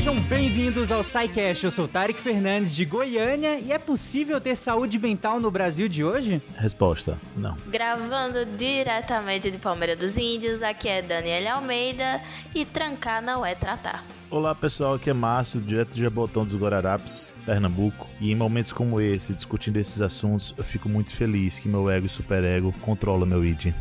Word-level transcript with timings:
Sejam 0.00 0.18
bem-vindos 0.18 0.90
ao 0.90 1.04
SciCast. 1.04 1.62
Eu 1.62 1.70
sou 1.70 1.86
Tarek 1.86 2.18
Fernandes 2.18 2.74
de 2.74 2.86
Goiânia 2.86 3.58
e 3.58 3.70
é 3.70 3.78
possível 3.78 4.40
ter 4.40 4.56
saúde 4.56 4.98
mental 4.98 5.38
no 5.38 5.50
Brasil 5.50 5.90
de 5.90 6.02
hoje? 6.02 6.40
Resposta: 6.56 7.20
não. 7.36 7.54
Gravando 7.66 8.46
diretamente 8.56 9.50
de 9.50 9.58
Palmeira 9.58 9.94
dos 9.94 10.16
Índios, 10.16 10.62
aqui 10.62 10.88
é 10.88 11.02
Daniela 11.02 11.50
Almeida 11.50 12.18
e 12.54 12.64
trancar 12.64 13.20
não 13.20 13.44
é 13.44 13.54
tratar. 13.54 14.02
Olá 14.30 14.54
pessoal, 14.54 14.94
aqui 14.94 15.10
é 15.10 15.12
Márcio, 15.12 15.60
direto 15.60 15.94
de 15.94 16.00
Jabotão 16.00 16.46
dos 16.46 16.56
Guararapes, 16.56 17.30
Pernambuco. 17.44 18.08
E 18.18 18.32
em 18.32 18.34
momentos 18.34 18.72
como 18.72 19.02
esse, 19.02 19.34
discutindo 19.34 19.76
esses 19.76 20.00
assuntos, 20.00 20.54
eu 20.56 20.64
fico 20.64 20.88
muito 20.88 21.14
feliz 21.14 21.58
que 21.58 21.68
meu 21.68 21.90
ego 21.90 22.06
e 22.06 22.08
superego 22.08 22.72
controla 22.80 23.26
meu 23.26 23.44
id. 23.44 23.74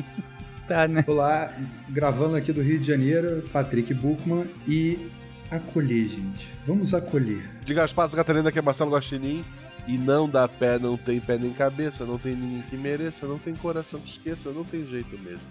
tá, 0.68 0.86
né? 0.86 1.02
Olá, 1.08 1.50
gravando 1.88 2.36
aqui 2.36 2.52
do 2.52 2.60
Rio 2.60 2.78
de 2.78 2.86
Janeiro, 2.86 3.42
Patrick 3.50 3.94
Buchmann 3.94 4.46
e 4.68 5.10
acolher, 5.56 6.08
gente. 6.08 6.48
Vamos 6.66 6.94
acolher. 6.94 7.42
Diga 7.64 7.84
as 7.84 7.92
passas, 7.92 8.14
Catarina, 8.14 8.50
que 8.50 8.58
é 8.58 8.62
Marcelo 8.62 8.90
Guaxinim. 8.90 9.44
E 9.86 9.98
não 9.98 10.28
dá 10.28 10.48
pé, 10.48 10.78
não 10.78 10.96
tem 10.96 11.20
pé 11.20 11.36
nem 11.36 11.52
cabeça, 11.52 12.06
não 12.06 12.18
tem 12.18 12.34
ninguém 12.34 12.62
que 12.62 12.76
mereça, 12.76 13.26
não 13.26 13.38
tem 13.38 13.54
coração 13.54 14.00
que 14.00 14.08
esqueça, 14.08 14.50
não 14.50 14.64
tem 14.64 14.86
jeito 14.86 15.18
mesmo. 15.18 15.42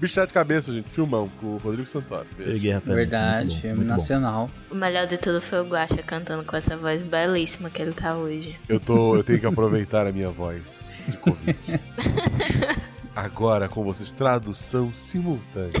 Bicho 0.00 0.14
Sete 0.14 0.34
Cabeças, 0.34 0.74
gente, 0.74 0.90
filmão 0.90 1.30
com 1.40 1.54
o 1.54 1.56
Rodrigo 1.58 1.86
Santoro. 1.86 2.26
Peguei 2.36 2.72
a 2.72 2.80
Verdade, 2.80 3.60
filme 3.60 3.84
nacional. 3.84 4.50
Bom. 4.68 4.74
O 4.74 4.78
melhor 4.78 5.06
de 5.06 5.16
tudo 5.16 5.40
foi 5.40 5.60
o 5.60 5.68
Guaxa 5.68 6.02
cantando 6.02 6.44
com 6.44 6.56
essa 6.56 6.76
voz 6.76 7.00
belíssima 7.00 7.70
que 7.70 7.80
ele 7.80 7.92
tá 7.92 8.16
hoje. 8.16 8.58
Eu, 8.68 8.80
tô, 8.80 9.16
eu 9.16 9.22
tenho 9.22 9.38
que 9.38 9.46
aproveitar 9.46 10.04
a 10.06 10.12
minha 10.12 10.30
voz 10.30 10.62
de 11.08 11.16
Covid. 11.16 11.80
Agora 13.14 13.68
com 13.68 13.84
vocês, 13.84 14.10
tradução 14.10 14.92
simultânea. 14.92 15.70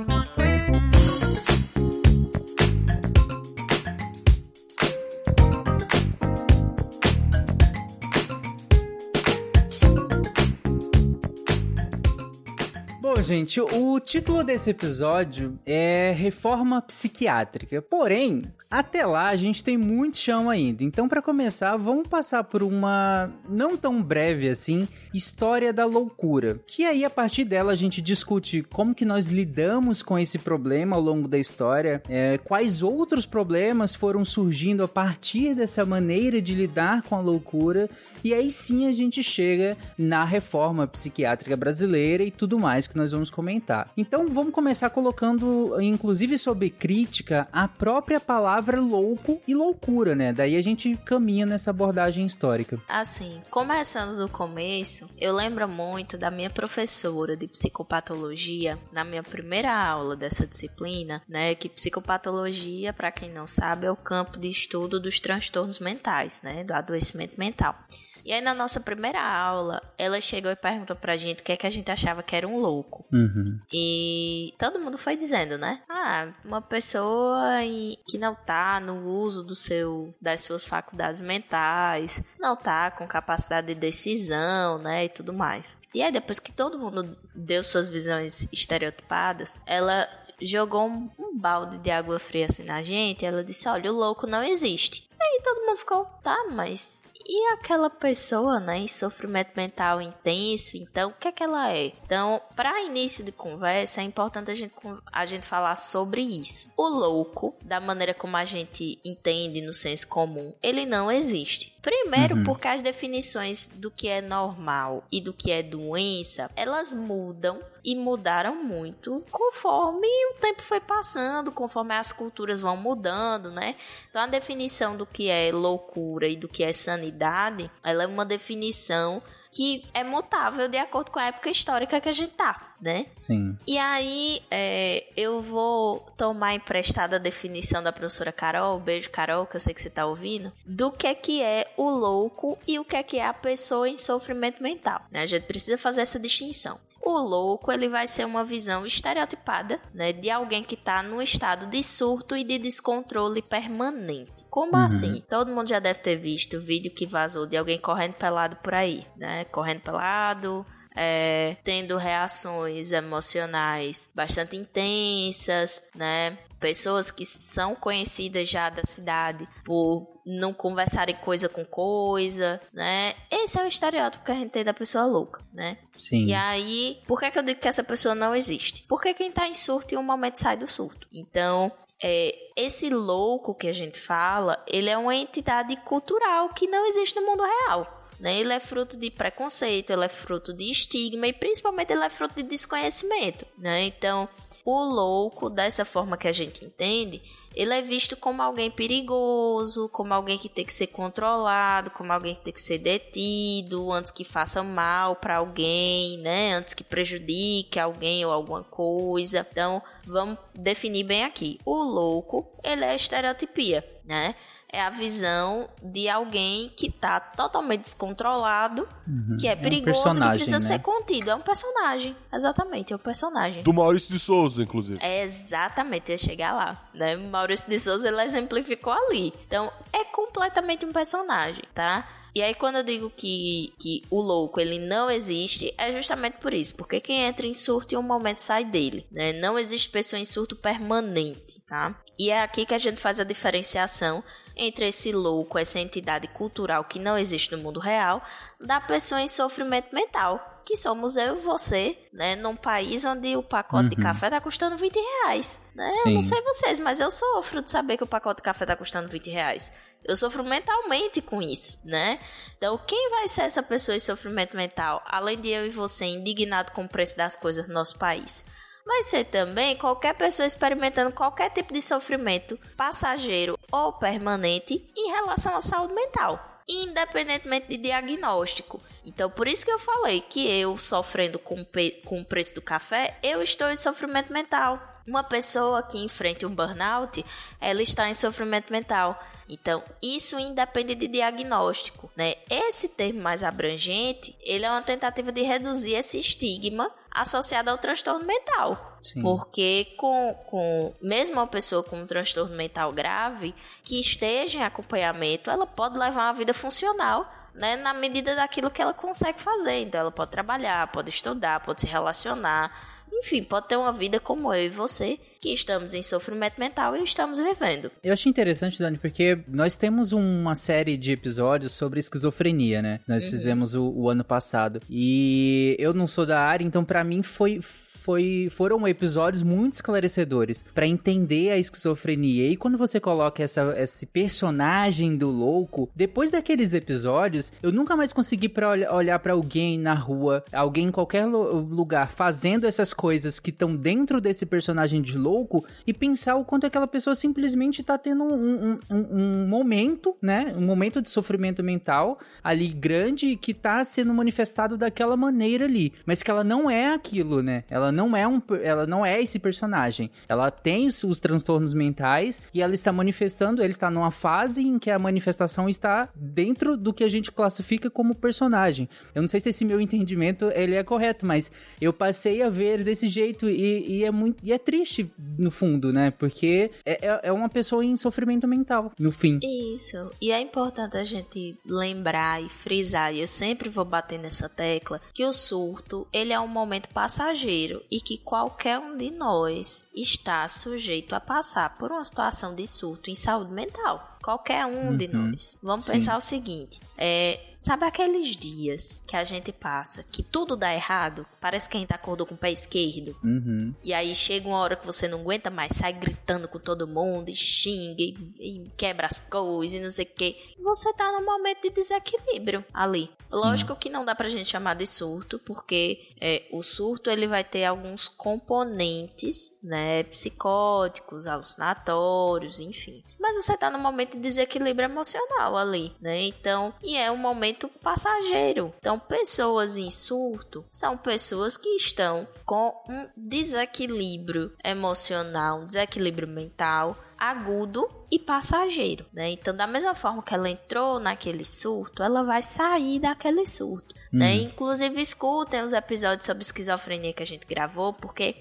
Gente, 13.21 13.61
o 13.61 13.99
título 13.99 14.43
desse 14.43 14.71
episódio 14.71 15.59
é 15.65 16.11
Reforma 16.17 16.81
Psiquiátrica. 16.81 17.81
Porém, 17.81 18.43
até 18.69 19.05
lá 19.05 19.27
a 19.27 19.35
gente 19.35 19.63
tem 19.63 19.77
muito 19.77 20.17
chão 20.17 20.49
ainda. 20.49 20.83
Então, 20.83 21.07
para 21.07 21.21
começar, 21.21 21.75
vamos 21.77 22.07
passar 22.07 22.43
por 22.45 22.63
uma 22.63 23.29
não 23.47 23.77
tão 23.77 24.01
breve 24.01 24.49
assim 24.49 24.87
história 25.13 25.73
da 25.73 25.85
loucura, 25.85 26.59
que 26.65 26.85
aí 26.85 27.03
a 27.03 27.09
partir 27.09 27.43
dela 27.43 27.73
a 27.73 27.75
gente 27.75 28.01
discute 28.01 28.63
como 28.63 28.95
que 28.95 29.03
nós 29.03 29.27
lidamos 29.27 30.01
com 30.01 30.17
esse 30.17 30.39
problema 30.39 30.95
ao 30.95 31.01
longo 31.01 31.27
da 31.27 31.37
história, 31.37 32.01
é, 32.07 32.37
quais 32.37 32.81
outros 32.81 33.25
problemas 33.25 33.93
foram 33.93 34.23
surgindo 34.23 34.83
a 34.83 34.87
partir 34.87 35.53
dessa 35.53 35.85
maneira 35.85 36.41
de 36.41 36.55
lidar 36.55 37.01
com 37.03 37.15
a 37.15 37.19
loucura, 37.19 37.89
e 38.23 38.33
aí 38.33 38.49
sim 38.49 38.87
a 38.87 38.93
gente 38.93 39.21
chega 39.21 39.77
na 39.97 40.23
reforma 40.23 40.87
psiquiátrica 40.87 41.57
brasileira 41.57 42.23
e 42.23 42.31
tudo 42.31 42.57
mais 42.57 42.87
que 42.87 42.97
nós 42.97 43.10
nós 43.11 43.19
vamos 43.19 43.29
comentar. 43.29 43.91
Então 43.95 44.27
vamos 44.27 44.53
começar 44.53 44.89
colocando, 44.89 45.79
inclusive 45.81 46.37
sob 46.37 46.69
crítica, 46.69 47.47
a 47.51 47.67
própria 47.67 48.19
palavra 48.19 48.79
louco 48.79 49.41
e 49.47 49.53
loucura, 49.53 50.15
né? 50.15 50.33
Daí 50.33 50.55
a 50.55 50.61
gente 50.61 50.95
caminha 51.05 51.45
nessa 51.45 51.69
abordagem 51.69 52.25
histórica. 52.25 52.79
Assim, 52.87 53.41
começando 53.49 54.17
do 54.17 54.29
começo, 54.29 55.09
eu 55.17 55.33
lembro 55.33 55.67
muito 55.67 56.17
da 56.17 56.31
minha 56.31 56.49
professora 56.49 57.35
de 57.35 57.47
psicopatologia, 57.47 58.79
na 58.91 59.03
minha 59.03 59.23
primeira 59.23 59.73
aula 59.75 60.15
dessa 60.15 60.47
disciplina, 60.47 61.21
né? 61.27 61.53
Que 61.55 61.69
psicopatologia, 61.69 62.93
para 62.93 63.11
quem 63.11 63.31
não 63.31 63.47
sabe, 63.47 63.85
é 63.87 63.91
o 63.91 63.95
campo 63.95 64.39
de 64.39 64.47
estudo 64.47 64.99
dos 64.99 65.19
transtornos 65.19 65.79
mentais, 65.79 66.41
né? 66.41 66.63
Do 66.63 66.73
adoecimento 66.73 67.35
mental. 67.37 67.75
E 68.23 68.31
aí, 68.31 68.41
na 68.41 68.53
nossa 68.53 68.79
primeira 68.79 69.21
aula, 69.21 69.81
ela 69.97 70.19
chegou 70.21 70.51
e 70.51 70.55
perguntou 70.55 70.95
pra 70.95 71.17
gente 71.17 71.41
o 71.41 71.43
que 71.43 71.51
é 71.51 71.57
que 71.57 71.67
a 71.67 71.69
gente 71.69 71.89
achava 71.91 72.23
que 72.23 72.35
era 72.35 72.47
um 72.47 72.57
louco. 72.57 73.05
Uhum. 73.11 73.59
E 73.71 74.53
todo 74.57 74.79
mundo 74.79 74.97
foi 74.97 75.15
dizendo, 75.15 75.57
né? 75.57 75.81
Ah, 75.89 76.29
uma 76.43 76.61
pessoa 76.61 77.59
que 78.07 78.17
não 78.17 78.35
tá 78.35 78.79
no 78.79 79.07
uso 79.07 79.43
do 79.43 79.55
seu, 79.55 80.13
das 80.21 80.41
suas 80.41 80.65
faculdades 80.65 81.21
mentais, 81.21 82.23
não 82.39 82.55
tá 82.55 82.91
com 82.91 83.07
capacidade 83.07 83.67
de 83.67 83.75
decisão, 83.75 84.77
né? 84.77 85.05
E 85.05 85.09
tudo 85.09 85.33
mais. 85.33 85.77
E 85.93 86.01
aí, 86.01 86.11
depois 86.11 86.39
que 86.39 86.51
todo 86.51 86.79
mundo 86.79 87.17
deu 87.35 87.63
suas 87.63 87.89
visões 87.89 88.47
estereotipadas, 88.51 89.61
ela 89.65 90.07
jogou 90.41 90.87
um, 90.87 91.09
um 91.19 91.37
balde 91.37 91.77
de 91.77 91.91
água 91.91 92.19
fria 92.19 92.45
assim 92.45 92.63
na 92.63 92.81
gente. 92.81 93.23
E 93.23 93.25
ela 93.25 93.43
disse: 93.43 93.67
Olha, 93.67 93.91
o 93.91 93.95
louco 93.95 94.25
não 94.25 94.43
existe. 94.43 95.09
Aí 95.19 95.41
todo 95.43 95.65
mundo 95.65 95.77
ficou, 95.77 96.05
tá, 96.23 96.45
mas 96.51 97.07
e 97.33 97.53
aquela 97.53 97.89
pessoa, 97.89 98.59
né, 98.59 98.79
em 98.79 98.89
sofrimento 98.89 99.53
mental 99.55 100.01
intenso, 100.01 100.75
então 100.75 101.11
o 101.11 101.13
que 101.13 101.29
é 101.29 101.31
que 101.31 101.41
ela 101.41 101.71
é? 101.73 101.93
Então, 102.03 102.41
para 102.57 102.83
início 102.83 103.23
de 103.23 103.31
conversa, 103.31 104.01
é 104.01 104.03
importante 104.03 104.51
a 104.51 104.53
gente, 104.53 104.73
a 105.09 105.25
gente 105.25 105.47
falar 105.47 105.77
sobre 105.77 106.21
isso. 106.21 106.69
O 106.75 106.89
louco, 106.89 107.55
da 107.61 107.79
maneira 107.79 108.13
como 108.13 108.35
a 108.35 108.43
gente 108.43 108.99
entende 109.05 109.61
no 109.61 109.73
senso 109.73 110.09
comum, 110.09 110.53
ele 110.61 110.85
não 110.85 111.09
existe. 111.09 111.73
Primeiro, 111.81 112.35
uhum. 112.35 112.43
porque 112.43 112.67
as 112.67 112.83
definições 112.83 113.65
do 113.65 113.89
que 113.89 114.09
é 114.09 114.19
normal 114.19 115.05
e 115.09 115.21
do 115.21 115.31
que 115.31 115.51
é 115.51 115.63
doença, 115.63 116.51
elas 116.53 116.91
mudam 116.91 117.61
e 117.83 117.95
mudaram 117.95 118.55
muito 118.55 119.23
conforme 119.31 120.07
o 120.31 120.39
tempo 120.39 120.61
foi 120.61 120.79
passando, 120.79 121.51
conforme 121.51 121.95
as 121.95 122.11
culturas 122.11 122.61
vão 122.61 122.77
mudando, 122.77 123.51
né? 123.51 123.75
Então 124.09 124.21
a 124.21 124.27
definição 124.27 124.95
do 124.95 125.05
que 125.05 125.29
é 125.29 125.51
loucura 125.51 126.27
e 126.27 126.35
do 126.35 126.47
que 126.47 126.63
é 126.63 126.73
sanidade, 126.73 127.69
ela 127.83 128.03
é 128.03 128.07
uma 128.07 128.25
definição 128.25 129.21
que 129.51 129.83
é 129.93 130.01
mutável 130.03 130.69
de 130.69 130.77
acordo 130.77 131.11
com 131.11 131.19
a 131.19 131.25
época 131.25 131.49
histórica 131.49 131.99
que 131.99 132.07
a 132.07 132.13
gente 132.13 132.31
tá, 132.31 132.73
né? 132.81 133.07
Sim. 133.17 133.57
E 133.67 133.77
aí, 133.77 134.41
é, 134.49 135.07
eu 135.15 135.41
vou 135.41 135.99
tomar 136.15 136.55
emprestada 136.55 137.17
a 137.17 137.19
definição 137.19 137.83
da 137.83 137.91
professora 137.91 138.31
Carol, 138.31 138.79
beijo 138.79 139.09
Carol, 139.09 139.45
que 139.45 139.57
eu 139.57 139.59
sei 139.59 139.73
que 139.73 139.81
você 139.81 139.89
tá 139.89 140.05
ouvindo, 140.05 140.53
do 140.65 140.89
que 140.89 141.05
é 141.05 141.13
que 141.13 141.43
é 141.43 141.69
o 141.75 141.89
louco 141.89 142.57
e 142.65 142.79
o 142.79 142.85
que 142.85 142.95
é 142.95 143.03
que 143.03 143.17
é 143.17 143.25
a 143.25 143.33
pessoa 143.33 143.89
em 143.89 143.97
sofrimento 143.97 144.63
mental, 144.63 145.01
né? 145.11 145.21
A 145.21 145.25
gente 145.25 145.43
precisa 145.43 145.77
fazer 145.77 146.01
essa 146.01 146.17
distinção. 146.17 146.79
O 147.03 147.17
louco, 147.17 147.71
ele 147.71 147.89
vai 147.89 148.05
ser 148.05 148.25
uma 148.25 148.43
visão 148.43 148.85
estereotipada, 148.85 149.79
né, 149.93 150.13
de 150.13 150.29
alguém 150.29 150.63
que 150.63 150.75
está 150.75 151.01
num 151.01 151.21
estado 151.21 151.65
de 151.65 151.81
surto 151.81 152.35
e 152.35 152.43
de 152.43 152.59
descontrole 152.59 153.41
permanente. 153.41 154.45
Como 154.49 154.77
uhum. 154.77 154.83
assim? 154.83 155.23
Todo 155.27 155.51
mundo 155.51 155.67
já 155.67 155.79
deve 155.79 155.99
ter 155.99 156.15
visto 156.15 156.57
o 156.57 156.61
vídeo 156.61 156.93
que 156.93 157.07
vazou 157.07 157.47
de 157.47 157.57
alguém 157.57 157.79
correndo 157.79 158.13
pelado 158.13 158.55
por 158.57 158.73
aí, 158.73 159.05
né? 159.17 159.45
Correndo 159.45 159.81
pelado, 159.81 160.65
é, 160.95 161.57
tendo 161.63 161.97
reações 161.97 162.91
emocionais 162.91 164.09
bastante 164.13 164.55
intensas, 164.55 165.81
né? 165.95 166.37
Pessoas 166.59 167.09
que 167.09 167.25
são 167.25 167.73
conhecidas 167.75 168.47
já 168.47 168.69
da 168.69 168.83
cidade 168.83 169.47
por 169.65 170.10
não 170.25 170.53
conversarem 170.53 171.15
coisa 171.15 171.49
com 171.49 171.65
coisa, 171.65 172.61
né? 172.73 173.13
Esse 173.29 173.59
é 173.59 173.63
o 173.63 173.67
estereótipo 173.67 174.23
que 174.23 174.31
a 174.31 174.35
gente 174.35 174.51
tem 174.51 174.63
da 174.63 174.73
pessoa 174.73 175.05
louca, 175.05 175.43
né? 175.53 175.77
Sim. 175.97 176.25
E 176.25 176.33
aí, 176.33 177.01
por 177.07 177.19
que, 177.19 177.31
que 177.31 177.39
eu 177.39 177.43
digo 177.43 177.59
que 177.59 177.67
essa 177.67 177.83
pessoa 177.83 178.15
não 178.15 178.35
existe? 178.35 178.83
Porque 178.87 179.13
quem 179.13 179.31
tá 179.31 179.47
em 179.47 179.55
surto 179.55 179.93
em 179.93 179.97
um 179.97 180.03
momento 180.03 180.37
sai 180.37 180.57
do 180.57 180.67
surto. 180.67 181.07
Então, 181.11 181.71
é, 182.01 182.35
esse 182.55 182.89
louco 182.89 183.53
que 183.53 183.67
a 183.67 183.73
gente 183.73 183.99
fala, 183.99 184.63
ele 184.67 184.89
é 184.89 184.97
uma 184.97 185.15
entidade 185.15 185.75
cultural 185.77 186.49
que 186.49 186.67
não 186.67 186.85
existe 186.87 187.15
no 187.15 187.25
mundo 187.25 187.43
real. 187.43 188.01
Né? 188.19 188.39
Ele 188.39 188.53
é 188.53 188.59
fruto 188.59 188.95
de 188.97 189.09
preconceito, 189.09 189.91
ele 189.91 190.05
é 190.05 190.09
fruto 190.09 190.53
de 190.53 190.69
estigma 190.69 191.27
e 191.27 191.33
principalmente 191.33 191.91
ele 191.91 192.03
é 192.03 192.09
fruto 192.09 192.35
de 192.35 192.43
desconhecimento. 192.43 193.45
Né? 193.57 193.85
Então, 193.85 194.29
o 194.63 194.83
louco, 194.83 195.49
dessa 195.49 195.85
forma 195.85 196.17
que 196.17 196.27
a 196.27 196.31
gente 196.31 196.63
entende, 196.63 197.21
ele 197.55 197.73
é 197.73 197.81
visto 197.81 198.15
como 198.15 198.41
alguém 198.41 198.71
perigoso, 198.71 199.89
como 199.89 200.13
alguém 200.13 200.37
que 200.37 200.49
tem 200.49 200.65
que 200.65 200.73
ser 200.73 200.87
controlado, 200.87 201.91
como 201.91 202.11
alguém 202.11 202.35
que 202.35 202.41
tem 202.41 202.53
que 202.53 202.61
ser 202.61 202.77
detido 202.77 203.91
antes 203.91 204.11
que 204.11 204.23
faça 204.23 204.63
mal 204.63 205.15
para 205.15 205.37
alguém, 205.37 206.17
né? 206.19 206.53
Antes 206.53 206.73
que 206.73 206.83
prejudique 206.83 207.79
alguém 207.79 208.25
ou 208.25 208.31
alguma 208.31 208.63
coisa. 208.63 209.45
Então, 209.51 209.81
vamos 210.05 210.37
definir 210.55 211.03
bem 211.03 211.23
aqui. 211.23 211.59
O 211.65 211.75
louco, 211.75 212.47
ele 212.63 212.85
é 212.85 212.95
estereotipia, 212.95 213.85
né? 214.05 214.35
É 214.71 214.81
a 214.81 214.89
visão 214.89 215.69
de 215.83 216.07
alguém 216.07 216.69
que 216.69 216.89
tá 216.89 217.19
totalmente 217.19 217.81
descontrolado, 217.81 218.87
uhum. 219.05 219.37
que 219.39 219.47
é, 219.47 219.51
é 219.51 219.55
perigoso, 219.55 220.07
um 220.07 220.13
que 220.13 220.19
precisa 220.19 220.59
né? 220.59 220.59
ser 220.59 220.79
contido. 220.79 221.29
É 221.29 221.35
um 221.35 221.41
personagem, 221.41 222.15
exatamente, 222.33 222.93
é 222.93 222.95
um 222.95 222.99
personagem. 222.99 223.63
Do 223.63 223.73
Maurício 223.73 224.11
de 224.11 224.19
Souza, 224.19 224.63
inclusive. 224.63 224.99
É 225.01 225.23
exatamente, 225.23 226.11
ia 226.11 226.17
chegar 226.17 226.53
lá, 226.53 226.89
né? 226.93 227.15
Maurício 227.15 227.69
de 227.69 227.77
Souza, 227.77 228.07
ele 228.07 228.21
exemplificou 228.21 228.93
ali. 228.93 229.33
Então, 229.45 229.71
é 229.91 230.05
completamente 230.05 230.85
um 230.85 230.93
personagem, 230.93 231.63
tá? 231.73 232.07
E 232.33 232.41
aí 232.41 232.55
quando 232.55 232.77
eu 232.77 232.83
digo 232.83 233.09
que, 233.09 233.73
que 233.77 234.03
o 234.09 234.21
louco 234.21 234.59
ele 234.59 234.79
não 234.79 235.11
existe, 235.11 235.73
é 235.77 235.91
justamente 235.91 236.37
por 236.37 236.53
isso, 236.53 236.75
porque 236.75 237.01
quem 237.01 237.23
entra 237.23 237.45
em 237.45 237.53
surto 237.53 237.93
em 237.93 237.97
um 237.97 238.01
momento 238.01 238.39
sai 238.39 238.63
dele, 238.63 239.05
né? 239.11 239.33
Não 239.33 239.59
existe 239.59 239.89
pessoa 239.89 240.17
em 240.17 240.23
surto 240.23 240.55
permanente, 240.55 241.61
tá? 241.67 241.99
E 242.17 242.29
é 242.29 242.41
aqui 242.41 242.65
que 242.65 242.73
a 242.73 242.79
gente 242.79 243.01
faz 243.01 243.19
a 243.19 243.25
diferenciação 243.25 244.23
entre 244.55 244.87
esse 244.87 245.11
louco, 245.11 245.57
essa 245.57 245.79
entidade 245.79 246.27
cultural 246.27 246.83
que 246.83 246.99
não 246.99 247.17
existe 247.17 247.55
no 247.55 247.61
mundo 247.61 247.79
real, 247.79 248.21
da 248.59 248.79
pessoa 248.79 249.21
em 249.21 249.27
sofrimento 249.27 249.93
mental, 249.93 250.61
que 250.65 250.77
somos 250.77 251.17
eu 251.17 251.37
e 251.37 251.41
você, 251.41 251.97
né? 252.13 252.35
Num 252.35 252.55
país 252.55 253.03
onde 253.03 253.35
o 253.35 253.43
pacote 253.43 253.83
uhum. 253.83 253.89
de 253.89 253.95
café 253.95 254.29
tá 254.29 254.39
custando 254.39 254.77
20 254.77 254.95
reais. 254.95 255.61
Né? 255.75 255.93
Eu 256.05 256.11
não 256.11 256.21
sei 256.21 256.41
vocês, 256.41 256.79
mas 256.79 256.99
eu 256.99 257.09
sofro 257.09 257.61
de 257.61 257.71
saber 257.71 257.97
que 257.97 258.03
o 258.03 258.07
pacote 258.07 258.37
de 258.37 258.43
café 258.43 258.65
tá 258.65 258.75
custando 258.75 259.07
20 259.07 259.29
reais. 259.29 259.71
Eu 260.03 260.15
sofro 260.15 260.43
mentalmente 260.43 261.21
com 261.21 261.41
isso, 261.41 261.79
né? 261.83 262.19
Então, 262.57 262.77
quem 262.87 263.09
vai 263.09 263.27
ser 263.27 263.41
essa 263.41 263.61
pessoa 263.61 263.95
em 263.95 263.99
sofrimento 263.99 264.55
mental, 264.55 265.01
além 265.05 265.39
de 265.39 265.49
eu 265.49 265.65
e 265.65 265.69
você, 265.69 266.05
indignado 266.05 266.71
com 266.71 266.85
o 266.85 266.89
preço 266.89 267.15
das 267.15 267.35
coisas 267.35 267.67
no 267.67 267.73
nosso 267.73 267.97
país? 267.99 268.43
Vai 268.85 269.03
ser 269.03 269.25
também 269.25 269.77
qualquer 269.77 270.13
pessoa 270.13 270.45
experimentando 270.45 271.11
qualquer 271.11 271.49
tipo 271.49 271.73
de 271.73 271.81
sofrimento, 271.81 272.59
passageiro 272.75 273.57
ou 273.71 273.93
permanente, 273.93 274.83
em 274.95 275.11
relação 275.11 275.55
à 275.55 275.61
saúde 275.61 275.93
mental 275.93 276.51
independentemente 276.67 277.67
de 277.67 277.77
diagnóstico. 277.77 278.81
Então, 279.05 279.29
por 279.29 279.47
isso 279.47 279.65
que 279.65 279.71
eu 279.71 279.79
falei 279.79 280.21
que 280.21 280.47
eu, 280.47 280.77
sofrendo 280.77 281.39
com, 281.39 281.65
com 282.05 282.21
o 282.21 282.25
preço 282.25 282.55
do 282.55 282.61
café, 282.61 283.17
eu 283.21 283.41
estou 283.41 283.69
em 283.69 283.77
sofrimento 283.77 284.31
mental. 284.31 284.79
Uma 285.07 285.23
pessoa 285.23 285.81
que 285.83 285.97
enfrenta 285.97 286.47
um 286.47 286.55
burnout, 286.55 287.25
ela 287.59 287.81
está 287.81 288.07
em 288.09 288.13
sofrimento 288.13 288.71
mental. 288.71 289.21
Então, 289.49 289.83
isso 290.01 290.39
independe 290.39 290.95
de 290.95 291.07
diagnóstico, 291.07 292.09
né? 292.15 292.35
Esse 292.49 292.87
termo 292.87 293.21
mais 293.21 293.43
abrangente, 293.43 294.35
ele 294.39 294.63
é 294.63 294.69
uma 294.69 294.81
tentativa 294.81 295.31
de 295.31 295.41
reduzir 295.41 295.95
esse 295.95 296.19
estigma 296.19 296.89
associado 297.11 297.69
ao 297.69 297.77
transtorno 297.77 298.25
mental. 298.25 298.97
Sim. 299.03 299.21
Porque 299.21 299.93
com, 299.97 300.33
com 300.47 300.95
mesmo 301.01 301.35
uma 301.35 301.47
pessoa 301.47 301.83
com 301.83 302.01
um 302.01 302.07
transtorno 302.07 302.55
mental 302.55 302.91
grave 302.93 303.53
que 303.83 303.99
esteja 303.99 304.59
em 304.59 304.63
acompanhamento, 304.63 305.49
ela 305.49 305.67
pode 305.67 305.97
levar 305.97 306.27
uma 306.27 306.33
vida 306.33 306.53
funcional 306.53 307.29
né, 307.53 307.75
na 307.75 307.93
medida 307.93 308.35
daquilo 308.35 308.71
que 308.71 308.81
ela 308.81 308.93
consegue 308.93 309.41
fazer. 309.41 309.81
Então, 309.81 309.99
ela 310.01 310.11
pode 310.11 310.31
trabalhar, 310.31 310.87
pode 310.87 311.09
estudar, 311.09 311.59
pode 311.59 311.81
se 311.81 311.87
relacionar, 311.87 312.71
enfim, 313.11 313.43
pode 313.43 313.67
ter 313.67 313.75
uma 313.75 313.91
vida 313.91 314.19
como 314.19 314.53
eu 314.53 314.65
e 314.65 314.69
você, 314.69 315.19
que 315.39 315.53
estamos 315.53 315.93
em 315.93 316.01
sofrimento 316.01 316.59
mental 316.59 316.95
e 316.95 317.03
estamos 317.03 317.39
vivendo. 317.39 317.91
Eu 318.03 318.13
achei 318.13 318.29
interessante, 318.29 318.79
Dani, 318.79 318.97
porque 318.97 319.39
nós 319.47 319.75
temos 319.75 320.11
uma 320.11 320.55
série 320.55 320.97
de 320.97 321.11
episódios 321.11 321.73
sobre 321.73 321.99
esquizofrenia, 321.99 322.81
né? 322.81 322.99
Nós 323.07 323.23
uhum. 323.23 323.29
fizemos 323.29 323.73
o, 323.73 323.83
o 323.83 324.09
ano 324.09 324.23
passado. 324.23 324.81
E 324.89 325.75
eu 325.79 325.93
não 325.93 326.07
sou 326.07 326.25
da 326.25 326.39
área, 326.39 326.65
então 326.65 326.83
para 326.83 327.03
mim 327.03 327.21
foi 327.21 327.59
foi, 328.01 328.47
foram 328.49 328.87
episódios 328.87 329.43
muito 329.43 329.73
esclarecedores 329.73 330.65
para 330.73 330.87
entender 330.87 331.51
a 331.51 331.57
esquizofrenia. 331.57 332.49
E 332.49 332.57
quando 332.57 332.77
você 332.77 332.99
coloca 332.99 333.43
essa, 333.43 333.75
esse 333.77 334.05
personagem 334.07 335.15
do 335.15 335.29
louco, 335.29 335.89
depois 335.95 336.31
daqueles 336.31 336.73
episódios, 336.73 337.51
eu 337.61 337.71
nunca 337.71 337.95
mais 337.95 338.11
consegui 338.11 338.49
pra 338.49 338.69
olhar 338.69 339.19
para 339.19 339.33
alguém 339.33 339.77
na 339.77 339.93
rua, 339.93 340.43
alguém 340.51 340.87
em 340.87 340.91
qualquer 340.91 341.25
lugar 341.25 342.11
fazendo 342.11 342.65
essas 342.65 342.91
coisas 342.91 343.39
que 343.39 343.51
estão 343.51 343.75
dentro 343.75 344.19
desse 344.19 344.45
personagem 344.45 345.01
de 345.01 345.17
louco 345.17 345.63
e 345.85 345.93
pensar 345.93 346.35
o 346.35 346.43
quanto 346.43 346.65
aquela 346.65 346.87
pessoa 346.87 347.15
simplesmente 347.15 347.83
tá 347.83 347.97
tendo 347.97 348.23
um, 348.23 348.79
um, 348.89 348.95
um, 349.11 349.47
momento, 349.47 350.15
né? 350.21 350.53
Um 350.57 350.65
momento 350.65 351.01
de 351.01 351.09
sofrimento 351.09 351.63
mental 351.63 352.19
ali 352.43 352.69
grande 352.69 353.35
que 353.35 353.53
tá 353.53 353.85
sendo 353.85 354.13
manifestado 354.13 354.75
daquela 354.75 355.15
maneira 355.15 355.65
ali, 355.65 355.93
mas 356.05 356.23
que 356.23 356.31
ela 356.31 356.43
não 356.43 356.69
é 356.69 356.93
aquilo, 356.93 357.43
né? 357.43 357.63
Ela 357.69 357.90
não 357.91 358.15
é 358.15 358.27
um, 358.27 358.41
ela 358.63 358.85
não 358.85 359.05
é 359.05 359.21
esse 359.21 359.39
personagem. 359.39 360.09
Ela 360.27 360.49
tem 360.49 360.87
os, 360.87 361.03
os 361.03 361.19
transtornos 361.19 361.73
mentais 361.73 362.41
e 362.53 362.61
ela 362.61 362.73
está 362.73 362.91
manifestando, 362.91 363.63
ele 363.63 363.71
está 363.71 363.89
numa 363.89 364.11
fase 364.11 364.61
em 364.61 364.79
que 364.79 364.89
a 364.89 364.99
manifestação 364.99 365.69
está 365.69 366.09
dentro 366.15 366.77
do 366.77 366.93
que 366.93 367.03
a 367.03 367.09
gente 367.09 367.31
classifica 367.31 367.89
como 367.89 368.15
personagem. 368.15 368.87
Eu 369.13 369.21
não 369.21 369.29
sei 369.29 369.39
se 369.39 369.49
esse 369.49 369.65
meu 369.65 369.79
entendimento 369.79 370.45
ele 370.53 370.75
é 370.75 370.83
correto, 370.83 371.25
mas 371.25 371.51
eu 371.79 371.93
passei 371.93 372.41
a 372.41 372.49
ver 372.49 372.83
desse 372.83 373.07
jeito 373.07 373.49
e, 373.49 373.99
e 373.99 374.03
é 374.03 374.11
muito 374.11 374.41
e 374.43 374.51
é 374.51 374.57
triste 374.57 375.11
no 375.37 375.51
fundo, 375.51 375.91
né? 375.91 376.11
Porque 376.11 376.71
é, 376.85 377.07
é, 377.07 377.19
é 377.23 377.31
uma 377.31 377.49
pessoa 377.49 377.83
em 377.83 377.95
sofrimento 377.97 378.47
mental 378.47 378.91
no 378.99 379.11
fim. 379.11 379.39
Isso. 379.73 380.11
E 380.21 380.31
é 380.31 380.39
importante 380.39 380.97
a 380.97 381.03
gente 381.03 381.57
lembrar 381.65 382.41
e 382.41 382.49
frisar. 382.49 383.13
E 383.13 383.21
eu 383.21 383.27
sempre 383.27 383.69
vou 383.69 383.85
bater 383.85 384.19
nessa 384.19 384.47
tecla 384.49 385.01
que 385.13 385.25
o 385.25 385.33
surto 385.33 386.07
ele 386.11 386.33
é 386.33 386.39
um 386.39 386.47
momento 386.47 386.89
passageiro 386.89 387.80
e 387.89 388.01
que 388.01 388.17
qualquer 388.17 388.77
um 388.77 388.97
de 388.97 389.09
nós 389.09 389.89
está 389.95 390.47
sujeito 390.47 391.15
a 391.15 391.19
passar 391.19 391.77
por 391.77 391.91
uma 391.91 392.03
situação 392.03 392.53
de 392.53 392.67
surto 392.67 393.09
em 393.09 393.15
saúde 393.15 393.51
mental. 393.51 394.10
Qualquer 394.23 394.65
um 394.65 394.89
uhum. 394.89 394.97
de 394.97 395.07
nós. 395.07 395.57
Vamos 395.61 395.85
Sim. 395.85 395.93
pensar 395.93 396.17
o 396.17 396.21
seguinte: 396.21 396.79
é, 396.97 397.39
sabe 397.57 397.85
aqueles 397.85 398.35
dias 398.35 399.01
que 399.07 399.15
a 399.15 399.23
gente 399.23 399.51
passa 399.51 400.03
que 400.03 400.23
tudo 400.23 400.55
dá 400.55 400.73
errado? 400.73 401.25
Parece 401.39 401.69
que 401.69 401.77
a 401.77 401.79
gente 401.79 401.93
acordou 401.93 402.27
com 402.27 402.35
o 402.35 402.37
pé 402.37 402.51
esquerdo. 402.51 403.15
Uhum. 403.23 403.71
E 403.83 403.93
aí 403.93 404.13
chega 404.13 404.47
uma 404.47 404.59
hora 404.59 404.75
que 404.75 404.85
você 404.85 405.07
não 405.07 405.21
aguenta 405.21 405.49
mais, 405.49 405.73
sai 405.73 405.93
gritando 405.93 406.47
com 406.47 406.59
todo 406.59 406.87
mundo 406.87 407.29
e 407.29 407.35
xinga 407.35 408.01
e, 408.01 408.15
e 408.39 408.71
quebra 408.77 409.07
as 409.07 409.19
coisas 409.19 409.79
e 409.79 409.83
não 409.83 409.91
sei 409.91 410.05
o 410.05 410.15
que. 410.15 410.55
Você 410.59 410.93
tá 410.93 411.11
num 411.11 411.25
momento 411.25 411.63
de 411.63 411.69
desequilíbrio 411.71 412.63
ali. 412.73 413.09
Sim. 413.31 413.37
Lógico 413.37 413.75
que 413.75 413.89
não 413.89 414.03
dá 414.03 414.13
pra 414.13 414.27
gente 414.27 414.47
chamar 414.47 414.75
de 414.75 414.85
surto, 414.85 415.39
porque 415.39 416.09
é, 416.19 416.43
o 416.51 416.61
surto 416.61 417.09
ele 417.09 417.27
vai 417.27 417.43
ter 417.43 417.63
alguns 417.63 418.07
componentes, 418.07 419.57
né, 419.63 420.03
psicóticos, 420.03 421.25
alucinatórios, 421.25 422.59
enfim. 422.59 423.03
Mas 423.19 423.35
você 423.35 423.55
tá 423.55 423.69
num 423.69 423.79
momento 423.79 424.10
de 424.11 424.23
desequilíbrio 424.23 424.85
emocional 424.85 425.57
ali, 425.57 425.93
né? 425.99 426.21
Então, 426.23 426.73
e 426.81 426.95
é 426.95 427.11
um 427.11 427.17
momento 427.17 427.67
passageiro. 427.67 428.73
Então, 428.77 428.99
pessoas 428.99 429.77
em 429.77 429.89
surto 429.89 430.65
são 430.69 430.97
pessoas 430.97 431.57
que 431.57 431.69
estão 431.69 432.27
com 432.45 432.73
um 432.87 433.09
desequilíbrio 433.15 434.53
emocional, 434.63 435.61
um 435.61 435.65
desequilíbrio 435.65 436.27
mental 436.27 436.95
agudo 437.21 437.87
e 438.09 438.17
passageiro, 438.17 439.05
né? 439.13 439.29
Então, 439.29 439.55
da 439.55 439.67
mesma 439.67 439.93
forma 439.93 440.23
que 440.23 440.33
ela 440.33 440.49
entrou 440.49 440.99
naquele 440.99 441.45
surto, 441.45 442.01
ela 442.01 442.23
vai 442.23 442.41
sair 442.41 442.99
daquele 442.99 443.45
surto. 443.45 443.93
Né? 444.11 444.33
Hum. 444.33 444.41
Inclusive, 444.41 444.99
escutem 444.99 445.63
os 445.63 445.71
episódios 445.71 446.25
sobre 446.25 446.41
esquizofrenia 446.41 447.13
que 447.13 447.23
a 447.23 447.25
gente 447.25 447.45
gravou, 447.45 447.93
porque 447.93 448.35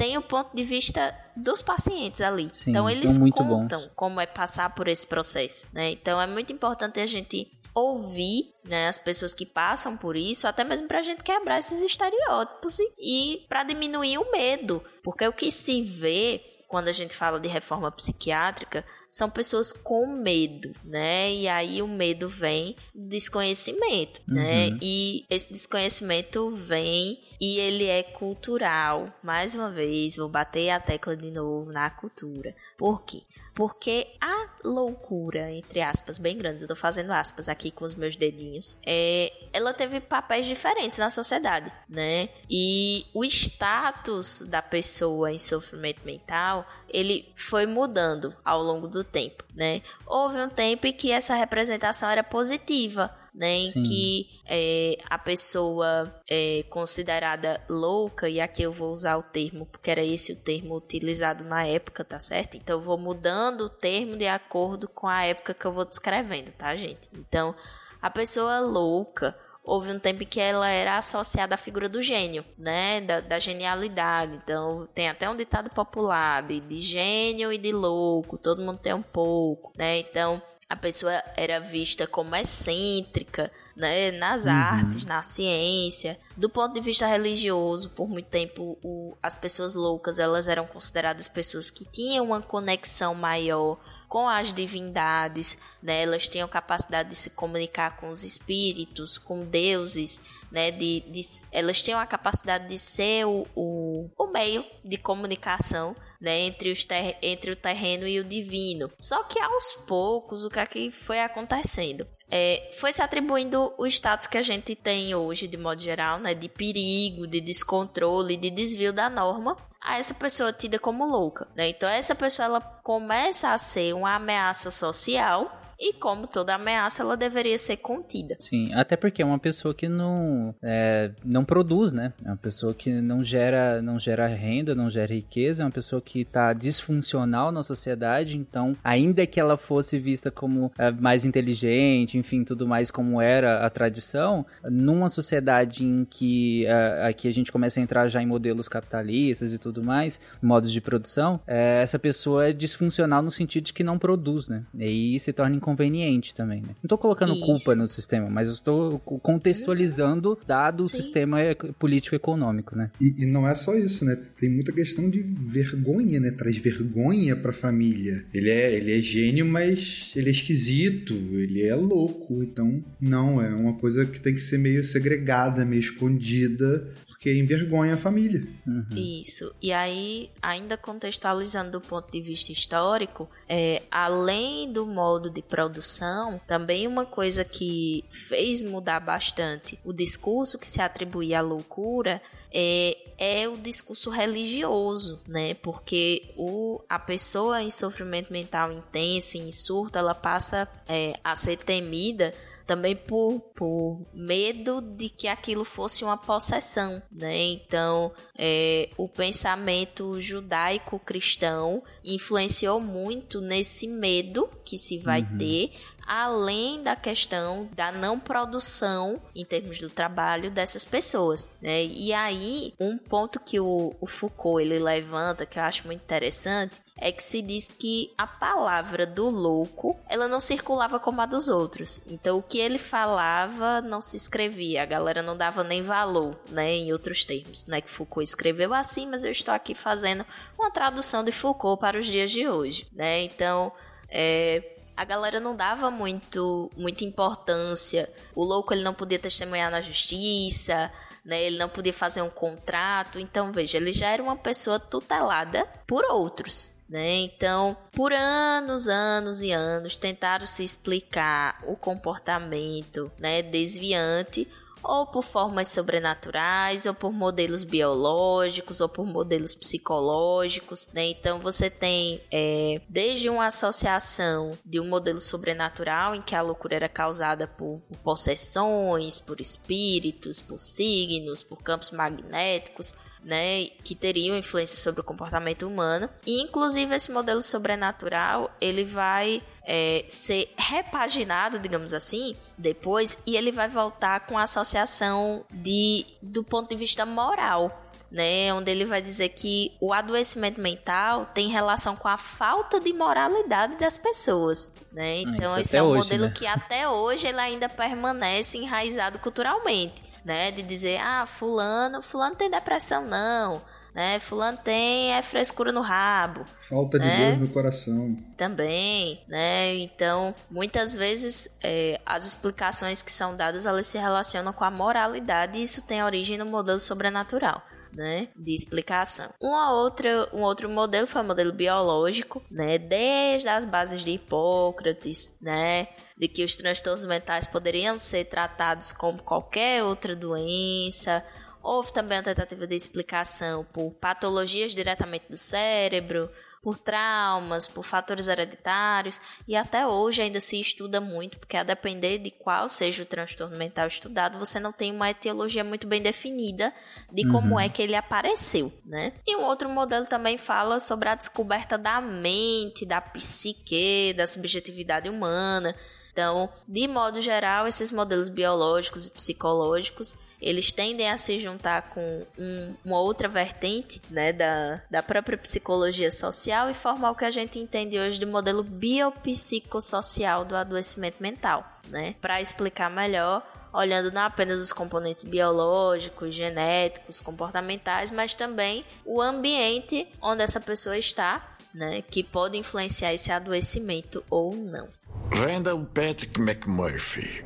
tem 0.00 0.16
o 0.16 0.22
ponto 0.22 0.56
de 0.56 0.64
vista 0.64 1.14
dos 1.36 1.60
pacientes 1.60 2.22
ali. 2.22 2.48
Sim, 2.50 2.70
então 2.70 2.88
eles 2.88 3.18
contam 3.18 3.82
bom. 3.82 3.90
como 3.94 4.18
é 4.18 4.24
passar 4.24 4.74
por 4.74 4.88
esse 4.88 5.06
processo, 5.06 5.66
né? 5.74 5.90
Então 5.90 6.18
é 6.18 6.26
muito 6.26 6.50
importante 6.50 6.98
a 6.98 7.04
gente 7.04 7.52
ouvir 7.74 8.50
né, 8.64 8.88
as 8.88 8.98
pessoas 8.98 9.34
que 9.34 9.44
passam 9.44 9.98
por 9.98 10.16
isso, 10.16 10.48
até 10.48 10.64
mesmo 10.64 10.88
para 10.88 11.00
a 11.00 11.02
gente 11.02 11.22
quebrar 11.22 11.58
esses 11.58 11.82
estereótipos 11.82 12.78
e, 12.78 12.92
e 12.98 13.46
para 13.46 13.62
diminuir 13.62 14.16
o 14.16 14.32
medo, 14.32 14.82
porque 15.04 15.28
o 15.28 15.32
que 15.34 15.52
se 15.52 15.82
vê 15.82 16.42
quando 16.66 16.88
a 16.88 16.92
gente 16.92 17.14
fala 17.14 17.38
de 17.38 17.48
reforma 17.48 17.92
psiquiátrica 17.92 18.84
são 19.06 19.28
pessoas 19.28 19.70
com 19.70 20.06
medo, 20.06 20.72
né? 20.84 21.30
E 21.30 21.46
aí 21.46 21.82
o 21.82 21.88
medo 21.88 22.26
vem 22.26 22.74
do 22.94 23.08
desconhecimento, 23.08 24.22
né? 24.26 24.66
uhum. 24.66 24.70
né? 24.72 24.78
E 24.80 25.26
esse 25.28 25.52
desconhecimento 25.52 26.54
vem 26.56 27.18
e 27.40 27.58
ele 27.58 27.86
é 27.86 28.02
cultural. 28.02 29.12
Mais 29.22 29.54
uma 29.54 29.70
vez, 29.70 30.16
vou 30.16 30.28
bater 30.28 30.70
a 30.70 30.78
tecla 30.78 31.16
de 31.16 31.30
novo 31.30 31.72
na 31.72 31.88
cultura. 31.88 32.54
Por 32.76 33.02
quê? 33.04 33.22
Porque 33.54 34.06
a 34.20 34.48
loucura, 34.62 35.50
entre 35.50 35.80
aspas, 35.80 36.18
bem 36.18 36.36
grandes, 36.36 36.62
eu 36.62 36.68
tô 36.68 36.76
fazendo 36.76 37.10
aspas 37.10 37.48
aqui 37.48 37.70
com 37.70 37.84
os 37.84 37.94
meus 37.94 38.14
dedinhos, 38.16 38.78
é, 38.86 39.32
ela 39.52 39.72
teve 39.72 40.00
papéis 40.00 40.46
diferentes 40.46 40.98
na 40.98 41.10
sociedade, 41.10 41.72
né? 41.88 42.28
E 42.48 43.06
o 43.14 43.24
status 43.24 44.42
da 44.42 44.62
pessoa 44.62 45.32
em 45.32 45.38
sofrimento 45.38 46.02
mental, 46.04 46.66
ele 46.88 47.32
foi 47.36 47.66
mudando 47.66 48.34
ao 48.44 48.62
longo 48.62 48.86
do 48.86 49.02
tempo, 49.02 49.44
né? 49.54 49.82
Houve 50.06 50.38
um 50.38 50.48
tempo 50.48 50.86
em 50.86 50.92
que 50.92 51.10
essa 51.10 51.34
representação 51.34 52.08
era 52.08 52.22
positiva, 52.22 53.14
né, 53.34 53.56
em 53.56 53.70
Sim. 53.70 53.82
que 53.82 54.28
é, 54.46 54.98
a 55.08 55.18
pessoa 55.18 56.14
é 56.28 56.64
considerada 56.68 57.60
louca, 57.68 58.28
e 58.28 58.40
aqui 58.40 58.62
eu 58.62 58.72
vou 58.72 58.92
usar 58.92 59.16
o 59.16 59.22
termo, 59.22 59.66
porque 59.66 59.90
era 59.90 60.02
esse 60.02 60.32
o 60.32 60.36
termo 60.36 60.76
utilizado 60.76 61.44
na 61.44 61.64
época, 61.64 62.04
tá 62.04 62.18
certo? 62.20 62.56
Então 62.56 62.78
eu 62.78 62.82
vou 62.82 62.98
mudando 62.98 63.62
o 63.62 63.70
termo 63.70 64.16
de 64.16 64.26
acordo 64.26 64.88
com 64.88 65.06
a 65.06 65.24
época 65.24 65.54
que 65.54 65.64
eu 65.64 65.72
vou 65.72 65.84
descrevendo, 65.84 66.50
tá, 66.52 66.74
gente? 66.76 67.08
Então, 67.12 67.54
a 68.00 68.10
pessoa 68.10 68.60
louca 68.60 69.36
houve 69.62 69.92
um 69.92 69.98
tempo 69.98 70.24
que 70.24 70.40
ela 70.40 70.68
era 70.68 70.98
associada 70.98 71.54
à 71.54 71.58
figura 71.58 71.88
do 71.88 72.02
gênio, 72.02 72.44
né? 72.58 73.00
Da, 73.00 73.20
da 73.20 73.38
genialidade. 73.38 74.34
Então, 74.42 74.88
tem 74.94 75.08
até 75.08 75.28
um 75.28 75.36
ditado 75.36 75.70
popular 75.70 76.42
de, 76.42 76.60
de, 76.60 76.80
gênio 76.80 77.52
e 77.52 77.58
de 77.58 77.72
louco, 77.72 78.38
todo 78.38 78.62
mundo 78.62 78.78
tem 78.78 78.94
um 78.94 79.02
pouco, 79.02 79.72
né? 79.76 79.98
Então, 79.98 80.42
a 80.70 80.76
pessoa 80.76 81.20
era 81.36 81.58
vista 81.58 82.06
como 82.06 82.36
excêntrica, 82.36 83.50
né, 83.74 84.12
nas 84.12 84.44
uhum. 84.44 84.52
artes, 84.52 85.04
na 85.04 85.20
ciência. 85.20 86.16
Do 86.36 86.48
ponto 86.48 86.74
de 86.74 86.80
vista 86.80 87.08
religioso, 87.08 87.90
por 87.90 88.08
muito 88.08 88.28
tempo, 88.28 88.78
o, 88.80 89.16
as 89.20 89.34
pessoas 89.34 89.74
loucas 89.74 90.20
elas 90.20 90.46
eram 90.46 90.64
consideradas 90.68 91.26
pessoas 91.26 91.70
que 91.70 91.84
tinham 91.84 92.26
uma 92.26 92.40
conexão 92.40 93.16
maior 93.16 93.80
com 94.08 94.28
as 94.28 94.52
divindades, 94.52 95.58
né? 95.82 96.02
Elas 96.02 96.28
tinham 96.28 96.46
capacidade 96.46 97.08
de 97.08 97.16
se 97.16 97.30
comunicar 97.30 97.96
com 97.96 98.10
os 98.10 98.22
espíritos, 98.22 99.18
com 99.18 99.44
deuses, 99.44 100.20
né? 100.52 100.70
De, 100.70 101.00
de 101.00 101.20
elas 101.50 101.82
tinham 101.82 101.98
a 101.98 102.06
capacidade 102.06 102.68
de 102.68 102.78
ser 102.78 103.24
o, 103.24 103.44
o, 103.56 104.08
o 104.16 104.26
meio 104.28 104.64
de 104.84 104.96
comunicação 104.96 105.96
né, 106.20 106.40
entre, 106.40 106.70
os 106.70 106.84
ter 106.84 107.16
entre 107.22 107.52
o 107.52 107.56
terreno 107.56 108.06
e 108.06 108.20
o 108.20 108.24
divino. 108.24 108.90
Só 108.96 109.22
que 109.24 109.40
aos 109.40 109.72
poucos, 109.86 110.44
o 110.44 110.50
que 110.50 110.58
é 110.58 110.90
foi 110.90 111.20
acontecendo? 111.20 112.06
É, 112.30 112.70
foi 112.78 112.92
se 112.92 113.02
atribuindo 113.02 113.72
o 113.78 113.86
status 113.86 114.26
que 114.26 114.38
a 114.38 114.42
gente 114.42 114.74
tem 114.74 115.14
hoje, 115.14 115.48
de 115.48 115.56
modo 115.56 115.80
geral, 115.80 116.18
né, 116.18 116.34
de 116.34 116.48
perigo, 116.48 117.26
de 117.26 117.40
descontrole, 117.40 118.36
de 118.36 118.50
desvio 118.50 118.92
da 118.92 119.08
norma, 119.08 119.56
a 119.80 119.98
essa 119.98 120.12
pessoa 120.12 120.52
tida 120.52 120.78
como 120.78 121.06
louca. 121.06 121.48
Né? 121.56 121.70
Então, 121.70 121.88
essa 121.88 122.14
pessoa 122.14 122.46
ela 122.46 122.60
começa 122.60 123.52
a 123.52 123.58
ser 123.58 123.94
uma 123.94 124.14
ameaça 124.14 124.70
social 124.70 125.59
e 125.80 125.94
como 125.94 126.26
toda 126.26 126.54
ameaça, 126.54 127.02
ela 127.02 127.16
deveria 127.16 127.56
ser 127.56 127.78
contida. 127.78 128.36
Sim, 128.38 128.72
até 128.74 128.96
porque 128.96 129.22
é 129.22 129.24
uma 129.24 129.38
pessoa 129.38 129.72
que 129.72 129.88
não, 129.88 130.54
é, 130.62 131.10
não 131.24 131.42
produz, 131.42 131.92
né? 131.92 132.12
É 132.22 132.28
uma 132.28 132.36
pessoa 132.36 132.74
que 132.74 132.90
não 132.90 133.24
gera, 133.24 133.80
não 133.80 133.98
gera 133.98 134.26
renda, 134.26 134.74
não 134.74 134.90
gera 134.90 135.14
riqueza, 135.14 135.62
é 135.62 135.66
uma 135.66 135.72
pessoa 135.72 136.02
que 136.02 136.20
está 136.20 136.52
disfuncional 136.52 137.50
na 137.50 137.62
sociedade, 137.62 138.36
então, 138.36 138.76
ainda 138.84 139.26
que 139.26 139.40
ela 139.40 139.56
fosse 139.56 139.98
vista 139.98 140.30
como 140.30 140.70
é, 140.78 140.90
mais 140.90 141.24
inteligente, 141.24 142.18
enfim, 142.18 142.44
tudo 142.44 142.68
mais 142.68 142.90
como 142.90 143.20
era 143.20 143.64
a 143.64 143.70
tradição, 143.70 144.44
numa 144.64 145.08
sociedade 145.08 145.84
em 145.84 146.04
que 146.04 146.66
é, 146.66 147.06
aqui 147.06 147.26
a 147.26 147.32
gente 147.32 147.50
começa 147.50 147.80
a 147.80 147.82
entrar 147.82 148.06
já 148.08 148.22
em 148.22 148.26
modelos 148.26 148.68
capitalistas 148.68 149.54
e 149.54 149.58
tudo 149.58 149.82
mais, 149.82 150.20
modos 150.42 150.70
de 150.70 150.80
produção, 150.80 151.40
é, 151.46 151.80
essa 151.82 151.98
pessoa 151.98 152.48
é 152.48 152.52
disfuncional 152.52 153.22
no 153.22 153.30
sentido 153.30 153.64
de 153.64 153.72
que 153.72 153.82
não 153.82 153.98
produz, 153.98 154.48
né? 154.48 154.64
E 154.74 154.84
aí 154.84 155.20
se 155.20 155.32
torna 155.32 155.56
conveniente 155.70 156.34
também, 156.34 156.60
né? 156.60 156.70
Não 156.82 156.88
tô 156.88 156.98
colocando 156.98 157.32
Isso. 157.32 157.44
culpa 157.44 157.74
no 157.74 157.88
sistema, 157.88 158.28
mas 158.28 158.48
eu 158.48 158.54
estou 158.54 158.98
contextualizando 158.98 160.38
dado 160.46 160.84
Sim. 160.86 160.92
o 160.98 161.02
sistema 161.02 161.38
político-econômico, 161.78 162.76
né? 162.76 162.88
E, 163.00 163.22
e, 163.22 163.26
não 163.26 163.46
é 163.48 163.54
só 163.54 163.76
isso, 163.76 164.04
né? 164.04 164.18
Tem 164.38 164.48
muita 164.48 164.72
questão 164.72 165.08
de 165.08 165.22
vergonha, 165.22 166.18
né? 166.18 166.30
Traz 166.32 166.58
vergonha 166.58 167.36
pra 167.36 167.52
família. 167.52 168.24
Ele 168.34 168.50
é, 168.50 168.74
ele 168.74 168.96
é 168.96 169.00
gênio, 169.00 169.46
mas 169.46 170.12
ele 170.16 170.28
é 170.28 170.32
esquisito, 170.32 171.14
ele 171.14 171.62
é 171.62 171.74
louco. 171.74 172.42
Então, 172.42 172.82
não, 173.00 173.40
é 173.40 173.54
uma 173.54 173.74
coisa 173.74 174.04
que 174.04 174.20
tem 174.20 174.34
que 174.34 174.40
ser 174.40 174.58
meio 174.58 174.84
segregada, 174.84 175.64
meio 175.64 175.80
escondida, 175.80 176.88
porque 177.20 177.38
envergonha 177.38 177.94
a 177.94 177.96
família. 177.98 178.48
Uhum. 178.66 178.96
Isso. 178.96 179.54
E 179.60 179.74
aí, 179.74 180.30
ainda 180.40 180.78
contextualizando 180.78 181.72
do 181.72 181.80
ponto 181.82 182.10
de 182.10 182.18
vista 182.18 182.50
histórico, 182.50 183.28
é, 183.46 183.82
além 183.90 184.72
do 184.72 184.86
modo 184.86 185.28
de 185.28 185.42
produção, 185.42 186.40
também 186.46 186.86
uma 186.86 187.04
coisa 187.04 187.44
que 187.44 188.02
fez 188.08 188.62
mudar 188.62 189.00
bastante 189.00 189.78
o 189.84 189.92
discurso 189.92 190.58
que 190.58 190.66
se 190.66 190.80
atribuía 190.80 191.40
à 191.40 191.42
loucura 191.42 192.22
é, 192.50 192.96
é 193.18 193.46
o 193.46 193.58
discurso 193.58 194.08
religioso, 194.08 195.20
né? 195.28 195.52
Porque 195.52 196.32
o, 196.38 196.80
a 196.88 196.98
pessoa 196.98 197.62
em 197.62 197.70
sofrimento 197.70 198.32
mental 198.32 198.72
intenso, 198.72 199.36
em 199.36 199.52
surto, 199.52 199.98
ela 199.98 200.14
passa 200.14 200.66
é, 200.88 201.12
a 201.22 201.36
ser 201.36 201.58
temida 201.58 202.32
também 202.70 202.94
por, 202.94 203.40
por 203.56 204.06
medo 204.14 204.80
de 204.80 205.08
que 205.08 205.26
aquilo 205.26 205.64
fosse 205.64 206.04
uma 206.04 206.16
possessão, 206.16 207.02
né? 207.10 207.36
Então, 207.36 208.12
é, 208.38 208.90
o 208.96 209.08
pensamento 209.08 210.20
judaico-cristão 210.20 211.82
influenciou 212.04 212.78
muito 212.78 213.40
nesse 213.40 213.88
medo 213.88 214.48
que 214.64 214.78
se 214.78 214.98
vai 214.98 215.20
uhum. 215.20 215.36
ter 215.36 215.72
além 216.10 216.82
da 216.82 216.96
questão 216.96 217.68
da 217.72 217.92
não 217.92 218.18
produção 218.18 219.22
em 219.32 219.44
termos 219.44 219.78
do 219.78 219.88
trabalho 219.88 220.50
dessas 220.50 220.84
pessoas, 220.84 221.48
né? 221.62 221.84
E 221.84 222.12
aí, 222.12 222.74
um 222.80 222.98
ponto 222.98 223.38
que 223.38 223.60
o, 223.60 223.94
o 224.00 224.08
Foucault 224.08 224.60
ele 224.60 224.80
levanta 224.80 225.46
que 225.46 225.56
eu 225.56 225.62
acho 225.62 225.86
muito 225.86 226.02
interessante 226.02 226.80
é 226.96 227.12
que 227.12 227.22
se 227.22 227.40
diz 227.40 227.68
que 227.68 228.12
a 228.18 228.26
palavra 228.26 229.06
do 229.06 229.30
louco, 229.30 229.96
ela 230.08 230.26
não 230.26 230.40
circulava 230.40 230.98
como 230.98 231.20
a 231.20 231.26
dos 231.26 231.48
outros. 231.48 232.04
Então 232.08 232.38
o 232.38 232.42
que 232.42 232.58
ele 232.58 232.78
falava 232.78 233.80
não 233.80 234.02
se 234.02 234.16
escrevia, 234.16 234.82
a 234.82 234.86
galera 234.86 235.22
não 235.22 235.36
dava 235.36 235.62
nem 235.62 235.80
valor, 235.80 236.36
né, 236.48 236.72
em 236.72 236.92
outros 236.92 237.24
termos, 237.24 237.66
né, 237.66 237.80
que 237.80 237.88
Foucault 237.88 238.28
escreveu 238.28 238.74
assim, 238.74 239.06
mas 239.06 239.22
eu 239.22 239.30
estou 239.30 239.54
aqui 239.54 239.76
fazendo 239.76 240.26
uma 240.58 240.72
tradução 240.72 241.22
de 241.22 241.30
Foucault 241.30 241.80
para 241.80 242.00
os 242.00 242.06
dias 242.06 242.32
de 242.32 242.48
hoje, 242.48 242.88
né? 242.92 243.22
Então, 243.22 243.70
é, 244.08 244.79
a 245.00 245.04
galera 245.06 245.40
não 245.40 245.56
dava 245.56 245.90
muito, 245.90 246.70
muita 246.76 247.06
importância. 247.06 248.06
O 248.34 248.44
louco 248.44 248.74
ele 248.74 248.82
não 248.82 248.92
podia 248.92 249.18
testemunhar 249.18 249.70
na 249.70 249.80
justiça, 249.80 250.92
né? 251.24 251.42
Ele 251.42 251.56
não 251.56 251.70
podia 251.70 251.94
fazer 251.94 252.20
um 252.20 252.28
contrato. 252.28 253.18
Então, 253.18 253.50
veja, 253.50 253.78
ele 253.78 253.94
já 253.94 254.08
era 254.08 254.22
uma 254.22 254.36
pessoa 254.36 254.78
tutelada 254.78 255.64
por 255.86 256.04
outros. 256.04 256.70
Né? 256.86 257.16
Então, 257.20 257.78
por 257.92 258.12
anos, 258.12 258.88
anos 258.88 259.40
e 259.40 259.52
anos, 259.52 259.96
tentaram 259.96 260.44
se 260.44 260.62
explicar 260.62 261.58
o 261.66 261.76
comportamento 261.76 263.10
né, 263.18 263.40
desviante 263.40 264.46
ou 264.82 265.06
por 265.06 265.22
formas 265.22 265.68
sobrenaturais, 265.68 266.86
ou 266.86 266.94
por 266.94 267.12
modelos 267.12 267.64
biológicos, 267.64 268.80
ou 268.80 268.88
por 268.88 269.06
modelos 269.06 269.54
psicológicos, 269.54 270.88
né? 270.92 271.06
Então 271.10 271.38
você 271.40 271.68
tem 271.68 272.22
é, 272.30 272.80
desde 272.88 273.28
uma 273.28 273.46
associação 273.46 274.52
de 274.64 274.80
um 274.80 274.88
modelo 274.88 275.20
sobrenatural 275.20 276.14
em 276.14 276.22
que 276.22 276.34
a 276.34 276.42
loucura 276.42 276.76
era 276.76 276.88
causada 276.88 277.46
por, 277.46 277.80
por 277.88 277.98
possessões, 277.98 279.18
por 279.18 279.40
espíritos, 279.40 280.40
por 280.40 280.58
signos, 280.58 281.42
por 281.42 281.62
campos 281.62 281.90
magnéticos, 281.90 282.94
né, 283.22 283.66
que 283.84 283.94
teriam 283.94 284.36
influência 284.36 284.78
sobre 284.78 285.00
o 285.00 285.04
comportamento 285.04 285.66
humano. 285.66 286.08
E 286.26 286.42
inclusive 286.42 286.94
esse 286.94 287.12
modelo 287.12 287.42
sobrenatural, 287.42 288.50
ele 288.60 288.84
vai 288.84 289.42
é, 289.64 290.04
ser 290.08 290.52
repaginado, 290.56 291.58
digamos 291.58 291.92
assim, 291.92 292.36
depois, 292.56 293.18
e 293.26 293.36
ele 293.36 293.52
vai 293.52 293.68
voltar 293.68 294.26
com 294.26 294.38
a 294.38 294.42
associação 294.42 295.44
de, 295.50 296.06
do 296.22 296.42
ponto 296.42 296.70
de 296.70 296.76
vista 296.76 297.04
moral. 297.04 297.86
Né, 298.10 298.52
onde 298.52 298.68
ele 298.68 298.84
vai 298.84 299.00
dizer 299.00 299.28
que 299.28 299.70
o 299.80 299.92
adoecimento 299.92 300.60
mental 300.60 301.26
tem 301.26 301.48
relação 301.48 301.94
com 301.94 302.08
a 302.08 302.18
falta 302.18 302.80
de 302.80 302.92
moralidade 302.92 303.76
das 303.76 303.96
pessoas, 303.96 304.72
né? 304.90 305.18
Ah, 305.18 305.20
então 305.20 305.56
esse 305.56 305.76
é 305.76 305.82
um 305.84 305.90
hoje, 305.90 305.98
modelo 305.98 306.24
né? 306.24 306.32
que 306.34 306.44
até 306.44 306.88
hoje 306.88 307.28
ele 307.28 307.38
ainda 307.38 307.68
permanece 307.68 308.58
enraizado 308.58 309.20
culturalmente, 309.20 310.02
né? 310.24 310.50
De 310.50 310.62
dizer, 310.62 311.00
ah, 311.00 311.26
fulano, 311.26 312.02
fulano 312.02 312.36
tem 312.36 312.50
depressão 312.50 313.04
não, 313.04 313.62
né? 313.94 314.18
Fulano 314.20 314.58
tem 314.58 315.12
é 315.12 315.22
frescura 315.22 315.72
no 315.72 315.80
rabo. 315.80 316.44
Falta 316.68 316.98
de 316.98 317.06
né? 317.06 317.26
Deus 317.26 317.38
no 317.38 317.48
coração. 317.48 318.16
Também, 318.36 319.22
né? 319.26 319.74
Então, 319.76 320.34
muitas 320.50 320.94
vezes 320.94 321.48
é, 321.62 322.00
as 322.06 322.26
explicações 322.26 323.02
que 323.02 323.12
são 323.12 323.36
dadas 323.36 323.66
elas 323.66 323.86
se 323.86 323.98
relacionam 323.98 324.52
com 324.52 324.64
a 324.64 324.70
moralidade 324.70 325.58
e 325.58 325.62
isso 325.62 325.82
tem 325.82 326.02
origem 326.02 326.38
no 326.38 326.46
modelo 326.46 326.78
sobrenatural. 326.78 327.62
Né, 327.92 328.28
de 328.36 328.54
explicação. 328.54 329.28
Uma 329.40 329.72
outra, 329.72 330.28
um 330.32 330.42
outro 330.42 330.68
modelo 330.68 331.08
foi 331.08 331.22
o 331.22 331.24
modelo 331.24 331.52
biológico, 331.52 332.40
né, 332.48 332.78
desde 332.78 333.48
as 333.48 333.64
bases 333.64 334.02
de 334.02 334.12
Hipócrates, 334.12 335.36
né, 335.40 335.88
de 336.16 336.28
que 336.28 336.44
os 336.44 336.54
transtornos 336.54 337.04
mentais 337.04 337.48
poderiam 337.48 337.98
ser 337.98 338.26
tratados 338.26 338.92
como 338.92 339.20
qualquer 339.22 339.82
outra 339.82 340.14
doença, 340.14 341.24
Houve 341.62 341.92
também 341.92 342.18
a 342.18 342.22
tentativa 342.22 342.66
de 342.66 342.74
explicação 342.74 343.64
por 343.64 343.90
patologias 343.92 344.72
diretamente 344.72 345.26
do 345.28 345.36
cérebro, 345.36 346.30
por 346.62 346.76
traumas, 346.76 347.66
por 347.66 347.84
fatores 347.84 348.28
hereditários, 348.28 349.20
e 349.48 349.56
até 349.56 349.86
hoje 349.86 350.20
ainda 350.20 350.40
se 350.40 350.60
estuda 350.60 351.00
muito, 351.00 351.38
porque 351.38 351.56
a 351.56 351.62
depender 351.62 352.18
de 352.18 352.30
qual 352.30 352.68
seja 352.68 353.02
o 353.02 353.06
transtorno 353.06 353.56
mental 353.56 353.86
estudado, 353.86 354.38
você 354.38 354.60
não 354.60 354.72
tem 354.72 354.92
uma 354.92 355.10
etiologia 355.10 355.64
muito 355.64 355.86
bem 355.86 356.02
definida 356.02 356.72
de 357.10 357.26
como 357.28 357.54
uhum. 357.54 357.60
é 357.60 357.68
que 357.68 357.80
ele 357.80 357.94
apareceu, 357.94 358.72
né? 358.84 359.14
E 359.26 359.36
um 359.36 359.44
outro 359.44 359.68
modelo 359.68 360.06
também 360.06 360.36
fala 360.36 360.78
sobre 360.80 361.08
a 361.08 361.14
descoberta 361.14 361.78
da 361.78 362.00
mente, 362.00 362.84
da 362.84 363.00
psique, 363.00 364.12
da 364.14 364.26
subjetividade 364.26 365.08
humana, 365.08 365.74
Então, 366.12 366.48
de 366.66 366.88
modo 366.88 367.20
geral, 367.20 367.66
esses 367.66 367.90
modelos 367.90 368.28
biológicos 368.28 369.06
e 369.06 369.10
psicológicos 369.10 370.16
eles 370.40 370.72
tendem 370.72 371.10
a 371.10 371.18
se 371.18 371.38
juntar 371.38 371.90
com 371.90 372.26
um, 372.38 372.74
uma 372.84 372.98
outra 372.98 373.28
vertente 373.28 374.00
né, 374.10 374.32
da, 374.32 374.80
da 374.90 375.02
própria 375.02 375.36
psicologia 375.36 376.10
social 376.10 376.70
e 376.70 376.74
formar 376.74 377.10
o 377.10 377.14
que 377.14 377.24
a 377.24 377.30
gente 377.30 377.58
entende 377.58 377.98
hoje 377.98 378.18
de 378.18 378.24
modelo 378.24 378.62
biopsicossocial 378.62 380.44
do 380.44 380.56
adoecimento 380.56 381.22
mental. 381.22 381.64
Né? 381.88 382.14
Para 382.20 382.40
explicar 382.40 382.88
melhor, 382.88 383.44
olhando 383.72 384.10
não 384.10 384.22
apenas 384.22 384.60
os 384.60 384.72
componentes 384.72 385.24
biológicos, 385.24 386.34
genéticos, 386.34 387.20
comportamentais, 387.20 388.10
mas 388.10 388.34
também 388.34 388.84
o 389.04 389.20
ambiente 389.20 390.08
onde 390.22 390.42
essa 390.42 390.60
pessoa 390.60 390.96
está, 390.96 391.56
né, 391.72 392.02
que 392.02 392.24
pode 392.24 392.56
influenciar 392.56 393.14
esse 393.14 393.30
adoecimento 393.30 394.24
ou 394.28 394.54
não. 394.56 394.88
Randall 395.32 395.86
Patrick 395.94 396.40
McMurphy, 396.40 397.44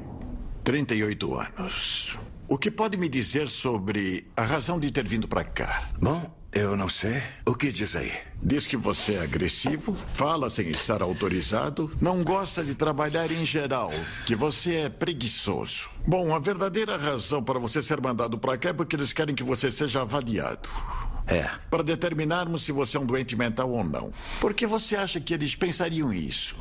38 0.65 1.35
anos. 1.35 2.19
O 2.49 2.57
que 2.57 2.71
pode 2.71 2.97
me 2.97 3.11
dizer 3.11 3.47
sobre 3.47 4.27
a 4.35 4.43
razão 4.43 4.79
de 4.79 4.91
ter 4.91 5.07
vindo 5.07 5.29
para 5.29 5.45
cá? 5.45 5.83
Bom, 6.01 6.35
eu 6.51 6.79
não 6.79 6.89
sei. 6.89 7.23
O 7.45 7.55
que 7.55 7.71
diz 7.71 7.95
aí? 7.95 8.11
Diz 8.43 8.67
que 8.67 8.77
você 8.77 9.17
é 9.17 9.23
agressivo, 9.23 9.95
fala 10.15 10.49
sem 10.49 10.71
estar 10.71 11.03
autorizado, 11.03 11.95
não 12.01 12.25
gosta 12.25 12.65
de 12.65 12.75
trabalhar 12.75 13.31
em 13.31 13.45
geral, 13.45 13.91
que 14.27 14.35
você 14.35 14.77
é 14.77 14.89
preguiçoso. 14.89 15.91
Bom, 16.07 16.35
a 16.35 16.39
verdadeira 16.39 16.97
razão 16.97 17.45
para 17.45 17.59
você 17.59 17.83
ser 17.83 18.01
mandado 18.01 18.39
para 18.39 18.57
cá 18.57 18.71
é 18.71 18.73
porque 18.73 18.97
eles 18.97 19.13
querem 19.13 19.35
que 19.35 19.45
você 19.45 19.71
seja 19.71 20.01
avaliado. 20.01 20.71
É. 21.27 21.49
Para 21.71 21.83
determinarmos 21.83 22.63
se 22.63 22.73
você 22.73 22.97
é 22.97 23.01
um 23.01 23.07
doente 23.07 23.37
mental 23.37 23.71
ou 23.71 23.85
não. 23.85 24.11
Por 24.41 24.55
que 24.55 24.67
você 24.67 24.97
acha 24.97 25.21
que 25.21 25.33
eles 25.33 25.55
pensariam 25.55 26.13
isso? 26.13 26.57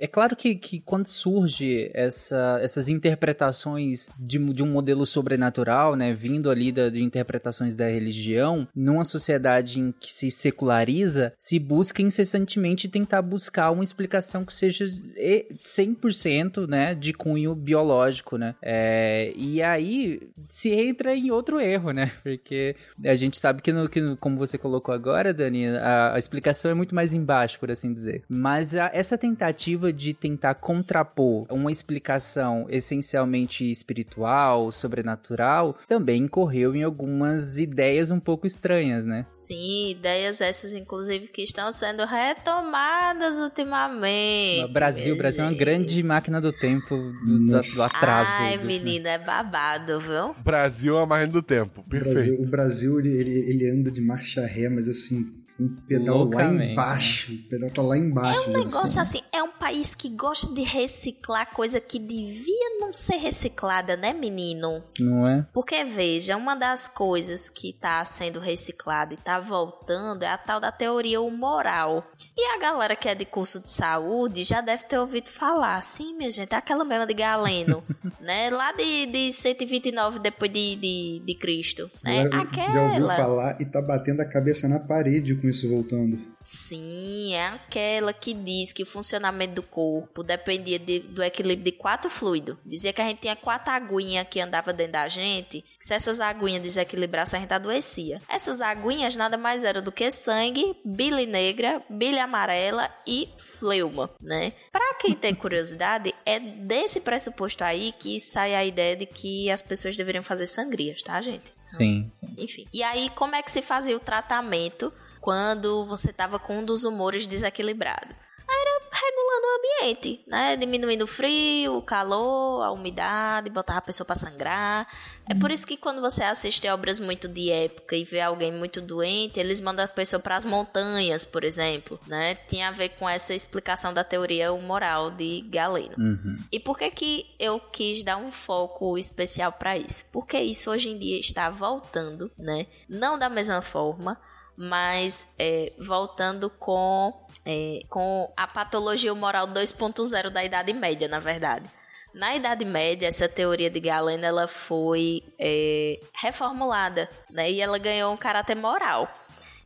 É 0.00 0.06
claro 0.06 0.34
que, 0.34 0.54
que 0.54 0.80
quando 0.80 1.06
surge 1.06 1.90
essa, 1.92 2.58
essas 2.62 2.88
interpretações 2.88 4.08
de, 4.18 4.38
de, 4.38 4.62
um 4.62 4.66
modelo 4.66 5.04
sobrenatural, 5.04 5.94
né, 5.94 6.14
vindo 6.14 6.50
ali 6.50 6.72
da, 6.72 6.88
de 6.88 7.02
interpretações 7.02 7.76
da 7.76 7.86
religião, 7.86 8.66
numa 8.74 9.04
sociedade 9.04 9.78
em 9.78 9.92
que 9.92 10.10
se 10.10 10.30
seculariza, 10.30 11.34
se 11.36 11.58
busca 11.58 12.00
incessantemente 12.00 12.88
tentar 12.88 13.20
buscar 13.20 13.70
uma 13.70 13.84
explicação 13.84 14.42
que 14.42 14.54
seja 14.54 14.86
100% 14.86 16.66
né, 16.66 16.94
de 16.94 17.12
cunho 17.12 17.54
biológico, 17.54 18.38
né? 18.38 18.54
É, 18.62 19.32
e 19.36 19.62
aí 19.62 20.30
se 20.48 20.70
entra 20.70 21.14
em 21.14 21.30
outro 21.30 21.60
erro, 21.60 21.90
né? 21.90 22.12
Porque 22.22 22.74
a 23.04 23.14
gente 23.14 23.38
sabe 23.38 23.60
que, 23.60 23.70
no, 23.70 23.88
que 23.88 24.00
no, 24.00 24.16
como 24.16 24.38
você 24.38 24.56
colocou 24.56 24.94
agora, 24.94 25.34
Dani, 25.34 25.66
a, 25.68 26.14
a, 26.14 26.18
explicação 26.18 26.70
é 26.70 26.74
muito 26.74 26.94
mais 26.94 27.12
embaixo, 27.12 27.58
por 27.58 27.70
assim 27.70 27.92
dizer. 27.92 28.22
Mas 28.28 28.74
a, 28.74 28.90
essa 28.94 29.18
tentativa 29.18 29.89
de 29.92 30.14
tentar 30.14 30.54
contrapor 30.54 31.46
uma 31.50 31.70
explicação 31.70 32.66
essencialmente 32.68 33.70
espiritual, 33.70 34.72
sobrenatural, 34.72 35.76
também 35.88 36.24
incorreu 36.24 36.74
em 36.74 36.82
algumas 36.82 37.58
ideias 37.58 38.10
um 38.10 38.20
pouco 38.20 38.46
estranhas, 38.46 39.04
né? 39.04 39.26
Sim, 39.32 39.90
ideias 39.90 40.40
essas, 40.40 40.72
inclusive, 40.72 41.28
que 41.28 41.42
estão 41.42 41.72
sendo 41.72 42.04
retomadas 42.04 43.40
ultimamente. 43.40 44.64
O 44.64 44.72
Brasil, 44.72 45.14
o 45.14 45.18
Brasil 45.18 45.44
é 45.44 45.48
uma 45.48 45.56
grande 45.56 46.02
máquina 46.02 46.40
do 46.40 46.52
tempo 46.52 46.96
do, 46.96 47.48
do 47.48 47.82
atraso. 47.82 48.30
Ai, 48.34 48.58
do... 48.58 48.66
menina, 48.66 49.10
é 49.10 49.18
babado, 49.18 50.00
viu? 50.00 50.34
Brasil 50.42 50.98
é 50.98 51.02
a 51.02 51.06
máquina 51.06 51.32
do 51.32 51.42
tempo, 51.42 51.82
perfeito. 51.88 52.10
O 52.10 52.14
Brasil, 52.14 52.42
o 52.42 52.46
Brasil 52.46 53.00
ele, 53.00 53.10
ele, 53.10 53.50
ele 53.50 53.70
anda 53.70 53.90
de 53.90 54.00
marcha 54.00 54.46
ré, 54.46 54.68
mas 54.68 54.88
assim, 54.88 55.39
um 55.60 55.76
pedal 55.86 56.18
Loucamente, 56.18 56.58
lá 56.58 56.72
embaixo. 56.72 57.32
Né? 57.32 57.38
O 57.38 57.48
pedal 57.50 57.70
tá 57.70 57.82
lá 57.82 57.98
embaixo. 57.98 58.40
É 58.40 58.48
um 58.48 58.52
negócio 58.52 59.00
assim. 59.00 59.18
assim, 59.18 59.22
é 59.30 59.42
um 59.42 59.52
país 59.52 59.94
que 59.94 60.08
gosta 60.08 60.52
de 60.54 60.62
reciclar 60.62 61.52
coisa 61.52 61.78
que 61.78 61.98
devia 61.98 62.78
não 62.80 62.94
ser 62.94 63.16
reciclada, 63.16 63.94
né, 63.94 64.14
menino? 64.14 64.82
Não 64.98 65.28
é? 65.28 65.46
Porque, 65.52 65.84
veja, 65.84 66.36
uma 66.36 66.54
das 66.54 66.88
coisas 66.88 67.50
que 67.50 67.74
tá 67.74 68.02
sendo 68.06 68.40
reciclada 68.40 69.12
e 69.12 69.18
tá 69.18 69.38
voltando 69.38 70.22
é 70.22 70.28
a 70.28 70.38
tal 70.38 70.60
da 70.60 70.72
teoria 70.72 71.20
humoral. 71.20 72.10
E 72.34 72.56
a 72.56 72.58
galera 72.58 72.96
que 72.96 73.08
é 73.08 73.14
de 73.14 73.26
curso 73.26 73.60
de 73.60 73.68
saúde 73.68 74.44
já 74.44 74.62
deve 74.62 74.84
ter 74.84 74.98
ouvido 74.98 75.28
falar, 75.28 75.82
sim, 75.82 76.16
minha 76.16 76.30
gente, 76.30 76.54
é 76.54 76.56
aquela 76.56 76.84
mesma 76.84 77.06
de 77.06 77.12
Galeno, 77.12 77.84
né? 78.18 78.48
Lá 78.48 78.72
de, 78.72 79.06
de 79.06 79.30
129 79.30 80.20
depois 80.20 80.50
de, 80.50 80.76
de, 80.76 81.22
de 81.24 81.34
Cristo, 81.34 81.90
né? 82.02 82.26
Já, 82.28 82.40
aquela. 82.40 82.72
Já 82.72 82.82
ouviu 82.82 83.08
falar 83.08 83.60
e 83.60 83.66
tá 83.66 83.82
batendo 83.82 84.22
a 84.22 84.24
cabeça 84.24 84.66
na 84.66 84.80
parede 84.80 85.34
com 85.34 85.49
isso 85.50 85.68
voltando. 85.68 86.18
Sim, 86.40 87.34
é 87.34 87.48
aquela 87.48 88.12
que 88.12 88.32
diz 88.32 88.72
que 88.72 88.82
o 88.82 88.86
funcionamento 88.86 89.56
do 89.56 89.62
corpo 89.62 90.22
dependia 90.22 90.78
de, 90.78 91.00
do 91.00 91.22
equilíbrio 91.22 91.64
de 91.64 91.72
quatro 91.72 92.08
fluidos. 92.08 92.56
Dizia 92.64 92.92
que 92.92 93.00
a 93.00 93.04
gente 93.04 93.20
tinha 93.20 93.36
quatro 93.36 93.72
aguinhas 93.72 94.26
que 94.28 94.40
andava 94.40 94.72
dentro 94.72 94.92
da 94.92 95.08
gente, 95.08 95.62
que 95.78 95.86
se 95.86 95.92
essas 95.92 96.20
aguinhas 96.20 96.62
desequilibrassem, 96.62 97.38
a 97.38 97.40
gente 97.42 97.52
adoecia. 97.52 98.22
Essas 98.28 98.60
aguinhas 98.60 99.16
nada 99.16 99.36
mais 99.36 99.64
eram 99.64 99.82
do 99.82 99.92
que 99.92 100.10
sangue, 100.10 100.76
bile 100.84 101.26
negra, 101.26 101.82
bile 101.90 102.18
amarela 102.18 102.90
e 103.06 103.28
fleuma, 103.58 104.10
né? 104.20 104.54
Para 104.72 104.94
quem 104.94 105.14
tem 105.14 105.34
curiosidade, 105.34 106.14
é 106.24 106.40
desse 106.40 107.00
pressuposto 107.00 107.62
aí 107.62 107.92
que 107.92 108.18
sai 108.18 108.54
a 108.54 108.64
ideia 108.64 108.96
de 108.96 109.04
que 109.04 109.50
as 109.50 109.60
pessoas 109.60 109.96
deveriam 109.96 110.24
fazer 110.24 110.46
sangrias, 110.46 111.02
tá, 111.02 111.20
gente? 111.20 111.52
Sim, 111.68 112.10
sim. 112.14 112.34
Enfim. 112.38 112.66
E 112.72 112.82
aí, 112.82 113.10
como 113.10 113.36
é 113.36 113.42
que 113.42 113.50
se 113.50 113.62
fazia 113.62 113.96
o 113.96 114.00
tratamento 114.00 114.92
quando 115.20 115.84
você 115.86 116.10
estava 116.10 116.38
com 116.38 116.58
um 116.58 116.64
dos 116.64 116.84
humores 116.84 117.26
desequilibrado. 117.26 118.14
Era 118.52 118.80
regulando 118.92 119.46
o 119.46 119.84
ambiente, 119.86 120.24
né? 120.26 120.56
Diminuindo 120.56 121.04
o 121.04 121.06
frio, 121.06 121.76
o 121.76 121.82
calor, 121.82 122.64
a 122.64 122.72
umidade, 122.72 123.48
botava 123.48 123.78
a 123.78 123.82
pessoa 123.82 124.04
para 124.04 124.16
sangrar. 124.16 124.88
É 125.28 125.34
por 125.36 125.52
isso 125.52 125.64
que 125.64 125.76
quando 125.76 126.00
você 126.00 126.24
assiste 126.24 126.66
obras 126.68 126.98
muito 126.98 127.28
de 127.28 127.48
época 127.52 127.94
e 127.94 128.02
vê 128.02 128.20
alguém 128.20 128.50
muito 128.50 128.80
doente, 128.80 129.38
eles 129.38 129.60
mandam 129.60 129.84
a 129.84 129.88
pessoa 129.88 130.18
para 130.18 130.34
as 130.34 130.44
montanhas, 130.44 131.24
por 131.24 131.44
exemplo, 131.44 132.00
né? 132.08 132.34
Tinha 132.34 132.66
a 132.66 132.72
ver 132.72 132.88
com 132.90 133.08
essa 133.08 133.32
explicação 133.32 133.94
da 133.94 134.02
teoria 134.02 134.52
moral 134.52 135.12
de 135.12 135.42
Galeno. 135.42 135.94
Uhum. 135.96 136.36
E 136.50 136.58
por 136.58 136.76
que 136.76 136.90
que 136.90 137.36
eu 137.38 137.60
quis 137.60 138.02
dar 138.02 138.16
um 138.16 138.32
foco 138.32 138.98
especial 138.98 139.52
para 139.52 139.78
isso? 139.78 140.04
Porque 140.12 140.40
isso 140.40 140.68
hoje 140.72 140.88
em 140.88 140.98
dia 140.98 141.20
está 141.20 141.48
voltando, 141.48 142.32
né? 142.36 142.66
Não 142.88 143.16
da 143.16 143.28
mesma 143.28 143.62
forma, 143.62 144.18
mas 144.56 145.26
é, 145.38 145.72
voltando 145.78 146.50
com, 146.50 147.12
é, 147.44 147.80
com 147.88 148.32
a 148.36 148.46
patologia 148.46 149.14
moral 149.14 149.48
2.0 149.48 150.30
da 150.30 150.44
Idade 150.44 150.72
Média, 150.72 151.08
na 151.08 151.18
verdade. 151.18 151.68
Na 152.12 152.34
Idade 152.34 152.64
Média, 152.64 153.06
essa 153.06 153.28
teoria 153.28 153.70
de 153.70 153.78
Galeno 153.78 154.24
ela 154.24 154.48
foi 154.48 155.22
é, 155.38 156.00
reformulada 156.14 157.08
né, 157.30 157.50
e 157.50 157.60
ela 157.60 157.78
ganhou 157.78 158.12
um 158.12 158.16
caráter 158.16 158.56
moral. 158.56 159.08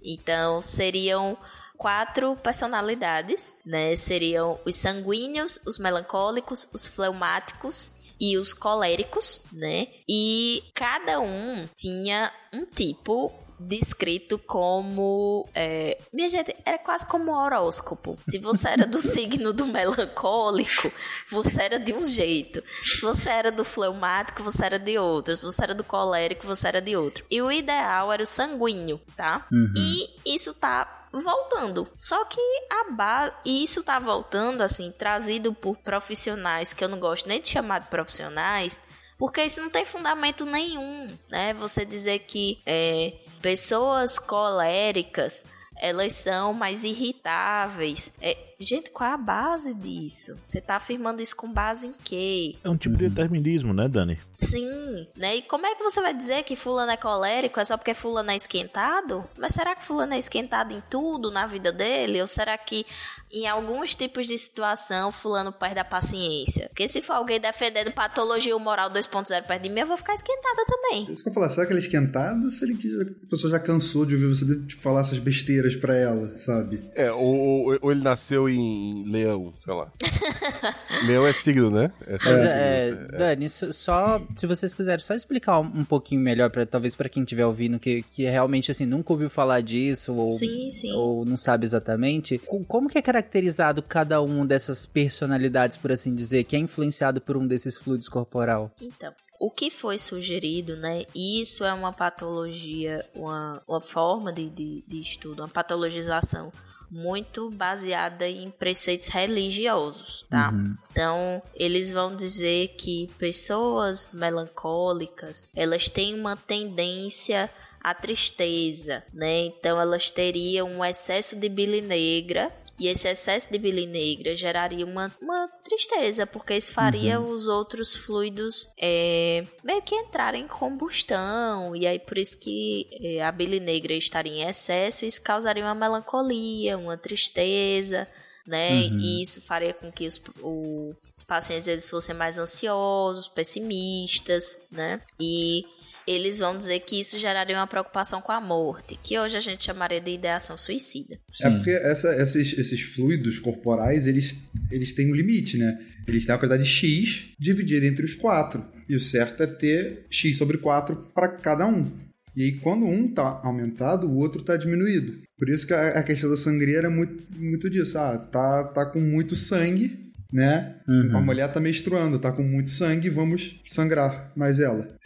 Então, 0.02 0.60
seriam 0.60 1.38
quatro 1.76 2.36
personalidades, 2.36 3.56
né? 3.64 3.96
Seriam 3.96 4.60
os 4.64 4.74
sanguíneos, 4.74 5.58
os 5.66 5.78
melancólicos, 5.78 6.68
os 6.72 6.86
fleumáticos 6.86 7.90
e 8.20 8.36
os 8.38 8.52
coléricos, 8.52 9.40
né? 9.52 9.88
E 10.08 10.62
cada 10.74 11.20
um 11.20 11.66
tinha 11.76 12.32
um 12.52 12.64
tipo 12.66 13.32
descrito 13.64 14.38
como. 14.38 15.48
É, 15.54 15.98
minha 16.12 16.28
gente, 16.28 16.54
era 16.64 16.78
quase 16.78 17.06
como 17.06 17.32
um 17.32 17.34
horóscopo. 17.34 18.18
Se 18.28 18.38
você 18.38 18.68
era 18.68 18.86
do 18.86 19.00
signo 19.02 19.52
do 19.52 19.66
melancólico, 19.66 20.92
você 21.30 21.62
era 21.62 21.78
de 21.78 21.92
um 21.92 22.06
jeito. 22.06 22.62
Se 22.82 23.00
você 23.00 23.30
era 23.30 23.50
do 23.50 23.64
fleumático, 23.64 24.42
você 24.42 24.64
era 24.64 24.78
de 24.78 24.98
outro. 24.98 25.34
Se 25.34 25.44
você 25.44 25.62
era 25.62 25.74
do 25.74 25.84
colérico, 25.84 26.46
você 26.46 26.68
era 26.68 26.80
de 26.80 26.96
outro. 26.96 27.24
E 27.30 27.40
o 27.40 27.50
ideal 27.50 28.12
era 28.12 28.22
o 28.22 28.26
sanguíneo, 28.26 29.00
tá? 29.16 29.46
Uhum. 29.50 29.72
E 29.76 30.34
isso 30.34 30.54
tá 30.54 31.06
voltando. 31.12 31.88
Só 31.96 32.24
que 32.24 32.40
a 32.70 32.90
base. 32.90 33.32
E 33.44 33.62
isso 33.62 33.82
tá 33.82 33.98
voltando, 33.98 34.62
assim, 34.62 34.92
trazido 34.92 35.52
por 35.52 35.76
profissionais 35.76 36.72
que 36.72 36.82
eu 36.82 36.88
não 36.88 36.98
gosto 36.98 37.28
nem 37.28 37.40
de 37.40 37.48
chamar 37.48 37.80
de 37.80 37.88
profissionais. 37.88 38.82
Porque 39.16 39.42
isso 39.44 39.60
não 39.60 39.70
tem 39.70 39.84
fundamento 39.84 40.44
nenhum, 40.44 41.08
né? 41.30 41.54
Você 41.54 41.84
dizer 41.84 42.20
que 42.20 42.60
é, 42.66 43.14
pessoas 43.44 44.18
coléricas 44.18 45.44
elas 45.76 46.12
são 46.12 46.52
mais 46.52 46.84
irritáveis. 46.84 48.12
É, 48.20 48.36
gente, 48.58 48.90
qual 48.90 49.10
é 49.10 49.14
a 49.14 49.18
base 49.18 49.74
disso? 49.74 50.38
Você 50.46 50.60
tá 50.60 50.76
afirmando 50.76 51.20
isso 51.20 51.36
com 51.36 51.52
base 51.52 51.86
em 51.88 51.94
quê? 52.04 52.56
É 52.62 52.68
um 52.68 52.76
tipo 52.76 52.96
de 52.96 53.08
determinismo, 53.08 53.72
né, 53.72 53.88
Dani? 53.88 54.18
Sim, 54.36 55.06
né? 55.16 55.36
E 55.36 55.42
como 55.42 55.66
é 55.66 55.74
que 55.74 55.82
você 55.82 56.00
vai 56.00 56.14
dizer 56.14 56.42
que 56.44 56.56
fulano 56.56 56.92
é 56.92 56.96
colérico 56.96 57.60
é 57.60 57.64
só 57.64 57.76
porque 57.76 57.94
fulano 57.94 58.30
é 58.30 58.36
esquentado? 58.36 59.24
Mas 59.38 59.52
será 59.52 59.74
que 59.74 59.84
fulano 59.84 60.14
é 60.14 60.18
esquentado 60.18 60.72
em 60.72 60.82
tudo 60.88 61.30
na 61.30 61.46
vida 61.46 61.72
dele? 61.72 62.20
Ou 62.20 62.26
será 62.26 62.56
que 62.56 62.86
em 63.34 63.48
alguns 63.48 63.96
tipos 63.96 64.28
de 64.28 64.38
situação, 64.38 65.10
fulano 65.10 65.52
perde 65.52 65.80
a 65.80 65.84
paciência. 65.84 66.68
Porque 66.68 66.86
se 66.86 67.02
for 67.02 67.14
alguém 67.14 67.40
defendendo 67.40 67.92
patologia 67.92 68.56
moral 68.56 68.90
2.0 68.90 69.44
perto 69.44 69.62
de 69.62 69.68
mim, 69.68 69.80
eu 69.80 69.88
vou 69.88 69.96
ficar 69.96 70.14
esquentada 70.14 70.64
também. 70.64 71.12
Isso 71.12 71.24
que 71.24 71.30
eu 71.30 71.34
falar, 71.34 71.50
será 71.50 71.66
que 71.66 71.72
ele 71.72 71.80
é 71.80 71.82
esquentado 71.82 72.48
se 72.52 72.64
ele, 72.64 72.78
a 73.26 73.30
pessoa 73.30 73.50
já 73.50 73.58
cansou 73.58 74.06
de 74.06 74.14
ouvir 74.14 74.28
você 74.28 74.44
falar 74.78 75.00
essas 75.00 75.18
besteiras 75.18 75.63
maneiras 75.64 75.76
para 75.76 75.94
ela, 75.94 76.36
sabe? 76.36 76.82
É, 76.94 77.10
ou, 77.10 77.78
ou, 77.82 77.92
ele 77.92 78.02
nasceu 78.02 78.48
em 78.48 79.04
leão, 79.10 79.52
sei 79.56 79.74
lá. 79.74 79.90
leão 81.06 81.26
é 81.26 81.32
signo, 81.32 81.70
né? 81.70 81.90
É, 82.06 82.12
Mas, 82.12 82.26
é, 82.26 82.88
é, 82.88 83.18
Dani, 83.18 83.48
só 83.48 84.22
se 84.36 84.46
vocês 84.46 84.74
quiserem 84.74 85.00
só 85.00 85.14
explicar 85.14 85.58
um 85.60 85.84
pouquinho 85.84 86.20
melhor 86.20 86.50
para 86.50 86.66
talvez 86.66 86.94
para 86.94 87.08
quem 87.08 87.22
estiver 87.22 87.46
ouvindo 87.46 87.78
que, 87.78 88.02
que 88.02 88.24
realmente 88.24 88.70
assim 88.70 88.86
nunca 88.86 89.12
ouviu 89.12 89.30
falar 89.30 89.60
disso 89.60 90.14
ou, 90.14 90.28
sim, 90.28 90.70
sim. 90.70 90.92
ou 90.92 91.24
não 91.24 91.36
sabe 91.36 91.64
exatamente, 91.64 92.38
como 92.68 92.88
que 92.88 92.98
é 92.98 93.02
caracterizado 93.02 93.82
cada 93.82 94.20
um 94.22 94.46
dessas 94.46 94.84
personalidades, 94.86 95.76
por 95.76 95.90
assim 95.90 96.14
dizer, 96.14 96.44
que 96.44 96.56
é 96.56 96.58
influenciado 96.58 97.20
por 97.20 97.36
um 97.36 97.46
desses 97.46 97.76
fluidos 97.76 98.08
corporal? 98.08 98.70
Então, 98.80 99.12
o 99.38 99.50
que 99.50 99.70
foi 99.70 99.98
sugerido, 99.98 100.76
né? 100.76 101.04
Isso 101.14 101.64
é 101.64 101.72
uma 101.72 101.92
patologia, 101.92 103.04
uma, 103.14 103.62
uma 103.66 103.80
forma 103.80 104.32
de, 104.32 104.48
de, 104.48 104.84
de 104.86 105.00
estudo, 105.00 105.42
uma 105.42 105.48
patologização 105.48 106.52
muito 106.90 107.50
baseada 107.50 108.28
em 108.28 108.50
preceitos 108.50 109.08
religiosos, 109.08 110.24
tá? 110.30 110.50
Uhum. 110.50 110.76
Então, 110.90 111.42
eles 111.54 111.90
vão 111.90 112.14
dizer 112.14 112.68
que 112.78 113.10
pessoas 113.18 114.08
melancólicas, 114.12 115.50
elas 115.54 115.88
têm 115.88 116.14
uma 116.18 116.36
tendência 116.36 117.50
à 117.82 117.92
tristeza, 117.92 119.02
né? 119.12 119.46
Então, 119.46 119.80
elas 119.80 120.10
teriam 120.10 120.68
um 120.68 120.84
excesso 120.84 121.34
de 121.34 121.48
bile 121.48 121.82
negra 121.82 122.52
e 122.78 122.88
esse 122.88 123.08
excesso 123.08 123.50
de 123.52 123.58
bile 123.58 123.86
negra 123.86 124.34
geraria 124.34 124.84
uma, 124.84 125.12
uma 125.20 125.48
tristeza, 125.62 126.26
porque 126.26 126.56
isso 126.56 126.72
faria 126.72 127.20
uhum. 127.20 127.30
os 127.30 127.46
outros 127.46 127.94
fluidos 127.94 128.68
é, 128.76 129.44
meio 129.62 129.82
que 129.82 129.94
entrarem 129.94 130.44
em 130.44 130.48
combustão. 130.48 131.74
E 131.76 131.86
aí 131.86 131.98
por 131.98 132.18
isso 132.18 132.38
que 132.38 132.88
é, 133.00 133.22
a 133.22 133.30
bile 133.30 133.60
negra 133.60 133.94
estaria 133.94 134.32
em 134.32 134.48
excesso, 134.48 135.04
isso 135.04 135.22
causaria 135.22 135.64
uma 135.64 135.74
melancolia, 135.74 136.76
uma 136.76 136.96
tristeza. 136.96 138.08
Né? 138.46 138.88
Uhum. 138.88 138.98
E 138.98 139.22
isso 139.22 139.40
faria 139.40 139.72
com 139.72 139.90
que 139.90 140.06
os, 140.06 140.20
o, 140.42 140.94
os 141.16 141.22
pacientes 141.22 141.66
eles 141.66 141.88
fossem 141.88 142.14
mais 142.14 142.36
ansiosos, 142.36 143.26
pessimistas, 143.26 144.58
né? 144.70 145.00
E 145.18 145.64
eles 146.06 146.38
vão 146.38 146.56
dizer 146.56 146.80
que 146.80 147.00
isso 147.00 147.18
geraria 147.18 147.56
uma 147.56 147.66
preocupação 147.66 148.20
com 148.20 148.32
a 148.32 148.40
morte, 148.40 148.98
que 149.02 149.18
hoje 149.18 149.36
a 149.36 149.40
gente 149.40 149.64
chamaria 149.64 150.00
de 150.00 150.10
ideação 150.10 150.56
suicida. 150.56 151.18
É 151.40 151.50
porque 151.50 151.70
essa, 151.70 152.14
esses, 152.16 152.58
esses 152.58 152.80
fluidos 152.80 153.38
corporais, 153.38 154.06
eles, 154.06 154.36
eles 154.70 154.92
têm 154.92 155.10
um 155.10 155.14
limite, 155.14 155.56
né? 155.56 155.78
Eles 156.06 156.26
têm 156.26 156.34
a 156.34 156.38
quantidade 156.38 156.66
X 156.66 157.30
dividida 157.38 157.86
entre 157.86 158.04
os 158.04 158.14
quatro. 158.14 158.64
E 158.88 158.94
o 158.94 159.00
certo 159.00 159.42
é 159.42 159.46
ter 159.46 160.06
X 160.10 160.36
sobre 160.36 160.58
4 160.58 161.10
para 161.14 161.28
cada 161.28 161.66
um. 161.66 161.90
E 162.36 162.42
aí, 162.42 162.56
quando 162.56 162.84
um 162.84 163.06
está 163.06 163.40
aumentado, 163.44 164.08
o 164.08 164.16
outro 164.16 164.40
está 164.40 164.56
diminuído. 164.56 165.22
Por 165.38 165.48
isso 165.48 165.66
que 165.66 165.72
a, 165.72 166.00
a, 166.00 166.02
questão 166.02 166.28
da 166.28 166.36
sangria 166.36 166.78
era 166.78 166.90
muito, 166.90 167.24
muito 167.38 167.70
disso. 167.70 167.96
Ah, 167.96 168.18
tá, 168.18 168.64
tá 168.64 168.86
com 168.86 169.00
muito 169.00 169.36
sangue, 169.36 170.03
né? 170.34 170.74
Uhum. 170.88 171.16
A 171.16 171.20
mulher 171.20 171.52
tá 171.52 171.60
menstruando, 171.60 172.18
tá 172.18 172.32
com 172.32 172.42
muito 172.42 172.70
sangue, 172.70 173.08
vamos 173.08 173.62
sangrar 173.64 174.32
mais 174.34 174.58
ela. 174.58 174.96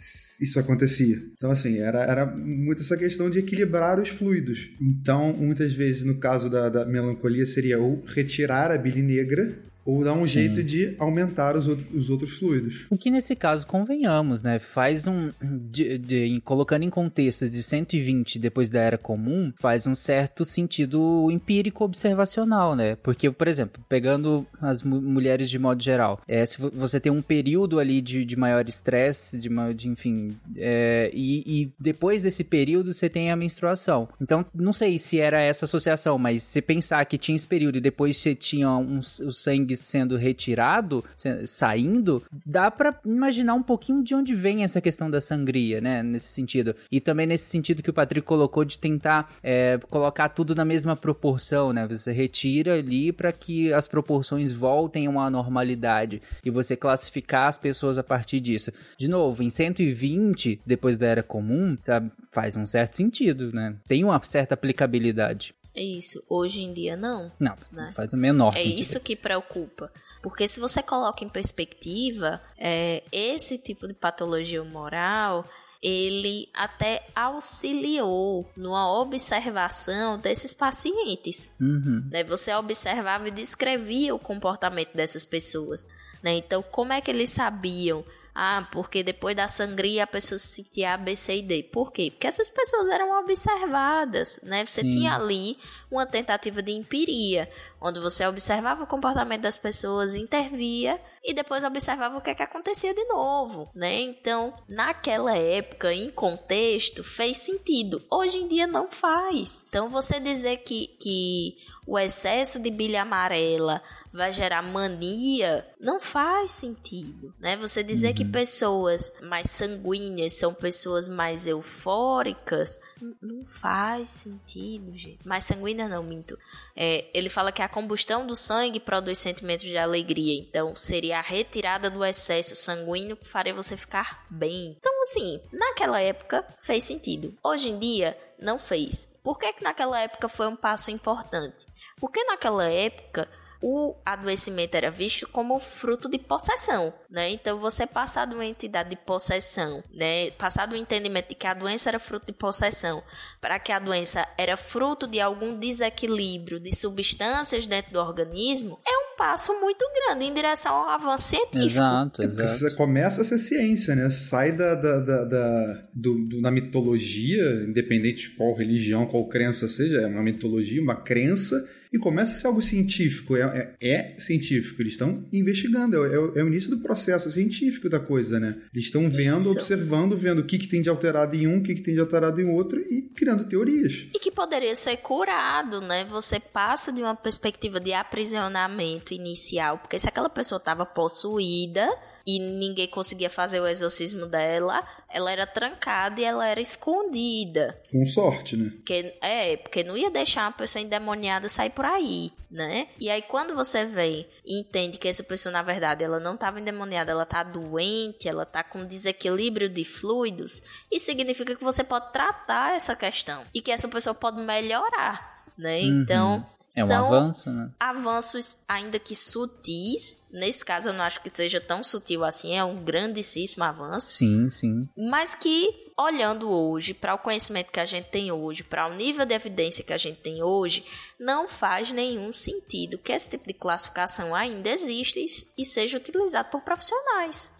Isso 0.41 0.59
acontecia. 0.59 1.17
Então, 1.33 1.51
assim, 1.51 1.77
era, 1.77 2.03
era 2.03 2.25
muito 2.25 2.81
essa 2.81 2.97
questão 2.97 3.29
de 3.29 3.37
equilibrar 3.37 3.99
os 3.99 4.09
fluidos. 4.09 4.71
Então, 4.81 5.31
muitas 5.33 5.71
vezes, 5.71 6.03
no 6.03 6.17
caso 6.17 6.49
da, 6.49 6.67
da 6.67 6.83
melancolia, 6.83 7.45
seria 7.45 7.77
ou 7.77 8.03
retirar 8.05 8.71
a 8.71 8.77
bile 8.77 9.03
negra 9.03 9.55
ou 9.85 10.03
dar 10.03 10.13
um 10.13 10.25
Sim. 10.25 10.31
jeito 10.31 10.63
de 10.63 10.95
aumentar 10.99 11.55
os, 11.55 11.67
outro, 11.67 11.87
os 11.97 12.09
outros 12.09 12.33
fluidos. 12.33 12.85
O 12.89 12.97
que 12.97 13.09
nesse 13.09 13.35
caso, 13.35 13.65
convenhamos, 13.65 14.41
né? 14.41 14.59
Faz 14.59 15.07
um. 15.07 15.31
De, 15.41 15.97
de, 15.97 16.41
colocando 16.45 16.83
em 16.83 16.89
contexto 16.89 17.49
de 17.49 17.63
120 17.63 18.37
depois 18.37 18.69
da 18.69 18.79
era 18.79 18.97
comum, 18.97 19.51
faz 19.57 19.87
um 19.87 19.95
certo 19.95 20.45
sentido 20.45 21.29
empírico 21.31 21.83
observacional, 21.83 22.75
né? 22.75 22.95
Porque, 22.97 23.31
por 23.31 23.47
exemplo, 23.47 23.83
pegando 23.89 24.45
as 24.61 24.83
mulheres 24.83 25.49
de 25.49 25.57
modo 25.57 25.81
geral, 25.81 26.21
é, 26.27 26.45
se 26.45 26.59
você 26.61 26.99
tem 26.99 27.11
um 27.11 27.21
período 27.21 27.79
ali 27.79 28.01
de, 28.01 28.23
de 28.23 28.35
maior 28.35 28.67
estresse, 28.67 29.39
de, 29.39 29.49
de 29.73 29.87
enfim, 29.87 30.37
é, 30.55 31.09
e, 31.13 31.63
e 31.63 31.73
depois 31.79 32.21
desse 32.21 32.43
período 32.43 32.93
você 32.93 33.09
tem 33.09 33.31
a 33.31 33.35
menstruação. 33.35 34.07
Então, 34.21 34.45
não 34.53 34.73
sei 34.73 34.97
se 34.97 35.19
era 35.19 35.41
essa 35.41 35.65
associação, 35.65 36.17
mas 36.17 36.43
se 36.43 36.61
pensar 36.61 37.03
que 37.05 37.17
tinha 37.17 37.35
esse 37.35 37.47
período 37.47 37.77
e 37.77 37.81
depois 37.81 38.17
você 38.17 38.35
tinha 38.35 38.69
um, 38.69 38.99
o 38.99 39.31
sangue 39.31 39.78
sendo 39.81 40.15
retirado, 40.15 41.03
saindo, 41.45 42.23
dá 42.45 42.69
para 42.69 42.99
imaginar 43.05 43.53
um 43.53 43.63
pouquinho 43.63 44.03
de 44.03 44.15
onde 44.15 44.35
vem 44.35 44.63
essa 44.63 44.81
questão 44.81 45.09
da 45.09 45.21
sangria, 45.21 45.81
né? 45.81 46.03
Nesse 46.03 46.27
sentido. 46.27 46.75
E 46.91 46.99
também 46.99 47.25
nesse 47.25 47.45
sentido 47.45 47.83
que 47.83 47.89
o 47.89 47.93
Patrick 47.93 48.25
colocou 48.25 48.63
de 48.63 48.77
tentar 48.77 49.33
é, 49.43 49.79
colocar 49.89 50.29
tudo 50.29 50.55
na 50.55 50.65
mesma 50.65 50.95
proporção, 50.95 51.73
né? 51.73 51.87
Você 51.87 52.11
retira 52.11 52.75
ali 52.75 53.11
para 53.11 53.31
que 53.31 53.73
as 53.73 53.87
proporções 53.87 54.51
voltem 54.51 55.07
a 55.07 55.09
uma 55.09 55.29
normalidade 55.29 56.21
e 56.43 56.49
você 56.49 56.75
classificar 56.75 57.47
as 57.47 57.57
pessoas 57.57 57.97
a 57.97 58.03
partir 58.03 58.39
disso. 58.39 58.71
De 58.97 59.07
novo, 59.07 59.43
em 59.43 59.49
120, 59.49 60.61
depois 60.65 60.97
da 60.97 61.07
era 61.07 61.23
comum, 61.23 61.77
sabe? 61.83 62.11
Faz 62.31 62.55
um 62.55 62.65
certo 62.65 62.95
sentido, 62.95 63.51
né? 63.53 63.75
Tem 63.87 64.03
uma 64.03 64.19
certa 64.23 64.53
aplicabilidade. 64.53 65.53
É 65.79 65.81
isso. 65.81 66.21
Hoje 66.27 66.61
em 66.61 66.73
dia, 66.73 66.97
não. 66.97 67.31
Não, 67.39 67.55
né? 67.71 67.93
faz 67.95 68.11
o 68.11 68.17
menor 68.17 68.53
é 68.53 68.57
sentido. 68.57 68.77
É 68.77 68.79
isso 68.81 68.99
que 68.99 69.15
preocupa. 69.15 69.89
Porque 70.21 70.45
se 70.45 70.59
você 70.59 70.83
coloca 70.83 71.23
em 71.23 71.29
perspectiva, 71.29 72.41
é, 72.57 73.01
esse 73.09 73.57
tipo 73.57 73.87
de 73.87 73.93
patologia 73.93 74.61
moral 74.61 75.45
ele 75.81 76.49
até 76.53 77.07
auxiliou 77.15 78.45
numa 78.57 78.99
observação 78.99 80.19
desses 80.19 80.53
pacientes. 80.53 81.55
Uhum. 81.61 82.05
Né? 82.11 82.21
Você 82.25 82.53
observava 82.53 83.29
e 83.29 83.31
descrevia 83.31 84.13
o 84.13 84.19
comportamento 84.19 84.93
dessas 84.93 85.23
pessoas. 85.23 85.87
Né? 86.21 86.33
Então, 86.33 86.61
como 86.61 86.91
é 86.91 86.99
que 86.99 87.09
eles 87.09 87.29
sabiam 87.29 88.03
ah, 88.33 88.67
porque 88.71 89.03
depois 89.03 89.35
da 89.35 89.47
sangria 89.47 90.03
a 90.03 90.07
pessoa 90.07 90.37
se 90.37 90.47
sentia 90.47 90.93
A, 90.93 90.97
B, 90.97 91.15
C 91.15 91.37
e 91.37 91.41
D. 91.41 91.63
Por 91.63 91.91
quê? 91.91 92.09
Porque 92.11 92.27
essas 92.27 92.49
pessoas 92.49 92.87
eram 92.87 93.19
observadas, 93.19 94.39
né? 94.43 94.65
Você 94.65 94.81
Sim. 94.81 94.91
tinha 94.91 95.15
ali 95.15 95.57
uma 95.91 96.05
tentativa 96.05 96.61
de 96.61 96.71
empiria, 96.71 97.49
onde 97.81 97.99
você 97.99 98.25
observava 98.25 98.83
o 98.83 98.87
comportamento 98.87 99.41
das 99.41 99.57
pessoas, 99.57 100.15
intervia 100.15 100.99
e 101.23 101.33
depois 101.33 101.63
observava 101.63 102.17
o 102.17 102.21
que, 102.21 102.29
é 102.29 102.35
que 102.35 102.43
acontecia 102.43 102.93
de 102.93 103.03
novo, 103.05 103.69
né? 103.75 103.99
Então, 104.01 104.53
naquela 104.67 105.35
época, 105.35 105.93
em 105.93 106.09
contexto, 106.09 107.03
fez 107.03 107.37
sentido. 107.37 108.01
Hoje 108.09 108.37
em 108.37 108.47
dia 108.47 108.67
não 108.67 108.87
faz. 108.87 109.65
Então, 109.67 109.89
você 109.89 110.19
dizer 110.19 110.57
que, 110.57 110.87
que 110.99 111.57
o 111.85 111.97
excesso 111.97 112.59
de 112.59 112.69
bilha 112.69 113.01
amarela 113.01 113.81
vai 114.11 114.33
gerar 114.33 114.61
mania, 114.61 115.67
não 115.79 115.99
faz 115.99 116.51
sentido, 116.51 117.33
né? 117.39 117.55
Você 117.57 117.83
dizer 117.83 118.09
uhum. 118.09 118.13
que 118.15 118.25
pessoas 118.25 119.13
mais 119.21 119.49
sanguíneas 119.49 120.33
são 120.33 120.53
pessoas 120.53 121.07
mais 121.07 121.47
eufóricas, 121.47 122.79
não 123.21 123.45
faz 123.45 124.09
sentido, 124.09 124.95
gente. 124.97 125.27
Mais 125.27 125.43
sanguínea 125.43 125.87
não, 125.87 126.03
minto. 126.03 126.37
É, 126.75 127.05
ele 127.13 127.29
fala 127.29 127.51
que 127.51 127.61
a 127.61 127.69
combustão 127.69 128.25
do 128.25 128.35
sangue 128.35 128.79
produz 128.79 129.17
sentimentos 129.17 129.65
de 129.65 129.77
alegria, 129.77 130.39
então 130.39 130.75
seria 130.75 131.19
a 131.19 131.21
retirada 131.21 131.89
do 131.89 132.03
excesso 132.03 132.55
sanguíneo 132.55 133.15
que 133.15 133.27
faria 133.27 133.53
você 133.53 133.77
ficar 133.77 134.25
bem. 134.29 134.75
Então, 134.79 135.01
assim, 135.01 135.41
naquela 135.51 136.01
época 136.01 136.45
fez 136.59 136.83
sentido. 136.83 137.37
Hoje 137.43 137.69
em 137.69 137.77
dia, 137.77 138.17
não 138.39 138.57
fez. 138.57 139.07
Por 139.23 139.37
que, 139.37 139.51
que 139.53 139.63
naquela 139.63 139.99
época 139.99 140.29
foi 140.29 140.47
um 140.47 140.55
passo 140.55 140.89
importante? 140.89 141.67
Porque 141.99 142.23
naquela 142.23 142.71
época 142.71 143.29
o 143.61 143.95
adoecimento 144.05 144.75
era 144.75 144.89
visto 144.89 145.27
como 145.27 145.59
fruto 145.59 146.09
de 146.09 146.17
possessão, 146.17 146.93
né? 147.09 147.29
Então 147.29 147.59
você 147.59 147.85
passar 147.85 148.25
de 148.25 148.33
uma 148.33 148.45
entidade 148.45 148.89
de 148.89 148.95
possessão, 148.95 149.83
né, 149.93 150.31
passar 150.31 150.65
do 150.65 150.75
entendimento 150.75 151.29
de 151.29 151.35
que 151.35 151.45
a 151.45 151.53
doença 151.53 151.89
era 151.89 151.99
fruto 151.99 152.27
de 152.27 152.31
possessão, 152.31 153.03
para 153.41 153.59
que 153.59 153.71
a 153.71 153.79
doença 153.79 154.25
era 154.37 154.55
fruto 154.55 155.05
de 155.07 155.19
algum 155.19 155.57
desequilíbrio 155.57 156.59
de 156.59 156.73
substâncias 156.73 157.67
dentro 157.67 157.91
do 157.91 157.99
organismo, 157.99 158.79
é 158.87 158.91
um 158.91 159.17
passo 159.17 159.59
muito 159.59 159.85
grande 159.93 160.25
em 160.25 160.33
direção 160.33 160.73
ao 160.73 160.89
avanço 160.89 161.27
científico. 161.27 161.65
Exato, 161.65 162.23
exato. 162.23 162.49
Você 162.49 162.75
começa 162.75 163.21
a 163.21 163.25
ser 163.25 163.39
ciência, 163.39 163.93
né? 163.93 164.09
Sai 164.09 164.53
da, 164.53 164.75
da, 164.75 164.99
da, 164.99 165.25
da 165.25 165.87
do, 165.93 166.17
do, 166.27 166.41
da 166.41 166.49
mitologia, 166.49 167.65
independente 167.67 168.29
de 168.29 168.35
qual 168.35 168.55
religião, 168.55 169.05
qual 169.05 169.27
crença 169.27 169.67
seja, 169.67 170.01
é 170.01 170.07
uma 170.07 170.23
mitologia, 170.23 170.81
uma 170.81 170.95
crença 170.95 171.55
e 171.91 171.97
começa 171.97 172.31
a 172.31 172.35
ser 172.35 172.47
algo 172.47 172.61
científico. 172.61 173.35
É, 173.35 173.75
é, 173.81 174.15
é 174.15 174.19
científico. 174.19 174.81
Eles 174.81 174.93
estão 174.93 175.27
investigando. 175.33 176.05
É, 176.05 176.09
é, 176.09 176.39
é, 176.39 176.43
o 176.43 176.47
início 176.47 176.69
do 176.69 176.79
processo 176.81 177.31
científico 177.31 177.89
da 177.89 177.99
coisa, 177.99 178.39
né? 178.39 178.61
Eles 178.73 178.85
estão 178.85 179.09
vendo, 179.09 179.39
Isso. 179.39 179.51
observando, 179.51 180.15
vendo 180.15 180.39
o 180.39 180.45
que, 180.45 180.57
que 180.57 180.67
tem 180.67 180.81
de 180.81 180.89
alterado 180.89 181.35
em 181.35 181.47
um, 181.47 181.57
o 181.57 181.63
que, 181.63 181.75
que 181.75 181.81
tem 181.81 181.93
de 181.93 181.99
alterado 181.99 182.39
em 182.39 182.49
outro 182.49 182.79
e 182.79 183.09
criando 183.15 183.47
teorias. 183.47 184.07
E 184.13 184.19
que 184.19 184.31
poderia 184.31 184.75
ser 184.75 184.97
curado, 184.97 185.81
né? 185.81 186.05
Você 186.05 186.39
passa 186.39 186.91
de 186.91 187.01
uma 187.01 187.15
perspectiva 187.15 187.79
de 187.79 187.93
aprisionamento 187.93 189.13
inicial, 189.13 189.79
porque 189.79 189.97
se 189.97 190.07
aquela 190.07 190.29
pessoa 190.29 190.57
estava 190.57 190.85
possuída 190.85 191.87
e 192.25 192.39
ninguém 192.39 192.87
conseguia 192.87 193.29
fazer 193.29 193.59
o 193.59 193.67
exorcismo 193.67 194.25
dela, 194.25 194.85
ela 195.09 195.31
era 195.31 195.47
trancada 195.47 196.21
e 196.21 196.23
ela 196.23 196.47
era 196.47 196.61
escondida. 196.61 197.81
Com 197.91 198.05
sorte, 198.05 198.55
né? 198.55 198.69
Porque, 198.75 199.17
é, 199.21 199.57
porque 199.57 199.83
não 199.83 199.97
ia 199.97 200.11
deixar 200.11 200.43
uma 200.43 200.51
pessoa 200.51 200.81
endemoniada 200.81 201.49
sair 201.49 201.71
por 201.71 201.85
aí, 201.85 202.31
né? 202.49 202.87
E 202.99 203.09
aí 203.09 203.21
quando 203.21 203.55
você 203.55 203.85
vem 203.85 204.27
e 204.45 204.59
entende 204.61 204.97
que 204.97 205.07
essa 205.07 205.23
pessoa, 205.23 205.51
na 205.51 205.63
verdade, 205.63 206.03
ela 206.03 206.19
não 206.19 206.35
estava 206.35 206.59
endemoniada, 206.59 207.11
ela 207.11 207.25
tá 207.25 207.43
doente, 207.43 208.27
ela 208.27 208.45
tá 208.45 208.63
com 208.63 208.85
desequilíbrio 208.85 209.69
de 209.69 209.83
fluidos, 209.83 210.61
isso 210.91 211.05
significa 211.05 211.55
que 211.55 211.63
você 211.63 211.83
pode 211.83 212.11
tratar 212.11 212.75
essa 212.75 212.95
questão 212.95 213.43
e 213.53 213.61
que 213.61 213.71
essa 213.71 213.87
pessoa 213.87 214.13
pode 214.13 214.41
melhorar, 214.41 215.43
né? 215.57 215.81
Uhum. 215.81 216.01
Então, 216.01 216.45
É 216.75 216.83
um 216.83 216.87
são 216.87 217.05
avanço, 217.07 217.49
né? 217.51 217.71
avanços, 217.79 218.57
ainda 218.67 218.99
que 218.99 219.15
sutis. 219.15 220.17
Nesse 220.31 220.63
caso, 220.63 220.89
eu 220.89 220.93
não 220.93 221.03
acho 221.03 221.21
que 221.21 221.29
seja 221.29 221.59
tão 221.59 221.83
sutil 221.83 222.23
assim, 222.23 222.55
é 222.55 222.63
um 222.63 222.83
grandíssimo 222.83 223.63
avanço. 223.63 224.11
Sim, 224.13 224.49
sim. 224.51 224.87
Mas 224.95 225.33
que, 225.33 225.91
olhando 225.97 226.49
hoje, 226.49 226.93
para 226.93 227.15
o 227.15 227.17
conhecimento 227.17 227.71
que 227.71 227.79
a 227.79 227.85
gente 227.85 228.09
tem 228.09 228.31
hoje, 228.31 228.63
para 228.63 228.87
o 228.87 228.93
nível 228.93 229.25
de 229.25 229.33
evidência 229.33 229.83
que 229.83 229.91
a 229.93 229.97
gente 229.97 230.21
tem 230.21 230.43
hoje, 230.43 230.85
não 231.19 231.47
faz 231.49 231.89
nenhum 231.91 232.31
sentido 232.31 232.99
que 232.99 233.11
esse 233.11 233.31
tipo 233.31 233.47
de 233.47 233.53
classificação 233.55 234.35
ainda 234.35 234.69
exista 234.69 235.19
e- 235.19 235.25
e 235.57 235.65
seja 235.65 235.97
utilizado 235.97 236.49
por 236.51 236.61
profissionais. 236.61 237.51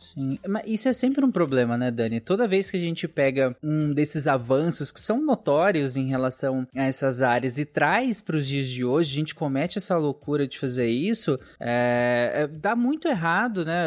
Isso 0.66 0.88
é 0.90 0.94
sempre 0.94 1.24
um 1.24 1.32
problema, 1.32 1.78
né, 1.78 1.90
Dani? 1.92 2.20
Toda 2.20 2.48
vez 2.48 2.70
que 2.70 2.78
a 2.78 2.80
gente 2.80 3.08
pega 3.08 3.56
um 3.64 3.94
desses 3.94 4.28
avanços 4.28 4.92
que 4.92 5.00
são 5.00 5.24
notórios 5.24 5.96
em 5.96 6.08
relação 6.08 6.68
a 6.76 6.84
essas 6.84 7.22
áreas 7.22 7.58
e 7.58 7.66
traz 7.66 8.22
para 8.22 8.36
os 8.36 8.48
dias 8.48 8.68
de 8.68 8.84
hoje, 8.84 9.12
a 9.14 9.16
gente 9.20 9.36
comete 9.36 9.78
essa 9.78 9.98
loucura 9.98 10.48
de 10.48 10.58
fazer 10.60 10.88
isso, 10.88 11.40
é, 11.60 12.32
é, 12.36 12.48
dá 12.48 12.76
muito 12.76 13.08
errado, 13.08 13.64
né? 13.64 13.86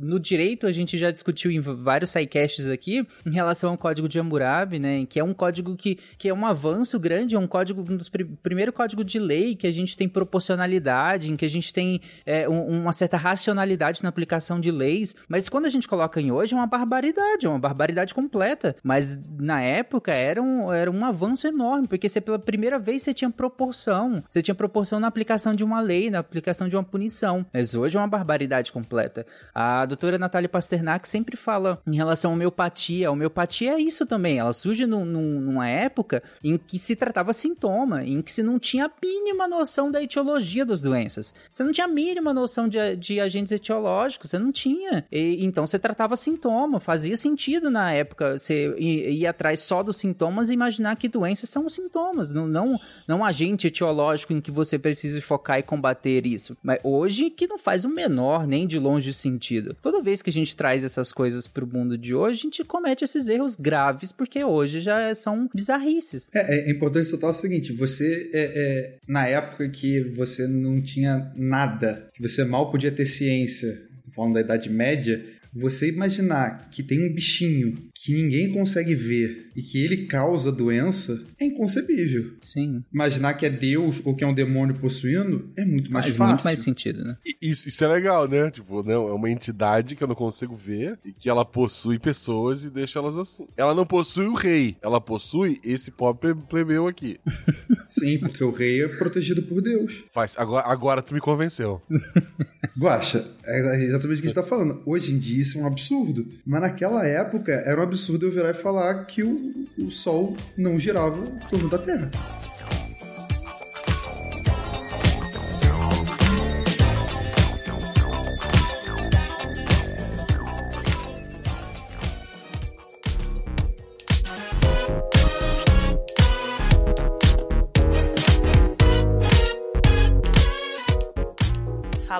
No 0.00 0.18
direito, 0.18 0.66
a 0.66 0.72
gente 0.72 0.96
já 0.96 1.10
discutiu 1.10 1.50
em 1.50 1.60
vários 1.60 2.10
sidecasts 2.10 2.66
aqui 2.66 3.06
em 3.26 3.30
relação 3.32 3.70
ao 3.70 3.78
código 3.78 4.08
de 4.08 4.18
Hammurabi, 4.18 4.78
né? 4.78 5.04
Que 5.06 5.20
é 5.20 5.24
um 5.24 5.34
código 5.34 5.76
que, 5.76 5.98
que 6.16 6.28
é 6.28 6.34
um 6.34 6.46
avanço 6.46 6.98
grande, 6.98 7.34
é 7.36 7.38
um 7.38 7.46
código, 7.46 7.80
um 7.82 7.96
dos 7.96 8.08
pri 8.08 8.24
primeiro 8.42 8.72
código 8.72 9.04
de 9.04 9.18
lei 9.18 9.54
que 9.54 9.66
a 9.66 9.72
gente 9.72 9.96
tem 9.96 10.08
proporcionalidade, 10.08 11.30
em 11.30 11.36
que 11.36 11.44
a 11.44 11.50
gente 11.50 11.72
tem 11.72 12.00
é, 12.24 12.48
um- 12.48 12.80
uma 12.82 12.92
certa 12.92 13.16
racionalidade 13.16 14.02
na 14.02 14.08
aplicação 14.08 14.58
de 14.60 14.70
leis, 14.70 15.14
mas 15.28 15.48
quando 15.50 15.66
a 15.66 15.68
gente 15.68 15.86
coloca 15.88 16.20
em 16.20 16.30
hoje 16.32 16.54
é 16.54 16.56
uma 16.56 16.66
barbaridade, 16.66 17.46
é 17.46 17.48
uma 17.48 17.58
barbaridade 17.58 18.14
completa. 18.14 18.74
Mas 18.82 19.18
na 19.38 19.60
época 19.60 20.12
era 20.12 20.40
um, 20.42 20.72
era 20.72 20.90
um 20.90 21.04
avanço 21.04 21.46
enorme, 21.46 21.86
porque 21.88 22.08
você 22.08 22.20
pela 22.20 22.38
primeira 22.38 22.78
vez 22.78 23.02
você 23.02 23.12
tinha 23.12 23.30
proporção, 23.30 24.22
você 24.28 24.40
tinha 24.40 24.54
proporção 24.54 24.98
na 25.00 25.06
aplicação 25.06 25.54
de 25.54 25.62
uma 25.64 25.80
lei, 25.80 26.10
na 26.10 26.18
aplicação 26.20 26.68
de 26.68 26.76
uma 26.76 26.82
punição. 26.84 27.44
Mas 27.52 27.74
hoje 27.74 27.96
é 27.96 28.00
uma 28.00 28.06
barbaridade 28.08 28.72
completa. 28.72 29.26
A 29.54 29.84
doutora 29.86 30.18
Natália 30.18 30.48
Pasternak 30.48 31.06
sempre 31.08 31.36
fala 31.36 31.80
em 31.86 31.94
relação 31.96 32.30
à 32.30 32.34
homeopatia. 32.34 33.08
A 33.08 33.10
homeopatia 33.10 33.72
é 33.74 33.80
isso 33.80 34.06
também, 34.06 34.38
ela 34.38 34.52
surge 34.52 34.86
num- 34.86 35.04
num- 35.04 35.40
numa 35.40 35.68
época 35.68 36.22
em 36.42 36.56
que 36.56 36.78
se 36.78 36.96
tratava 36.96 37.32
sintoma, 37.32 38.04
em 38.04 38.22
que 38.22 38.30
se 38.32 38.42
não 38.42 38.58
tinha 38.58 38.86
a 38.86 38.90
mínima 39.04 39.46
noção 39.48 39.90
da 39.90 40.02
etiologia 40.02 40.64
das 40.64 40.80
doenças. 40.80 41.34
Você 41.50 41.62
não 41.62 41.72
tinha 41.72 41.86
a 41.86 41.88
mínima 41.88 42.32
noção 42.32 42.68
de, 42.68 42.96
de 42.96 43.20
agentes 43.20 43.52
etiológicos, 43.52 44.30
você 44.30 44.38
não 44.38 44.52
tinha. 44.52 45.04
E, 45.10 45.29
então 45.40 45.66
você 45.66 45.78
tratava 45.78 46.16
sintoma, 46.16 46.80
fazia 46.80 47.16
sentido 47.16 47.70
na 47.70 47.92
época 47.92 48.38
você 48.38 48.74
ir, 48.78 49.26
atrás 49.26 49.60
só 49.60 49.82
dos 49.82 49.96
sintomas 49.96 50.50
e 50.50 50.54
imaginar 50.54 50.96
que 50.96 51.08
doenças 51.08 51.48
são 51.48 51.66
os 51.66 51.74
sintomas, 51.74 52.30
não, 52.32 52.46
não, 52.46 52.78
não 53.06 53.24
agente 53.24 53.66
etiológico 53.66 54.32
em 54.32 54.40
que 54.40 54.50
você 54.50 54.78
precisa 54.78 55.20
focar 55.20 55.58
e 55.58 55.62
combater 55.62 56.26
isso. 56.26 56.56
Mas 56.62 56.80
hoje 56.82 57.30
que 57.30 57.46
não 57.46 57.58
faz 57.58 57.84
o 57.84 57.88
menor, 57.88 58.46
nem 58.46 58.66
de 58.66 58.78
longe 58.78 59.12
sentido. 59.12 59.76
Toda 59.80 60.02
vez 60.02 60.22
que 60.22 60.30
a 60.30 60.32
gente 60.32 60.56
traz 60.56 60.84
essas 60.84 61.12
coisas 61.12 61.46
pro 61.46 61.66
mundo 61.66 61.96
de 61.96 62.14
hoje, 62.14 62.40
a 62.40 62.42
gente 62.42 62.64
comete 62.64 63.04
esses 63.04 63.28
erros 63.28 63.56
graves, 63.56 64.12
porque 64.12 64.42
hoje 64.44 64.80
já 64.80 65.14
são 65.14 65.48
bizarrices. 65.54 66.30
É, 66.34 66.68
é 66.68 66.70
importante 66.70 67.10
notar 67.12 67.30
o 67.30 67.34
seguinte: 67.34 67.72
você, 67.72 68.30
é, 68.32 68.52
é, 68.54 68.98
na 69.06 69.26
época 69.26 69.68
que 69.68 70.00
você 70.14 70.46
não 70.46 70.80
tinha 70.80 71.32
nada, 71.36 72.08
que 72.14 72.22
você 72.22 72.44
mal 72.44 72.70
podia 72.70 72.92
ter 72.92 73.06
ciência, 73.06 73.89
falando 74.10 74.34
da 74.34 74.40
Idade 74.40 74.68
Média, 74.70 75.24
você 75.52 75.88
imaginar 75.88 76.68
que 76.70 76.82
tem 76.82 77.10
um 77.10 77.12
bichinho 77.14 77.89
que 78.02 78.14
ninguém 78.14 78.52
consegue 78.52 78.94
ver 78.94 79.50
e 79.54 79.60
que 79.62 79.78
ele 79.84 80.06
causa 80.06 80.50
doença 80.50 81.22
é 81.38 81.44
inconcebível. 81.44 82.32
Sim. 82.40 82.82
Imaginar 82.92 83.34
que 83.34 83.44
é 83.44 83.50
Deus 83.50 84.00
ou 84.04 84.14
que 84.14 84.24
é 84.24 84.26
um 84.26 84.32
demônio 84.32 84.74
possuindo 84.76 85.50
é 85.56 85.64
muito 85.64 85.92
mais 85.92 86.06
Faz 86.06 86.16
fácil. 86.16 86.32
muito 86.34 86.44
mais 86.44 86.58
sentido, 86.60 87.04
né? 87.04 87.16
E 87.24 87.50
Isso, 87.50 87.68
isso 87.68 87.84
é 87.84 87.88
legal, 87.88 88.26
né? 88.26 88.50
Tipo, 88.50 88.82
né? 88.82 88.94
é 88.94 88.96
uma 88.98 89.30
entidade 89.30 89.94
que 89.94 90.02
eu 90.02 90.08
não 90.08 90.14
consigo 90.14 90.56
ver 90.56 90.98
e 91.04 91.12
que 91.12 91.28
ela 91.28 91.44
possui 91.44 91.98
pessoas 91.98 92.64
e 92.64 92.70
deixa 92.70 92.98
elas 92.98 93.16
assim. 93.18 93.46
Ela 93.56 93.74
não 93.74 93.84
possui 93.84 94.26
o 94.26 94.34
rei, 94.34 94.76
ela 94.80 95.00
possui 95.00 95.60
esse 95.64 95.90
pobre 95.90 96.32
ple- 96.34 96.42
plebeu 96.48 96.86
aqui. 96.86 97.18
Sim, 97.86 98.18
porque 98.18 98.42
o 98.44 98.50
rei 98.50 98.82
é 98.84 98.88
protegido 98.88 99.42
por 99.42 99.60
Deus. 99.60 100.04
Faz, 100.12 100.34
agora, 100.38 100.66
agora 100.66 101.02
tu 101.02 101.12
me 101.12 101.20
convenceu. 101.20 101.82
Guaxa, 102.78 103.24
é 103.44 103.82
exatamente 103.84 104.18
o 104.18 104.22
que 104.22 104.28
você 104.28 104.38
está 104.40 104.42
falando. 104.44 104.80
Hoje 104.86 105.12
em 105.12 105.18
dia 105.18 105.42
isso 105.42 105.58
é 105.58 105.62
um 105.62 105.66
absurdo. 105.66 106.26
Mas 106.46 106.60
naquela 106.60 107.04
época 107.06 107.52
era 107.52 107.80
um 107.80 107.82
absurdo 107.90 108.26
eu 108.26 108.30
virar 108.30 108.50
e 108.50 108.54
falar 108.54 109.04
que 109.04 109.22
o, 109.22 109.66
o 109.76 109.90
Sol 109.90 110.36
não 110.56 110.78
girava 110.78 111.18
em 111.18 111.48
torno 111.48 111.68
da 111.68 111.78
Terra. 111.78 112.10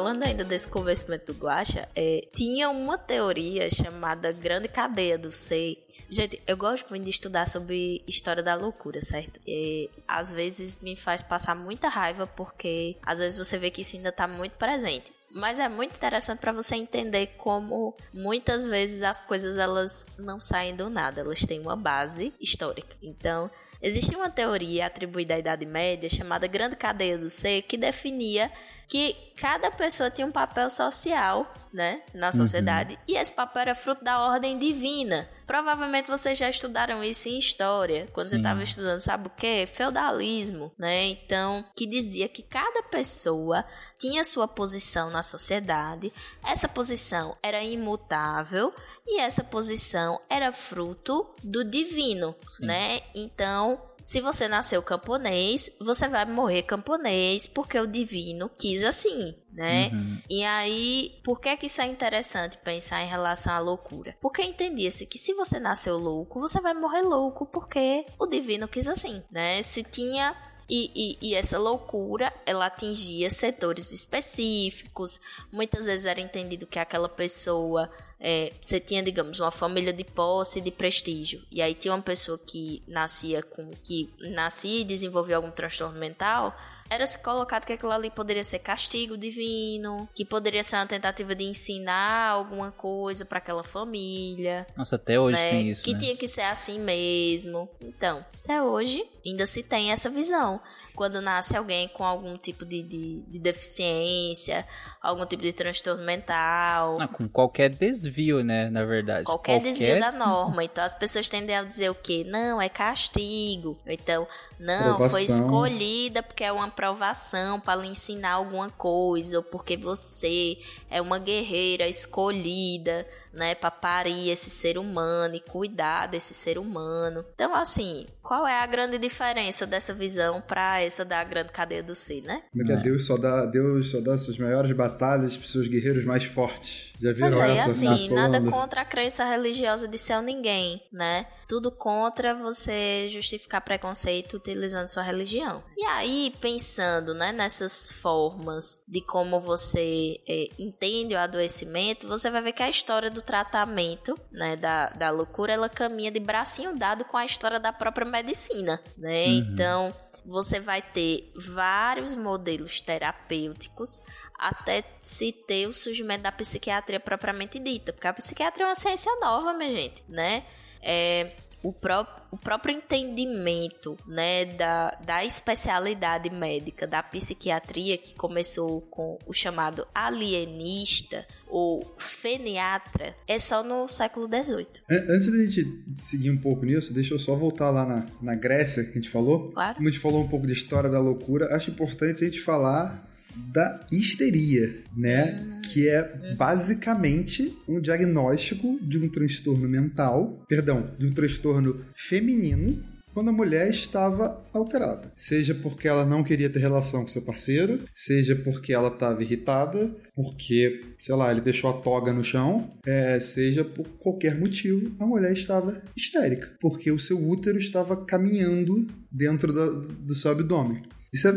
Falando 0.00 0.22
ainda 0.22 0.42
desse 0.42 0.66
convencimento 0.66 1.30
do 1.30 1.38
Guaxa, 1.38 1.86
é, 1.94 2.26
tinha 2.34 2.70
uma 2.70 2.96
teoria 2.96 3.68
chamada 3.68 4.32
Grande 4.32 4.66
Cadeia 4.66 5.18
do 5.18 5.30
Ser. 5.30 5.76
Gente, 6.08 6.42
eu 6.46 6.56
gosto 6.56 6.88
muito 6.88 7.04
de 7.04 7.10
estudar 7.10 7.46
sobre 7.46 8.02
história 8.08 8.42
da 8.42 8.54
loucura, 8.54 9.02
certo? 9.02 9.38
E 9.46 9.90
às 10.08 10.32
vezes 10.32 10.80
me 10.80 10.96
faz 10.96 11.22
passar 11.22 11.54
muita 11.54 11.88
raiva 11.88 12.26
porque 12.26 12.96
às 13.02 13.18
vezes 13.18 13.36
você 13.36 13.58
vê 13.58 13.70
que 13.70 13.82
isso 13.82 13.94
ainda 13.94 14.10
tá 14.10 14.26
muito 14.26 14.52
presente. 14.52 15.12
Mas 15.30 15.58
é 15.58 15.68
muito 15.68 15.94
interessante 15.94 16.38
para 16.38 16.52
você 16.52 16.76
entender 16.76 17.34
como 17.36 17.94
muitas 18.10 18.66
vezes 18.66 19.02
as 19.02 19.20
coisas 19.20 19.58
elas 19.58 20.06
não 20.18 20.40
saem 20.40 20.74
do 20.74 20.88
nada, 20.88 21.20
elas 21.20 21.42
têm 21.42 21.60
uma 21.60 21.76
base 21.76 22.32
histórica. 22.40 22.96
Então, 23.02 23.50
existia 23.82 24.16
uma 24.16 24.30
teoria 24.30 24.86
atribuída 24.86 25.34
à 25.34 25.38
Idade 25.38 25.66
Média 25.66 26.08
chamada 26.08 26.46
Grande 26.46 26.74
Cadeia 26.74 27.18
do 27.18 27.28
Ser 27.28 27.60
que 27.60 27.76
definia 27.76 28.50
que 28.90 29.14
cada 29.40 29.70
pessoa 29.70 30.10
tinha 30.10 30.26
um 30.26 30.30
papel 30.30 30.68
social, 30.68 31.50
né, 31.72 32.02
na 32.12 32.30
sociedade, 32.30 32.98
e 33.08 33.16
esse 33.16 33.32
papel 33.32 33.62
era 33.62 33.74
fruto 33.74 34.04
da 34.04 34.20
ordem 34.26 34.58
divina. 34.58 35.26
Provavelmente 35.46 36.08
vocês 36.08 36.36
já 36.36 36.48
estudaram 36.48 37.02
isso 37.02 37.28
em 37.28 37.38
história, 37.38 38.06
quando 38.12 38.26
você 38.26 38.32
Sim. 38.32 38.36
estava 38.36 38.62
estudando, 38.62 39.00
sabe 39.00 39.28
o 39.28 39.30
quê? 39.30 39.66
Feudalismo, 39.72 40.70
né? 40.78 41.06
Então, 41.06 41.64
que 41.74 41.86
dizia 41.86 42.28
que 42.28 42.42
cada 42.42 42.82
pessoa 42.82 43.64
tinha 43.98 44.22
sua 44.24 44.46
posição 44.46 45.10
na 45.10 45.22
sociedade, 45.22 46.12
essa 46.44 46.68
posição 46.68 47.36
era 47.42 47.62
imutável 47.64 48.72
e 49.06 49.18
essa 49.18 49.42
posição 49.42 50.20
era 50.28 50.52
fruto 50.52 51.26
do 51.42 51.64
divino, 51.64 52.34
né? 52.60 53.00
Então, 53.14 53.80
se 54.00 54.20
você 54.20 54.48
nasceu 54.48 54.82
camponês, 54.82 55.70
você 55.80 56.08
vai 56.08 56.24
morrer 56.24 56.62
camponês 56.62 57.46
porque 57.46 57.78
o 57.78 57.86
divino 57.86 58.50
quis 58.58 58.82
assim, 58.82 59.29
né? 59.52 59.90
E 60.28 60.42
aí, 60.44 61.20
por 61.24 61.40
que 61.40 61.56
que 61.56 61.66
isso 61.66 61.80
é 61.80 61.86
interessante 61.86 62.58
pensar 62.58 63.02
em 63.02 63.08
relação 63.08 63.52
à 63.52 63.58
loucura? 63.58 64.16
Porque 64.20 64.42
entendia-se 64.42 65.06
que 65.06 65.18
se 65.18 65.34
você 65.34 65.58
nasceu 65.58 65.96
louco, 65.98 66.40
você 66.40 66.60
vai 66.60 66.74
morrer 66.74 67.02
louco 67.02 67.46
porque 67.46 68.06
o 68.18 68.26
divino 68.26 68.68
quis 68.68 68.86
assim, 68.88 69.22
né? 69.30 69.60
Se 69.62 69.82
tinha 69.82 70.36
e, 70.68 70.90
e- 70.94 71.30
e 71.30 71.34
essa 71.34 71.58
loucura, 71.58 72.32
ela 72.46 72.66
atingia 72.66 73.28
setores 73.28 73.90
específicos. 73.92 75.20
Muitas 75.52 75.84
vezes 75.84 76.06
era 76.06 76.20
entendido 76.20 76.66
que 76.66 76.78
aquela 76.78 77.08
pessoa 77.08 77.90
é, 78.22 78.52
você 78.62 78.78
tinha, 78.78 79.02
digamos, 79.02 79.40
uma 79.40 79.50
família 79.50 79.92
de 79.92 80.04
posse 80.04 80.58
e 80.58 80.62
de 80.62 80.70
prestígio. 80.70 81.42
E 81.50 81.62
aí 81.62 81.74
tinha 81.74 81.94
uma 81.94 82.02
pessoa 82.02 82.38
que 82.38 82.82
nascia 82.86 83.42
com 83.42 83.70
que 83.82 84.10
nascia 84.20 84.80
e 84.82 84.84
desenvolvia 84.84 85.36
algum 85.36 85.50
transtorno 85.50 85.98
mental. 85.98 86.54
Era 86.90 87.06
se 87.06 87.18
colocado 87.18 87.64
que 87.64 87.72
aquilo 87.72 87.92
ali 87.92 88.10
poderia 88.10 88.42
ser 88.42 88.58
castigo 88.58 89.16
divino, 89.16 90.08
que 90.12 90.24
poderia 90.24 90.64
ser 90.64 90.74
uma 90.76 90.86
tentativa 90.86 91.34
de 91.36 91.44
ensinar 91.44 92.30
alguma 92.30 92.72
coisa 92.72 93.24
para 93.24 93.38
aquela 93.38 93.62
família 93.62 94.66
Nossa, 94.76 94.96
até 94.96 95.18
hoje 95.18 95.38
né, 95.38 95.48
tem 95.48 95.70
isso, 95.70 95.84
que 95.84 95.92
né? 95.92 95.98
tinha 96.00 96.16
que 96.16 96.26
ser 96.26 96.42
assim 96.42 96.80
mesmo. 96.80 97.68
Então, 97.80 98.24
até 98.44 98.60
hoje 98.60 99.04
ainda 99.24 99.46
se 99.46 99.62
tem 99.62 99.92
essa 99.92 100.08
visão. 100.08 100.60
Quando 100.94 101.20
nasce 101.20 101.56
alguém 101.56 101.88
com 101.88 102.04
algum 102.04 102.36
tipo 102.36 102.64
de, 102.64 102.82
de, 102.82 103.22
de 103.22 103.38
deficiência, 103.38 104.66
algum 105.00 105.24
tipo 105.24 105.42
de 105.42 105.52
transtorno 105.52 106.04
mental. 106.04 106.96
Ah, 107.00 107.08
com 107.08 107.28
qualquer 107.28 107.70
desvio, 107.70 108.44
né? 108.44 108.68
Na 108.70 108.84
verdade. 108.84 109.24
Qualquer, 109.24 109.54
qualquer, 109.54 109.70
desvio 109.70 110.00
da 110.00 110.12
norma. 110.12 110.62
Então 110.64 110.84
as 110.84 110.94
pessoas 110.94 111.28
tendem 111.28 111.56
a 111.56 111.62
dizer 111.62 111.90
o 111.90 111.94
quê? 111.94 112.24
Não, 112.26 112.60
é 112.60 112.68
castigo. 112.68 113.78
Então, 113.86 114.26
não, 114.58 114.96
Provação. 114.96 115.10
foi 115.10 115.22
escolhida 115.22 116.22
porque 116.22 116.44
é 116.44 116.52
uma 116.52 116.66
aprovação 116.66 117.58
para 117.60 117.80
lhe 117.80 117.88
ensinar 117.88 118.32
alguma 118.32 118.70
coisa, 118.70 119.38
ou 119.38 119.42
porque 119.42 119.76
você 119.76 120.58
é 120.90 121.00
uma 121.00 121.18
guerreira 121.18 121.88
escolhida 121.88 123.06
né, 123.32 123.54
para 123.54 123.70
parir 123.70 124.30
esse 124.30 124.50
ser 124.50 124.78
humano 124.78 125.34
e 125.34 125.40
cuidar 125.40 126.06
desse 126.06 126.34
ser 126.34 126.58
humano. 126.58 127.24
Então, 127.34 127.54
assim, 127.54 128.06
qual 128.22 128.46
é 128.46 128.62
a 128.62 128.66
grande 128.66 128.98
diferença 128.98 129.66
dessa 129.66 129.92
visão 129.92 130.40
para 130.40 130.80
essa 130.80 131.04
da 131.04 131.22
grande 131.24 131.50
cadeia 131.50 131.82
do 131.82 131.94
ser, 131.94 132.22
né? 132.22 132.42
Porque 132.52 132.72
é. 132.72 132.76
Deus 132.76 133.06
só 133.06 133.16
dá, 133.16 133.46
Deus 133.46 133.90
só 133.90 134.00
dá 134.00 134.16
suas 134.18 134.38
maiores 134.38 134.72
batalhas 134.72 135.36
para 135.36 135.48
seus 135.48 135.68
guerreiros 135.68 136.04
mais 136.04 136.24
fortes. 136.24 136.90
Já 137.00 137.12
viram 137.12 137.38
Olha, 137.38 137.52
essa? 137.52 137.70
assim, 137.70 138.14
nada 138.14 138.42
contra 138.42 138.82
a 138.82 138.84
crença 138.84 139.24
religiosa 139.24 139.88
de 139.88 139.96
céu 139.96 140.20
ninguém, 140.20 140.82
né? 140.92 141.26
Tudo 141.48 141.72
contra 141.72 142.34
você 142.34 143.08
justificar 143.10 143.62
preconceito 143.62 144.36
utilizando 144.36 144.86
sua 144.86 145.02
religião. 145.02 145.64
E 145.76 145.84
aí, 145.84 146.32
pensando, 146.40 147.14
né, 147.14 147.32
nessas 147.32 147.90
formas 147.90 148.82
de 148.86 149.00
como 149.00 149.40
você 149.40 150.20
é, 150.28 150.48
entende 150.58 151.14
o 151.14 151.18
adoecimento, 151.18 152.06
você 152.06 152.30
vai 152.30 152.42
ver 152.42 152.52
que 152.52 152.62
a 152.62 152.68
história 152.68 153.10
do 153.10 153.19
tratamento, 153.22 154.18
né, 154.30 154.56
da, 154.56 154.90
da 154.90 155.10
loucura, 155.10 155.52
ela 155.52 155.68
caminha 155.68 156.10
de 156.10 156.20
bracinho 156.20 156.76
dado 156.76 157.04
com 157.04 157.16
a 157.16 157.24
história 157.24 157.60
da 157.60 157.72
própria 157.72 158.06
medicina, 158.06 158.80
né? 158.96 159.26
Uhum. 159.26 159.32
Então, 159.38 159.94
você 160.24 160.60
vai 160.60 160.82
ter 160.82 161.32
vários 161.34 162.14
modelos 162.14 162.80
terapêuticos 162.80 164.02
até 164.38 164.82
se 165.02 165.32
ter 165.32 165.66
o 165.66 165.72
surgimento 165.72 166.22
da 166.22 166.32
psiquiatria 166.32 166.98
propriamente 166.98 167.58
dita, 167.58 167.92
porque 167.92 168.06
a 168.06 168.12
psiquiatria 168.14 168.64
é 168.64 168.68
uma 168.68 168.74
ciência 168.74 169.12
nova, 169.20 169.52
minha 169.52 169.70
gente, 169.70 170.02
né? 170.08 170.44
É, 170.82 171.32
o, 171.62 171.72
pró 171.72 172.06
o 172.30 172.36
próprio 172.36 172.76
entendimento 172.76 173.96
né, 174.06 174.44
da, 174.44 174.96
da 175.04 175.24
especialidade 175.24 176.30
médica 176.30 176.86
da 176.86 177.02
psiquiatria, 177.02 177.98
que 177.98 178.14
começou 178.14 178.80
com 178.82 179.18
o 179.26 179.32
chamado 179.32 179.86
alienista 179.94 181.26
ou 181.48 181.84
feniatra, 181.98 183.14
é 183.26 183.38
só 183.38 183.64
no 183.64 183.88
século 183.88 184.26
XVIII. 184.26 184.66
Antes 184.88 185.30
da 185.30 185.38
gente 185.38 185.84
seguir 185.98 186.30
um 186.30 186.38
pouco 186.38 186.64
nisso, 186.64 186.94
deixa 186.94 187.14
eu 187.14 187.18
só 187.18 187.34
voltar 187.34 187.70
lá 187.70 187.84
na, 187.84 188.06
na 188.22 188.34
Grécia 188.34 188.84
que 188.84 188.90
a 188.90 188.94
gente 188.94 189.10
falou. 189.10 189.44
Claro. 189.46 189.76
Como 189.76 189.88
a 189.88 189.90
gente 189.90 190.00
falou 190.00 190.22
um 190.22 190.28
pouco 190.28 190.46
da 190.46 190.52
história 190.52 190.88
da 190.88 191.00
loucura, 191.00 191.54
acho 191.54 191.70
importante 191.70 192.22
a 192.22 192.26
gente 192.26 192.40
falar 192.40 193.09
da 193.48 193.86
histeria, 193.90 194.72
né? 194.96 195.42
Hum. 195.42 195.62
Que 195.62 195.88
é 195.88 196.34
basicamente 196.36 197.56
um 197.68 197.80
diagnóstico 197.80 198.78
de 198.82 198.98
um 198.98 199.08
transtorno 199.08 199.68
mental, 199.68 200.44
perdão, 200.48 200.90
de 200.98 201.06
um 201.06 201.12
transtorno 201.12 201.84
feminino 201.94 202.82
quando 203.12 203.28
a 203.28 203.32
mulher 203.32 203.70
estava 203.70 204.34
alterada. 204.52 205.12
Seja 205.16 205.54
porque 205.54 205.88
ela 205.88 206.04
não 206.06 206.22
queria 206.22 206.48
ter 206.48 206.60
relação 206.60 207.02
com 207.02 207.08
seu 207.08 207.22
parceiro, 207.22 207.80
seja 207.94 208.36
porque 208.36 208.72
ela 208.72 208.88
estava 208.88 209.22
irritada, 209.22 209.94
porque, 210.14 210.82
sei 210.98 211.14
lá, 211.14 211.30
ele 211.30 211.40
deixou 211.40 211.70
a 211.70 211.74
toga 211.74 212.12
no 212.12 212.24
chão, 212.24 212.70
é, 212.86 213.18
seja 213.18 213.64
por 213.64 213.86
qualquer 213.98 214.38
motivo, 214.38 214.94
a 214.98 215.06
mulher 215.06 215.32
estava 215.32 215.82
histérica, 215.96 216.50
porque 216.60 216.90
o 216.90 216.98
seu 216.98 217.18
útero 217.28 217.58
estava 217.58 217.96
caminhando 218.04 218.86
dentro 219.10 219.52
do, 219.52 219.88
do 219.88 220.14
seu 220.14 220.30
abdômen. 220.30 220.82
Isso 221.12 221.28
é, 221.28 221.32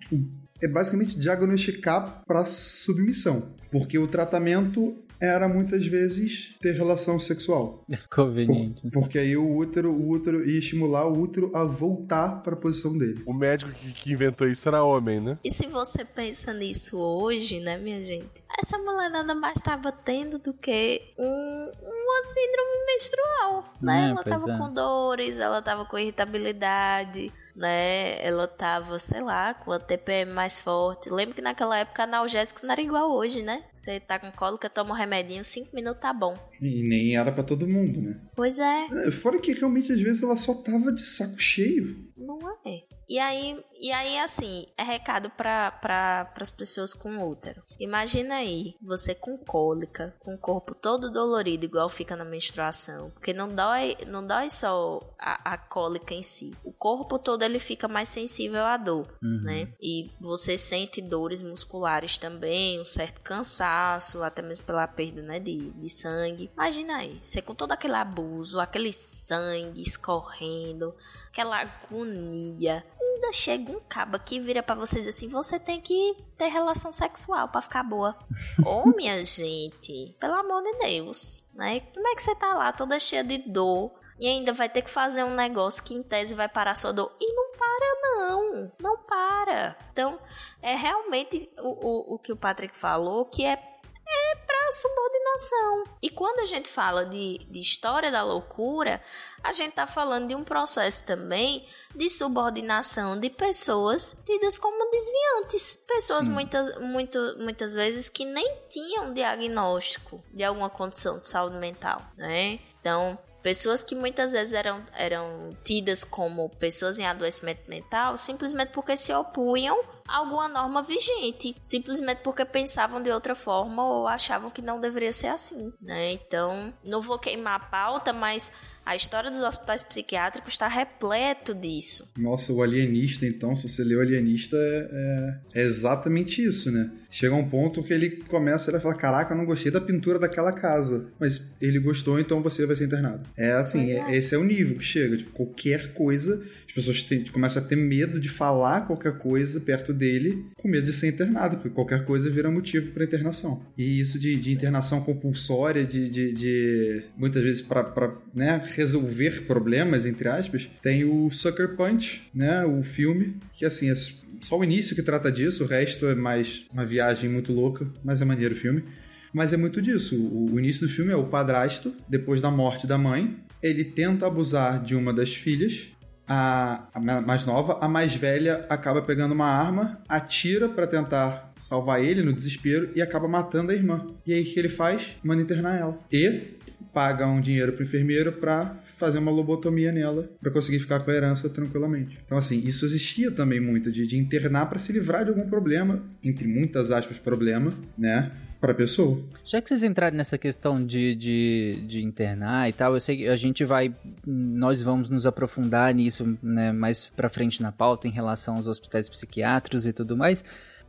tipo, 0.00 0.43
é 0.62 0.68
basicamente 0.68 1.18
diagnosticar 1.18 2.22
para 2.26 2.46
submissão, 2.46 3.54
porque 3.70 3.98
o 3.98 4.06
tratamento 4.06 4.96
era 5.20 5.48
muitas 5.48 5.86
vezes 5.86 6.56
ter 6.60 6.72
relação 6.72 7.18
sexual. 7.18 7.84
Conveniente. 8.10 8.82
Por, 8.82 8.90
porque 8.90 9.18
aí 9.18 9.36
o 9.36 9.56
útero, 9.56 9.92
o 9.92 10.08
útero 10.08 10.46
ia 10.46 10.58
estimular 10.58 11.06
o 11.06 11.18
útero 11.18 11.50
a 11.54 11.64
voltar 11.64 12.42
para 12.42 12.54
a 12.54 12.56
posição 12.56 12.96
dele. 12.96 13.22
O 13.26 13.32
médico 13.32 13.70
que, 13.72 13.92
que, 13.92 14.12
inventou 14.12 14.46
isso 14.46 14.68
era 14.68 14.82
homem, 14.82 15.20
né? 15.20 15.38
E 15.42 15.50
se 15.50 15.66
você 15.66 16.04
pensa 16.04 16.52
nisso 16.52 16.98
hoje, 16.98 17.60
né, 17.60 17.76
minha 17.76 18.02
gente? 18.02 18.28
Essa 18.58 18.78
mulher 18.78 19.10
nada 19.10 19.34
mais 19.34 19.56
estava 19.56 19.90
tendo 19.90 20.38
do 20.38 20.52
que 20.52 21.00
um, 21.18 21.72
uma 21.82 22.24
síndrome 22.26 22.86
menstrual, 22.86 23.74
né? 23.80 24.06
É, 24.06 24.10
ela 24.10 24.20
estava 24.20 24.52
é. 24.52 24.58
com 24.58 24.72
dores, 24.72 25.38
ela 25.38 25.58
estava 25.58 25.84
com 25.84 25.98
irritabilidade 25.98 27.32
né? 27.54 28.24
Ela 28.24 28.46
tava, 28.46 28.98
sei 28.98 29.20
lá, 29.20 29.54
com 29.54 29.72
a 29.72 29.78
TPM 29.78 30.32
mais 30.32 30.58
forte. 30.58 31.10
Lembro 31.10 31.34
que 31.34 31.42
naquela 31.42 31.78
época 31.78 32.02
analgésico 32.02 32.60
não 32.64 32.72
era 32.72 32.82
igual 32.82 33.10
hoje, 33.12 33.42
né? 33.42 33.64
Você 33.72 34.00
tá 34.00 34.18
com 34.18 34.32
cólica, 34.32 34.68
toma 34.68 34.90
um 34.90 34.96
remedinho, 34.96 35.44
cinco 35.44 35.74
minutos 35.74 36.00
tá 36.00 36.12
bom. 36.12 36.36
E 36.60 36.82
nem 36.82 37.16
era 37.16 37.30
para 37.30 37.44
todo 37.44 37.68
mundo, 37.68 38.00
né? 38.00 38.20
Pois 38.34 38.58
é. 38.58 38.86
é. 39.06 39.10
Fora 39.10 39.38
que 39.38 39.52
realmente 39.52 39.92
às 39.92 40.00
vezes 40.00 40.22
ela 40.22 40.36
só 40.36 40.54
tava 40.54 40.92
de 40.92 41.06
saco 41.06 41.38
cheio. 41.38 41.96
Não 42.18 42.38
é. 42.66 42.93
E 43.08 43.18
aí, 43.18 43.62
e 43.78 43.92
aí 43.92 44.18
assim, 44.18 44.66
é 44.76 44.82
recado 44.82 45.30
para 45.30 45.70
pra, 45.70 46.30
as 46.40 46.50
pessoas 46.50 46.94
com 46.94 47.28
útero. 47.28 47.62
Imagina 47.78 48.36
aí, 48.36 48.74
você 48.82 49.14
com 49.14 49.36
cólica, 49.38 50.14
com 50.20 50.34
o 50.34 50.38
corpo 50.38 50.74
todo 50.74 51.10
dolorido, 51.10 51.64
igual 51.64 51.88
fica 51.88 52.16
na 52.16 52.24
menstruação. 52.24 53.10
Porque 53.10 53.32
não 53.32 53.54
dói, 53.54 53.96
não 54.06 54.26
dói 54.26 54.48
só 54.48 55.00
a, 55.18 55.54
a 55.54 55.58
cólica 55.58 56.14
em 56.14 56.22
si. 56.22 56.56
O 56.64 56.72
corpo 56.72 57.18
todo 57.18 57.42
ele 57.42 57.58
fica 57.58 57.88
mais 57.88 58.08
sensível 58.08 58.64
à 58.64 58.76
dor, 58.76 59.06
uhum. 59.22 59.42
né? 59.42 59.72
E 59.80 60.10
você 60.20 60.56
sente 60.56 61.00
dores 61.00 61.42
musculares 61.42 62.18
também, 62.18 62.80
um 62.80 62.84
certo 62.84 63.20
cansaço, 63.20 64.22
até 64.22 64.42
mesmo 64.42 64.64
pela 64.64 64.86
perda 64.86 65.22
né, 65.22 65.38
de, 65.38 65.70
de 65.70 65.88
sangue. 65.88 66.50
Imagina 66.54 66.96
aí, 66.96 67.18
você 67.22 67.42
com 67.42 67.54
todo 67.54 67.72
aquele 67.72 67.94
abuso, 67.94 68.60
aquele 68.60 68.92
sangue 68.92 69.82
escorrendo 69.82 70.94
aquela 71.34 71.60
agonia. 71.60 72.84
Ainda 72.98 73.32
chega 73.32 73.72
um 73.72 73.80
cabo 73.80 74.18
que 74.20 74.38
vira 74.38 74.62
para 74.62 74.76
você 74.76 74.98
dizer 74.98 75.10
assim: 75.10 75.28
você 75.28 75.58
tem 75.58 75.80
que 75.80 76.16
ter 76.38 76.46
relação 76.46 76.92
sexual 76.92 77.48
para 77.48 77.60
ficar 77.60 77.82
boa. 77.82 78.16
Ô, 78.64 78.84
oh, 78.86 78.96
minha 78.96 79.20
gente, 79.22 80.16
pelo 80.20 80.34
amor 80.34 80.62
de 80.62 80.78
Deus, 80.78 81.50
né? 81.54 81.80
Como 81.80 82.06
é 82.06 82.14
que 82.14 82.22
você 82.22 82.34
tá 82.36 82.54
lá 82.54 82.72
toda 82.72 83.00
cheia 83.00 83.24
de 83.24 83.38
dor 83.38 83.92
e 84.16 84.28
ainda 84.28 84.52
vai 84.52 84.68
ter 84.68 84.82
que 84.82 84.90
fazer 84.90 85.24
um 85.24 85.34
negócio 85.34 85.82
que 85.82 85.92
em 85.92 86.02
tese 86.04 86.34
vai 86.34 86.48
parar 86.48 86.76
sua 86.76 86.92
dor? 86.92 87.12
E 87.20 87.34
não 87.34 87.52
para, 87.58 88.00
não. 88.02 88.72
Não 88.80 88.96
para. 88.98 89.76
Então, 89.92 90.20
é 90.62 90.76
realmente 90.76 91.50
o, 91.58 92.12
o, 92.12 92.14
o 92.14 92.18
que 92.18 92.32
o 92.32 92.36
Patrick 92.36 92.78
falou, 92.78 93.24
que 93.24 93.44
é 93.44 93.74
é 94.06 94.36
subordinação. 94.74 95.84
E 96.02 96.10
quando 96.10 96.40
a 96.40 96.46
gente 96.46 96.68
fala 96.68 97.06
de, 97.06 97.38
de 97.38 97.60
história 97.60 98.10
da 98.10 98.22
loucura, 98.22 99.02
a 99.42 99.52
gente 99.52 99.70
está 99.70 99.86
falando 99.86 100.28
de 100.28 100.34
um 100.34 100.44
processo 100.44 101.04
também 101.04 101.66
de 101.94 102.08
subordinação 102.08 103.18
de 103.18 103.30
pessoas 103.30 104.14
tidas 104.24 104.58
como 104.58 104.90
desviantes. 104.90 105.76
Pessoas 105.86 106.28
muitas, 106.28 106.78
muito, 106.80 107.18
muitas 107.38 107.74
vezes 107.74 108.08
que 108.08 108.24
nem 108.24 108.58
tinham 108.68 109.14
diagnóstico 109.14 110.22
de 110.32 110.44
alguma 110.44 110.68
condição 110.68 111.18
de 111.18 111.28
saúde 111.28 111.56
mental, 111.56 112.02
né? 112.16 112.58
Então, 112.80 113.18
Pessoas 113.44 113.84
que 113.84 113.94
muitas 113.94 114.32
vezes 114.32 114.54
eram, 114.54 114.82
eram 114.94 115.54
tidas 115.62 116.02
como 116.02 116.48
pessoas 116.48 116.98
em 116.98 117.04
adoecimento 117.04 117.68
mental 117.68 118.16
simplesmente 118.16 118.70
porque 118.70 118.96
se 118.96 119.12
opunham 119.12 119.78
a 120.08 120.16
alguma 120.16 120.48
norma 120.48 120.82
vigente, 120.82 121.54
simplesmente 121.60 122.22
porque 122.22 122.42
pensavam 122.46 123.02
de 123.02 123.10
outra 123.10 123.34
forma 123.34 123.86
ou 123.86 124.08
achavam 124.08 124.50
que 124.50 124.62
não 124.62 124.80
deveria 124.80 125.12
ser 125.12 125.26
assim, 125.26 125.74
né? 125.78 126.12
Então, 126.12 126.72
não 126.82 127.02
vou 127.02 127.18
queimar 127.18 127.56
a 127.56 127.64
pauta, 127.66 128.14
mas 128.14 128.50
a 128.84 128.94
história 128.94 129.30
dos 129.30 129.40
hospitais 129.40 129.82
psiquiátricos 129.82 130.54
está 130.54 130.68
repleto 130.68 131.54
disso. 131.54 132.12
Nossa, 132.18 132.52
o 132.52 132.62
Alienista, 132.62 133.26
então, 133.26 133.56
se 133.56 133.68
você 133.68 133.82
lê 133.82 133.94
o 133.94 134.00
Alienista, 134.00 134.56
é, 134.56 135.38
é 135.54 135.62
exatamente 135.62 136.44
isso, 136.44 136.70
né? 136.70 136.90
Chega 137.10 137.34
um 137.34 137.48
ponto 137.48 137.82
que 137.82 137.92
ele 137.92 138.10
começa 138.28 138.76
a 138.76 138.80
falar: 138.80 138.96
Caraca, 138.96 139.34
eu 139.34 139.38
não 139.38 139.46
gostei 139.46 139.70
da 139.70 139.80
pintura 139.80 140.18
daquela 140.18 140.52
casa. 140.52 141.06
Mas 141.18 141.40
ele 141.60 141.78
gostou, 141.78 142.18
então 142.18 142.42
você 142.42 142.66
vai 142.66 142.76
ser 142.76 142.84
internado. 142.84 143.28
É 143.36 143.52
assim, 143.52 143.92
é, 143.92 144.16
esse 144.16 144.34
é 144.34 144.38
o 144.38 144.44
nível 144.44 144.76
que 144.76 144.84
chega. 144.84 145.16
Tipo, 145.16 145.30
qualquer 145.30 145.92
coisa 145.94 146.42
pessoas 146.74 147.02
têm, 147.04 147.24
começam 147.24 147.62
a 147.62 147.64
ter 147.64 147.76
medo 147.76 148.18
de 148.18 148.28
falar 148.28 148.86
qualquer 148.86 149.16
coisa 149.18 149.60
perto 149.60 149.92
dele, 149.92 150.44
com 150.56 150.68
medo 150.68 150.86
de 150.86 150.92
ser 150.92 151.08
internado, 151.08 151.56
porque 151.56 151.70
qualquer 151.70 152.04
coisa 152.04 152.28
vira 152.28 152.50
motivo 152.50 152.90
para 152.90 153.04
internação. 153.04 153.64
E 153.78 154.00
isso 154.00 154.18
de, 154.18 154.36
de 154.36 154.52
internação 154.52 155.00
compulsória, 155.00 155.86
de, 155.86 156.10
de, 156.10 156.32
de 156.32 157.04
muitas 157.16 157.42
vezes 157.42 157.60
para 157.62 158.12
né, 158.34 158.60
resolver 158.74 159.42
problemas, 159.46 160.06
entre 160.06 160.28
aspas, 160.28 160.68
tem 160.82 161.04
o 161.04 161.30
Sucker 161.30 161.76
Punch, 161.76 162.28
né, 162.34 162.64
o 162.64 162.82
filme, 162.82 163.36
que 163.52 163.64
assim, 163.64 163.90
é 163.90 163.94
só 164.40 164.58
o 164.58 164.64
início 164.64 164.94
que 164.94 165.02
trata 165.02 165.32
disso, 165.32 165.64
o 165.64 165.66
resto 165.66 166.06
é 166.06 166.14
mais 166.14 166.66
uma 166.72 166.84
viagem 166.84 167.30
muito 167.30 167.52
louca, 167.52 167.86
mas 168.04 168.20
é 168.20 168.24
maneiro 168.24 168.54
o 168.54 168.58
filme. 168.58 168.84
Mas 169.32 169.52
é 169.52 169.56
muito 169.56 169.82
disso. 169.82 170.14
O, 170.32 170.60
início 170.60 170.86
do 170.86 170.92
filme 170.92 171.10
é 171.10 171.16
o 171.16 171.24
padrasto, 171.24 171.92
depois 172.08 172.40
da 172.40 172.50
morte 172.50 172.86
da 172.86 172.96
mãe, 172.96 173.36
ele 173.60 173.82
tenta 173.82 174.26
abusar 174.26 174.80
de 174.82 174.94
uma 174.94 175.12
das 175.12 175.34
filhas 175.34 175.88
a, 176.26 176.86
a 176.94 177.00
mais 177.00 177.44
nova, 177.44 177.78
a 177.80 177.88
mais 177.88 178.14
velha 178.14 178.64
acaba 178.68 179.02
pegando 179.02 179.32
uma 179.32 179.46
arma, 179.46 180.00
atira 180.08 180.68
para 180.68 180.86
tentar 180.86 181.52
salvar 181.56 182.02
ele 182.02 182.22
no 182.22 182.32
desespero 182.32 182.90
e 182.94 183.02
acaba 183.02 183.28
matando 183.28 183.72
a 183.72 183.74
irmã. 183.74 184.06
E 184.26 184.32
aí 184.32 184.42
o 184.42 184.44
que 184.44 184.58
ele 184.58 184.68
faz? 184.68 185.16
Manda 185.22 185.42
internar 185.42 185.78
ela. 185.78 185.98
E 186.10 186.54
paga 186.94 187.26
um 187.26 187.40
dinheiro 187.40 187.72
pro 187.72 187.82
enfermeiro 187.82 188.32
para 188.32 188.76
fazer 188.96 189.18
uma 189.18 189.30
lobotomia 189.30 189.90
nela 189.90 190.30
para 190.40 190.50
conseguir 190.50 190.78
ficar 190.78 191.00
com 191.00 191.10
a 191.10 191.14
herança 191.14 191.50
tranquilamente. 191.50 192.18
Então 192.24 192.38
assim, 192.38 192.62
isso 192.64 192.84
existia 192.84 193.30
também 193.30 193.60
muito 193.60 193.90
de, 193.90 194.06
de 194.06 194.16
internar 194.16 194.66
para 194.66 194.78
se 194.78 194.92
livrar 194.92 195.24
de 195.24 195.30
algum 195.30 195.48
problema, 195.48 196.02
entre 196.22 196.46
muitas 196.46 196.90
aspas 196.90 197.18
problema, 197.18 197.74
né? 197.98 198.30
para 198.64 198.72
a 198.72 198.74
pessoa. 198.74 199.22
Já 199.44 199.60
que 199.60 199.68
vocês 199.68 199.82
entraram 199.82 200.16
nessa 200.16 200.38
questão 200.38 200.82
de, 200.82 201.14
de, 201.14 201.84
de, 201.86 202.02
internar 202.02 202.66
e 202.66 202.72
tal, 202.72 202.94
eu 202.94 203.00
sei 203.00 203.18
que 203.18 203.28
a 203.28 203.36
gente 203.36 203.62
vai, 203.62 203.94
nós 204.26 204.80
vamos 204.80 205.10
nos 205.10 205.26
aprofundar 205.26 205.92
nisso 205.92 206.38
né, 206.42 206.72
mais 206.72 207.04
para 207.14 207.28
frente 207.28 207.60
na 207.60 207.70
pauta 207.70 208.08
em 208.08 208.10
relação 208.10 208.56
aos 208.56 208.66
hospitais 208.66 209.06
psiquiátricos 209.06 209.84
e 209.84 209.92
tudo 209.92 210.16
mais. 210.16 210.42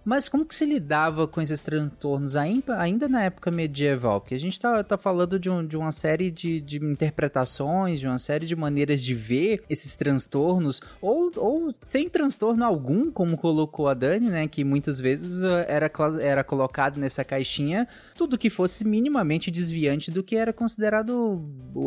Mas 0.05 0.29
como 0.29 0.45
que 0.45 0.53
se 0.53 0.65
lidava 0.65 1.27
com 1.27 1.41
esses 1.41 1.63
transtornos 1.63 2.35
ainda, 2.35 3.09
na 3.09 3.23
época 3.23 3.49
medieval? 3.49 4.21
Porque 4.21 4.35
a 4.35 4.39
gente 4.39 4.53
está 4.53 4.83
tá 4.83 4.97
falando 4.97 5.39
de, 5.39 5.49
um, 5.49 5.65
de 5.65 5.75
uma 5.75 5.91
série 5.91 6.29
de, 6.29 6.61
de 6.61 6.77
interpretações, 6.77 7.99
de 7.99 8.07
uma 8.07 8.19
série 8.19 8.45
de 8.45 8.55
maneiras 8.55 9.01
de 9.01 9.15
ver 9.15 9.63
esses 9.67 9.95
transtornos, 9.95 10.79
ou, 11.01 11.31
ou 11.37 11.73
sem 11.81 12.07
transtorno 12.07 12.63
algum, 12.63 13.11
como 13.11 13.35
colocou 13.35 13.87
a 13.87 13.95
Dani, 13.95 14.29
né? 14.29 14.47
Que 14.47 14.63
muitas 14.63 14.99
vezes 14.99 15.41
uh, 15.41 15.65
era, 15.67 15.91
era 16.21 16.43
colocado 16.43 16.99
nessa 16.99 17.23
caixinha 17.23 17.87
tudo 18.13 18.37
que 18.37 18.49
fosse 18.49 18.85
minimamente 18.85 19.49
desviante 19.49 20.11
do 20.11 20.23
que 20.23 20.35
era 20.35 20.53
considerado 20.53 21.43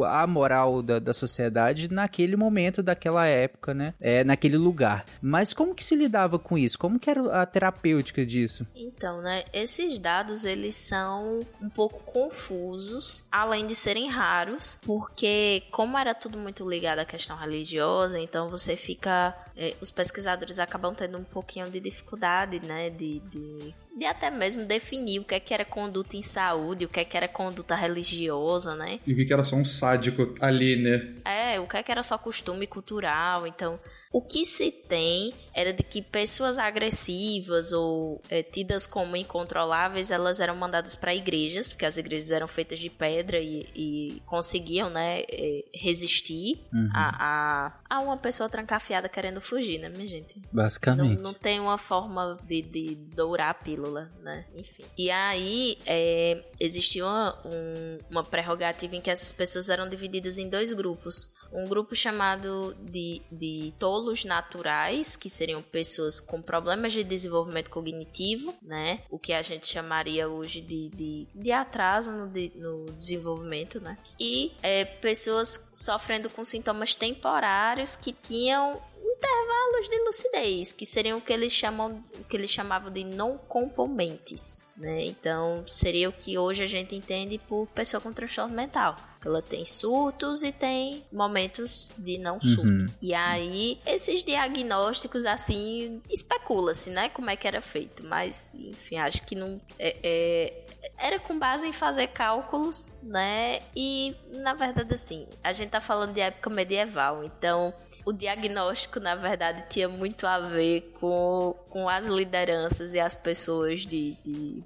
a 0.06 0.26
moral 0.26 0.82
da, 0.82 0.98
da 0.98 1.12
sociedade 1.12 1.90
naquele 1.90 2.36
momento, 2.36 2.82
daquela 2.82 3.26
época, 3.26 3.72
né? 3.72 3.94
É, 4.00 4.24
naquele 4.24 4.56
lugar. 4.56 5.04
Mas 5.22 5.52
como 5.54 5.74
que 5.74 5.84
se 5.84 5.94
lidava 5.94 6.38
com 6.38 6.58
isso? 6.58 6.78
Como 6.78 6.98
que 6.98 7.08
era 7.08 7.42
a 7.42 7.46
terapêutica? 7.46 8.07
Disso? 8.24 8.66
Então, 8.74 9.20
né, 9.20 9.44
esses 9.52 9.98
dados 9.98 10.44
eles 10.44 10.74
são 10.74 11.46
um 11.61 11.68
pouco 11.68 12.00
confusos, 12.04 13.26
além 13.30 13.66
de 13.66 13.74
serem 13.74 14.09
raros, 14.09 14.78
porque 14.82 15.62
como 15.70 15.98
era 15.98 16.14
tudo 16.14 16.38
muito 16.38 16.68
ligado 16.68 17.00
à 17.00 17.04
questão 17.04 17.36
religiosa, 17.36 18.18
então 18.18 18.50
você 18.50 18.76
fica 18.76 19.34
é, 19.59 19.74
os 19.80 19.90
pesquisadores 19.90 20.61
acabam 20.61 20.94
tendo 20.94 21.18
um 21.18 21.24
pouquinho 21.24 21.68
de 21.68 21.80
dificuldade, 21.80 22.61
né, 22.64 22.90
de, 22.90 23.18
de, 23.20 23.74
de, 23.96 24.04
até 24.06 24.30
mesmo 24.30 24.64
definir 24.64 25.18
o 25.18 25.24
que 25.24 25.34
é 25.34 25.40
que 25.40 25.52
era 25.52 25.64
conduta 25.64 26.16
em 26.16 26.22
saúde, 26.22 26.84
o 26.84 26.88
que 26.88 27.00
é 27.00 27.04
que 27.04 27.16
era 27.16 27.26
conduta 27.26 27.74
religiosa, 27.74 28.76
né? 28.76 29.00
E 29.04 29.12
o 29.12 29.26
que 29.26 29.32
era 29.32 29.44
só 29.44 29.56
um 29.56 29.64
sádico 29.64 30.32
ali, 30.40 30.76
né? 30.76 31.14
É, 31.24 31.59
o 31.59 31.66
que 31.66 31.76
é 31.76 31.82
que 31.82 31.90
era 31.90 32.04
só 32.04 32.16
costume 32.16 32.68
cultural, 32.68 33.46
então... 33.46 33.80
O 34.11 34.22
que 34.22 34.46
se 34.46 34.70
tem 34.70 35.34
era 35.54 35.72
de 35.72 35.82
que 35.82 36.00
pessoas 36.00 36.59
agressivas 36.59 37.72
ou 37.72 38.22
é, 38.30 38.42
tidas 38.42 38.86
como 38.86 39.16
incontroláveis, 39.16 40.11
elas 40.11 40.40
eram 40.40 40.56
mandadas 40.56 40.96
para 40.96 41.14
igrejas, 41.14 41.68
porque 41.68 41.84
as 41.84 41.98
igrejas 41.98 42.30
eram 42.30 42.46
feitas 42.46 42.78
de 42.78 42.88
pedra 42.88 43.38
e, 43.38 43.66
e 43.74 44.22
conseguiam, 44.24 44.88
né, 44.88 45.22
é, 45.28 45.64
resistir 45.74 46.61
uhum. 46.72 46.88
a, 46.94 47.72
a, 47.90 47.96
a, 47.96 48.00
uma 48.00 48.16
pessoa 48.16 48.48
trancafiada 48.48 49.09
querendo 49.09 49.40
fugir, 49.40 49.78
né, 49.78 49.88
minha 49.88 50.06
gente? 50.06 50.40
Basicamente. 50.52 51.16
Não, 51.16 51.32
não 51.32 51.34
tem 51.34 51.61
uma 51.61 51.76
forma 51.76 52.38
de, 52.46 52.62
de, 52.62 52.94
dourar 52.94 53.50
a 53.50 53.54
pílula, 53.54 54.11
né? 54.22 54.46
Enfim. 54.54 54.84
E 54.96 55.11
aí, 55.11 55.76
é, 55.84 56.44
existia 56.61 57.04
uma, 57.04 57.38
um, 57.44 57.98
uma 58.11 58.24
prerrogativa 58.24 58.96
em 58.96 59.00
que 59.00 59.11
essas 59.11 59.32
pessoas 59.32 59.68
eram 59.68 59.88
divididas 59.88 60.38
em 60.38 60.48
dois 60.48 60.72
grupos 60.72 61.36
um 61.53 61.66
grupo 61.66 61.94
chamado 61.94 62.74
de, 62.80 63.22
de 63.30 63.72
tolos 63.78 64.24
naturais, 64.24 65.16
que 65.16 65.30
seriam 65.30 65.62
pessoas 65.62 66.20
com 66.20 66.42
problemas 66.42 66.92
de 66.92 67.03
desenvolvimento 67.03 67.70
cognitivo, 67.70 68.55
né? 68.62 69.03
O 69.11 69.18
que 69.18 69.32
a 69.32 69.42
gente 69.42 69.66
chamaria 69.66 70.28
hoje 70.28 70.61
de, 70.61 70.88
de, 70.90 71.26
de 71.34 71.53
atraso 71.53 72.11
no, 72.11 72.28
de, 72.28 72.53
no 72.55 72.86
desenvolvimento, 72.92 73.80
né? 73.80 73.99
E 74.18 74.53
é, 74.62 74.84
pessoas 74.84 75.68
sofrendo 75.72 76.28
com 76.28 76.44
sintomas 76.44 76.94
temporários 76.94 77.96
que 77.96 78.12
tinham 78.12 78.80
intervalos 79.01 79.88
de 79.88 79.99
lucidez, 80.05 80.72
que 80.72 80.84
seriam 80.84 81.18
o 81.18 81.20
que 81.20 81.32
eles 81.32 81.53
chamam, 81.53 82.05
o 82.18 82.24
que 82.24 82.36
eles 82.36 82.51
chamavam 82.51 82.90
de 82.90 83.05
não 83.05 83.38
componentes, 83.38 84.70
né? 84.76 85.05
Então, 85.07 85.64
seria 85.70 86.09
o 86.09 86.12
que 86.12 86.36
hoje 86.36 86.62
a 86.62 86.66
gente 86.66 86.94
entende 86.94 87.38
por 87.38 87.66
pessoa 87.68 88.01
com 88.01 88.12
transtorno 88.12 88.55
mental. 88.55 88.96
Ela 89.24 89.42
tem 89.42 89.64
surtos 89.64 90.42
e 90.42 90.52
tem 90.52 91.04
momentos 91.12 91.90
de 91.98 92.18
não 92.18 92.40
surto. 92.40 92.68
Uhum. 92.68 92.86
E 93.02 93.12
aí, 93.14 93.80
esses 93.84 94.22
diagnósticos, 94.22 95.24
assim, 95.24 96.00
especula-se, 96.08 96.90
né? 96.90 97.08
Como 97.08 97.28
é 97.28 97.36
que 97.36 97.46
era 97.46 97.60
feito. 97.60 98.04
Mas, 98.04 98.50
enfim, 98.54 98.96
acho 98.96 99.22
que 99.26 99.34
não. 99.34 99.60
É, 99.78 99.96
é, 100.02 100.64
era 100.96 101.18
com 101.18 101.38
base 101.38 101.66
em 101.66 101.72
fazer 101.72 102.08
cálculos, 102.08 102.96
né? 103.02 103.60
E, 103.74 104.14
na 104.30 104.54
verdade, 104.54 104.94
assim, 104.94 105.26
a 105.42 105.52
gente 105.52 105.70
tá 105.70 105.80
falando 105.80 106.14
de 106.14 106.20
época 106.20 106.50
medieval, 106.50 107.24
então 107.24 107.74
o 108.08 108.12
diagnóstico, 108.12 108.98
na 108.98 109.14
verdade, 109.14 109.64
tinha 109.68 109.88
muito 109.88 110.26
a 110.26 110.38
ver 110.38 110.94
com, 110.98 111.54
com 111.70 111.88
as 111.88 112.06
lideranças 112.06 112.94
e 112.94 113.00
as 113.00 113.14
pessoas 113.14 113.80
de, 113.80 114.16
de, 114.24 114.62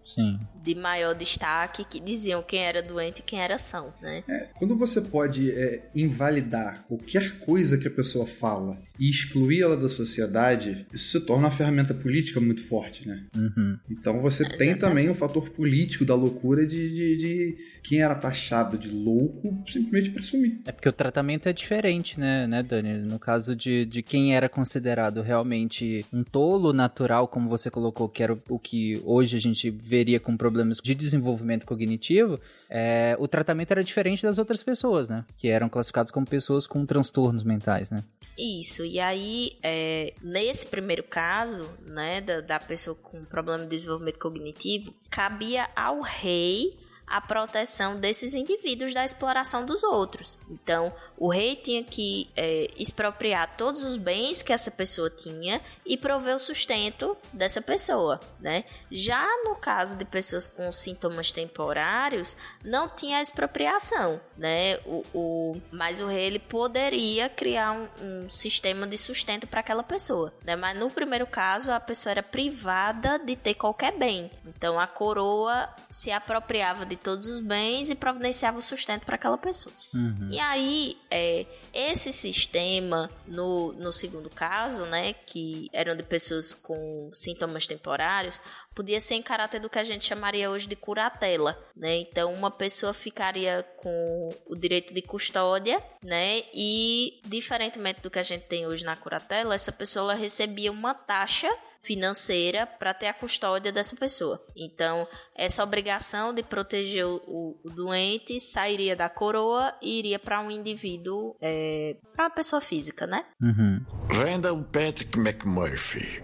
de 0.62 0.74
maior 0.74 1.14
destaque 1.14 1.84
que 1.84 2.00
diziam 2.00 2.42
quem 2.42 2.60
era 2.60 2.82
doente 2.82 3.20
e 3.20 3.22
quem 3.22 3.40
era 3.40 3.58
são, 3.58 3.92
né? 4.00 4.22
É, 4.28 4.48
quando 4.54 4.76
você 4.76 5.00
pode 5.00 5.50
é, 5.50 5.88
invalidar 5.94 6.84
qualquer 6.88 7.38
coisa 7.40 7.76
que 7.76 7.88
a 7.88 7.90
pessoa 7.90 8.26
fala 8.26 8.78
e 9.02 9.10
excluir 9.10 9.62
ela 9.62 9.76
da 9.76 9.88
sociedade, 9.88 10.86
isso 10.92 11.18
se 11.18 11.26
torna 11.26 11.48
uma 11.48 11.50
ferramenta 11.50 11.92
política 11.92 12.38
muito 12.38 12.62
forte, 12.62 13.08
né? 13.08 13.24
Uhum. 13.34 13.76
Então 13.90 14.20
você 14.20 14.48
tem 14.48 14.76
também 14.76 15.10
o 15.10 15.14
fator 15.14 15.50
político 15.50 16.04
da 16.04 16.14
loucura 16.14 16.64
de, 16.64 16.88
de, 16.88 17.16
de, 17.16 17.56
quem 17.82 18.00
era 18.00 18.14
taxado 18.14 18.78
de 18.78 18.88
louco 18.90 19.60
simplesmente 19.66 20.10
presumir. 20.10 20.60
É 20.64 20.70
porque 20.70 20.88
o 20.88 20.92
tratamento 20.92 21.48
é 21.48 21.52
diferente, 21.52 22.20
né, 22.20 22.46
né 22.46 22.62
Dani? 22.62 22.98
No 22.98 23.18
caso 23.18 23.56
de, 23.56 23.84
de 23.86 24.04
quem 24.04 24.36
era 24.36 24.48
considerado 24.48 25.20
realmente 25.20 26.06
um 26.12 26.22
tolo 26.22 26.72
natural, 26.72 27.26
como 27.26 27.48
você 27.48 27.72
colocou, 27.72 28.08
que 28.08 28.22
era 28.22 28.38
o 28.48 28.56
que 28.56 29.02
hoje 29.04 29.36
a 29.36 29.40
gente 29.40 29.68
veria 29.68 30.20
com 30.20 30.36
problemas 30.36 30.78
de 30.80 30.94
desenvolvimento 30.94 31.66
cognitivo, 31.66 32.38
é, 32.70 33.16
o 33.18 33.26
tratamento 33.26 33.72
era 33.72 33.82
diferente 33.82 34.22
das 34.22 34.38
outras 34.38 34.62
pessoas, 34.62 35.08
né? 35.08 35.24
Que 35.36 35.48
eram 35.48 35.68
classificadas 35.68 36.12
como 36.12 36.24
pessoas 36.24 36.68
com 36.68 36.86
transtornos 36.86 37.42
mentais, 37.42 37.90
né? 37.90 38.04
Isso, 38.36 38.84
e 38.84 38.98
aí, 38.98 39.58
é, 39.62 40.14
nesse 40.22 40.66
primeiro 40.66 41.02
caso, 41.02 41.68
né, 41.82 42.20
da, 42.20 42.40
da 42.40 42.58
pessoa 42.58 42.96
com 42.96 43.24
problema 43.24 43.64
de 43.64 43.68
desenvolvimento 43.68 44.18
cognitivo, 44.18 44.94
cabia 45.10 45.68
ao 45.76 46.00
rei 46.00 46.78
a 47.06 47.20
proteção 47.20 48.00
desses 48.00 48.34
indivíduos 48.34 48.94
da 48.94 49.04
exploração 49.04 49.66
dos 49.66 49.84
outros. 49.84 50.40
Então, 50.48 50.94
o 51.22 51.28
rei 51.28 51.54
tinha 51.54 51.84
que 51.84 52.28
é, 52.34 52.68
expropriar 52.76 53.56
todos 53.56 53.84
os 53.84 53.96
bens 53.96 54.42
que 54.42 54.52
essa 54.52 54.72
pessoa 54.72 55.08
tinha 55.08 55.60
e 55.86 55.96
prover 55.96 56.34
o 56.34 56.38
sustento 56.40 57.16
dessa 57.32 57.62
pessoa, 57.62 58.20
né? 58.40 58.64
Já 58.90 59.24
no 59.44 59.54
caso 59.54 59.96
de 59.96 60.04
pessoas 60.04 60.48
com 60.48 60.72
sintomas 60.72 61.30
temporários, 61.30 62.36
não 62.64 62.88
tinha 62.88 63.22
expropriação, 63.22 64.20
né? 64.36 64.78
O, 64.84 65.04
o 65.14 65.62
mas 65.70 66.00
o 66.00 66.08
rei 66.08 66.24
ele 66.24 66.40
poderia 66.40 67.28
criar 67.28 67.70
um, 67.70 68.24
um 68.24 68.28
sistema 68.28 68.84
de 68.84 68.98
sustento 68.98 69.46
para 69.46 69.60
aquela 69.60 69.84
pessoa, 69.84 70.34
né? 70.42 70.56
Mas 70.56 70.76
no 70.76 70.90
primeiro 70.90 71.28
caso, 71.28 71.70
a 71.70 71.78
pessoa 71.78 72.10
era 72.10 72.22
privada 72.24 73.20
de 73.20 73.36
ter 73.36 73.54
qualquer 73.54 73.96
bem. 73.96 74.28
Então, 74.44 74.76
a 74.76 74.88
coroa 74.88 75.68
se 75.88 76.10
apropriava 76.10 76.84
de 76.84 76.96
todos 76.96 77.28
os 77.28 77.38
bens 77.38 77.90
e 77.90 77.94
providenciava 77.94 78.58
o 78.58 78.62
sustento 78.62 79.06
para 79.06 79.14
aquela 79.14 79.38
pessoa. 79.38 79.72
Uhum. 79.94 80.26
E 80.28 80.40
aí, 80.40 80.96
é, 81.12 81.44
esse 81.74 82.10
sistema, 82.10 83.10
no, 83.26 83.72
no 83.74 83.92
segundo 83.92 84.30
caso, 84.30 84.86
né, 84.86 85.12
que 85.12 85.68
eram 85.70 85.94
de 85.94 86.02
pessoas 86.02 86.54
com 86.54 87.10
sintomas 87.12 87.66
temporários, 87.66 88.40
podia 88.74 88.98
ser 88.98 89.16
em 89.16 89.22
caráter 89.22 89.60
do 89.60 89.68
que 89.68 89.78
a 89.78 89.84
gente 89.84 90.06
chamaria 90.06 90.50
hoje 90.50 90.66
de 90.66 90.74
curatela, 90.74 91.62
né? 91.76 91.96
Então, 91.96 92.32
uma 92.32 92.50
pessoa 92.50 92.94
ficaria 92.94 93.62
com 93.76 94.34
o 94.46 94.56
direito 94.56 94.94
de 94.94 95.02
custódia, 95.02 95.82
né? 96.02 96.44
E, 96.54 97.20
diferentemente 97.24 98.00
do 98.00 98.10
que 98.10 98.18
a 98.18 98.22
gente 98.22 98.46
tem 98.46 98.66
hoje 98.66 98.84
na 98.84 98.96
curatela, 98.96 99.54
essa 99.54 99.70
pessoa 99.70 100.14
recebia 100.14 100.72
uma 100.72 100.94
taxa 100.94 101.50
financeira 101.82 102.66
para 102.66 102.94
ter 102.94 103.08
a 103.08 103.12
custódia 103.12 103.72
dessa 103.72 103.96
pessoa. 103.96 104.42
Então, 104.56 105.06
essa 105.34 105.62
obrigação 105.62 106.32
de 106.32 106.42
proteger 106.42 107.04
o, 107.06 107.58
o 107.62 107.70
doente 107.70 108.38
sairia 108.38 108.94
da 108.94 109.08
coroa 109.08 109.74
e 109.82 109.98
iria 109.98 110.18
para 110.18 110.40
um 110.40 110.50
indivíduo, 110.50 111.36
é, 111.40 111.96
para 112.14 112.26
uma 112.26 112.30
pessoa 112.30 112.60
física, 112.60 113.06
né? 113.06 113.24
Uhum. 113.40 113.84
Randall 114.08 114.62
Patrick 114.62 115.18
McMurphy, 115.18 116.22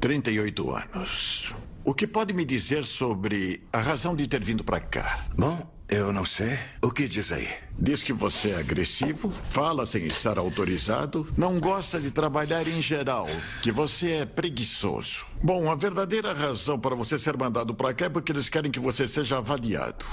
38 0.00 0.70
anos. 0.70 1.54
O 1.84 1.92
que 1.92 2.06
pode 2.06 2.32
me 2.32 2.44
dizer 2.44 2.84
sobre 2.84 3.66
a 3.72 3.78
razão 3.78 4.14
de 4.14 4.26
ter 4.26 4.42
vindo 4.42 4.64
para 4.64 4.80
cá? 4.80 5.22
Bom, 5.36 5.73
Eu 5.88 6.12
não 6.12 6.24
sei. 6.24 6.58
O 6.82 6.90
que 6.90 7.06
diz 7.06 7.30
aí? 7.30 7.48
Diz 7.78 8.02
que 8.02 8.12
você 8.12 8.50
é 8.50 8.56
agressivo, 8.56 9.30
fala 9.50 9.84
sem 9.84 10.06
estar 10.06 10.38
autorizado, 10.38 11.30
não 11.36 11.60
gosta 11.60 12.00
de 12.00 12.10
trabalhar 12.10 12.66
em 12.66 12.80
geral, 12.80 13.26
que 13.62 13.70
você 13.70 14.12
é 14.12 14.26
preguiçoso. 14.26 15.26
Bom, 15.42 15.70
a 15.70 15.74
verdadeira 15.74 16.32
razão 16.32 16.78
para 16.80 16.94
você 16.94 17.18
ser 17.18 17.36
mandado 17.36 17.74
para 17.74 17.92
cá 17.92 18.06
é 18.06 18.08
porque 18.08 18.32
eles 18.32 18.48
querem 18.48 18.70
que 18.70 18.80
você 18.80 19.06
seja 19.06 19.38
avaliado. 19.38 20.06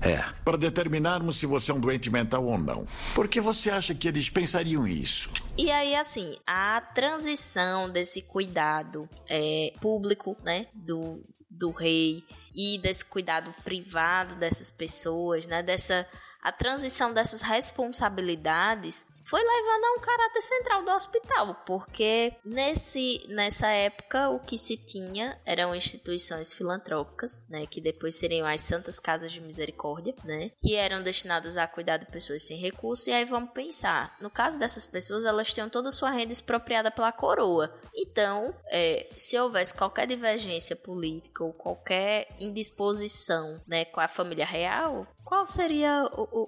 É. 0.00 0.18
Para 0.44 0.56
determinarmos 0.56 1.36
se 1.36 1.46
você 1.46 1.70
é 1.70 1.74
um 1.74 1.78
doente 1.80 2.10
mental 2.10 2.44
ou 2.44 2.58
não. 2.58 2.84
Por 3.14 3.28
que 3.28 3.40
você 3.40 3.70
acha 3.70 3.94
que 3.94 4.08
eles 4.08 4.28
pensariam 4.28 4.86
isso? 4.88 5.30
E 5.56 5.70
aí, 5.70 5.94
assim, 5.94 6.36
a 6.44 6.80
transição 6.80 7.88
desse 7.88 8.22
cuidado 8.22 9.08
é, 9.28 9.72
público, 9.80 10.36
né, 10.42 10.66
do, 10.74 11.22
do 11.52 11.70
rei 11.70 12.24
e 12.54 12.78
desse 12.78 13.04
cuidado 13.04 13.52
privado 13.62 14.34
dessas 14.36 14.70
pessoas, 14.70 15.46
né, 15.46 15.62
dessa 15.62 16.06
a 16.42 16.50
transição 16.50 17.12
dessas 17.14 17.40
responsabilidades 17.40 19.06
foi 19.32 19.40
levando 19.40 19.84
a 19.84 19.92
um 19.96 20.00
caráter 20.00 20.42
central 20.42 20.84
do 20.84 20.90
hospital, 20.90 21.54
porque 21.64 22.34
nesse, 22.44 23.24
nessa 23.30 23.66
época 23.68 24.28
o 24.28 24.38
que 24.38 24.58
se 24.58 24.76
tinha 24.76 25.40
eram 25.46 25.74
instituições 25.74 26.52
filantrópicas, 26.52 27.42
né, 27.48 27.64
que 27.64 27.80
depois 27.80 28.14
seriam 28.14 28.46
as 28.46 28.60
Santas 28.60 29.00
Casas 29.00 29.32
de 29.32 29.40
Misericórdia, 29.40 30.14
né, 30.22 30.50
que 30.58 30.74
eram 30.74 31.02
destinadas 31.02 31.56
a 31.56 31.66
cuidar 31.66 31.96
de 31.96 32.04
pessoas 32.04 32.42
sem 32.42 32.58
recursos, 32.58 33.06
e 33.06 33.12
aí 33.12 33.24
vamos 33.24 33.52
pensar, 33.52 34.14
no 34.20 34.28
caso 34.28 34.58
dessas 34.58 34.84
pessoas, 34.84 35.24
elas 35.24 35.50
tinham 35.50 35.70
toda 35.70 35.88
a 35.88 35.92
sua 35.92 36.10
renda 36.10 36.30
expropriada 36.30 36.90
pela 36.90 37.10
coroa, 37.10 37.74
então, 37.94 38.54
é, 38.66 39.06
se 39.16 39.38
houvesse 39.38 39.72
qualquer 39.72 40.06
divergência 40.06 40.76
política 40.76 41.42
ou 41.42 41.54
qualquer 41.54 42.28
indisposição, 42.38 43.56
né, 43.66 43.86
com 43.86 44.00
a 44.00 44.08
família 44.08 44.44
real, 44.44 45.06
qual 45.24 45.46
seria 45.46 46.04
o, 46.12 46.22
o, 46.22 46.42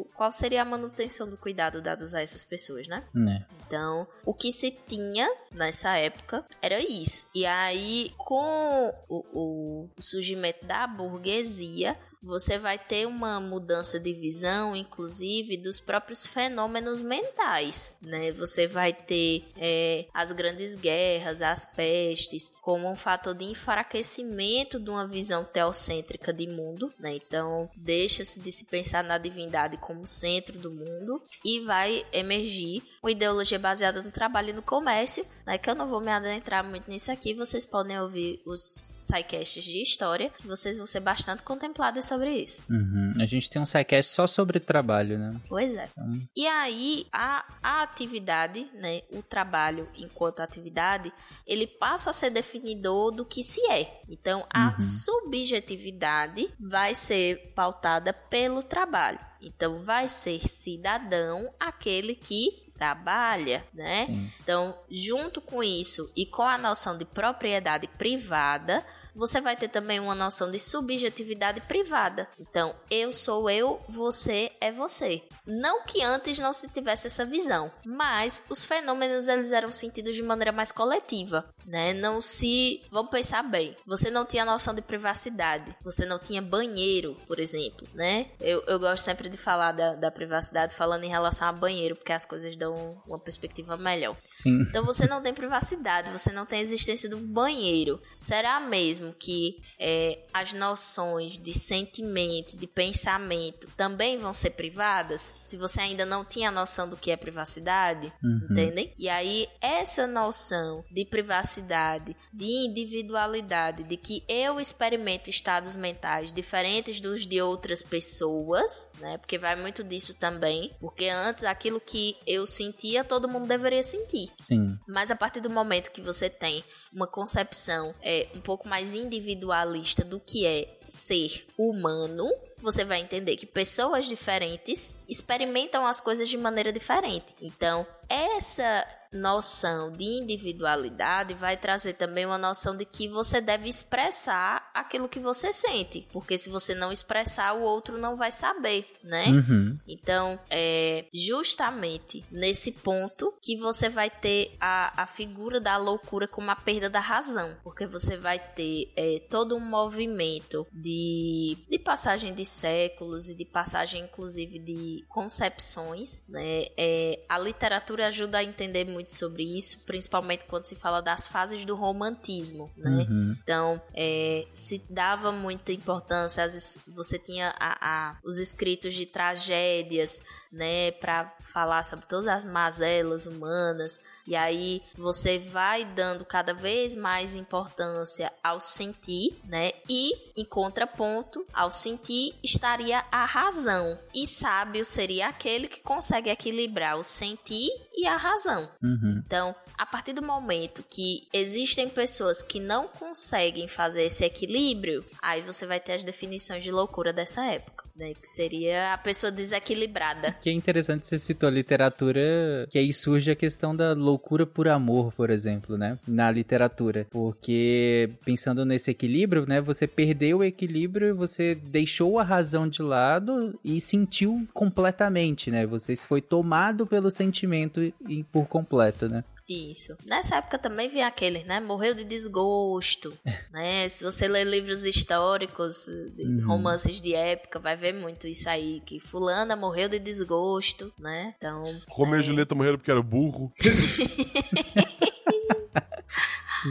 o, 0.00 0.10
qual 0.14 0.32
seria 0.32 0.62
a 0.62 0.64
manutenção 0.64 1.28
do 1.28 1.36
cuidado 1.36 1.82
dados 1.82 2.14
a 2.14 2.21
essas 2.22 2.44
pessoas, 2.44 2.86
né? 2.86 3.04
né? 3.14 3.46
Então, 3.66 4.06
o 4.24 4.34
que 4.34 4.52
se 4.52 4.70
tinha 4.70 5.28
nessa 5.52 5.96
época 5.96 6.44
era 6.60 6.80
isso. 6.80 7.26
E 7.34 7.46
aí, 7.46 8.12
com 8.16 8.94
o, 9.08 9.24
o 9.32 9.88
surgimento 9.98 10.66
da 10.66 10.86
burguesia, 10.86 11.96
você 12.22 12.58
vai 12.58 12.78
ter 12.78 13.06
uma 13.06 13.40
mudança 13.40 13.98
de 13.98 14.12
visão, 14.12 14.76
inclusive, 14.76 15.56
dos 15.56 15.80
próprios 15.80 16.24
fenômenos 16.24 17.02
mentais, 17.02 17.96
né? 18.00 18.30
Você 18.32 18.66
vai 18.66 18.92
ter 18.92 19.44
é, 19.56 20.06
as 20.14 20.30
grandes 20.30 20.76
guerras, 20.76 21.42
as 21.42 21.64
pestes, 21.64 22.52
como 22.62 22.88
um 22.88 22.94
fator 22.94 23.34
de 23.34 23.44
enfraquecimento 23.44 24.78
de 24.78 24.90
uma 24.90 25.06
visão 25.06 25.44
teocêntrica 25.44 26.32
de 26.32 26.46
mundo, 26.46 26.92
né? 26.98 27.16
Então, 27.16 27.68
deixa-se 27.76 28.38
de 28.38 28.52
se 28.52 28.66
pensar 28.66 29.02
na 29.02 29.18
divindade 29.18 29.76
como 29.76 30.06
centro 30.06 30.58
do 30.58 30.70
mundo 30.70 31.20
e 31.44 31.60
vai 31.60 32.06
emergir 32.12 32.82
uma 33.02 33.10
ideologia 33.10 33.58
baseada 33.58 34.00
no 34.00 34.12
trabalho 34.12 34.50
e 34.50 34.52
no 34.52 34.62
comércio, 34.62 35.26
né? 35.44 35.58
Que 35.58 35.68
eu 35.68 35.74
não 35.74 35.88
vou 35.88 36.00
me 36.00 36.10
adentrar 36.10 36.64
muito 36.64 36.88
nisso 36.88 37.10
aqui, 37.10 37.34
vocês 37.34 37.66
podem 37.66 38.00
ouvir 38.00 38.40
os 38.46 38.94
sidecasts 38.96 39.64
de 39.64 39.82
história, 39.82 40.30
que 40.38 40.46
vocês 40.46 40.76
vão 40.76 40.86
ser 40.86 41.00
bastante 41.00 41.42
contemplados 41.42 42.06
sobre 42.06 42.30
isso. 42.30 42.62
Uhum. 42.70 43.14
A 43.20 43.26
gente 43.26 43.50
tem 43.50 43.60
um 43.60 43.66
sidecast 43.66 44.12
só 44.12 44.28
sobre 44.28 44.60
trabalho, 44.60 45.18
né? 45.18 45.40
Pois 45.48 45.74
é. 45.74 45.88
Então... 45.90 46.22
E 46.36 46.46
aí, 46.46 47.06
a, 47.12 47.44
a 47.60 47.82
atividade, 47.82 48.70
né? 48.74 49.02
O 49.10 49.20
trabalho 49.20 49.88
enquanto 49.96 50.38
atividade, 50.38 51.12
ele 51.44 51.66
passa 51.66 52.10
a 52.10 52.12
ser 52.12 52.30
definidor 52.30 53.10
do 53.10 53.24
que 53.24 53.42
se 53.42 53.60
é. 53.68 54.00
Então, 54.08 54.46
a 54.48 54.66
uhum. 54.66 54.80
subjetividade 54.80 56.48
vai 56.60 56.94
ser 56.94 57.52
pautada 57.54 58.12
pelo 58.12 58.62
trabalho. 58.62 59.18
Então, 59.40 59.82
vai 59.82 60.08
ser 60.08 60.46
cidadão 60.48 61.52
aquele 61.58 62.14
que 62.14 62.70
trabalha, 62.82 63.64
né? 63.72 64.06
Sim. 64.06 64.32
Então, 64.40 64.76
junto 64.90 65.40
com 65.40 65.62
isso 65.62 66.10
e 66.16 66.26
com 66.26 66.42
a 66.42 66.58
noção 66.58 66.98
de 66.98 67.04
propriedade 67.04 67.86
privada, 67.86 68.84
você 69.14 69.40
vai 69.40 69.56
ter 69.56 69.68
também 69.68 70.00
uma 70.00 70.16
noção 70.16 70.50
de 70.50 70.58
subjetividade 70.58 71.60
privada. 71.60 72.28
Então, 72.40 72.74
eu 72.90 73.12
sou 73.12 73.48
eu, 73.48 73.80
você 73.88 74.50
é 74.60 74.72
você. 74.72 75.22
Não 75.46 75.84
que 75.84 76.02
antes 76.02 76.38
não 76.38 76.52
se 76.52 76.68
tivesse 76.68 77.06
essa 77.06 77.24
visão, 77.24 77.70
mas 77.84 78.42
os 78.48 78.64
fenômenos 78.64 79.28
eles 79.28 79.52
eram 79.52 79.70
sentidos 79.70 80.16
de 80.16 80.22
maneira 80.22 80.50
mais 80.50 80.72
coletiva, 80.72 81.48
né? 81.66 81.92
Não 81.92 82.20
se, 82.20 82.82
vamos 82.90 83.10
pensar 83.10 83.42
bem. 83.42 83.76
Você 83.86 84.10
não 84.10 84.24
tinha 84.24 84.44
noção 84.44 84.74
de 84.74 84.82
privacidade, 84.82 85.74
você 85.82 86.04
não 86.04 86.18
tinha 86.18 86.42
banheiro, 86.42 87.16
por 87.26 87.38
exemplo, 87.38 87.86
né? 87.94 88.26
Eu, 88.40 88.62
eu 88.66 88.78
gosto 88.78 89.04
sempre 89.04 89.28
de 89.28 89.36
falar 89.36 89.72
da, 89.72 89.94
da 89.94 90.10
privacidade 90.10 90.74
falando 90.74 91.04
em 91.04 91.08
relação 91.08 91.48
a 91.48 91.52
banheiro, 91.52 91.96
porque 91.96 92.12
as 92.12 92.26
coisas 92.26 92.56
dão 92.56 93.00
uma 93.06 93.18
perspectiva 93.18 93.76
melhor. 93.76 94.16
Sim. 94.30 94.62
Então 94.62 94.84
você 94.84 95.06
não 95.06 95.22
tem 95.22 95.32
privacidade, 95.32 96.10
você 96.10 96.30
não 96.32 96.46
tem 96.46 96.58
a 96.60 96.62
existência 96.62 97.08
do 97.08 97.18
banheiro. 97.18 98.00
Será 98.16 98.60
mesmo 98.60 99.12
que 99.12 99.60
é, 99.78 100.20
as 100.32 100.52
noções 100.52 101.38
de 101.38 101.52
sentimento, 101.52 102.56
de 102.56 102.66
pensamento 102.66 103.68
também 103.76 104.18
vão 104.18 104.32
ser 104.32 104.50
privadas, 104.50 105.34
se 105.42 105.56
você 105.56 105.80
ainda 105.80 106.04
não 106.04 106.24
tinha 106.24 106.48
a 106.48 106.52
noção 106.52 106.88
do 106.88 106.96
que 106.96 107.10
é 107.10 107.16
privacidade, 107.16 108.12
uhum. 108.22 108.48
entendem? 108.50 108.92
E 108.98 109.08
aí, 109.08 109.48
essa 109.60 110.06
noção 110.06 110.84
de 110.90 111.04
privacidade, 111.04 111.51
de 111.60 112.44
individualidade, 112.44 113.82
de 113.82 113.96
que 113.96 114.24
eu 114.28 114.60
experimento 114.60 115.28
estados 115.28 115.76
mentais 115.76 116.32
diferentes 116.32 117.00
dos 117.00 117.26
de 117.26 117.40
outras 117.40 117.82
pessoas, 117.82 118.90
né? 119.00 119.18
Porque 119.18 119.38
vai 119.38 119.56
muito 119.56 119.82
disso 119.82 120.14
também, 120.14 120.72
porque 120.80 121.08
antes 121.08 121.44
aquilo 121.44 121.80
que 121.80 122.16
eu 122.26 122.46
sentia, 122.46 123.04
todo 123.04 123.28
mundo 123.28 123.46
deveria 123.46 123.82
sentir. 123.82 124.32
Sim. 124.38 124.78
Mas 124.86 125.10
a 125.10 125.16
partir 125.16 125.40
do 125.40 125.50
momento 125.50 125.90
que 125.90 126.00
você 126.00 126.30
tem 126.30 126.64
uma 126.92 127.06
concepção 127.06 127.94
é, 128.02 128.28
um 128.34 128.40
pouco 128.40 128.68
mais 128.68 128.94
individualista 128.94 130.04
do 130.04 130.20
que 130.20 130.46
é 130.46 130.76
ser 130.80 131.46
humano, 131.56 132.30
você 132.62 132.84
vai 132.84 133.00
entender 133.00 133.36
que 133.36 133.44
pessoas 133.44 134.06
diferentes 134.06 134.94
experimentam 135.08 135.86
as 135.86 136.00
coisas 136.00 136.28
de 136.28 136.38
maneira 136.38 136.72
diferente. 136.72 137.34
Então, 137.40 137.86
essa 138.08 138.86
noção 139.12 139.92
de 139.92 140.04
individualidade 140.04 141.34
vai 141.34 141.56
trazer 141.56 141.94
também 141.94 142.24
uma 142.24 142.38
noção 142.38 142.74
de 142.76 142.84
que 142.84 143.08
você 143.08 143.40
deve 143.40 143.68
expressar 143.68 144.70
aquilo 144.72 145.08
que 145.08 145.20
você 145.20 145.52
sente, 145.52 146.08
porque 146.12 146.38
se 146.38 146.48
você 146.48 146.74
não 146.74 146.90
expressar, 146.90 147.54
o 147.54 147.62
outro 147.62 147.98
não 147.98 148.16
vai 148.16 148.30
saber, 148.30 148.86
né? 149.02 149.26
Uhum. 149.26 149.78
Então, 149.86 150.38
é 150.48 151.06
justamente 151.12 152.24
nesse 152.30 152.72
ponto 152.72 153.34
que 153.42 153.56
você 153.56 153.88
vai 153.88 154.08
ter 154.08 154.56
a, 154.58 155.02
a 155.02 155.06
figura 155.06 155.60
da 155.60 155.76
loucura 155.76 156.26
como 156.26 156.50
a 156.50 156.56
perda 156.56 156.81
da 156.88 157.00
razão, 157.00 157.56
porque 157.62 157.86
você 157.86 158.16
vai 158.16 158.38
ter 158.38 158.92
é, 158.96 159.20
todo 159.30 159.56
um 159.56 159.60
movimento 159.60 160.66
de, 160.72 161.58
de 161.68 161.78
passagem 161.78 162.34
de 162.34 162.44
séculos 162.44 163.28
e 163.28 163.34
de 163.34 163.44
passagem, 163.44 164.04
inclusive, 164.04 164.58
de 164.58 165.04
concepções, 165.08 166.22
né? 166.28 166.66
É, 166.76 167.24
a 167.28 167.38
literatura 167.38 168.06
ajuda 168.06 168.38
a 168.38 168.44
entender 168.44 168.84
muito 168.86 169.02
muito 169.02 169.14
sobre 169.14 169.42
isso, 169.42 169.80
principalmente 169.84 170.44
quando 170.44 170.66
se 170.66 170.76
fala 170.76 171.00
das 171.00 171.26
fases 171.26 171.64
do 171.64 171.74
romantismo, 171.74 172.70
né? 172.76 173.06
Uhum. 173.08 173.36
Então, 173.42 173.82
é, 173.92 174.46
se 174.52 174.84
dava 174.88 175.32
muita 175.32 175.72
importância, 175.72 176.44
às 176.44 176.54
vezes 176.54 176.78
você 176.86 177.18
tinha 177.18 177.52
a, 177.58 177.78
a, 177.80 178.18
os 178.24 178.38
escritos 178.38 178.94
de 178.94 179.04
tragédias, 179.04 180.20
né, 180.52 180.92
para 180.92 181.34
falar 181.40 181.82
sobre 181.82 182.06
todas 182.06 182.26
as 182.28 182.44
mazelas 182.44 183.26
humanas, 183.26 183.98
e 184.26 184.36
aí 184.36 184.82
você 184.96 185.38
vai 185.38 185.84
dando 185.84 186.24
cada 186.24 186.54
vez 186.54 186.94
mais 186.94 187.34
importância 187.34 188.32
ao 188.42 188.60
sentir, 188.60 189.36
né? 189.44 189.72
E 189.88 190.12
em 190.40 190.44
contraponto 190.44 191.44
ao 191.52 191.70
sentir 191.70 192.34
estaria 192.42 193.04
a 193.10 193.24
razão. 193.24 193.98
E 194.14 194.26
sábio 194.26 194.84
seria 194.84 195.28
aquele 195.28 195.66
que 195.66 195.80
consegue 195.80 196.30
equilibrar 196.30 196.98
o 196.98 197.04
sentir 197.04 197.70
e 197.92 198.06
a 198.06 198.16
razão. 198.16 198.68
Uhum. 198.82 199.22
Então, 199.26 199.54
a 199.76 199.84
partir 199.84 200.12
do 200.12 200.22
momento 200.22 200.84
que 200.88 201.26
existem 201.32 201.88
pessoas 201.88 202.42
que 202.42 202.60
não 202.60 202.86
conseguem 202.86 203.66
fazer 203.66 204.04
esse 204.04 204.24
equilíbrio, 204.24 205.04
aí 205.20 205.42
você 205.42 205.66
vai 205.66 205.80
ter 205.80 205.94
as 205.94 206.04
definições 206.04 206.62
de 206.62 206.70
loucura 206.70 207.12
dessa 207.12 207.44
época 207.44 207.81
né? 207.96 208.14
Que 208.14 208.26
seria 208.26 208.94
a 208.94 208.98
pessoa 208.98 209.30
desequilibrada. 209.30 210.32
Que 210.40 210.50
é 210.50 210.52
interessante 210.52 211.06
você 211.06 211.18
citou 211.18 211.48
a 211.48 211.52
literatura, 211.52 212.66
que 212.70 212.78
aí 212.78 212.92
surge 212.92 213.30
a 213.30 213.36
questão 213.36 213.74
da 213.74 213.92
loucura 213.92 214.46
por 214.46 214.68
amor, 214.68 215.12
por 215.12 215.30
exemplo, 215.30 215.76
né? 215.76 215.98
Na 216.06 216.30
literatura. 216.30 217.06
Porque 217.10 218.10
pensando 218.24 218.64
nesse 218.64 218.90
equilíbrio, 218.90 219.46
né? 219.46 219.60
Você 219.60 219.86
perdeu 219.86 220.38
o 220.38 220.44
equilíbrio, 220.44 221.14
você 221.14 221.54
deixou 221.54 222.18
a 222.18 222.24
razão 222.24 222.68
de 222.68 222.82
lado 222.82 223.58
e 223.64 223.80
sentiu 223.80 224.46
completamente, 224.52 225.50
né? 225.50 225.66
Você 225.66 225.96
foi 225.96 226.20
tomado 226.20 226.86
pelo 226.86 227.10
sentimento 227.10 227.82
e 228.08 228.24
por 228.24 228.46
completo, 228.46 229.08
né? 229.08 229.24
Isso. 229.48 229.96
Nessa 230.06 230.36
época 230.36 230.56
também 230.58 230.88
vinha 230.88 231.06
aquele, 231.06 231.42
né? 231.44 231.58
Morreu 231.60 231.94
de 231.94 232.04
desgosto, 232.04 233.12
né? 233.50 233.88
Se 233.88 234.04
você 234.04 234.26
ler 234.28 234.44
livros 234.46 234.84
históricos, 234.84 235.84
de 236.16 236.22
Uhum. 236.24 236.46
romances 236.46 237.00
de 237.00 237.14
época, 237.14 237.58
vai 237.58 237.76
ver 237.76 237.92
muito 237.92 238.26
isso 238.26 238.48
aí, 238.48 238.80
que 238.86 239.00
fulana 239.00 239.54
morreu 239.56 239.88
de 239.88 239.98
desgosto, 239.98 240.92
né? 240.98 241.34
Então, 241.36 241.64
Romeu 241.88 242.20
e 242.20 242.22
Julieta 242.22 242.54
morreram 242.54 242.78
porque 242.78 242.90
era 242.90 243.02
burro. 243.02 243.52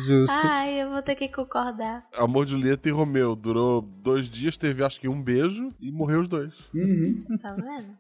Justo. 0.06 0.36
ai, 0.48 0.82
eu 0.82 0.90
vou 0.90 1.02
ter 1.02 1.16
que 1.16 1.28
concordar. 1.30 2.06
Amor 2.18 2.46
de 2.46 2.52
Julieta 2.52 2.88
e 2.90 2.92
Romeu 2.92 3.36
durou 3.36 3.82
dois 3.82 4.30
dias, 4.30 4.58
teve 4.58 4.84
acho 4.84 5.00
que 5.00 5.08
um 5.08 5.22
beijo 5.22 5.70
e 5.80 5.92
morreu 5.92 6.22
os 6.22 6.28
dois. 6.28 6.70
Uhum. 6.74 7.24
Tá 7.42 7.54
vendo? 7.54 7.98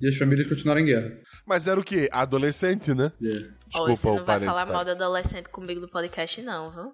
E 0.00 0.08
as 0.08 0.16
famílias 0.16 0.46
continuaram 0.48 0.80
em 0.80 0.84
guerra. 0.84 1.12
Mas 1.46 1.66
era 1.66 1.78
o 1.78 1.82
quê? 1.84 2.08
Adolescente, 2.12 2.94
né? 2.94 3.10
Yeah. 3.20 3.48
Ó, 3.74 3.88
Desculpa 3.88 3.96
você 3.96 4.08
o 4.08 4.14
não 4.16 4.24
vai 4.24 4.40
falar 4.40 4.66
tá? 4.66 4.72
mal 4.72 4.84
de 4.84 4.90
adolescente 4.92 5.48
comigo 5.48 5.80
no 5.80 5.88
podcast, 5.88 6.40
não, 6.40 6.70
viu? 6.70 6.92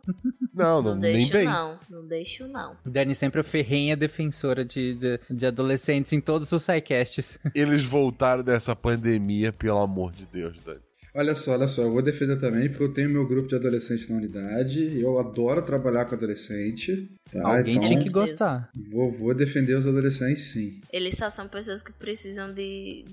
Não, 0.55 0.81
não, 0.81 0.95
Não 0.95 0.95
nem 0.97 1.13
deixo, 1.19 1.33
bem. 1.33 1.45
não. 1.45 1.79
Não 1.91 2.07
deixo, 2.07 2.49
não. 2.49 2.77
Dani 2.85 3.15
sempre 3.15 3.41
é 3.41 3.45
ferrenha 3.45 3.97
defensora 3.97 4.65
de, 4.65 4.95
de, 4.95 5.21
de 5.31 5.47
adolescentes 5.47 6.13
em 6.13 6.21
todos 6.21 6.51
os 6.53 6.63
sidecasts. 6.63 7.39
Eles 7.55 7.85
voltaram 7.85 8.43
dessa 8.43 8.75
pandemia, 8.75 9.53
pelo 9.53 9.79
amor 9.81 10.13
de 10.13 10.25
Deus, 10.27 10.57
Dani. 10.65 10.81
Olha 11.17 11.37
só, 11.37 11.53
olha 11.53 11.69
só, 11.69 11.83
eu 11.83 11.93
vou 11.93 12.03
defender 12.03 12.41
também, 12.41 12.69
porque 12.69 12.83
eu 12.83 12.93
tenho 12.93 13.09
meu 13.09 13.25
grupo 13.25 13.47
de 13.47 13.55
adolescentes 13.55 14.09
na 14.09 14.17
unidade, 14.17 15.01
eu 15.01 15.17
adoro 15.21 15.63
trabalhar 15.63 16.07
com 16.07 16.17
adolescente. 16.17 17.09
Tá? 17.43 17.57
Alguém 17.59 17.77
então, 17.77 17.89
tinha 17.89 18.03
que 18.03 18.11
gostar. 18.11 18.71
vou, 18.91 19.11
vou 19.11 19.35
defender 19.35 19.75
os 19.75 19.87
adolescentes, 19.87 20.45
sim. 20.53 20.81
Eles 20.93 21.17
só 21.17 21.29
são 21.31 21.49
pessoas 21.49 21.83
que 21.83 21.93
precisam 21.93 22.53
de, 22.53 23.05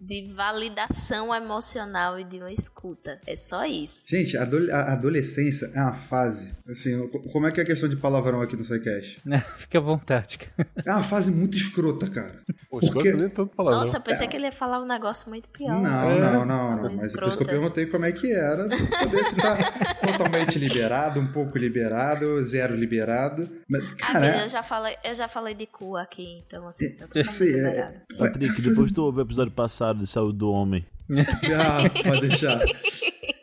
de 0.00 0.30
validação 0.34 1.34
emocional 1.34 2.18
e 2.18 2.24
de 2.24 2.38
uma 2.38 2.52
escuta. 2.52 3.18
É 3.26 3.34
só 3.36 3.64
isso. 3.64 4.04
Gente, 4.08 4.36
a, 4.36 4.42
adole- 4.42 4.70
a 4.70 4.92
adolescência 4.92 5.70
é 5.74 5.80
uma 5.80 5.94
fase. 5.94 6.50
Assim, 6.68 7.08
co- 7.08 7.20
como 7.30 7.46
é 7.46 7.52
que 7.52 7.60
é 7.60 7.62
a 7.62 7.66
questão 7.66 7.88
de 7.88 7.96
palavrão 7.96 8.40
aqui 8.42 8.56
no 8.56 8.64
SciCast? 8.64 9.20
Fica 9.58 9.78
à 9.78 9.80
vontade. 9.80 10.38
cara. 10.38 10.68
É 10.84 10.90
uma 10.92 11.02
fase 11.02 11.30
muito 11.30 11.56
escrota, 11.56 12.06
cara. 12.08 12.40
Pô, 12.68 12.78
Porque-. 12.80 13.12
Nossa, 13.58 13.96
eu 13.96 14.00
pensei 14.00 14.28
que 14.28 14.36
ele 14.36 14.44
ia 14.46 14.52
falar 14.52 14.80
um 14.82 14.86
negócio 14.86 15.28
muito 15.28 15.48
pior. 15.48 15.80
Não, 15.80 16.10
É. 16.10 16.20
não, 16.32 16.44
não, 16.44 16.76
não. 16.76 16.90
Mas 16.90 17.04
é 17.04 17.08
por 17.18 17.26
isso 17.28 17.36
que 17.36 17.42
eu 17.42 17.48
perguntei 17.48 17.86
como 17.86 18.04
é 18.04 18.12
que 18.12 18.30
era. 18.32 18.68
Pra 18.68 18.98
saber 18.98 19.24
se 19.24 19.36
tá 19.36 19.56
totalmente 20.06 20.58
liberado, 20.58 21.18
um 21.20 21.32
pouco 21.32 21.58
liberado, 21.58 22.40
zero 22.44 22.76
liberado. 22.76 23.48
Mas, 23.70 23.92
Ah, 23.92 23.96
cara. 23.96 24.42
eu 24.42 24.48
já 24.48 24.62
falei, 24.62 24.96
eu 25.04 25.14
já 25.14 25.28
falei 25.28 25.54
de 25.54 25.66
cu 25.66 25.96
aqui, 25.96 26.42
então 26.46 26.66
assim, 26.66 26.90
tá 26.90 27.06
é, 27.14 27.24
sei, 27.24 27.54
é. 27.54 28.02
Patrick, 28.18 28.60
depois 28.60 28.90
tu 28.90 29.02
ouve 29.04 29.20
o 29.20 29.22
episódio 29.22 29.52
passado 29.52 30.00
de 30.00 30.06
Saúde 30.06 30.38
do 30.38 30.50
Homem. 30.50 30.84
Ah, 31.56 31.88
pode 32.04 32.28
deixar. 32.28 32.60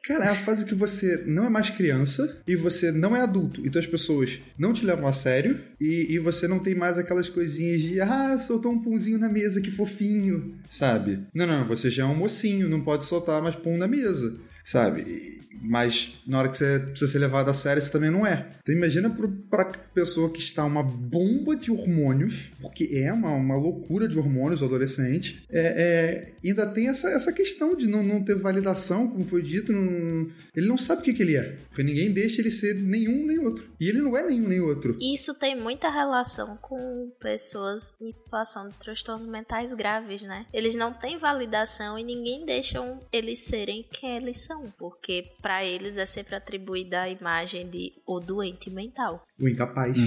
Cara, 0.03 0.25
é 0.25 0.29
a 0.29 0.35
fase 0.35 0.63
que 0.65 0.73
você 0.73 1.25
não 1.27 1.45
é 1.45 1.49
mais 1.49 1.69
criança 1.69 2.41
e 2.47 2.55
você 2.55 2.93
não 2.93 3.13
é 3.13 3.19
adulto. 3.21 3.59
Então 3.67 3.77
as 3.77 3.85
pessoas 3.85 4.39
não 4.57 4.71
te 4.71 4.85
levam 4.85 5.05
a 5.05 5.11
sério 5.11 5.59
e, 5.81 6.07
e 6.13 6.17
você 6.19 6.47
não 6.47 6.59
tem 6.59 6.73
mais 6.73 6.97
aquelas 6.97 7.27
coisinhas 7.27 7.81
de 7.81 7.99
ah, 7.99 8.39
soltou 8.39 8.71
um 8.71 8.81
punzinho 8.81 9.17
na 9.19 9.27
mesa, 9.27 9.59
que 9.61 9.69
fofinho, 9.69 10.55
sabe? 10.69 11.19
Não, 11.33 11.45
não, 11.45 11.67
você 11.67 11.89
já 11.89 12.03
é 12.03 12.05
um 12.05 12.15
mocinho, 12.15 12.69
não 12.69 12.79
pode 12.81 13.03
soltar 13.03 13.41
mais 13.41 13.57
pum 13.57 13.77
na 13.77 13.85
mesa, 13.87 14.39
sabe? 14.67 15.37
Mas 15.59 16.13
na 16.27 16.37
hora 16.39 16.49
que 16.49 16.57
você 16.57 16.79
precisa 16.79 17.11
ser 17.11 17.17
levado 17.19 17.49
a 17.49 17.53
sério, 17.53 17.81
você 17.81 17.91
também 17.91 18.11
não 18.11 18.25
é. 18.27 18.47
Então 18.61 18.75
imagina 18.75 19.09
pro, 19.09 19.27
pra 19.49 19.65
pessoa 19.65 20.29
que 20.31 20.39
está 20.39 20.63
uma 20.63 20.83
bomba 20.83 21.55
de 21.55 21.71
hormônios, 21.71 22.51
porque 22.61 22.89
é 22.93 23.11
uma, 23.11 23.31
uma 23.31 23.55
loucura 23.55 24.07
de 24.07 24.19
hormônios, 24.19 24.61
adolescente, 24.61 25.43
é, 25.49 26.33
é, 26.43 26.47
ainda 26.47 26.67
tem 26.67 26.89
essa, 26.89 27.09
essa 27.09 27.33
questão 27.33 27.75
de 27.75 27.87
não, 27.87 28.03
não 28.03 28.23
ter 28.23 28.35
validação, 28.35 29.07
como 29.07 29.23
foi 29.23 29.41
dito, 29.41 29.73
não- 29.73 30.27
ele 30.55 30.67
não 30.67 30.77
sabe 30.77 31.01
o 31.01 31.03
que, 31.03 31.13
que 31.13 31.23
ele 31.23 31.35
é. 31.35 31.57
Porque 31.69 31.81
ninguém 31.83 32.11
deixa 32.11 32.39
ele 32.41 32.51
ser 32.51 32.75
nenhum 32.75 33.25
nem 33.25 33.39
outro. 33.39 33.67
E 33.79 33.87
ele 33.89 34.01
não 34.01 34.15
é 34.15 34.23
nenhum 34.27 34.47
nem 34.47 34.59
outro. 34.59 34.95
Isso 35.01 35.33
tem 35.33 35.59
muita 35.59 35.89
relação 35.89 36.55
com 36.61 37.11
pessoas 37.19 37.93
em 37.99 38.11
situação 38.11 38.69
de 38.69 38.75
transtornos 38.77 39.27
mentais 39.27 39.73
graves, 39.73 40.21
né? 40.21 40.45
Eles 40.53 40.75
não 40.75 40.93
têm 40.93 41.17
validação 41.17 41.97
e 41.97 42.03
ninguém 42.03 42.45
deixa 42.45 42.77
eles 43.11 43.39
serem 43.39 43.83
quem 43.91 44.17
eles 44.17 44.39
são, 44.39 44.56
porque 44.77 45.31
pra 45.41 45.63
eles 45.63 45.97
é 45.97 46.05
sempre 46.05 46.35
atribuída 46.35 47.01
a 47.01 47.09
imagem 47.09 47.69
de 47.69 47.93
o 48.05 48.19
doente 48.19 48.69
mental, 48.69 49.23
O 49.39 49.47
incapaz. 49.47 49.97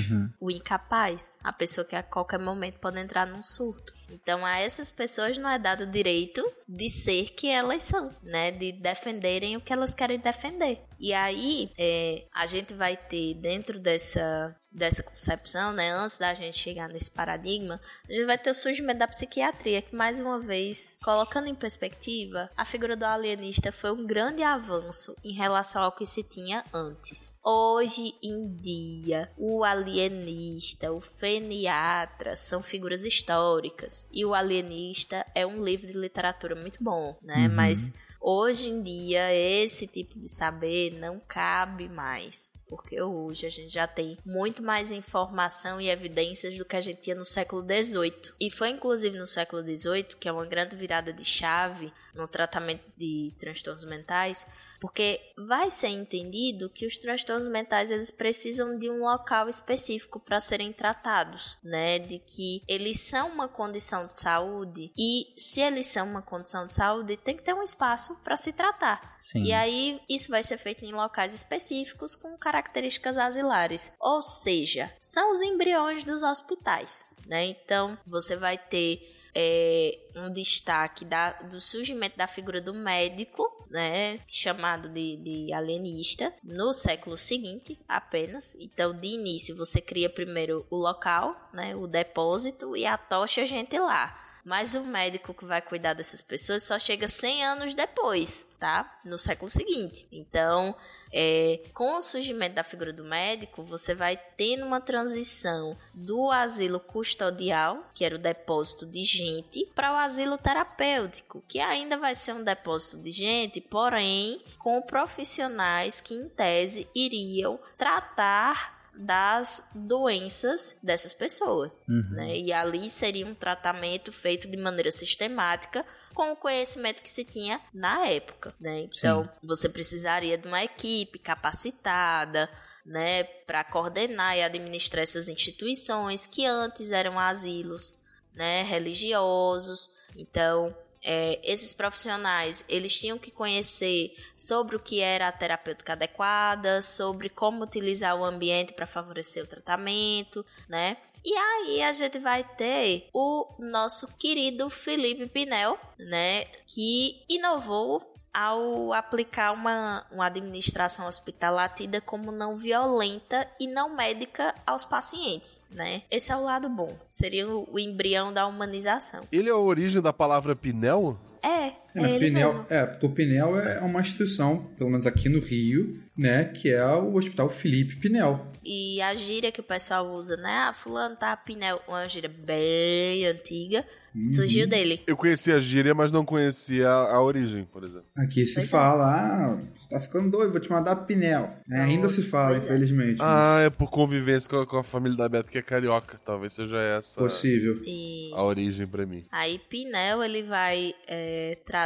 o 0.41 0.51
incapaz, 0.51 1.39
a 1.43 1.53
pessoa 1.53 1.85
que 1.87 1.97
a 1.97 2.03
qualquer 2.03 2.39
momento 2.39 2.79
pode 2.81 2.99
entrar 2.99 3.27
num 3.27 3.43
surto. 3.43 3.93
Então 4.11 4.45
a 4.45 4.59
essas 4.59 4.91
pessoas 4.91 5.37
não 5.39 5.49
é 5.49 5.59
dado 5.59 5.83
o 5.85 5.91
direito 5.91 6.43
de 6.69 6.89
ser 6.89 7.31
quem 7.31 7.55
elas 7.55 7.83
são, 7.83 8.11
né? 8.23 8.51
De 8.51 8.73
defenderem 8.73 9.57
o 9.57 9.61
que 9.61 9.73
elas 9.73 9.95
querem 9.95 10.19
defender. 10.19 10.81
E 10.99 11.13
aí 11.13 11.73
é, 11.79 12.25
a 12.33 12.47
gente 12.47 12.75
vai 12.75 12.97
ter 12.97 13.35
dentro 13.35 13.79
dessa 13.79 14.55
dessa 14.73 15.03
concepção, 15.03 15.73
né, 15.73 15.91
antes 15.91 16.19
da 16.19 16.33
gente 16.33 16.57
chegar 16.57 16.89
nesse 16.89 17.11
paradigma, 17.11 17.81
a 18.09 18.13
gente 18.13 18.25
vai 18.25 18.39
ter 18.39 18.51
o 18.51 18.55
surgimento 18.55 19.01
da 19.01 19.09
psiquiatria, 19.09 19.83
que 19.83 19.95
mais 19.95 20.21
uma 20.21 20.39
vez, 20.39 20.97
colocando 21.03 21.49
em 21.49 21.55
perspectiva, 21.55 22.49
a 22.57 22.65
figura 22.65 22.97
do 22.97 23.05
alienista 23.05 23.73
foi 23.73 23.91
um 23.91 24.07
grande 24.07 24.43
avanço 24.43 25.17
em 25.25 25.33
relação 25.33 25.83
ao 25.83 25.93
que 25.93 26.07
se 26.07 26.23
tinha 26.23 26.65
antes. 26.73 27.39
Hoje 27.45 28.15
em 28.23 28.55
dia, 28.55 29.31
o 29.37 29.65
alienista, 29.65 30.93
o 30.93 31.01
feniatra 31.01 32.37
são 32.37 32.63
figuras 32.63 33.05
históricas, 33.05 34.00
e 34.13 34.25
o 34.25 34.35
alienista 34.35 35.27
é 35.35 35.47
um 35.47 35.63
livro 35.63 35.87
de 35.87 35.97
literatura 35.97 36.55
muito 36.55 36.83
bom, 36.83 37.17
né, 37.23 37.49
mas 37.49 37.93
Hoje 38.23 38.69
em 38.69 38.83
dia, 38.83 39.35
esse 39.35 39.87
tipo 39.87 40.19
de 40.19 40.29
saber 40.29 40.93
não 41.01 41.19
cabe 41.19 41.89
mais, 41.89 42.63
porque 42.69 43.01
hoje 43.01 43.47
a 43.47 43.51
gente 43.51 43.73
já 43.73 43.87
tem 43.87 44.19
muito 44.27 44.63
mais 44.63 44.91
informação 44.91 45.81
e 45.81 45.89
evidências 45.89 46.55
do 46.59 46.67
que 46.67 46.77
a 46.77 46.83
gente 46.83 47.01
tinha 47.01 47.17
no 47.17 47.25
século 47.25 47.63
XVIII. 47.63 48.35
E 48.39 48.51
foi 48.51 48.69
inclusive 48.69 49.19
no 49.19 49.27
século 49.27 49.63
XVIII 49.63 50.05
que 50.21 50.29
é 50.29 50.33
uma 50.33 50.45
grande 50.45 50.77
virada 50.77 51.15
de 51.15 51.25
chave 51.25 51.91
no 52.15 52.29
tratamento 52.29 52.85
de 52.95 53.33
transtornos 53.39 53.87
mentais, 53.87 54.47
porque 54.81 55.21
vai 55.37 55.71
ser 55.71 55.89
entendido 55.89 56.71
que 56.71 56.87
os 56.87 56.99
transtornos 56.99 57.51
mentais 57.51 57.91
eles 57.91 58.11
precisam 58.11 58.79
de 58.79 58.91
um 58.91 59.01
local 59.01 59.49
específico 59.49 60.19
para 60.19 60.41
serem 60.41 60.73
tratados, 60.73 61.59
né? 61.63 61.99
De 61.99 62.19
que 62.19 62.63
eles 62.67 63.01
são 63.01 63.29
uma 63.29 63.49
condição 63.49 64.07
de 64.07 64.17
saúde 64.17 64.93
e 64.97 65.33
se 65.37 65.61
eles 65.61 65.87
são 65.87 66.07
uma 66.07 66.23
condição 66.23 66.67
de 66.67 66.73
saúde, 66.73 67.17
tem 67.17 67.37
que 67.37 67.43
ter 67.43 67.55
um 67.55 67.63
espaço 67.63 68.15
para 68.25 68.37
se 68.37 68.53
tratar. 68.53 69.17
Sim. 69.21 69.45
E 69.45 69.53
aí 69.53 70.01
isso 70.09 70.31
vai 70.31 70.43
ser 70.43 70.59
feito 70.59 70.85
em 70.85 70.93
locais 70.93 71.35
específicos 71.35 72.17
com 72.17 72.37
características 72.39 73.19
asilares, 73.19 73.93
ou 74.01 74.23
seja, 74.23 74.93
são 74.99 75.33
os 75.33 75.43
embriões 75.43 76.05
dos 76.05 76.23
hospitais, 76.23 77.05
né? 77.27 77.47
Então 77.47 77.99
você 78.07 78.37
vai 78.37 78.57
ter 78.57 79.20
é, 79.35 79.99
um 80.17 80.33
destaque 80.33 81.05
da- 81.05 81.33
do 81.43 81.61
surgimento 81.61 82.17
da 82.17 82.27
figura 82.27 82.61
do 82.61 82.75
médico, 82.75 83.67
né, 83.71 84.19
chamado 84.27 84.89
de, 84.89 85.17
de 85.17 85.53
alienista, 85.53 86.33
no 86.43 86.73
século 86.73 87.17
seguinte 87.17 87.79
apenas. 87.89 88.57
Então, 88.59 88.93
de 88.93 89.09
início, 89.09 89.57
você 89.57 89.81
cria 89.81 90.11
primeiro 90.11 90.67
o 90.71 90.77
local, 90.77 91.51
né, 91.53 91.75
o 91.77 91.87
depósito 91.87 92.77
e 92.77 92.85
a 92.87 92.99
tocha 92.99 93.43
a 93.43 93.45
gente 93.45 93.79
lá. 93.79 94.17
Mas 94.45 94.75
o 94.75 94.81
médico 94.83 95.35
que 95.35 95.45
vai 95.45 95.61
cuidar 95.61 95.93
dessas 95.93 96.23
pessoas 96.23 96.63
só 96.63 96.79
chega 96.79 97.07
100 97.07 97.45
anos 97.45 97.75
depois, 97.75 98.47
tá? 98.59 99.01
No 99.05 99.19
século 99.19 99.51
seguinte. 99.51 100.09
Então, 100.11 100.75
é, 101.13 101.61
com 101.75 101.99
o 101.99 102.03
surgimento 102.03 102.55
da 102.55 102.65
figura 102.65 102.93
do 102.93 103.05
médico, 103.05 103.63
você 103.63 103.95
vai 103.95 104.17
tendo 104.37 104.65
uma 104.65 104.81
transição 104.81 105.77
do 105.93 106.31
asilo 106.31 106.79
custodial, 106.79 107.91
que 107.95 108.05
era 108.05 108.15
o 108.15 108.19
depósito 108.19 108.87
de 108.87 109.03
gente, 109.03 109.67
para 109.75 109.93
o 109.93 109.97
asilo 109.97 110.39
terapêutico, 110.39 111.43
que 111.49 111.61
ainda 111.61 111.97
vai 111.97 112.15
ser 112.15 112.33
um 112.33 112.45
depósito 112.45 112.99
de 112.99 113.11
gente, 113.11 113.61
porém 113.61 114.43
com 114.59 114.81
profissionais 114.83 116.01
que, 116.01 116.15
em 116.15 116.29
tese, 116.29 116.89
iriam 116.95 117.59
tratar 117.77 118.80
das 119.01 119.67
doenças 119.75 120.77
dessas 120.83 121.13
pessoas. 121.15 121.83
né? 122.11 122.37
E 122.37 122.53
ali 122.53 122.89
seria 122.89 123.27
um 123.27 123.35
tratamento 123.35 124.13
feito 124.13 124.47
de 124.47 124.57
maneira 124.57 124.91
sistemática 124.91 125.85
com 126.15 126.33
o 126.33 126.37
conhecimento 126.37 127.03
que 127.03 127.09
se 127.09 127.25
tinha 127.25 127.61
na 127.73 128.07
época, 128.07 128.55
né? 128.61 128.81
Então, 128.81 129.29
você 129.43 129.69
precisaria 129.69 130.37
de 130.37 130.47
uma 130.47 130.63
equipe 130.63 131.19
capacitada, 131.19 132.51
né, 132.85 133.25
para 133.25 133.63
coordenar 133.65 134.37
e 134.37 134.43
administrar 134.43 135.03
essas 135.03 135.29
instituições 135.29 136.27
que 136.27 136.45
antes 136.45 136.91
eram 136.91 137.19
asilos, 137.19 137.95
né, 138.35 138.63
religiosos. 138.63 139.91
Então, 140.17 140.75
é, 141.03 141.41
esses 141.43 141.73
profissionais 141.73 142.65
eles 142.69 142.99
tinham 142.99 143.19
que 143.19 143.31
conhecer 143.31 144.15
sobre 144.37 144.77
o 144.77 144.81
que 144.81 145.01
era 145.01 145.29
a 145.29 145.33
terapêutica 145.33 145.93
adequada, 145.93 146.83
sobre 146.83 147.29
como 147.29 147.65
utilizar 147.65 148.17
o 148.17 148.25
ambiente 148.25 148.73
para 148.73 148.87
favorecer 148.87 149.45
o 149.45 149.47
tratamento, 149.47 150.45
né? 150.69 150.97
E 151.25 151.35
aí 151.35 151.83
a 151.83 151.93
gente 151.93 152.19
vai 152.19 152.43
ter 152.43 153.09
o 153.13 153.47
nosso 153.59 154.17
querido 154.17 154.71
Felipe 154.71 155.27
Pinel, 155.27 155.79
né, 155.99 156.47
que 156.67 157.25
inovou 157.29 158.10
ao 158.33 158.93
aplicar 158.93 159.53
uma, 159.53 160.05
uma 160.11 160.27
administração 160.27 161.07
hospitalar 161.07 161.75
tida 161.75 162.01
como 162.01 162.31
não 162.31 162.57
violenta 162.57 163.49
e 163.59 163.67
não 163.67 163.95
médica 163.95 164.55
aos 164.67 164.85
pacientes, 164.85 165.61
né? 165.71 166.03
Esse 166.11 166.33
é 166.33 166.37
o 166.37 166.43
lado 166.43 166.69
bom, 166.69 166.97
seria 167.09 167.49
o, 167.49 167.69
o 167.73 167.79
embrião 167.79 168.33
da 168.33 168.47
humanização. 168.47 169.27
Ele 169.33 169.49
é 169.49 169.53
a 169.53 169.57
origem 169.57 170.01
da 170.01 170.13
palavra 170.13 170.55
pinel? 170.55 171.19
É, 171.43 171.73
é, 171.95 172.01
É, 172.03 172.11
ele 172.11 172.19
Pinel, 172.27 172.67
é, 172.71 172.87
porque 172.87 173.07
o 173.07 173.11
Pinel 173.11 173.59
é 173.59 173.81
uma 173.81 174.01
instituição, 174.01 174.71
pelo 174.77 174.91
menos 174.91 175.07
aqui 175.07 175.29
no 175.29 175.41
Rio, 175.41 175.99
né, 176.17 176.45
que 176.45 176.71
é 176.71 176.85
o 176.87 177.15
Hospital 177.15 177.49
Felipe 177.51 177.97
Pinel. 177.97 178.47
E 178.65 179.01
a 179.01 179.15
gíria 179.15 179.51
que 179.51 179.61
o 179.61 179.65
pessoal 179.65 180.07
usa, 180.13 180.37
né? 180.37 180.67
Ah, 180.69 180.75
fulano 180.75 181.17
tá 181.17 181.35
pinel, 181.35 181.81
uma 181.89 182.07
gíria 182.07 182.29
bem 182.29 183.27
antiga, 183.27 183.85
Uhum. 184.15 184.25
surgiu 184.25 184.67
dele. 184.67 185.01
Eu 185.07 185.17
conhecia 185.17 185.55
a 185.55 185.61
gíria, 185.61 185.95
mas 185.95 186.11
não 186.11 186.25
conhecia 186.25 186.89
a, 186.89 187.15
a 187.15 187.23
origem, 187.23 187.65
por 187.65 187.85
exemplo. 187.85 188.07
Aqui 188.19 188.45
se 188.45 188.55
Pois 188.57 188.67
é. 188.67 188.69
fala, 188.69 189.05
ah, 189.07 189.63
você 189.75 189.89
tá 189.89 190.01
ficando 190.01 190.31
doido, 190.33 190.51
vou 190.51 190.61
te 190.61 190.69
mandar 190.69 190.97
Pinel. 191.07 191.49
É, 191.71 191.81
ainda 191.81 192.09
se 192.11 192.23
fala, 192.23 192.57
é. 192.57 192.59
infelizmente. 192.59 193.19
né? 193.21 193.25
Ah, 193.25 193.61
é 193.65 193.71
por 193.71 193.89
convivência 193.89 194.51
com 194.51 194.57
a, 194.61 194.67
com 194.67 194.79
a 194.79 194.83
família 194.85 195.17
da 195.17 195.29
Beto, 195.29 195.49
que 195.49 195.59
é 195.59 195.63
carioca. 195.63 196.21
Talvez 196.27 196.53
seja 196.53 196.77
essa 196.77 197.21
Possível. 197.21 197.81
Isso. 197.85 198.35
a 198.35 198.43
origem 198.45 198.87
pra 198.87 199.07
mim. 199.07 199.25
Aí 199.31 199.59
Pinel 199.71 200.23
ele 200.25 200.43
vai 200.43 200.93
é, 201.07 201.57
trazer 201.65 201.80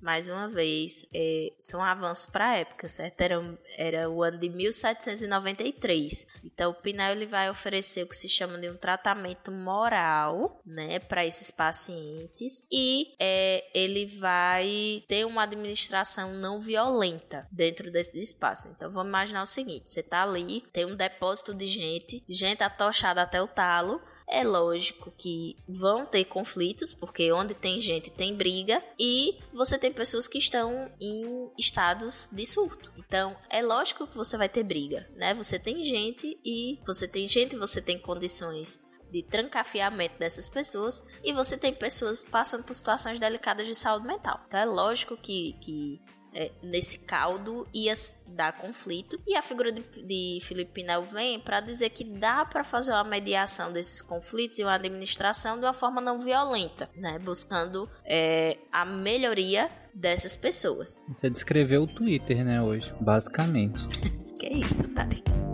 mais 0.00 0.28
uma 0.28 0.48
vez 0.48 1.06
é, 1.14 1.52
são 1.58 1.82
avanços 1.82 2.26
para 2.26 2.50
a 2.50 2.56
época, 2.56 2.88
certo? 2.88 3.20
Era, 3.20 3.58
era 3.76 4.10
o 4.10 4.22
ano 4.22 4.38
de 4.38 4.48
1793. 4.48 6.26
Então 6.44 6.72
o 6.72 6.74
Pinel 6.74 7.12
ele 7.12 7.26
vai 7.26 7.50
oferecer 7.50 8.02
o 8.02 8.08
que 8.08 8.16
se 8.16 8.28
chama 8.28 8.58
de 8.58 8.68
um 8.68 8.76
tratamento 8.76 9.50
moral, 9.50 10.60
né, 10.66 10.98
para 10.98 11.24
esses 11.24 11.50
pacientes 11.50 12.66
e 12.70 13.14
é, 13.18 13.64
ele 13.74 14.06
vai 14.06 15.02
ter 15.08 15.24
uma 15.24 15.42
administração 15.42 16.32
não 16.34 16.60
violenta 16.60 17.46
dentro 17.50 17.90
desse 17.90 18.20
espaço. 18.20 18.68
Então 18.68 18.90
vamos 18.90 19.08
imaginar 19.08 19.42
o 19.42 19.46
seguinte: 19.46 19.90
você 19.90 20.02
tá 20.02 20.22
ali, 20.22 20.62
tem 20.72 20.84
um 20.84 20.96
depósito 20.96 21.54
de 21.54 21.66
gente, 21.66 22.24
gente 22.28 22.62
atochada 22.62 23.22
até 23.22 23.40
o 23.40 23.48
talo. 23.48 24.00
É 24.28 24.44
lógico 24.44 25.12
que 25.16 25.56
vão 25.68 26.06
ter 26.06 26.24
conflitos, 26.24 26.92
porque 26.92 27.30
onde 27.32 27.54
tem 27.54 27.80
gente 27.80 28.10
tem 28.10 28.34
briga, 28.34 28.82
e 28.98 29.38
você 29.52 29.78
tem 29.78 29.92
pessoas 29.92 30.26
que 30.26 30.38
estão 30.38 30.90
em 31.00 31.50
estados 31.58 32.28
de 32.32 32.46
surto. 32.46 32.92
Então, 32.96 33.36
é 33.50 33.62
lógico 33.62 34.06
que 34.06 34.16
você 34.16 34.36
vai 34.36 34.48
ter 34.48 34.62
briga, 34.62 35.08
né? 35.16 35.34
Você 35.34 35.58
tem 35.58 35.82
gente 35.82 36.38
e 36.44 36.78
você 36.86 37.06
tem 37.06 37.26
gente, 37.26 37.56
você 37.56 37.80
tem 37.80 37.98
condições 37.98 38.80
de 39.12 39.22
trancafiamento 39.22 40.18
dessas 40.18 40.48
pessoas 40.48 41.04
e 41.22 41.34
você 41.34 41.56
tem 41.56 41.72
pessoas 41.72 42.22
passando 42.22 42.64
por 42.64 42.74
situações 42.74 43.18
delicadas 43.18 43.66
de 43.66 43.74
saúde 43.74 44.06
mental. 44.06 44.40
Então 44.48 44.58
é 44.58 44.64
lógico 44.64 45.16
que, 45.18 45.52
que 45.60 46.00
é, 46.34 46.50
nesse 46.62 46.98
caldo 47.00 47.66
ia 47.72 47.94
dar 48.26 48.52
conflito 48.52 49.20
e 49.26 49.36
a 49.36 49.42
figura 49.42 49.70
de, 49.70 49.82
de 49.82 50.38
Felipe 50.42 50.72
Pinel 50.72 51.02
vem 51.02 51.38
para 51.38 51.60
dizer 51.60 51.90
que 51.90 52.04
dá 52.04 52.44
para 52.44 52.64
fazer 52.64 52.92
uma 52.92 53.04
mediação 53.04 53.72
desses 53.72 54.00
conflitos 54.00 54.58
e 54.58 54.62
uma 54.62 54.74
administração 54.74 55.58
de 55.58 55.66
uma 55.66 55.74
forma 55.74 56.00
não 56.00 56.18
violenta, 56.18 56.88
né? 56.96 57.18
Buscando 57.18 57.88
é, 58.04 58.58
a 58.72 58.84
melhoria 58.84 59.68
dessas 59.94 60.34
pessoas. 60.34 61.02
Você 61.14 61.28
descreveu 61.28 61.82
o 61.82 61.86
Twitter, 61.86 62.44
né, 62.44 62.62
hoje, 62.62 62.92
basicamente. 63.00 63.86
Que 64.42 64.48
isso, 64.48 64.82
Tarek? 64.88 65.51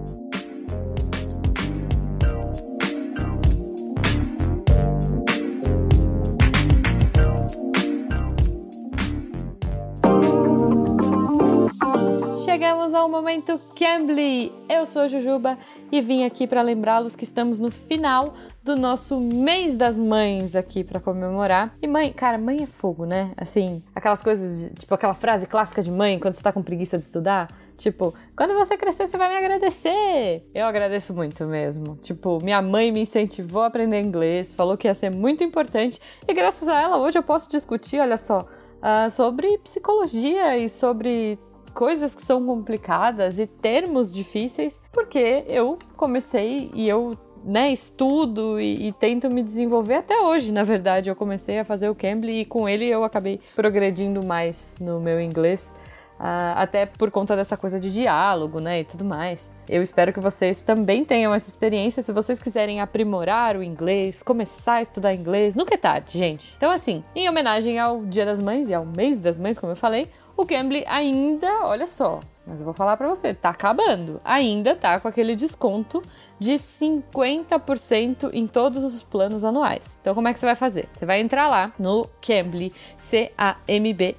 Chegamos 12.89 12.95
ao 12.95 13.09
momento 13.09 13.61
Cambly. 13.77 14.51
Eu 14.67 14.87
sou 14.87 15.03
a 15.03 15.09
Jujuba 15.09 15.59
e 15.93 16.01
vim 16.01 16.25
aqui 16.25 16.47
para 16.47 16.63
lembrá-los 16.63 17.15
que 17.15 17.25
estamos 17.25 17.61
no 17.61 17.71
final 17.71 18.33
do 18.63 18.77
nosso 18.77 19.21
mês 19.21 19.77
das 19.77 19.99
mães 19.99 20.57
aqui 20.57 20.83
para 20.83 20.99
comemorar. 20.99 21.75
E 21.83 21.87
mãe, 21.87 22.11
cara, 22.11 22.39
mãe 22.39 22.63
é 22.63 22.67
fogo, 22.67 23.05
né? 23.05 23.33
Assim, 23.37 23.83
aquelas 23.95 24.23
coisas, 24.23 24.73
tipo 24.79 24.95
aquela 24.95 25.13
frase 25.13 25.47
clássica 25.47 25.83
de 25.83 25.91
mãe 25.91 26.19
quando 26.19 26.33
você 26.33 26.43
tá 26.43 26.51
com 26.51 26.63
preguiça 26.63 26.97
de 26.97 27.05
estudar. 27.05 27.49
Tipo, 27.77 28.15
quando 28.35 28.55
você 28.55 28.75
crescer, 28.75 29.07
você 29.07 29.19
vai 29.19 29.29
me 29.29 29.37
agradecer. 29.37 30.49
Eu 30.55 30.65
agradeço 30.65 31.13
muito 31.13 31.45
mesmo. 31.45 31.97
Tipo, 31.97 32.43
minha 32.43 32.63
mãe 32.63 32.91
me 32.91 33.03
incentivou 33.03 33.63
a 33.63 33.67
aprender 33.67 34.01
inglês, 34.01 34.55
falou 34.55 34.79
que 34.79 34.89
ia 34.89 34.95
ser 34.95 35.15
muito 35.15 35.45
importante. 35.45 36.01
E 36.27 36.33
graças 36.33 36.67
a 36.67 36.81
ela, 36.81 36.97
hoje 36.97 37.19
eu 37.19 37.23
posso 37.23 37.51
discutir, 37.51 38.01
olha 38.01 38.17
só, 38.17 38.47
ah, 38.81 39.11
sobre 39.11 39.59
psicologia 39.59 40.57
e 40.57 40.69
sobre 40.69 41.39
coisas 41.69 42.15
que 42.15 42.23
são 42.23 42.45
complicadas 42.45 43.39
e 43.39 43.47
termos 43.47 44.13
difíceis, 44.13 44.81
porque 44.93 45.45
eu 45.49 45.79
comecei 45.97 46.71
e 46.75 46.89
eu 46.89 47.17
né, 47.45 47.73
estudo 47.73 48.61
e, 48.61 48.89
e 48.89 48.93
tento 48.93 49.31
me 49.31 49.43
desenvolver 49.43 49.95
até 49.95 50.21
hoje, 50.21 50.53
na 50.53 50.65
verdade. 50.65 51.09
Eu 51.09 51.17
comecei 51.17 51.59
a 51.59 51.65
fazer 51.65 51.89
o 51.89 51.95
Cambly 51.95 52.41
e 52.41 52.45
com 52.45 52.69
ele 52.69 52.87
eu 52.87 53.05
acabei 53.05 53.41
progredindo 53.55 54.25
mais 54.25 54.75
no 54.81 55.01
meu 55.01 55.21
inglês. 55.21 55.75
Ah, 56.19 56.55
até 56.57 56.87
por 56.87 57.11
conta 57.11 57.37
dessa 57.37 57.57
coisa 57.57 57.79
de 57.79 57.91
diálogo, 57.91 58.61
né, 58.61 58.81
e 58.81 58.85
tudo 58.85 59.05
mais. 59.05 59.55
Eu 59.69 59.83
espero 59.83 60.13
que 60.13 60.21
vocês 60.21 60.63
também 60.63 61.05
tenham 61.05 61.33
essa 61.33 61.49
experiência. 61.49 62.03
Se 62.03 62.13
vocês 62.13 62.41
quiserem 62.41 62.81
aprimorar 62.81 63.57
o 63.57 63.63
inglês, 63.63 64.23
começar 64.23 64.75
a 64.75 64.83
estudar 64.83 65.15
inglês, 65.15 65.55
nunca 65.55 65.75
é 65.75 65.79
tarde, 65.79 66.19
gente. 66.19 66.55
Então, 66.57 66.71
assim, 66.71 67.05
em 67.15 67.29
homenagem 67.29 67.79
ao 67.79 68.05
Dia 68.05 68.27
das 68.27 68.41
Mães 68.41 68.69
e 68.69 68.75
ao 68.75 68.85
mês 68.85 69.23
das 69.23 69.39
mães, 69.39 69.59
como 69.59 69.73
eu 69.73 69.77
falei, 69.77 70.11
o 70.37 70.47
Cambly 70.47 70.85
ainda, 70.87 71.65
olha 71.65 71.87
só, 71.87 72.21
mas 72.47 72.61
eu 72.61 72.65
vou 72.65 72.73
falar 72.73 72.97
pra 72.97 73.09
você, 73.09 73.35
tá 73.35 73.51
acabando. 73.51 74.21
Ainda 74.25 74.75
tá 74.75 74.99
com 74.99 75.07
aquele 75.07 75.37
desconto 75.37 76.01
de 76.39 76.55
50% 76.55 78.31
em 78.33 78.47
todos 78.47 78.85
os 78.85 79.03
planos 79.03 79.45
anuais. 79.45 79.99
Então 80.01 80.15
como 80.15 80.29
é 80.29 80.33
que 80.33 80.39
você 80.39 80.47
vai 80.47 80.55
fazer? 80.57 80.89
Você 80.95 81.05
vai 81.07 81.21
entrar 81.21 81.49
lá 81.49 81.73
no 81.79 82.07
Cambly, 82.21 82.73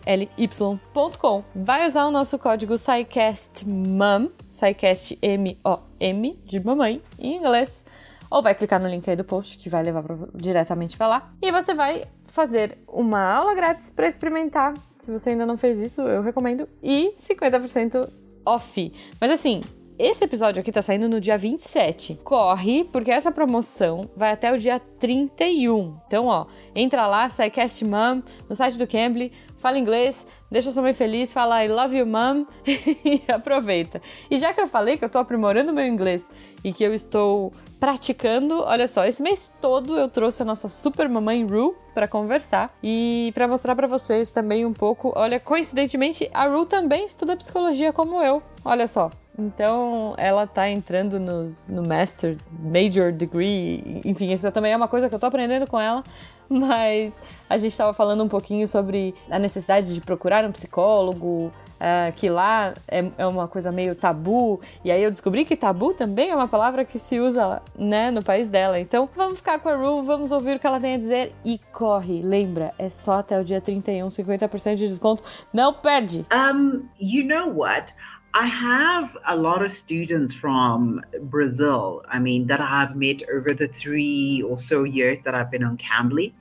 C-A-M-B-L-Y.com. 0.10 1.44
Vai 1.56 1.88
usar 1.88 2.06
o 2.06 2.12
nosso 2.12 2.38
código 2.40 2.78
SciCastMom, 2.78 4.30
SciCast 4.50 5.18
M-O-M, 5.22 6.40
de 6.46 6.60
mamãe, 6.64 7.02
em 7.18 7.38
inglês. 7.38 7.84
Ou 8.32 8.44
vai 8.44 8.54
clicar 8.54 8.80
no 8.80 8.88
link 8.88 9.10
aí 9.10 9.16
do 9.16 9.24
post 9.24 9.58
que 9.58 9.70
vai 9.70 9.82
levar 9.82 10.04
pra- 10.04 10.16
diretamente 10.36 10.96
para 10.96 11.08
lá. 11.08 11.32
E 11.42 11.52
você 11.52 11.74
vai 11.74 12.04
fazer 12.26 12.78
uma 12.88 13.20
aula 13.20 13.56
grátis 13.56 13.90
para 13.90 14.08
experimentar. 14.08 14.76
Se 15.00 15.12
você 15.12 15.32
ainda 15.32 15.48
não 15.48 15.58
fez 15.58 15.80
isso, 15.80 16.02
eu 16.02 16.22
recomendo. 16.22 16.70
E 16.84 17.12
50% 17.18 18.08
off. 18.46 18.94
Mas 19.20 19.32
assim, 19.32 19.62
esse 20.00 20.24
episódio 20.24 20.62
aqui 20.62 20.72
tá 20.72 20.82
saindo 20.82 21.10
no 21.10 21.20
dia 21.20 21.38
27. 21.38 22.22
Corre, 22.24 22.86
porque 22.86 23.12
essa 23.12 23.34
promoção 23.34 24.10
vai 24.16 24.32
até 24.32 24.50
o 24.50 24.58
dia 24.58 24.80
31. 24.80 25.98
Então, 26.08 26.28
ó, 26.28 26.46
entra 26.74 27.06
lá, 27.06 27.28
SciCast 27.28 27.84
Mom, 27.84 28.22
no 28.48 28.56
site 28.56 28.78
do 28.78 28.88
Cambly, 28.88 29.34
fala 29.60 29.78
inglês, 29.78 30.26
deixa 30.50 30.72
sua 30.72 30.82
mãe 30.82 30.94
feliz, 30.94 31.32
fala 31.32 31.64
I 31.64 31.68
love 31.68 31.96
you, 31.96 32.08
mom, 32.08 32.46
e 32.66 33.22
aproveita. 33.32 34.02
E 34.32 34.38
já 34.38 34.54
que 34.54 34.62
eu 34.62 34.68
falei 34.68 34.98
que 34.98 35.06
eu 35.06 35.10
tô 35.10 35.20
aprimorando 35.20 35.72
meu 35.72 35.86
inglês 35.86 36.28
e 36.64 36.74
que 36.74 36.84
eu 36.84 36.94
estou 36.94 37.54
praticando, 37.80 38.62
olha 38.64 38.88
só, 38.88 39.06
esse 39.06 39.22
mês 39.22 39.52
todo 39.62 39.98
eu 39.98 40.10
trouxe 40.10 40.42
a 40.42 40.46
nossa 40.46 40.68
super 40.68 41.08
mamãe 41.08 41.46
Ru 41.46 41.76
para 41.94 42.08
conversar 42.08 42.74
e 42.84 43.32
para 43.36 43.48
mostrar 43.48 43.76
para 43.76 43.88
vocês 43.88 44.32
também 44.32 44.66
um 44.66 44.74
pouco. 44.74 45.14
Olha, 45.16 45.40
coincidentemente, 45.40 46.30
a 46.34 46.48
Ru 46.48 46.66
também 46.66 47.06
estuda 47.06 47.38
psicologia 47.38 47.94
como 47.94 48.22
eu. 48.24 48.42
Olha 48.66 48.88
só. 48.88 49.12
Então, 49.38 50.14
ela 50.18 50.46
tá 50.46 50.70
entrando 50.70 51.18
nos, 51.18 51.66
no 51.68 51.82
Master, 51.88 52.38
Major 52.52 53.14
Degree, 53.14 54.02
enfim, 54.04 54.34
isso 54.34 54.52
também 54.52 54.74
é 54.74 54.76
uma 54.76 54.90
coisa 54.90 55.08
que 55.08 55.16
eu 55.16 55.20
tô 55.20 55.28
aprendendo 55.28 55.66
com 55.66 55.80
ela. 55.80 56.04
Mas 56.60 57.20
a 57.50 57.58
gente 57.58 57.72
estava 57.72 57.94
falando 57.94 58.24
um 58.24 58.28
pouquinho 58.28 58.68
sobre 58.68 59.14
a 59.30 59.38
necessidade 59.38 59.94
de 59.94 60.02
procurar 60.02 60.44
um 60.44 60.52
psicólogo, 60.52 61.54
ah, 61.80 62.12
que 62.14 62.30
lá 62.30 62.74
é, 62.88 63.10
é 63.18 63.26
uma 63.26 63.48
coisa 63.48 63.72
meio 63.72 63.96
tabu. 63.96 64.60
E 64.84 64.92
aí 64.92 65.02
eu 65.02 65.10
descobri 65.10 65.46
que 65.46 65.56
tabu 65.56 65.94
também 65.94 66.30
é 66.30 66.36
uma 66.36 66.48
palavra 66.48 66.84
que 66.84 67.00
se 67.00 67.20
usa 67.20 67.62
né, 67.78 68.12
no 68.12 68.24
país 68.24 68.50
dela. 68.50 68.80
Então 68.80 69.08
vamos 69.16 69.38
ficar 69.38 69.60
com 69.60 69.70
a 69.70 69.76
Ru, 69.76 70.04
vamos 70.04 70.32
ouvir 70.32 70.58
o 70.58 70.60
que 70.60 70.68
ela 70.68 70.80
tem 70.80 70.96
a 70.96 70.98
dizer 70.98 71.34
e 71.46 71.60
corre. 71.72 72.22
Lembra, 72.22 72.74
é 72.78 72.90
só 72.90 73.20
até 73.20 73.40
o 73.40 73.46
dia 73.46 73.62
31, 73.62 74.08
50% 74.10 74.76
de 74.76 74.88
desconto. 74.88 75.24
Não 75.54 75.74
perde! 75.74 76.26
Um, 76.34 76.86
you 77.00 77.24
know 77.24 77.48
what? 77.48 77.94
I 78.34 78.46
have 78.46 79.18
a 79.26 79.36
lot 79.36 79.64
of 79.64 79.72
students 79.72 80.34
from 80.36 81.02
Brazil. 81.24 82.04
I 82.08 82.20
mean, 82.20 82.46
that 82.48 82.62
I've 82.62 82.96
met 82.96 83.24
over 83.34 83.56
the 83.56 83.68
three 83.68 84.44
or 84.44 84.60
so 84.60 84.84
years 84.84 85.22
that 85.24 85.34
I've 85.34 85.50
been 85.50 85.64
on 85.64 85.78
Cambly. 85.78 86.34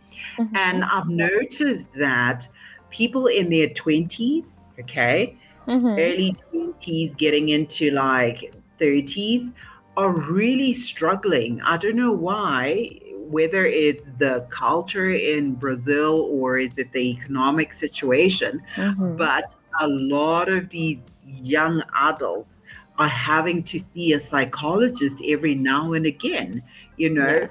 And 0.54 0.84
I've 0.84 1.08
noticed 1.08 1.92
that 1.94 2.48
people 2.90 3.26
in 3.26 3.50
their 3.50 3.68
20s, 3.68 4.60
okay, 4.80 5.36
early 5.68 6.34
20s, 6.52 7.16
getting 7.16 7.50
into 7.50 7.90
like 7.90 8.54
30s, 8.80 9.52
are 9.96 10.12
really 10.12 10.72
struggling. 10.72 11.60
I 11.62 11.76
don't 11.76 11.96
know 11.96 12.12
why 12.12 13.00
whether 13.28 13.66
it's 13.66 14.06
the 14.18 14.46
culture 14.48 15.12
in 15.12 15.54
Brazil 15.54 16.28
or 16.30 16.58
is 16.58 16.78
it 16.78 16.90
the 16.92 17.10
economic 17.10 17.74
situation, 17.74 18.62
mm-hmm. 18.74 19.16
but 19.16 19.54
a 19.80 19.86
lot 19.88 20.48
of 20.48 20.70
these 20.70 21.10
young 21.26 21.82
adults 21.94 22.60
are 22.98 23.08
having 23.08 23.62
to 23.62 23.78
see 23.78 24.14
a 24.14 24.20
psychologist 24.20 25.20
every 25.26 25.54
now 25.54 25.92
and 25.92 26.06
again, 26.06 26.62
you 26.96 27.10
know. 27.10 27.40
Yeah. 27.42 27.48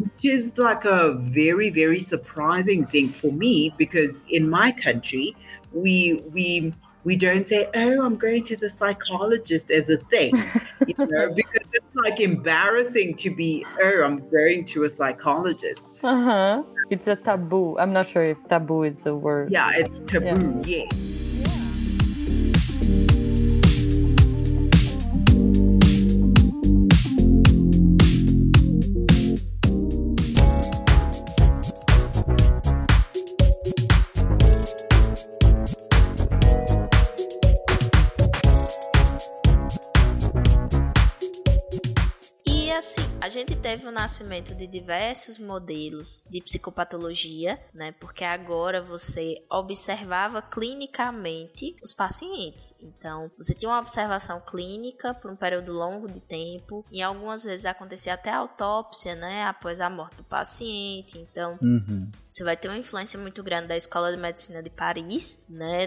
Which 0.00 0.24
is 0.24 0.56
like 0.56 0.84
a 0.84 1.12
very, 1.12 1.70
very 1.70 2.00
surprising 2.00 2.86
thing 2.86 3.08
for 3.08 3.32
me 3.32 3.74
because 3.76 4.24
in 4.30 4.48
my 4.48 4.72
country, 4.72 5.36
we 5.72 6.20
we 6.32 6.72
we 7.04 7.16
don't 7.16 7.46
say, 7.46 7.68
"Oh, 7.74 8.02
I'm 8.04 8.16
going 8.16 8.44
to 8.44 8.56
the 8.56 8.70
psychologist" 8.70 9.70
as 9.70 9.88
a 9.88 9.98
thing, 9.98 10.34
you 10.86 10.94
know, 10.98 11.32
because 11.34 11.66
it's 11.72 11.94
like 11.94 12.20
embarrassing 12.20 13.14
to 13.16 13.30
be, 13.30 13.64
"Oh, 13.82 14.02
I'm 14.02 14.28
going 14.30 14.64
to 14.66 14.84
a 14.84 14.90
psychologist." 14.90 15.82
Uh 16.02 16.22
huh. 16.24 16.62
It's 16.90 17.06
a 17.06 17.16
taboo. 17.16 17.78
I'm 17.78 17.92
not 17.92 18.08
sure 18.08 18.24
if 18.24 18.42
taboo 18.48 18.82
is 18.84 19.06
a 19.06 19.14
word. 19.14 19.52
Yeah, 19.52 19.70
it's 19.74 20.00
taboo. 20.00 20.62
Yeah. 20.66 20.84
yeah. 20.90 21.19
Gente 43.40 43.56
teve 43.56 43.86
o 43.86 43.90
nascimento 43.90 44.54
de 44.54 44.66
diversos 44.66 45.38
modelos 45.38 46.24
de 46.28 46.40
psicopatologia, 46.40 47.60
né? 47.74 47.92
Porque 47.92 48.24
agora 48.24 48.82
você 48.82 49.44
observava 49.50 50.42
clinicamente 50.42 51.76
os 51.82 51.92
pacientes. 51.92 52.74
Então, 52.82 53.30
você 53.36 53.54
tinha 53.54 53.70
uma 53.70 53.80
observação 53.80 54.40
clínica 54.40 55.14
por 55.14 55.30
um 55.30 55.36
período 55.36 55.72
longo 55.72 56.06
de 56.06 56.20
tempo, 56.20 56.84
e 56.90 57.02
algumas 57.02 57.44
vezes 57.44 57.66
acontecia 57.66 58.14
até 58.14 58.30
autópsia, 58.30 59.14
né? 59.14 59.44
Após 59.44 59.80
a 59.80 59.90
morte 59.90 60.16
do 60.16 60.24
paciente. 60.24 61.18
Então, 61.18 61.58
uhum. 61.62 62.10
você 62.28 62.44
vai 62.44 62.56
ter 62.56 62.68
uma 62.68 62.78
influência 62.78 63.18
muito 63.18 63.42
grande 63.42 63.68
da 63.68 63.76
Escola 63.76 64.10
de 64.10 64.20
Medicina 64.20 64.62
de 64.62 64.70
Paris, 64.70 65.42
né? 65.48 65.86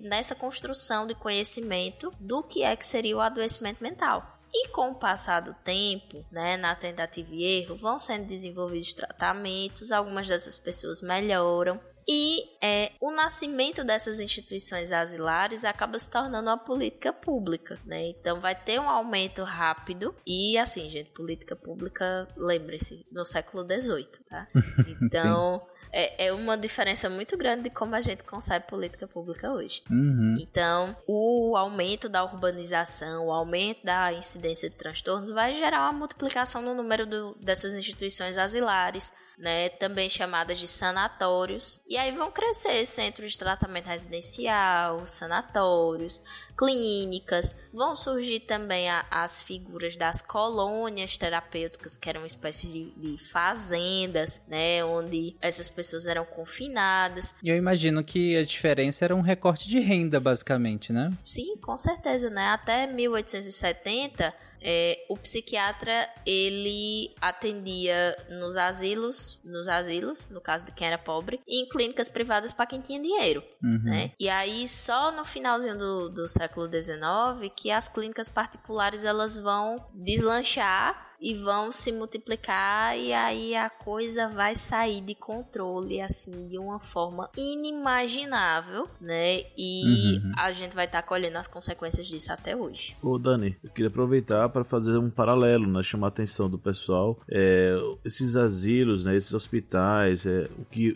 nessa 0.00 0.34
construção 0.34 1.06
de 1.06 1.14
conhecimento 1.14 2.12
do 2.20 2.42
que 2.42 2.62
é 2.62 2.76
que 2.76 2.84
seria 2.84 3.16
o 3.16 3.20
adoecimento 3.20 3.82
mental. 3.82 4.33
E 4.54 4.68
com 4.68 4.92
o 4.92 4.94
passar 4.94 5.40
do 5.40 5.52
tempo, 5.52 6.24
né, 6.30 6.56
na 6.56 6.76
tentativa 6.76 7.34
e 7.34 7.42
erro, 7.42 7.74
vão 7.74 7.98
sendo 7.98 8.26
desenvolvidos 8.26 8.94
tratamentos, 8.94 9.90
algumas 9.90 10.28
dessas 10.28 10.56
pessoas 10.56 11.02
melhoram. 11.02 11.80
E 12.06 12.42
é, 12.62 12.92
o 13.00 13.10
nascimento 13.10 13.82
dessas 13.82 14.20
instituições 14.20 14.92
asilares 14.92 15.64
acaba 15.64 15.98
se 15.98 16.08
tornando 16.08 16.50
uma 16.50 16.58
política 16.58 17.12
pública, 17.12 17.80
né? 17.84 18.08
Então 18.08 18.40
vai 18.40 18.54
ter 18.54 18.78
um 18.78 18.88
aumento 18.88 19.42
rápido 19.42 20.14
e 20.26 20.58
assim, 20.58 20.88
gente, 20.90 21.10
política 21.10 21.56
pública, 21.56 22.28
lembre-se, 22.36 23.06
no 23.10 23.24
século 23.24 23.64
XVIII, 23.64 24.06
tá? 24.28 24.46
Então 25.02 25.66
é, 25.94 26.26
é 26.26 26.32
uma 26.32 26.58
diferença 26.58 27.08
muito 27.08 27.36
grande 27.36 27.64
de 27.64 27.70
como 27.70 27.94
a 27.94 28.00
gente 28.00 28.24
concebe 28.24 28.66
política 28.66 29.06
pública 29.06 29.52
hoje. 29.52 29.80
Uhum. 29.88 30.36
Então, 30.40 30.96
o 31.06 31.56
aumento 31.56 32.08
da 32.08 32.24
urbanização, 32.24 33.26
o 33.26 33.32
aumento 33.32 33.84
da 33.84 34.12
incidência 34.12 34.68
de 34.68 34.74
transtornos 34.74 35.30
vai 35.30 35.54
gerar 35.54 35.82
uma 35.82 35.92
multiplicação 35.92 36.60
no 36.60 36.74
número 36.74 37.06
do, 37.06 37.36
dessas 37.40 37.76
instituições 37.76 38.36
asilares, 38.36 39.12
né, 39.38 39.68
também 39.68 40.08
chamadas 40.08 40.58
de 40.58 40.66
sanatórios. 40.66 41.80
E 41.86 41.96
aí 41.96 42.10
vão 42.12 42.30
crescer 42.30 42.84
centros 42.86 43.32
de 43.32 43.38
tratamento 43.38 43.86
residencial, 43.86 45.06
sanatórios, 45.06 46.22
clínicas, 46.56 47.54
vão 47.72 47.96
surgir 47.96 48.40
também 48.40 48.88
a, 48.88 49.04
as 49.10 49.42
figuras 49.42 49.96
das 49.96 50.22
colônias 50.22 51.16
terapêuticas, 51.16 51.96
que 51.96 52.08
eram 52.08 52.20
uma 52.20 52.26
espécie 52.26 52.68
de, 52.68 52.90
de, 52.96 53.18
fazendas, 53.18 54.40
né, 54.48 54.84
onde 54.84 55.36
essas 55.40 55.68
pessoas 55.68 56.06
eram 56.06 56.24
confinadas. 56.24 57.34
E 57.42 57.48
eu 57.48 57.56
imagino 57.56 58.02
que 58.02 58.36
a 58.36 58.44
diferença 58.44 59.04
era 59.04 59.14
um 59.14 59.20
recorte 59.20 59.68
de 59.68 59.78
renda, 59.80 60.20
basicamente, 60.20 60.92
né? 60.92 61.10
Sim, 61.24 61.56
com 61.56 61.76
certeza, 61.76 62.30
né? 62.30 62.48
Até 62.48 62.86
1870 62.86 64.34
é, 64.64 65.04
o 65.10 65.16
psiquiatra 65.16 66.08
ele 66.24 67.14
atendia 67.20 68.16
nos 68.30 68.56
asilos, 68.56 69.38
nos 69.44 69.68
asilos, 69.68 70.30
no 70.30 70.40
caso 70.40 70.64
de 70.64 70.72
quem 70.72 70.86
era 70.86 70.96
pobre, 70.96 71.38
e 71.46 71.62
em 71.62 71.68
clínicas 71.68 72.08
privadas 72.08 72.52
para 72.52 72.66
quem 72.66 72.80
tinha 72.80 73.00
dinheiro, 73.00 73.44
uhum. 73.62 73.82
né? 73.84 74.12
E 74.18 74.28
aí 74.28 74.66
só 74.66 75.12
no 75.12 75.24
finalzinho 75.24 75.76
do, 75.76 76.08
do 76.08 76.26
século 76.26 76.66
XIX 76.66 77.52
que 77.54 77.70
as 77.70 77.88
clínicas 77.88 78.30
particulares 78.30 79.04
elas 79.04 79.38
vão 79.38 79.86
deslanchar 79.92 81.13
e 81.24 81.32
vão 81.32 81.72
se 81.72 81.90
multiplicar 81.90 82.98
e 82.98 83.10
aí 83.14 83.56
a 83.56 83.70
coisa 83.70 84.28
vai 84.28 84.54
sair 84.54 85.00
de 85.00 85.14
controle 85.14 85.98
assim 86.02 86.46
de 86.48 86.58
uma 86.58 86.78
forma 86.78 87.30
inimaginável, 87.34 88.86
né? 89.00 89.44
E 89.56 90.18
uhum. 90.18 90.32
a 90.36 90.52
gente 90.52 90.76
vai 90.76 90.84
estar 90.84 91.00
tá 91.00 91.08
colhendo 91.08 91.38
as 91.38 91.48
consequências 91.48 92.06
disso 92.06 92.30
até 92.30 92.54
hoje. 92.54 92.94
Ô 93.00 93.18
Dani, 93.18 93.56
eu 93.64 93.70
queria 93.70 93.88
aproveitar 93.88 94.50
para 94.50 94.64
fazer 94.64 94.98
um 94.98 95.08
paralelo, 95.08 95.66
né? 95.66 95.82
Chamar 95.82 96.08
a 96.08 96.14
atenção 96.14 96.50
do 96.50 96.58
pessoal. 96.58 97.18
É, 97.26 97.74
esses 98.04 98.36
asilos, 98.36 99.06
né? 99.06 99.16
Esses 99.16 99.32
hospitais, 99.32 100.26
é, 100.26 100.46
o 100.58 100.66
que 100.66 100.90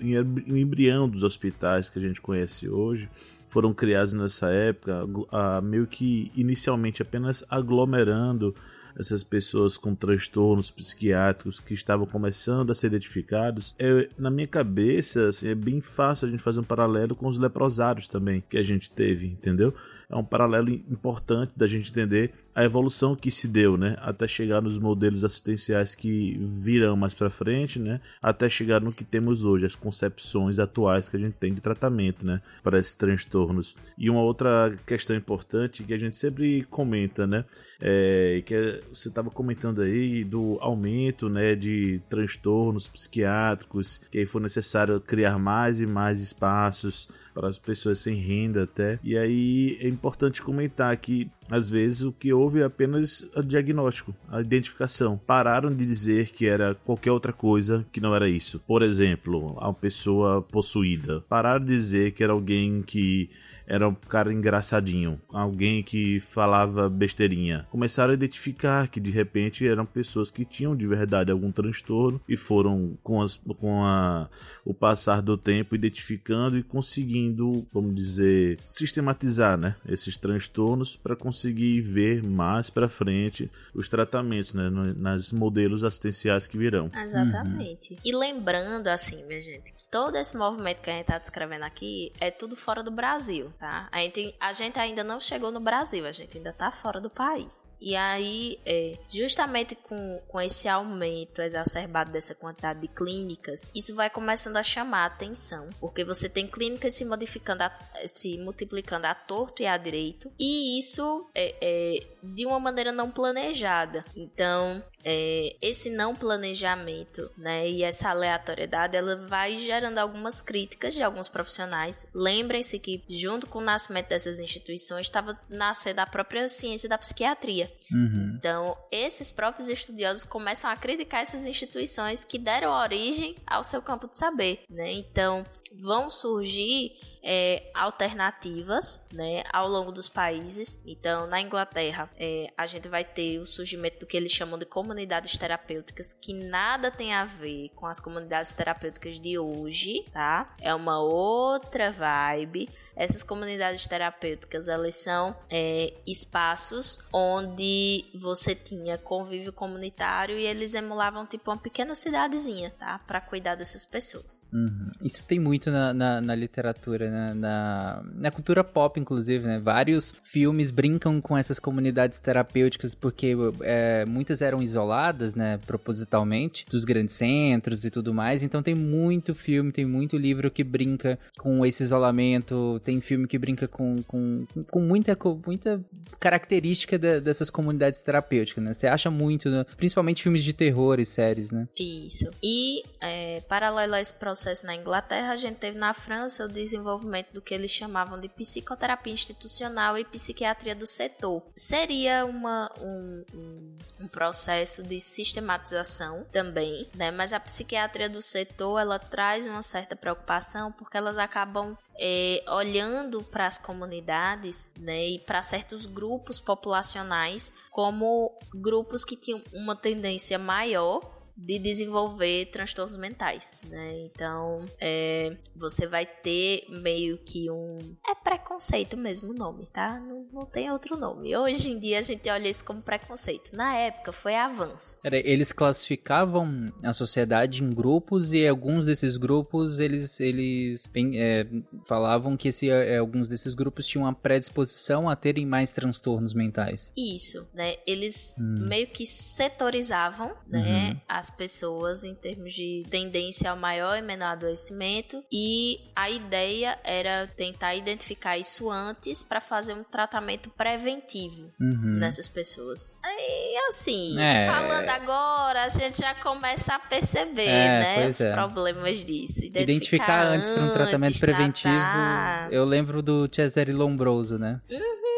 o 0.47 0.57
embrião 0.59 1.09
dos 1.09 1.22
hospitais 1.22 1.89
que 1.89 1.99
a 1.99 2.03
gente 2.03 2.20
conhece 2.20 2.68
hoje 2.68 3.09
foram 3.49 3.72
criados 3.72 4.12
nessa 4.12 4.51
época, 4.51 5.07
a, 5.33 5.62
meio 5.62 5.87
que 5.87 6.31
inicialmente 6.37 7.01
apenas 7.01 7.43
aglomerando 7.49 8.55
essas 8.99 9.22
pessoas 9.22 9.76
com 9.76 9.94
transtornos 9.94 10.70
psiquiátricos 10.70 11.61
que 11.61 11.72
estavam 11.72 12.07
começando 12.07 12.70
a 12.70 12.74
ser 12.74 12.88
identificados, 12.88 13.74
é, 13.78 14.09
na 14.18 14.30
minha 14.30 14.46
cabeça 14.46 15.28
assim, 15.28 15.49
é 15.49 15.55
bem 15.55 15.80
fácil 15.80 16.26
a 16.26 16.30
gente 16.30 16.42
fazer 16.42 16.61
um 16.61 16.64
paralelo 16.64 17.14
com 17.14 17.28
os 17.28 17.38
leprosários 17.38 18.09
também 18.09 18.42
que 18.49 18.59
a 18.59 18.62
gente 18.62 18.90
teve, 18.90 19.26
entendeu? 19.26 19.72
É 20.11 20.16
um 20.16 20.24
paralelo 20.24 20.70
importante 20.70 21.52
da 21.56 21.66
gente 21.66 21.90
entender 21.90 22.32
a 22.54 22.64
evolução 22.64 23.14
que 23.14 23.30
se 23.30 23.46
deu, 23.46 23.76
né, 23.76 23.96
até 24.00 24.26
chegar 24.26 24.61
nos 24.61 24.78
modelos 24.78 25.22
assistenciais 25.22 25.94
que 25.94 26.36
virão 26.50 26.96
mais 26.96 27.14
para 27.14 27.30
frente, 27.30 27.78
né, 27.78 28.00
até 28.20 28.48
chegar 28.48 28.80
no 28.80 28.92
que 28.92 29.04
temos 29.04 29.44
hoje, 29.44 29.66
as 29.66 29.76
concepções 29.76 30.59
atuais 30.59 31.09
que 31.09 31.16
a 31.16 31.20
gente 31.20 31.36
tem 31.36 31.54
de 31.54 31.61
tratamento, 31.61 32.26
né, 32.26 32.40
para 32.62 32.78
esses 32.78 32.94
transtornos. 32.94 33.76
E 33.96 34.11
uma 34.11 34.22
outra 34.22 34.76
questão 34.86 35.14
importante 35.14 35.84
que 35.84 35.94
a 35.94 35.98
gente 35.98 36.16
sempre 36.16 36.64
comenta, 36.64 37.26
né, 37.26 37.44
é 37.80 38.42
que 38.44 38.54
é, 38.54 38.80
você 38.92 39.09
estava 39.09 39.30
comentando 39.30 39.82
aí 39.82 40.24
do 40.24 40.59
aumento, 40.61 41.28
né, 41.28 41.54
de 41.54 42.00
transtornos 42.09 42.88
psiquiátricos, 42.88 44.00
que 44.11 44.18
aí 44.18 44.26
foi 44.26 44.40
necessário 44.40 45.00
criar 45.00 45.38
mais 45.38 45.80
e 45.80 45.86
mais 45.86 46.20
espaços 46.20 47.09
para 47.38 47.48
as 47.48 47.59
pessoas 47.59 48.00
sem 48.00 48.16
renda 48.16 48.64
até. 48.64 48.98
E 49.02 49.16
aí 49.16 49.78
é 49.80 49.86
importante 49.99 50.40
comentar 50.40 50.96
que 50.96 51.28
às 51.51 51.68
vezes 51.68 52.03
o 52.03 52.12
que 52.12 52.32
houve 52.32 52.61
é 52.61 52.64
apenas 52.64 53.28
o 53.34 53.42
diagnóstico, 53.42 54.14
a 54.30 54.40
identificação. 54.40 55.20
Pararam 55.26 55.74
de 55.74 55.84
dizer 55.84 56.30
que 56.30 56.46
era 56.46 56.74
qualquer 56.74 57.11
outra 57.11 57.32
coisa 57.32 57.84
que 57.92 58.01
não 58.01 58.14
era 58.14 58.28
isso. 58.28 58.61
Por 58.66 58.82
exemplo, 58.82 59.59
uma 59.59 59.74
pessoa 59.74 60.40
possuída. 60.40 61.20
Pararam 61.28 61.64
de 61.64 61.74
dizer 61.74 62.12
que 62.12 62.22
era 62.22 62.32
alguém 62.32 62.82
que 62.82 63.28
era 63.68 63.86
um 63.86 63.94
cara 63.94 64.32
engraçadinho, 64.32 65.20
alguém 65.28 65.82
que 65.82 66.18
falava 66.20 66.88
besteirinha. 66.88 67.66
Começaram 67.70 68.12
a 68.12 68.14
identificar 68.14 68.88
que 68.88 68.98
de 68.98 69.10
repente 69.10 69.68
eram 69.68 69.84
pessoas 69.84 70.30
que 70.30 70.44
tinham 70.44 70.74
de 70.74 70.86
verdade 70.86 71.30
algum 71.30 71.52
transtorno 71.52 72.18
e 72.26 72.36
foram 72.36 72.98
com, 73.02 73.20
as, 73.20 73.36
com 73.36 73.84
a, 73.84 74.28
o 74.64 74.72
passar 74.72 75.20
do 75.20 75.36
tempo 75.36 75.74
identificando 75.74 76.56
e 76.56 76.62
conseguindo, 76.62 77.66
vamos 77.70 77.94
dizer, 77.94 78.58
sistematizar, 78.64 79.58
né, 79.58 79.76
esses 79.86 80.16
transtornos 80.16 80.96
para 80.96 81.14
conseguir 81.14 81.82
ver 81.82 82.22
mais 82.22 82.70
para 82.70 82.88
frente 82.88 83.50
os 83.74 83.88
tratamentos, 83.88 84.54
né, 84.54 84.70
nas 84.96 85.30
modelos 85.30 85.84
assistenciais 85.84 86.46
que 86.46 86.56
virão. 86.56 86.90
Exatamente. 87.04 87.92
Uhum. 87.92 87.98
E 88.02 88.16
lembrando 88.16 88.88
assim, 88.88 89.22
minha 89.26 89.42
gente, 89.42 89.74
todo 89.91 90.16
esse 90.16 90.36
movimento 90.36 90.80
que 90.80 90.91
a 90.91 90.95
gente 90.95 91.03
está 91.03 91.18
descrevendo 91.18 91.64
aqui 91.64 92.12
é 92.20 92.30
tudo 92.30 92.57
fora 92.57 92.82
do 92.82 92.91
Brasil 92.91 93.53
tá? 93.59 93.89
A 93.91 93.99
gente, 94.01 94.34
a 94.41 94.53
gente 94.53 94.78
ainda 94.78 95.05
não 95.05 95.20
chegou 95.20 95.51
no 95.51 95.61
Brasil, 95.61 96.07
a 96.07 96.12
gente 96.12 96.36
ainda 96.36 96.53
tá 96.53 96.70
fora 96.70 97.01
do 97.01 97.11
país. 97.11 97.66
E 97.80 97.95
aí, 97.95 98.59
é, 98.66 98.99
justamente 99.11 99.74
com, 99.74 100.20
com 100.26 100.41
esse 100.41 100.68
aumento 100.68 101.41
exacerbado 101.41 102.11
dessa 102.11 102.34
quantidade 102.34 102.80
de 102.80 102.89
clínicas, 102.89 103.68
isso 103.74 103.95
vai 103.95 104.11
começando 104.11 104.57
a 104.57 104.62
chamar 104.62 105.05
a 105.05 105.07
atenção, 105.07 105.68
porque 105.80 106.05
você 106.05 106.28
tem 106.28 106.47
clínicas 106.47 106.95
se 106.95 107.05
modificando, 107.05 107.62
a, 107.62 107.72
se 108.07 108.36
multiplicando 108.39 109.07
a 109.07 109.14
torto 109.14 109.62
e 109.62 109.66
a 109.66 109.76
direito, 109.76 110.30
e 110.39 110.78
isso 110.78 111.28
é, 111.34 111.55
é 111.61 112.07
de 112.22 112.47
uma 112.47 112.59
maneira 112.59 112.91
não 112.91 113.11
planejada. 113.11 114.05
Então, 114.16 114.82
é, 115.05 115.57
esse 115.62 115.89
não 115.89 116.16
planejamento, 116.16 117.30
né, 117.36 117.68
e 117.68 117.82
essa 117.84 118.11
aleatoriedade, 118.11 118.97
ela 118.97 119.16
vai 119.28 119.59
gerando 119.79 119.99
algumas 119.99 120.43
críticas 120.43 120.93
de 120.93 121.03
alguns 121.03 121.29
profissionais. 121.29 122.07
Lembrem-se 122.12 122.79
que 122.79 123.03
junto 123.09 123.47
com 123.47 123.61
o 123.61 123.62
nascimento 123.64 124.09
dessas 124.09 124.41
instituições 124.41 125.07
estava 125.07 125.39
nascendo 125.49 126.01
a 126.01 126.07
própria 126.07 126.49
ciência 126.49 126.89
da 126.89 126.99
psiquiatria. 126.99 127.72
Uhum. 127.93 128.35
Então, 128.37 128.76
esses 128.91 129.31
próprios 129.31 129.68
estudiosos 129.68 130.24
começam 130.24 130.68
a 130.68 130.76
criticar 130.76 131.22
essas 131.22 131.47
instituições 131.47 132.24
que 132.24 132.39
deram 132.39 132.72
origem 132.72 133.37
ao 133.47 133.62
seu 133.62 133.81
campo 133.81 134.09
de 134.09 134.18
saber, 134.18 134.62
né? 134.68 134.93
Então, 134.93 135.47
vão 135.81 136.11
surgir 136.11 136.93
é, 137.22 137.70
alternativas 137.74 139.06
né, 139.12 139.42
ao 139.52 139.68
longo 139.68 139.92
dos 139.92 140.08
países. 140.08 140.80
Então, 140.86 141.26
na 141.26 141.40
Inglaterra, 141.40 142.10
é, 142.16 142.52
a 142.56 142.66
gente 142.66 142.88
vai 142.88 143.04
ter 143.04 143.38
o 143.38 143.46
surgimento 143.46 144.00
do 144.00 144.06
que 144.06 144.16
eles 144.16 144.32
chamam 144.32 144.58
de 144.58 144.64
comunidades 144.64 145.36
terapêuticas, 145.36 146.12
que 146.12 146.32
nada 146.32 146.90
tem 146.90 147.14
a 147.14 147.24
ver 147.24 147.70
com 147.74 147.86
as 147.86 148.00
comunidades 148.00 148.52
terapêuticas 148.52 149.20
de 149.20 149.38
hoje, 149.38 150.04
tá? 150.12 150.54
É 150.60 150.74
uma 150.74 151.00
outra 151.00 151.90
vibe. 151.92 152.68
Essas 152.98 153.22
comunidades 153.22 153.86
terapêuticas, 153.86 154.66
elas 154.66 154.96
são 154.96 155.36
é, 155.48 155.94
espaços 156.04 156.98
onde 157.12 158.06
você 158.12 158.56
tinha 158.56 158.98
convívio 158.98 159.52
comunitário 159.52 160.36
e 160.36 160.44
eles 160.44 160.74
emulavam 160.74 161.24
tipo 161.24 161.48
uma 161.48 161.56
pequena 161.56 161.94
cidadezinha, 161.94 162.74
tá? 162.76 162.98
Para 163.06 163.20
cuidar 163.20 163.54
dessas 163.54 163.84
pessoas. 163.84 164.48
Uhum. 164.52 164.90
Isso 165.00 165.24
tem 165.24 165.38
muito 165.38 165.70
na, 165.70 165.94
na, 165.94 166.20
na 166.20 166.34
literatura, 166.34 167.07
né? 167.11 167.34
na, 167.34 168.02
na 168.14 168.30
cultura 168.30 168.62
pop, 168.64 168.98
inclusive, 168.98 169.46
né? 169.46 169.59
Vários 169.59 170.14
filmes 170.22 170.70
brincam 170.70 171.20
com 171.20 171.36
essas 171.36 171.59
comunidades 171.59 172.18
terapêuticas 172.18 172.94
porque 172.94 173.34
é, 173.62 174.04
muitas 174.04 174.42
eram 174.42 174.62
isoladas, 174.62 175.34
né? 175.34 175.59
Propositalmente, 175.66 176.66
dos 176.70 176.84
grandes 176.84 177.14
centros 177.14 177.84
e 177.84 177.90
tudo 177.90 178.14
mais. 178.14 178.42
Então 178.42 178.62
tem 178.62 178.74
muito 178.74 179.34
filme, 179.34 179.72
tem 179.72 179.84
muito 179.84 180.16
livro 180.16 180.50
que 180.50 180.64
brinca 180.64 181.18
com 181.38 181.64
esse 181.64 181.82
isolamento 181.82 182.68
tem 182.84 183.00
filme 183.00 183.26
que 183.26 183.38
brinca 183.38 183.68
com, 183.68 184.02
com, 184.04 184.46
com 184.70 184.80
muita, 184.80 185.14
com 185.14 185.40
muita 185.44 185.80
característica 186.18 186.98
dessas 186.98 187.50
comunidades 187.50 188.02
terapêuticas, 188.02 188.62
né? 188.62 188.72
Você 188.72 188.86
acha 188.86 189.11
muito, 189.11 189.48
né? 189.48 189.64
principalmente 189.76 190.22
filmes 190.22 190.42
de 190.42 190.52
terror 190.52 190.98
e 190.98 191.06
séries, 191.06 191.52
né? 191.52 191.68
Isso. 191.78 192.30
E, 192.42 192.82
é, 193.00 193.40
paralelo 193.42 193.94
a 193.94 194.00
esse 194.00 194.14
processo 194.14 194.66
na 194.66 194.74
Inglaterra, 194.74 195.32
a 195.32 195.36
gente 195.36 195.56
teve 195.56 195.78
na 195.78 195.94
França 195.94 196.44
o 196.44 196.48
desenvolvimento 196.48 196.97
do 197.32 197.42
que 197.42 197.55
eles 197.55 197.70
chamavam 197.70 198.20
de 198.20 198.28
psicoterapia 198.28 199.12
institucional 199.12 199.96
e 199.99 200.05
psiquiatria 200.05 200.74
do 200.74 200.86
setor. 200.86 201.42
Seria 201.57 202.24
uma, 202.24 202.70
um, 202.80 203.24
um, 203.34 203.74
um 204.01 204.09
processo 204.09 204.82
de 204.82 205.01
sistematização 205.01 206.24
também, 206.32 206.88
né? 206.94 207.11
Mas 207.11 207.32
a 207.32 207.40
psiquiatria 207.40 208.09
do 208.09 208.22
setor, 208.22 208.78
ela 208.78 208.99
traz 208.99 209.46
uma 209.46 209.62
certa 209.62 209.96
preocupação 209.96 210.72
porque 210.72 210.96
elas 210.96 211.18
acabam 211.18 211.76
é, 211.99 212.44
olhando 212.49 213.22
para 213.22 213.46
as 213.46 213.59
comunidades 213.59 214.70
né, 214.78 215.07
e 215.07 215.18
para 215.18 215.42
certos 215.42 215.84
grupos 215.84 216.38
populacionais 216.38 217.53
como 217.70 218.32
grupos 218.55 219.05
que 219.05 219.16
tinham 219.16 219.42
uma 219.53 219.74
tendência 219.74 220.38
maior 220.38 221.17
de 221.39 221.57
desenvolver 221.59 222.47
transtornos 222.47 222.97
mentais, 222.97 223.57
né? 223.70 224.07
Então, 224.07 224.64
é, 224.80 225.36
você 225.55 225.86
vai 225.86 226.05
ter 226.05 226.64
meio 226.68 227.16
que 227.18 227.49
um... 227.49 227.97
É 228.05 228.14
preconceito 228.14 228.97
mesmo 228.97 229.30
o 229.30 229.34
nome, 229.34 229.66
tá? 229.66 230.01
Não, 230.01 230.26
não 230.32 230.45
tem 230.45 230.68
outro 230.70 230.97
nome. 230.97 231.36
Hoje 231.36 231.70
em 231.70 231.78
dia 231.78 232.01
a 232.01 232.03
gente 232.03 232.28
olha 232.28 232.49
isso 232.49 232.64
como 232.64 232.82
preconceito. 232.82 233.55
Na 233.55 233.72
época 233.74 234.12
foi 234.12 234.34
avanço. 234.34 234.99
Eles 235.05 235.53
classificavam 235.53 236.72
a 236.82 236.93
sociedade 236.93 237.62
em 237.62 237.72
grupos 237.72 238.32
e 238.32 238.47
alguns 238.47 238.84
desses 238.84 239.16
grupos, 239.16 239.78
eles, 239.78 240.18
eles 240.18 240.91
é, 241.14 241.47
falavam 241.86 242.36
que 242.36 242.49
esse, 242.49 242.68
é, 242.68 242.99
alguns 242.99 243.28
desses 243.28 243.55
grupos 243.55 243.86
tinham 243.86 244.05
uma 244.05 244.14
predisposição 244.14 245.09
a 245.09 245.14
terem 245.14 245.47
mais 245.47 245.72
transtornos 245.72 246.34
mentais. 246.34 246.93
Isso, 246.97 247.49
né? 247.55 247.76
Eles 247.86 248.34
hum. 248.39 248.66
meio 248.68 248.89
que 248.89 249.07
setorizavam, 249.07 250.36
né? 250.49 250.91
Uhum. 250.91 251.01
As 251.09 251.28
as 251.29 251.31
pessoas 251.31 252.05
em 252.05 252.14
termos 252.14 252.55
de 252.55 252.83
tendência 252.91 253.51
ao 253.51 253.57
maior 253.57 253.99
e 253.99 254.03
menor 254.03 254.29
adoecimento 254.29 255.22
e 255.31 255.79
a 255.95 256.11
ideia 256.11 256.79
era 256.83 257.26
tentar 257.26 257.74
identificar 257.74 258.39
isso 258.39 258.70
antes 258.70 259.22
para 259.22 259.41
fazer 259.41 259.74
um 259.74 259.85
tratamento 259.85 260.49
preventivo 260.51 261.53
uhum. 261.61 261.99
nessas 261.99 262.26
pessoas. 262.26 262.99
E 263.05 263.57
assim, 263.68 264.18
é... 264.18 264.47
falando 264.47 264.89
agora, 264.89 265.64
a 265.64 265.68
gente 265.68 265.99
já 265.99 266.14
começa 266.14 266.74
a 266.74 266.79
perceber, 266.79 267.49
é, 267.49 267.81
né, 267.81 268.09
os 268.09 268.20
é. 268.20 268.33
problemas 268.33 269.05
disso. 269.05 269.45
Identificar, 269.45 269.62
Identificar 269.62 270.22
antes 270.22 270.51
para 270.51 270.62
um 270.62 270.72
tratamento 270.72 271.18
preventivo. 271.18 271.74
Tratar. 271.74 272.53
Eu 272.53 272.64
lembro 272.64 273.03
do 273.03 273.29
Cesare 273.31 273.72
Lombroso, 273.72 274.39
né? 274.39 274.61
Uhum. 274.70 275.17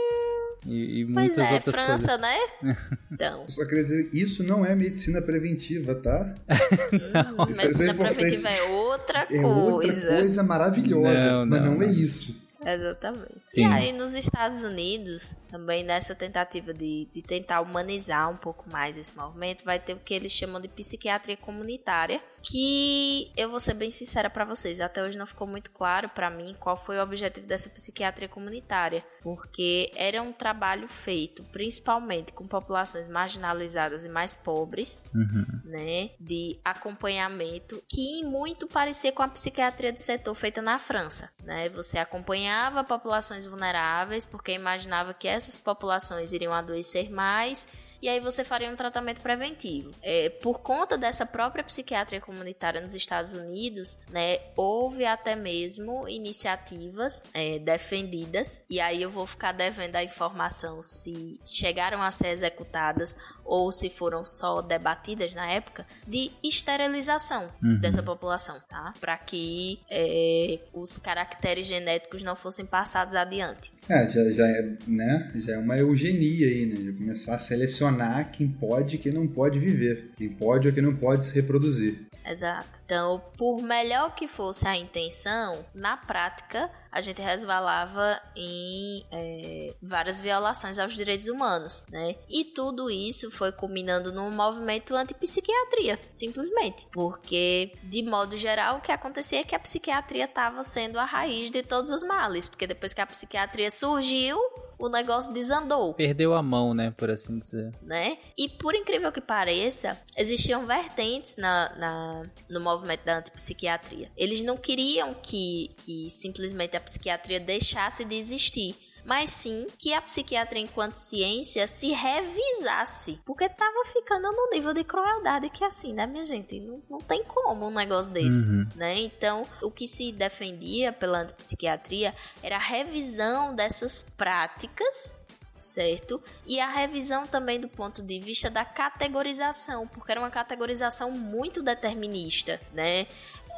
E, 0.66 1.00
e 1.00 1.04
muitas 1.04 1.36
pois 1.36 1.50
é, 1.50 1.54
outras 1.54 1.74
França, 1.74 2.18
coisas. 2.18 2.20
né? 2.20 2.76
Então. 3.12 3.48
Só 3.48 3.64
queria 3.64 3.84
dizer, 3.84 4.10
isso 4.12 4.42
não 4.44 4.64
é 4.64 4.74
medicina 4.74 5.20
preventiva, 5.20 5.94
tá? 5.94 6.34
Hum, 6.48 7.50
isso, 7.50 7.62
medicina 7.62 7.90
é 7.90 7.94
preventiva 7.94 8.48
é 8.48 8.62
outra 8.62 9.26
coisa. 9.26 9.42
É 9.42 9.46
outra 9.46 10.16
coisa 10.16 10.42
maravilhosa, 10.42 11.32
não, 11.32 11.46
mas 11.46 11.62
não, 11.62 11.74
não 11.74 11.82
é 11.82 11.86
isso. 11.86 12.48
Exatamente. 12.64 13.40
Sim. 13.46 13.62
E 13.62 13.64
aí, 13.64 13.92
nos 13.92 14.14
Estados 14.14 14.62
Unidos, 14.62 15.34
também 15.48 15.82
nessa 15.82 16.14
tentativa 16.14 16.74
de, 16.74 17.08
de 17.12 17.22
tentar 17.22 17.60
humanizar 17.62 18.30
um 18.30 18.36
pouco 18.36 18.70
mais 18.70 18.98
esse 18.98 19.16
movimento, 19.16 19.64
vai 19.64 19.78
ter 19.78 19.94
o 19.94 19.98
que 19.98 20.12
eles 20.12 20.32
chamam 20.32 20.60
de 20.60 20.68
psiquiatria 20.68 21.36
comunitária, 21.36 22.20
que 22.42 23.30
eu 23.36 23.50
vou 23.50 23.60
ser 23.60 23.74
bem 23.74 23.90
sincera 23.90 24.30
para 24.30 24.44
vocês, 24.44 24.80
até 24.80 25.02
hoje 25.02 25.18
não 25.18 25.26
ficou 25.26 25.46
muito 25.46 25.70
claro 25.70 26.08
para 26.08 26.30
mim 26.30 26.54
qual 26.58 26.76
foi 26.76 26.98
o 26.98 27.02
objetivo 27.02 27.46
dessa 27.46 27.68
psiquiatria 27.68 28.28
comunitária, 28.28 29.04
porque 29.22 29.92
era 29.94 30.22
um 30.22 30.32
trabalho 30.32 30.88
feito 30.88 31.42
principalmente 31.44 32.32
com 32.32 32.46
populações 32.46 33.06
marginalizadas 33.06 34.04
e 34.04 34.08
mais 34.08 34.34
pobres, 34.34 35.02
uhum. 35.14 35.46
né, 35.64 36.10
de 36.18 36.58
acompanhamento, 36.64 37.82
que 37.88 38.24
muito 38.24 38.66
parecia 38.66 39.12
com 39.12 39.22
a 39.22 39.28
psiquiatria 39.28 39.92
de 39.92 40.02
setor 40.02 40.34
feita 40.34 40.62
na 40.62 40.78
França, 40.78 41.30
né? 41.44 41.68
Você 41.70 41.98
acompanhava 41.98 42.82
populações 42.84 43.44
vulneráveis 43.44 44.24
porque 44.24 44.52
imaginava 44.52 45.12
que 45.12 45.28
essas 45.28 45.58
populações 45.58 46.32
iriam 46.32 46.52
adoecer 46.52 47.10
mais 47.10 47.66
e 48.02 48.08
aí 48.08 48.20
você 48.20 48.44
faria 48.44 48.70
um 48.70 48.76
tratamento 48.76 49.20
preventivo. 49.20 49.92
É, 50.02 50.28
por 50.28 50.60
conta 50.60 50.96
dessa 50.96 51.26
própria 51.26 51.64
psiquiatria 51.64 52.20
comunitária 52.20 52.80
nos 52.80 52.94
Estados 52.94 53.34
Unidos, 53.34 53.98
né, 54.08 54.38
houve 54.56 55.04
até 55.04 55.36
mesmo 55.36 56.08
iniciativas 56.08 57.24
é, 57.32 57.58
defendidas, 57.58 58.64
e 58.68 58.80
aí 58.80 59.02
eu 59.02 59.10
vou 59.10 59.26
ficar 59.26 59.52
devendo 59.52 59.96
a 59.96 60.04
informação 60.04 60.82
se 60.82 61.40
chegaram 61.44 62.02
a 62.02 62.10
ser 62.10 62.28
executadas 62.28 63.16
ou 63.44 63.72
se 63.72 63.90
foram 63.90 64.24
só 64.24 64.62
debatidas 64.62 65.32
na 65.32 65.50
época, 65.50 65.86
de 66.06 66.30
esterilização 66.42 67.52
uhum. 67.62 67.78
dessa 67.80 68.02
população, 68.02 68.60
tá? 68.68 68.94
Para 69.00 69.18
que 69.18 69.80
é, 69.90 70.60
os 70.72 70.96
caracteres 70.96 71.66
genéticos 71.66 72.22
não 72.22 72.36
fossem 72.36 72.64
passados 72.64 73.14
adiante. 73.14 73.72
É, 73.90 74.06
já, 74.06 74.30
já, 74.30 74.48
é, 74.48 74.72
né? 74.86 75.32
já 75.44 75.54
é 75.54 75.58
uma 75.58 75.76
eugenia 75.76 76.46
aí, 76.46 76.64
né? 76.64 76.76
De 76.76 76.92
começar 76.92 77.34
a 77.34 77.38
selecionar 77.40 78.30
quem 78.30 78.46
pode 78.46 78.94
e 78.94 78.98
quem 79.00 79.12
não 79.12 79.26
pode 79.26 79.58
viver. 79.58 80.12
Quem 80.16 80.28
pode 80.28 80.68
ou 80.68 80.72
quem 80.72 80.80
não 80.80 80.94
pode 80.94 81.24
se 81.24 81.34
reproduzir. 81.34 82.06
Exato. 82.24 82.79
Então, 82.90 83.22
por 83.38 83.62
melhor 83.62 84.16
que 84.16 84.26
fosse 84.26 84.66
a 84.66 84.76
intenção, 84.76 85.64
na 85.72 85.96
prática 85.96 86.68
a 86.90 87.00
gente 87.00 87.22
resvalava 87.22 88.20
em 88.34 89.06
é, 89.12 89.76
várias 89.80 90.20
violações 90.20 90.76
aos 90.76 90.92
direitos 90.92 91.28
humanos, 91.28 91.84
né? 91.88 92.16
E 92.28 92.42
tudo 92.42 92.90
isso 92.90 93.30
foi 93.30 93.52
culminando 93.52 94.12
num 94.12 94.28
movimento 94.32 94.96
anti-psiquiatria, 94.96 96.00
simplesmente. 96.16 96.88
Porque, 96.90 97.78
de 97.84 98.02
modo 98.02 98.36
geral, 98.36 98.78
o 98.78 98.80
que 98.80 98.90
acontecia 98.90 99.38
é 99.38 99.44
que 99.44 99.54
a 99.54 99.60
psiquiatria 99.60 100.24
estava 100.24 100.64
sendo 100.64 100.98
a 100.98 101.04
raiz 101.04 101.48
de 101.48 101.62
todos 101.62 101.92
os 101.92 102.02
males. 102.02 102.48
Porque 102.48 102.66
depois 102.66 102.92
que 102.92 103.00
a 103.00 103.06
psiquiatria 103.06 103.70
surgiu, 103.70 104.36
o 104.80 104.88
negócio 104.88 105.32
desandou. 105.32 105.94
Perdeu 105.94 106.34
a 106.34 106.42
mão, 106.42 106.72
né, 106.72 106.92
por 106.96 107.10
assim 107.10 107.38
dizer. 107.38 107.72
Né? 107.82 108.18
E 108.36 108.48
por 108.48 108.74
incrível 108.74 109.12
que 109.12 109.20
pareça, 109.20 110.00
existiam 110.16 110.66
vertentes 110.66 111.36
na, 111.36 111.76
na, 111.76 112.26
no 112.48 112.60
movimento 112.60 113.04
da 113.04 113.18
antipsiquiatria. 113.18 114.10
Eles 114.16 114.42
não 114.42 114.56
queriam 114.56 115.14
que, 115.14 115.70
que 115.78 116.08
simplesmente 116.08 116.76
a 116.76 116.80
psiquiatria 116.80 117.38
deixasse 117.38 118.04
de 118.04 118.16
existir 118.16 118.76
mas 119.04 119.30
sim 119.30 119.66
que 119.78 119.92
a 119.92 120.00
psiquiatria 120.00 120.62
enquanto 120.62 120.96
ciência 120.96 121.66
se 121.66 121.92
revisasse, 121.92 123.20
porque 123.24 123.48
tava 123.48 123.84
ficando 123.86 124.30
no 124.30 124.50
nível 124.50 124.72
de 124.72 124.84
crueldade 124.84 125.50
que 125.50 125.64
é 125.64 125.66
assim, 125.66 125.92
né, 125.92 126.06
minha 126.06 126.24
gente? 126.24 126.60
Não, 126.60 126.82
não 126.88 126.98
tem 126.98 127.24
como 127.24 127.66
um 127.66 127.74
negócio 127.74 128.12
desse, 128.12 128.46
uhum. 128.46 128.66
né? 128.74 128.98
Então, 129.00 129.46
o 129.62 129.70
que 129.70 129.86
se 129.86 130.12
defendia 130.12 130.92
pela 130.92 131.22
antipsiquiatria 131.22 132.14
era 132.42 132.56
a 132.56 132.60
revisão 132.60 133.54
dessas 133.54 134.02
práticas 134.16 135.20
certo? 135.60 136.22
E 136.46 136.58
a 136.58 136.68
revisão 136.68 137.26
também 137.26 137.60
do 137.60 137.68
ponto 137.68 138.02
de 138.02 138.18
vista 138.18 138.50
da 138.50 138.64
categorização, 138.64 139.86
porque 139.86 140.10
era 140.10 140.20
uma 140.20 140.30
categorização 140.30 141.10
muito 141.10 141.62
determinista, 141.62 142.60
né? 142.72 143.06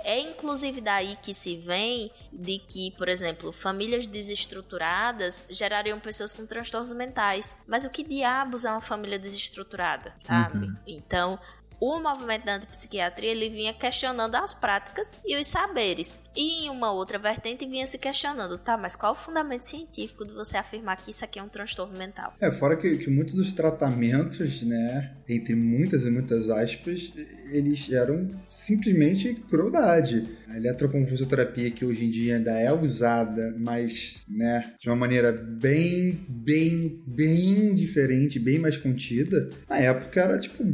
É 0.04 0.18
inclusive 0.20 0.80
daí 0.80 1.16
que 1.22 1.32
se 1.34 1.56
vem 1.56 2.10
de 2.32 2.58
que, 2.58 2.90
por 2.92 3.08
exemplo, 3.08 3.52
famílias 3.52 4.06
desestruturadas 4.06 5.44
gerariam 5.50 5.98
pessoas 6.00 6.32
com 6.32 6.46
transtornos 6.46 6.92
mentais. 6.92 7.56
Mas 7.66 7.84
o 7.84 7.90
que 7.90 8.02
diabos 8.02 8.64
é 8.64 8.70
uma 8.70 8.80
família 8.80 9.18
desestruturada, 9.18 10.14
sabe? 10.20 10.66
Uhum. 10.66 10.76
Então, 10.86 11.38
o 11.82 11.98
movimento 11.98 12.44
da 12.44 12.54
antipsiquiatria 12.54 13.32
ele 13.32 13.50
vinha 13.50 13.74
questionando 13.74 14.36
as 14.36 14.54
práticas 14.54 15.18
e 15.24 15.36
os 15.36 15.48
saberes. 15.48 16.16
E 16.32 16.66
em 16.66 16.70
uma 16.70 16.92
outra 16.92 17.18
vertente 17.18 17.66
vinha 17.66 17.84
se 17.84 17.98
questionando, 17.98 18.56
tá, 18.56 18.78
mas 18.78 18.94
qual 18.94 19.10
o 19.10 19.16
fundamento 19.16 19.64
científico 19.64 20.24
de 20.24 20.32
você 20.32 20.56
afirmar 20.56 20.96
que 20.98 21.10
isso 21.10 21.24
aqui 21.24 21.40
é 21.40 21.42
um 21.42 21.48
transtorno 21.48 21.98
mental? 21.98 22.34
É, 22.40 22.52
fora 22.52 22.76
que, 22.76 22.98
que 22.98 23.10
muitos 23.10 23.34
dos 23.34 23.52
tratamentos, 23.52 24.62
né, 24.62 25.12
entre 25.28 25.56
muitas 25.56 26.06
e 26.06 26.10
muitas 26.10 26.48
aspas, 26.48 27.12
eles 27.52 27.92
eram 27.92 28.26
simplesmente 28.48 29.34
crueldade. 29.48 30.28
A 30.48 30.56
eletroconvulsoterapia 30.56 31.70
que 31.70 31.84
hoje 31.84 32.04
em 32.04 32.10
dia 32.10 32.36
ainda 32.36 32.52
é 32.52 32.72
usada, 32.72 33.54
mas, 33.58 34.16
né, 34.28 34.74
de 34.78 34.88
uma 34.88 34.96
maneira 34.96 35.32
bem, 35.32 36.18
bem, 36.28 37.02
bem 37.06 37.74
diferente, 37.74 38.38
bem 38.38 38.58
mais 38.58 38.76
contida, 38.76 39.50
na 39.68 39.78
época 39.78 40.20
era 40.20 40.38
tipo, 40.38 40.64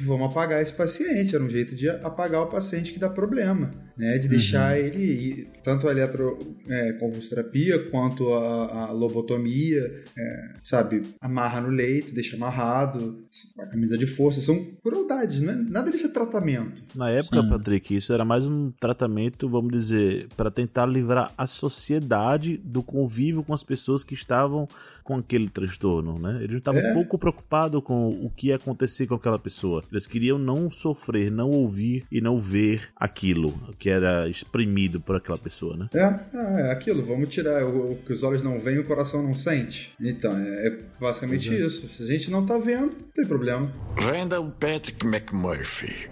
vamos 0.00 0.30
apagar 0.30 0.62
esse 0.62 0.72
paciente, 0.72 1.34
era 1.34 1.44
um 1.44 1.48
jeito 1.48 1.74
de 1.74 1.88
apagar 1.88 2.42
o 2.42 2.48
paciente 2.48 2.92
que 2.92 2.98
dá 2.98 3.10
problema 3.10 3.85
né, 3.96 4.18
de 4.18 4.28
deixar 4.28 4.76
uhum. 4.76 4.84
ele, 4.84 5.48
tanto 5.64 5.88
a 5.88 5.92
eletroconvulsoterapia 5.92 7.76
é, 7.76 7.78
quanto 7.90 8.32
a, 8.34 8.86
a 8.86 8.92
lobotomia, 8.92 10.04
é, 10.16 10.50
sabe, 10.62 11.02
amarra 11.20 11.60
no 11.60 11.68
leito, 11.68 12.14
deixa 12.14 12.36
amarrado, 12.36 13.24
a 13.58 13.66
camisa 13.66 13.96
de 13.96 14.06
força, 14.06 14.40
são 14.40 14.62
crueldades, 14.82 15.40
não 15.40 15.52
é, 15.52 15.56
nada 15.56 15.90
disso 15.90 16.06
é 16.06 16.10
tratamento. 16.10 16.82
Na 16.94 17.10
época, 17.10 17.40
Sim. 17.40 17.48
Patrick, 17.48 17.96
isso 17.96 18.12
era 18.12 18.24
mais 18.24 18.46
um 18.46 18.70
tratamento, 18.70 19.48
vamos 19.48 19.72
dizer, 19.72 20.28
para 20.36 20.50
tentar 20.50 20.86
livrar 20.86 21.32
a 21.36 21.46
sociedade 21.46 22.56
do 22.58 22.82
convívio 22.82 23.42
com 23.42 23.54
as 23.54 23.64
pessoas 23.64 24.04
que 24.04 24.14
estavam 24.14 24.68
com 25.02 25.16
aquele 25.16 25.48
transtorno, 25.48 26.18
né? 26.18 26.40
Eles 26.42 26.58
estavam 26.58 26.80
é. 26.80 26.90
um 26.90 26.94
pouco 26.94 27.16
preocupados 27.16 27.82
com 27.82 28.08
o 28.08 28.30
que 28.30 28.48
ia 28.48 28.56
acontecer 28.56 29.06
com 29.06 29.14
aquela 29.14 29.38
pessoa. 29.38 29.84
Eles 29.90 30.06
queriam 30.06 30.38
não 30.38 30.70
sofrer, 30.70 31.30
não 31.30 31.50
ouvir 31.50 32.04
e 32.10 32.20
não 32.20 32.38
ver 32.38 32.88
aquilo, 32.96 33.54
que 33.86 33.90
era 33.90 34.28
exprimido 34.28 35.00
por 35.00 35.14
aquela 35.14 35.38
pessoa, 35.38 35.76
né? 35.76 35.88
É, 35.94 36.36
é, 36.36 36.60
é 36.62 36.72
aquilo. 36.72 37.04
Vamos 37.04 37.28
tirar 37.28 37.62
o, 37.62 37.92
o, 37.92 37.96
que 38.04 38.12
os 38.12 38.24
olhos 38.24 38.42
não 38.42 38.58
veem, 38.58 38.80
o 38.80 38.84
coração 38.84 39.22
não 39.22 39.32
sente. 39.32 39.94
Então, 40.00 40.36
é, 40.36 40.66
é 40.66 40.78
basicamente 41.00 41.48
uhum. 41.50 41.66
isso. 41.68 41.88
Se 41.90 42.02
a 42.02 42.06
gente 42.06 42.28
não 42.28 42.44
tá 42.44 42.58
vendo, 42.58 42.86
não 42.86 43.12
tem 43.14 43.24
problema. 43.24 43.70
Randall 43.96 44.50
Patrick 44.58 45.06
McMurphy, 45.06 46.10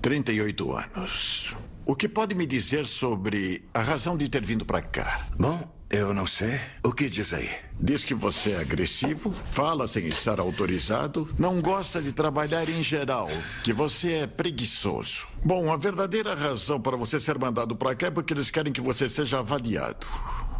38 0.00 0.72
anos. 0.72 1.54
O 1.84 1.94
que 1.94 2.08
pode 2.08 2.34
me 2.34 2.46
dizer 2.46 2.86
sobre 2.86 3.62
a 3.74 3.82
razão 3.82 4.16
de 4.16 4.26
ter 4.30 4.42
vindo 4.42 4.64
para 4.64 4.80
cá? 4.80 5.26
Bom, 5.38 5.70
eu 5.92 6.14
não 6.14 6.26
sei. 6.26 6.58
O 6.82 6.90
que 6.90 7.08
diz 7.10 7.34
aí? 7.34 7.50
Diz 7.78 8.02
que 8.02 8.14
você 8.14 8.52
é 8.52 8.60
agressivo, 8.60 9.30
fala 9.52 9.86
sem 9.86 10.06
estar 10.06 10.40
autorizado, 10.40 11.28
não 11.38 11.60
gosta 11.60 12.00
de 12.00 12.12
trabalhar 12.12 12.66
em 12.68 12.82
geral, 12.82 13.28
que 13.62 13.74
você 13.74 14.12
é 14.12 14.26
preguiçoso. 14.26 15.26
Bom, 15.44 15.70
a 15.70 15.76
verdadeira 15.76 16.34
razão 16.34 16.80
para 16.80 16.96
você 16.96 17.20
ser 17.20 17.38
mandado 17.38 17.76
para 17.76 17.94
cá 17.94 18.06
é 18.06 18.10
porque 18.10 18.32
eles 18.32 18.50
querem 18.50 18.72
que 18.72 18.80
você 18.80 19.06
seja 19.06 19.40
avaliado. 19.40 20.06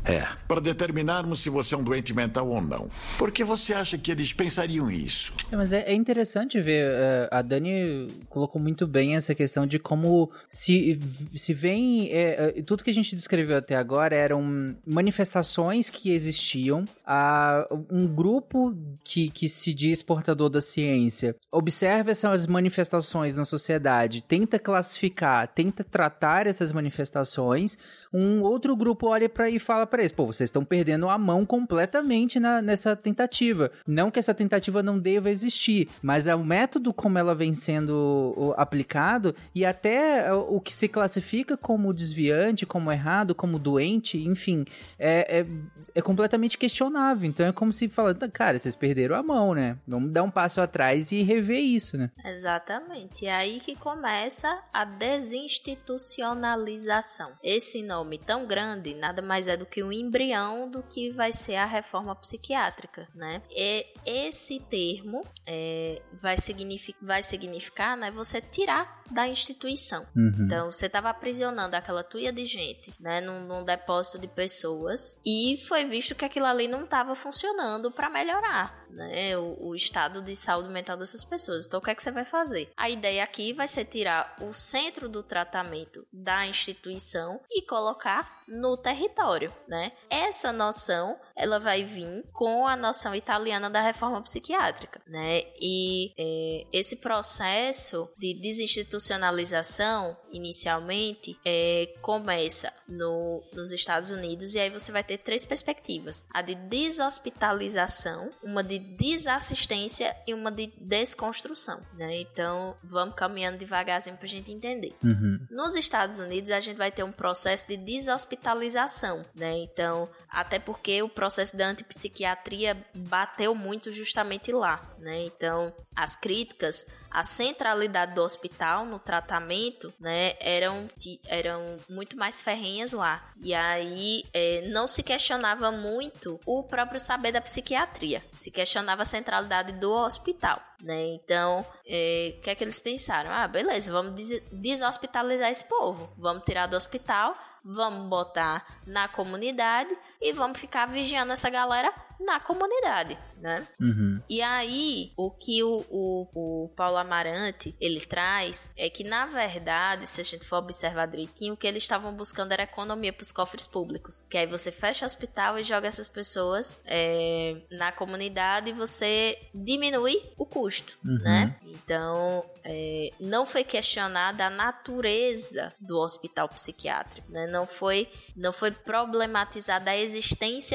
É. 0.04 0.26
Para 0.48 0.60
determinarmos 0.60 1.40
se 1.40 1.48
você 1.48 1.74
é 1.74 1.78
um 1.78 1.82
doente 1.82 2.12
mental 2.12 2.48
ou 2.48 2.60
não. 2.60 2.88
Por 3.18 3.30
que 3.30 3.44
você 3.44 3.72
acha 3.72 3.96
que 3.96 4.10
eles 4.10 4.32
pensariam 4.32 4.90
isso? 4.90 5.32
É, 5.50 5.56
mas 5.56 5.72
é, 5.72 5.82
é, 5.82 5.94
interessante 5.94 6.60
ver. 6.60 6.86
Uh, 6.86 7.28
a 7.30 7.42
Dani 7.42 8.08
colocou 8.28 8.60
muito 8.60 8.86
bem 8.86 9.16
essa 9.16 9.34
questão 9.34 9.66
de 9.66 9.78
como 9.78 10.30
se, 10.48 10.98
se 11.34 11.54
vem. 11.54 12.10
É, 12.10 12.52
é, 12.58 12.62
tudo 12.62 12.82
que 12.82 12.90
a 12.90 12.94
gente 12.94 13.14
descreveu 13.14 13.56
até 13.56 13.76
agora 13.76 14.14
eram 14.14 14.74
manifestações 14.86 15.88
que 15.88 16.12
existiam. 16.12 16.84
A, 17.04 17.66
um 17.90 18.06
grupo 18.06 18.76
que, 19.02 19.28
que 19.28 19.48
se 19.48 19.74
diz 19.74 20.02
portador 20.02 20.48
da 20.48 20.60
ciência 20.60 21.34
observa 21.50 22.10
essas 22.10 22.46
manifestações 22.46 23.34
na 23.34 23.44
sociedade, 23.44 24.22
tenta 24.22 24.58
classificar, 24.58 25.48
tenta 25.48 25.82
tratar 25.82 26.46
essas 26.46 26.70
manifestações. 26.70 27.76
Um 28.12 28.42
outro 28.42 28.76
grupo 28.76 29.08
olha 29.08 29.28
para 29.28 29.50
e 29.50 29.58
fala 29.58 29.86
para 29.86 30.02
eles, 30.02 30.12
pô, 30.12 30.26
vocês 30.26 30.48
estão 30.48 30.64
perdendo 30.64 31.08
a 31.08 31.18
mão 31.18 31.44
completamente 31.44 32.38
na, 32.38 32.62
nessa 32.62 32.94
tentativa. 32.94 33.70
Não 33.86 34.10
que 34.10 34.18
essa 34.18 34.32
tentativa 34.32 34.82
não 34.82 34.98
deva 34.98 35.30
existir, 35.30 35.88
mas 36.00 36.26
é 36.26 36.34
o 36.34 36.44
método 36.44 36.94
como 36.94 37.18
ela 37.18 37.34
vem 37.34 37.52
sendo 37.52 38.54
aplicado 38.56 39.34
e 39.54 39.64
até 39.64 40.32
o 40.32 40.60
que 40.60 40.72
se 40.72 40.88
classifica 40.88 41.56
como 41.56 41.92
desviante, 41.92 42.64
como 42.64 42.92
errado, 42.92 43.34
como 43.34 43.58
doente, 43.58 44.18
enfim, 44.18 44.64
é, 44.98 45.40
é, 45.40 45.46
é 45.94 46.02
completamente 46.02 46.56
questionável. 46.56 46.92
Então 47.22 47.46
é 47.46 47.52
como 47.52 47.72
se 47.72 47.88
falando, 47.88 48.30
cara, 48.30 48.58
vocês 48.58 48.76
perderam 48.76 49.16
a 49.16 49.22
mão, 49.22 49.54
né? 49.54 49.78
Vamos 49.86 50.12
dar 50.12 50.22
um 50.22 50.30
passo 50.30 50.60
atrás 50.60 51.10
e 51.12 51.22
rever 51.22 51.60
isso, 51.60 51.96
né? 51.96 52.10
Exatamente. 52.24 53.24
É 53.26 53.34
aí 53.34 53.60
que 53.60 53.76
começa 53.76 54.62
a 54.72 54.84
desinstitucionalização. 54.84 57.32
Esse 57.42 57.82
nome 57.82 58.18
tão 58.18 58.46
grande 58.46 58.94
nada 58.94 59.22
mais 59.22 59.48
é 59.48 59.56
do 59.56 59.66
que 59.66 59.82
um 59.82 59.92
embrião 59.92 60.70
do 60.70 60.82
que 60.82 61.10
vai 61.10 61.32
ser 61.32 61.56
a 61.56 61.66
reforma 61.66 62.14
psiquiátrica, 62.14 63.08
né? 63.14 63.42
E 63.50 63.86
esse 64.04 64.60
termo 64.60 65.22
é, 65.46 66.02
vai, 66.20 66.36
signific, 66.36 66.96
vai 67.02 67.22
significar, 67.22 67.96
né, 67.96 68.10
você 68.10 68.40
tirar 68.40 69.02
da 69.10 69.28
instituição. 69.28 70.06
Uhum. 70.16 70.32
Então, 70.40 70.72
você 70.72 70.86
estava 70.86 71.10
aprisionando 71.10 71.76
aquela 71.76 72.02
tuia 72.02 72.32
de 72.32 72.46
gente, 72.46 72.92
né, 73.00 73.20
num, 73.20 73.46
num, 73.46 73.64
depósito 73.64 74.18
de 74.18 74.26
pessoas 74.26 75.20
e 75.24 75.60
foi 75.68 75.84
visto 75.84 76.14
que 76.14 76.24
aquilo 76.24 76.46
ali 76.46 76.66
não 76.66 76.81
estava 76.84 77.14
funcionando 77.14 77.90
para 77.90 78.10
melhorar, 78.10 78.81
né, 78.92 79.36
o, 79.36 79.68
o, 79.68 79.74
estado 79.74 80.22
de 80.22 80.34
saúde 80.36 80.68
mental 80.68 80.96
dessas 80.96 81.24
pessoas. 81.24 81.66
Então, 81.66 81.80
o 81.80 81.82
que 81.82 81.90
é 81.90 81.94
que 81.94 82.02
você 82.02 82.10
vai 82.10 82.24
fazer? 82.24 82.70
A 82.76 82.90
ideia 82.90 83.24
aqui 83.24 83.52
vai 83.52 83.66
ser 83.66 83.84
tirar 83.84 84.36
o 84.40 84.52
centro 84.52 85.08
do 85.08 85.22
tratamento 85.22 86.06
da 86.12 86.46
instituição 86.46 87.40
e 87.50 87.62
colocar 87.62 88.42
no 88.46 88.76
território, 88.76 89.52
né? 89.66 89.92
Essa 90.10 90.52
noção 90.52 91.18
ela 91.34 91.58
vai 91.58 91.84
vir 91.84 92.24
com 92.32 92.66
a 92.66 92.76
noção 92.76 93.14
italiana 93.14 93.70
da 93.70 93.80
reforma 93.80 94.20
psiquiátrica, 94.22 95.00
né? 95.06 95.44
E 95.60 96.12
é, 96.18 96.66
esse 96.72 96.96
processo 96.96 98.08
de 98.18 98.34
desinstitucionalização, 98.34 100.16
inicialmente, 100.30 101.38
é, 101.44 101.94
começa 102.02 102.72
no, 102.88 103.42
nos 103.52 103.72
Estados 103.72 104.10
Unidos 104.10 104.54
e 104.54 104.60
aí 104.60 104.70
você 104.70 104.92
vai 104.92 105.02
ter 105.02 105.18
três 105.18 105.44
perspectivas: 105.44 106.24
a 106.30 106.42
de 106.42 106.54
deshospitalização, 106.54 108.30
uma 108.42 108.62
de 108.62 108.78
desassistência 108.82 110.14
e 110.26 110.34
uma 110.34 110.50
de 110.50 110.72
desconstrução, 110.78 111.80
né? 111.94 112.20
Então, 112.20 112.76
vamos 112.82 113.14
caminhando 113.14 113.58
devagarzinho 113.58 114.16
para 114.16 114.26
a 114.26 114.28
gente 114.28 114.52
entender. 114.52 114.94
Uhum. 115.02 115.40
Nos 115.50 115.74
Estados 115.76 116.18
Unidos, 116.18 116.50
a 116.50 116.60
gente 116.60 116.76
vai 116.76 116.90
ter 116.90 117.02
um 117.02 117.12
processo 117.12 117.66
de 117.66 117.76
deshospitalização, 117.76 119.24
né? 119.34 119.56
Então, 119.58 120.08
até 120.28 120.58
porque 120.58 121.02
o 121.02 121.08
processo 121.08 121.56
da 121.56 121.68
antipsiquiatria 121.68 122.76
bateu 122.94 123.54
muito 123.54 123.92
justamente 123.92 124.52
lá, 124.52 124.94
né? 124.98 125.24
Então, 125.24 125.72
as 125.94 126.16
críticas 126.16 126.86
à 127.12 127.22
centralidade 127.22 128.14
do 128.14 128.22
hospital 128.22 128.84
no 128.84 128.98
tratamento, 128.98 129.92
né, 130.00 130.34
eram, 130.40 130.88
eram 131.26 131.76
muito 131.88 132.16
mais 132.16 132.40
ferrenhas 132.40 132.92
lá. 132.92 133.22
E 133.42 133.54
aí 133.54 134.24
é, 134.32 134.62
não 134.68 134.86
se 134.86 135.02
questionava 135.02 135.70
muito 135.70 136.40
o 136.46 136.62
próprio 136.62 136.98
saber 136.98 137.32
da 137.32 137.40
psiquiatria, 137.40 138.22
se 138.32 138.50
questionava 138.50 139.02
a 139.02 139.06
centralidade 139.06 139.72
do 139.72 139.90
hospital. 139.90 140.60
Né? 140.80 141.14
Então, 141.14 141.64
é, 141.86 142.34
o 142.38 142.42
que 142.42 142.50
é 142.50 142.54
que 142.54 142.64
eles 142.64 142.80
pensaram? 142.80 143.30
Ah, 143.30 143.46
beleza, 143.46 143.92
vamos 143.92 144.14
des 144.14 144.42
deshospitalizar 144.50 145.50
esse 145.50 145.64
povo, 145.64 146.12
vamos 146.18 146.42
tirar 146.44 146.66
do 146.66 146.76
hospital, 146.76 147.36
vamos 147.64 148.08
botar 148.08 148.80
na 148.86 149.06
comunidade 149.06 149.96
e 150.22 150.32
vamos 150.32 150.60
ficar 150.60 150.86
vigiando 150.86 151.32
essa 151.32 151.50
galera 151.50 151.92
na 152.24 152.38
comunidade, 152.38 153.18
né? 153.38 153.66
Uhum. 153.80 154.22
E 154.28 154.40
aí, 154.40 155.12
o 155.16 155.30
que 155.30 155.62
o, 155.62 155.84
o, 155.90 156.28
o, 156.34 156.68
Paulo 156.76 156.96
Amarante 156.96 157.74
ele 157.80 158.00
traz 158.00 158.70
é 158.76 158.88
que, 158.88 159.02
na 159.02 159.26
verdade, 159.26 160.06
se 160.06 160.20
a 160.20 160.24
gente 160.24 160.44
for 160.46 160.58
observar 160.58 161.06
direitinho, 161.06 161.54
o 161.54 161.56
que 161.56 161.66
eles 161.66 161.82
estavam 161.82 162.14
buscando 162.14 162.52
era 162.52 162.62
economia 162.62 163.12
para 163.12 163.22
os 163.22 163.32
cofres 163.32 163.66
públicos. 163.66 164.24
Que 164.30 164.38
aí 164.38 164.46
você 164.46 164.70
fecha 164.70 165.04
o 165.04 165.06
hospital 165.06 165.58
e 165.58 165.64
joga 165.64 165.88
essas 165.88 166.06
pessoas 166.06 166.80
é, 166.84 167.60
na 167.70 167.90
comunidade 167.90 168.70
e 168.70 168.72
você 168.72 169.36
diminui 169.52 170.32
o 170.36 170.46
custo, 170.46 170.96
Uhum. 171.04 171.18
né? 171.18 171.56
Então, 171.64 172.44
é, 172.64 173.10
não 173.18 173.44
foi 173.44 173.64
questionada 173.64 174.46
a 174.46 174.50
natureza 174.50 175.72
do 175.80 175.98
hospital 175.98 176.48
psiquiátrico, 176.48 177.30
né? 177.32 177.48
Não 177.48 177.66
foi, 177.66 178.08
não 178.36 178.52
foi 178.52 178.70
problematizada 178.70 179.90
a 179.90 179.96
existência 179.96 180.11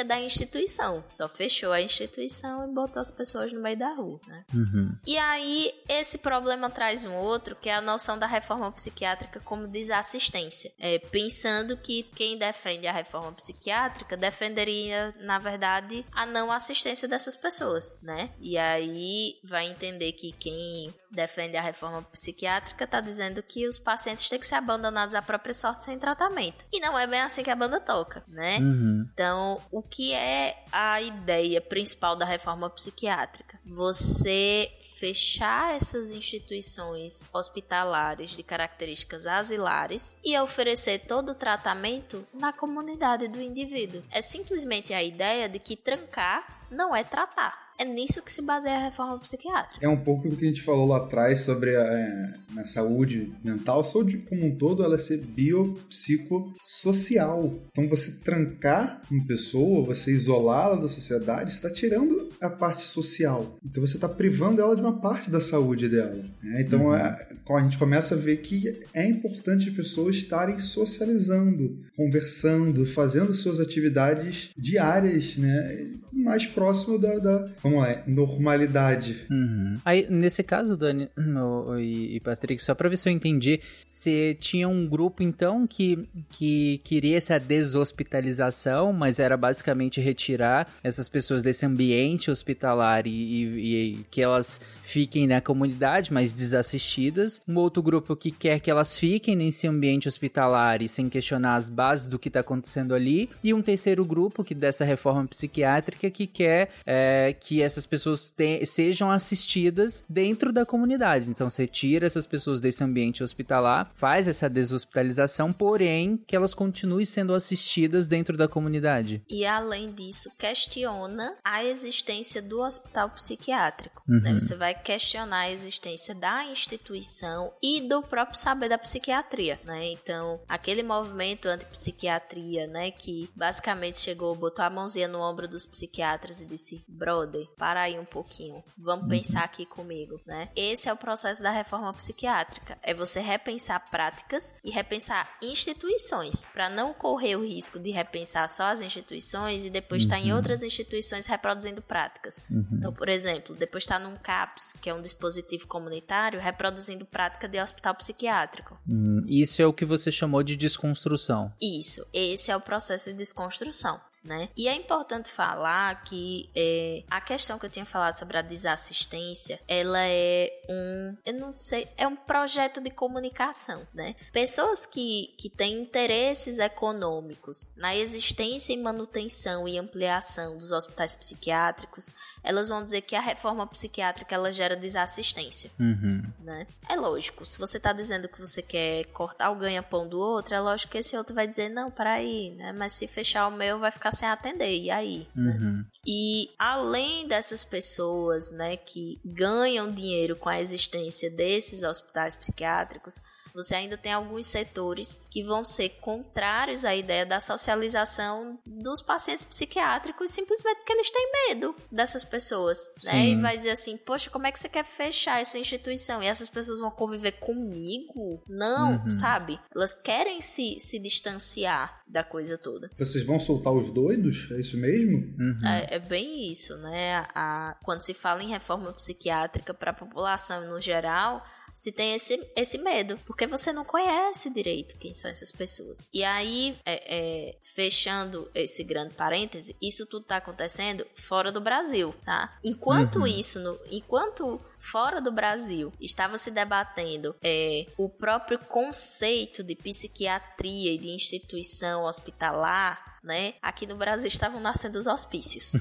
da 0.03 0.19
instituição. 0.19 1.03
Só 1.13 1.27
fechou 1.27 1.71
a 1.71 1.81
instituição 1.81 2.69
e 2.69 2.73
botou 2.73 2.99
as 2.99 3.09
pessoas 3.09 3.51
no 3.51 3.61
meio 3.61 3.77
da 3.77 3.93
rua, 3.93 4.19
né? 4.27 4.43
Uhum. 4.53 4.95
E 5.05 5.17
aí, 5.17 5.73
esse 5.87 6.17
problema 6.17 6.69
traz 6.69 7.05
um 7.05 7.15
outro, 7.15 7.55
que 7.55 7.69
é 7.69 7.75
a 7.75 7.81
noção 7.81 8.17
da 8.17 8.27
reforma 8.27 8.71
psiquiátrica 8.71 9.39
como 9.39 9.67
desassistência. 9.67 10.71
É, 10.79 10.99
pensando 10.99 11.77
que 11.77 12.03
quem 12.15 12.37
defende 12.37 12.87
a 12.87 12.91
reforma 12.91 13.31
psiquiátrica 13.33 14.15
defenderia, 14.17 15.13
na 15.19 15.39
verdade, 15.39 16.05
a 16.11 16.25
não 16.25 16.51
assistência 16.51 17.07
dessas 17.07 17.35
pessoas, 17.35 17.97
né? 18.01 18.31
E 18.39 18.57
aí 18.57 19.39
vai 19.43 19.67
entender 19.67 20.11
que 20.13 20.31
quem 20.31 20.93
defende 21.11 21.57
a 21.57 21.61
reforma 21.61 22.01
psiquiátrica 22.03 22.83
está 22.83 22.99
dizendo 22.99 23.41
que 23.41 23.67
os 23.67 23.77
pacientes 23.77 24.29
têm 24.29 24.39
que 24.39 24.47
ser 24.47 24.55
abandonados 24.55 25.15
à 25.15 25.21
própria 25.21 25.53
sorte 25.53 25.85
sem 25.85 25.97
tratamento. 25.97 26.65
E 26.71 26.79
não 26.79 26.97
é 26.97 27.07
bem 27.07 27.21
assim 27.21 27.43
que 27.43 27.49
a 27.49 27.55
banda 27.55 27.79
toca, 27.79 28.23
né? 28.27 28.59
Uhum. 28.59 29.07
Então, 29.13 29.26
o 29.71 29.81
que 29.81 30.13
é 30.13 30.63
a 30.71 31.01
ideia 31.01 31.61
principal 31.61 32.15
da 32.15 32.25
reforma 32.25 32.69
psiquiátrica? 32.69 33.59
Você 33.65 34.71
fechar 34.97 35.75
essas 35.75 36.11
instituições 36.11 37.23
hospitalares 37.31 38.31
de 38.31 38.41
características 38.41 39.27
asilares 39.27 40.17
e 40.23 40.37
oferecer 40.39 40.99
todo 41.05 41.33
o 41.33 41.35
tratamento 41.35 42.27
na 42.33 42.51
comunidade 42.51 43.27
do 43.27 43.41
indivíduo. 43.41 44.03
É 44.09 44.21
simplesmente 44.21 44.93
a 44.93 45.03
ideia 45.03 45.47
de 45.47 45.59
que 45.59 45.75
trancar 45.75 46.65
não 46.71 46.95
é 46.95 47.03
tratar. 47.03 47.66
É 47.79 47.85
nisso 47.85 48.21
que 48.21 48.31
se 48.33 48.41
baseia 48.41 48.75
a 48.77 48.83
reforma 48.85 49.19
psiquiátrica. 49.19 49.85
É 49.85 49.89
um 49.89 49.97
pouco 49.97 50.27
do 50.27 50.35
que 50.35 50.45
a 50.45 50.47
gente 50.47 50.61
falou 50.63 50.87
lá 50.87 50.97
atrás 50.97 51.41
sobre 51.41 51.75
a, 51.75 51.81
é, 51.83 52.33
na 52.53 52.65
saúde 52.65 53.31
mental. 53.43 53.81
A 53.81 53.83
saúde 53.83 54.17
como 54.27 54.45
um 54.45 54.55
todo, 54.55 54.83
ela 54.83 54.95
é 54.95 54.97
ser 54.97 55.17
biopsicossocial. 55.17 57.53
Então, 57.71 57.87
você 57.87 58.11
trancar 58.23 59.01
uma 59.11 59.23
pessoa, 59.25 59.85
você 59.85 60.11
isolá-la 60.11 60.75
da 60.81 60.87
sociedade, 60.89 61.51
está 61.51 61.69
tirando 61.69 62.29
a 62.41 62.49
parte 62.49 62.83
social. 62.83 63.57
Então, 63.63 63.85
você 63.85 63.95
está 63.97 64.09
privando 64.09 64.61
ela 64.61 64.75
de 64.75 64.81
uma 64.81 64.99
parte 64.99 65.29
da 65.29 65.39
saúde 65.41 65.87
dela. 65.89 66.23
né? 66.43 66.61
Então, 66.61 66.87
Uhum. 66.87 66.95
é, 66.95 67.27
a 67.49 67.59
gente 67.61 67.77
começa 67.77 68.15
a 68.15 68.17
ver 68.17 68.37
que 68.37 68.81
é 68.93 69.07
importante 69.07 69.69
as 69.69 69.75
pessoas 69.75 70.15
estarem 70.15 70.57
socializando, 70.59 71.77
conversando, 71.95 72.85
fazendo 72.85 73.33
suas 73.33 73.59
atividades 73.59 74.49
diárias, 74.57 75.35
né? 75.37 75.87
Mais 76.11 76.45
próximo 76.45 76.97
da, 76.97 77.17
da 77.19 77.49
vamos 77.69 77.85
lá, 77.85 78.01
normalidade. 78.07 79.25
Uhum. 79.29 79.77
Aí, 79.85 80.07
nesse 80.09 80.43
caso, 80.43 80.75
Dani 80.77 81.09
no- 81.17 81.79
e, 81.79 82.19
Patrick, 82.19 82.61
só 82.61 82.73
pra 82.75 82.89
ver 82.89 82.97
se 82.97 83.07
eu 83.09 83.13
entendi, 83.13 83.59
você 83.85 84.35
tinha 84.39 84.67
um 84.67 84.87
grupo, 84.87 85.21
então, 85.23 85.65
que, 85.67 86.07
que 86.29 86.79
queria 86.83 87.17
essa 87.17 87.39
deshospitalização, 87.39 88.93
mas 88.93 89.19
era 89.19 89.35
basicamente 89.37 89.99
retirar 89.99 90.67
essas 90.83 91.09
pessoas 91.09 91.43
desse 91.43 91.65
ambiente 91.65 92.29
hospitalar 92.31 93.05
e, 93.07 93.09
e- 93.11 93.93
e 93.93 93.97
que 94.09 94.21
elas 94.21 94.59
fiquem 94.83 95.27
na 95.27 95.41
comunidade, 95.41 96.11
mas 96.13 96.33
desassistidas. 96.33 97.41
Um 97.47 97.55
outro 97.57 97.81
grupo 97.81 98.15
que 98.15 98.31
quer 98.31 98.59
que 98.59 98.69
elas 98.71 98.97
fiquem 98.97 99.35
nesse 99.35 99.67
ambiente 99.67 100.07
hospitalar 100.07 100.81
e 100.81 100.87
sem 100.89 101.09
questionar 101.09 101.55
as 101.55 101.69
bases 101.69 102.07
do 102.07 102.17
que 102.19 102.29
tá 102.29 102.39
acontecendo 102.39 102.93
ali. 102.93 103.29
E 103.43 103.53
um 103.53 103.61
terceiro 103.61 104.05
grupo, 104.05 104.43
que 104.43 104.55
dessa 104.55 104.85
reforma 104.85 105.25
psiquiátrica, 105.27 106.09
que 106.09 106.25
quer 106.27 106.69
é, 106.85 107.35
que 107.39 107.56
essas 107.61 107.85
pessoas 107.85 108.29
te- 108.29 108.65
sejam 108.65 109.09
assistidas 109.11 110.03
dentro 110.09 110.51
da 110.51 110.65
comunidade. 110.65 111.29
Então 111.29 111.49
você 111.49 111.67
tira 111.67 112.05
essas 112.05 112.25
pessoas 112.25 112.61
desse 112.61 112.83
ambiente 112.83 113.23
hospitalar, 113.23 113.91
faz 113.95 114.27
essa 114.27 114.49
deshospitalização, 114.49 115.51
porém 115.53 116.17
que 116.27 116.35
elas 116.35 116.53
continuem 116.53 117.05
sendo 117.05 117.33
assistidas 117.33 118.07
dentro 118.07 118.35
da 118.37 118.47
comunidade. 118.47 119.21
E 119.29 119.45
além 119.45 119.91
disso, 119.91 120.29
questiona 120.37 121.35
a 121.43 121.63
existência 121.63 122.41
do 122.41 122.61
hospital 122.61 123.09
psiquiátrico. 123.11 124.03
Uhum. 124.07 124.19
né? 124.21 124.33
Você 124.39 124.55
vai 124.55 124.73
questionar 124.73 125.41
a 125.41 125.51
existência 125.51 126.13
da 126.15 126.45
instituição 126.45 127.51
e 127.61 127.81
do 127.87 128.01
próprio 128.01 128.37
saber 128.37 128.69
da 128.69 128.77
psiquiatria, 128.77 129.59
né? 129.65 129.91
Então, 129.91 130.39
aquele 130.47 130.83
movimento 130.83 131.47
antipsiquiatria, 131.47 132.67
né, 132.67 132.91
que 132.91 133.29
basicamente 133.35 133.99
chegou, 133.99 134.35
botou 134.35 134.63
a 134.63 134.69
mãozinha 134.69 135.07
no 135.07 135.19
ombro 135.19 135.47
dos 135.47 135.65
psiquiatras 135.65 136.39
e 136.39 136.45
disse: 136.45 136.83
"Brother, 136.87 137.46
para 137.57 137.81
aí 137.81 137.97
um 137.99 138.05
pouquinho. 138.05 138.63
Vamos 138.77 139.03
Uhum. 139.03 139.09
pensar 139.09 139.43
aqui 139.43 139.65
comigo", 139.65 140.19
né? 140.25 140.49
Esse 140.55 140.89
é 140.89 140.93
o 140.93 140.97
processo 140.97 141.41
da 141.43 141.49
reforma 141.51 141.93
psiquiátrica. 141.93 142.77
É 142.81 142.93
você 142.93 143.19
repensar 143.19 143.89
práticas 143.89 144.53
e 144.63 144.69
repensar 144.71 145.37
instituições, 145.41 146.45
para 146.53 146.69
não 146.69 146.93
correr 146.93 147.35
o 147.35 147.45
risco 147.45 147.79
de 147.79 147.91
repensar 147.91 148.47
só 148.49 148.63
as 148.65 148.81
instituições 148.81 149.65
e 149.65 149.69
depois 149.69 150.03
estar 150.03 150.19
em 150.19 150.31
Uhum. 150.31 150.37
outras 150.37 150.63
instituições 150.63 151.25
reproduzindo 151.25 151.81
práticas. 151.81 152.43
Uhum. 152.49 152.65
Então, 152.73 152.93
por 152.93 153.09
exemplo, 153.09 153.55
depois 153.55 153.83
está 153.83 153.99
num 153.99 154.17
CAPS, 154.17 154.73
que 154.81 154.89
é 154.89 154.93
um 154.93 155.01
dispositivo 155.01 155.67
comunitário, 155.67 156.39
reproduzindo 156.39 157.05
prática 157.05 157.47
de 157.47 157.59
hospital 157.61 157.95
psiquiátrico. 157.95 158.77
Hum, 158.87 159.21
isso 159.27 159.61
é 159.61 159.65
o 159.65 159.73
que 159.73 159.85
você 159.85 160.11
chamou 160.11 160.41
de 160.43 160.55
desconstrução. 160.55 161.53
Isso, 161.61 162.05
esse 162.13 162.51
é 162.51 162.55
o 162.55 162.61
processo 162.61 163.11
de 163.11 163.17
desconstrução. 163.17 163.99
Né? 164.27 164.49
E 164.57 164.67
é 164.67 164.75
importante 164.75 165.29
falar 165.29 166.03
que 166.03 166.49
é, 166.53 167.03
a 167.09 167.21
questão 167.21 167.57
que 167.57 167.65
eu 167.65 167.69
tinha 167.69 167.85
falado 167.85 168.19
sobre 168.19 168.37
a 168.37 168.41
desassistência, 168.41 169.57
ela 169.67 170.01
é 170.01 170.51
um, 170.69 171.17
eu 171.25 171.33
não 171.33 171.55
sei, 171.55 171.87
é 171.95 172.05
um 172.05 172.15
projeto 172.15 172.81
de 172.81 172.89
comunicação, 172.89 173.87
né? 173.93 174.15
Pessoas 174.33 174.85
que, 174.85 175.33
que 175.37 175.49
têm 175.49 175.81
interesses 175.81 176.59
econômicos 176.59 177.69
na 177.77 177.95
existência 177.95 178.73
e 178.73 178.77
manutenção 178.77 179.65
e 179.65 179.77
ampliação 179.77 180.57
dos 180.57 180.73
hospitais 180.73 181.15
psiquiátricos, 181.15 182.13
elas 182.43 182.67
vão 182.67 182.83
dizer 182.83 183.01
que 183.01 183.15
a 183.15 183.21
reforma 183.21 183.65
psiquiátrica 183.65 184.35
ela 184.35 184.51
gera 184.51 184.75
desassistência 184.75 185.37
Uhum. 185.79 186.23
né? 186.39 186.67
É 186.89 186.95
lógico, 186.95 187.45
se 187.45 187.57
você 187.57 187.79
tá 187.79 187.93
dizendo 187.93 188.27
que 188.27 188.39
você 188.39 188.61
quer 188.61 189.05
cortar 189.07 189.51
o 189.51 189.55
ganha-pão 189.55 190.07
do 190.07 190.19
outro, 190.19 190.53
é 190.53 190.59
lógico 190.59 190.91
que 190.91 190.97
esse 190.97 191.15
outro 191.15 191.33
vai 191.33 191.47
dizer, 191.47 191.69
não, 191.69 191.89
peraí, 191.91 192.51
né? 192.51 192.73
Mas 192.73 192.93
se 192.93 193.07
fechar 193.07 193.47
o 193.47 193.51
meu, 193.51 193.79
vai 193.79 193.91
ficar 193.91 194.11
sem 194.17 194.27
atender, 194.27 194.77
e 194.77 194.89
aí? 194.89 195.27
Uhum. 195.35 195.85
E 196.05 196.49
além 196.57 197.27
dessas 197.27 197.63
pessoas, 197.63 198.51
né, 198.51 198.75
que 198.77 199.19
ganham 199.23 199.91
dinheiro 199.91 200.35
com 200.35 200.49
a 200.49 200.59
existência 200.59 201.29
desses 201.29 201.83
hospitais 201.83 202.35
psiquiátricos, 202.35 203.21
você 203.57 203.75
ainda 203.75 203.97
tem 203.97 204.13
alguns 204.13 204.45
setores 204.45 205.19
que 205.31 205.43
vão 205.43 205.63
ser 205.63 205.89
contrários 205.99 206.85
à 206.85 206.95
ideia 206.95 207.25
da 207.25 207.39
socialização 207.39 208.59
dos 208.65 209.01
pacientes 209.01 209.43
psiquiátricos, 209.43 210.31
simplesmente 210.31 210.77
porque 210.77 210.93
eles 210.93 211.09
têm 211.09 211.31
medo 211.49 211.75
dessas 211.91 212.23
pessoas, 212.23 212.77
né? 213.03 213.11
Sim. 213.23 213.37
E 213.37 213.41
vai 213.41 213.57
dizer 213.57 213.71
assim, 213.71 213.97
poxa, 213.97 214.29
como 214.29 214.45
é 214.47 214.51
que 214.51 214.59
você 214.59 214.69
quer 214.69 214.83
fechar 214.85 215.41
essa 215.41 215.57
instituição? 215.57 216.21
E 216.21 216.27
essas 216.27 216.49
pessoas 216.49 216.79
vão 216.79 216.91
conviver 216.91 217.33
comigo? 217.33 218.41
Não, 218.47 219.03
Uhum. 219.05 219.15
sabe? 219.15 219.59
Elas 219.75 219.95
querem 219.95 220.39
se, 220.41 220.79
se 220.79 220.99
distanciar 220.99 222.01
da 222.07 222.23
coisa 222.23 222.57
toda. 222.57 222.89
Vocês 222.97 223.25
vão 223.25 223.39
soltar 223.39 223.73
os 223.73 223.89
doidos? 223.91 224.49
É 224.51 224.59
isso 224.59 224.77
mesmo? 224.77 225.35
É, 225.65 225.95
é 225.95 225.99
bem 225.99 226.51
isso, 226.51 226.77
né? 226.77 227.25
A, 227.33 227.75
quando 227.83 228.01
se 228.01 228.13
fala 228.13 228.43
em 228.43 228.49
reforma 228.49 228.93
psiquiátrica 228.93 229.73
para 229.73 229.91
a 229.91 229.93
população 229.93 230.69
no 230.69 230.79
geral, 230.79 231.43
se 231.77 231.91
tem 231.91 232.15
esse, 232.15 232.43
esse 232.55 232.79
medo, 232.79 233.19
porque 233.23 233.45
você 233.45 233.71
não 233.71 233.85
conhece 233.85 234.49
direito 234.49 234.97
quem 234.97 235.13
são 235.13 235.29
essas 235.29 235.51
pessoas. 235.51 236.07
E 236.11 236.23
aí, 236.23 236.75
é, 236.83 237.49
é, 237.49 237.55
fechando 237.61 238.49
esse 238.55 238.83
grande 238.83 239.13
parêntese, 239.13 239.75
isso 239.79 240.07
tudo 240.07 240.25
tá 240.25 240.37
acontecendo 240.37 241.05
fora 241.15 241.51
do 241.51 241.61
Brasil, 241.61 242.15
tá? 242.25 242.57
Enquanto 242.63 243.19
Uhum. 243.19 243.27
isso, 243.27 243.59
no, 243.59 243.79
enquanto 243.91 244.59
fora 244.91 245.19
do 245.21 245.31
Brasil 245.31 245.91
estava 245.99 246.37
se 246.37 246.51
debatendo 246.51 247.35
é, 247.43 247.85
o 247.97 248.07
próprio 248.09 248.57
conceito 248.59 249.63
de 249.63 249.75
psiquiatria 249.75 250.93
e 250.93 250.97
de 250.97 251.09
instituição 251.09 252.03
hospitalar, 252.03 253.17
né? 253.23 253.55
Aqui 253.61 253.85
no 253.85 253.95
Brasil 253.97 254.27
estavam 254.27 254.59
nascendo 254.59 254.97
os 254.97 255.07
hospícios. 255.07 255.73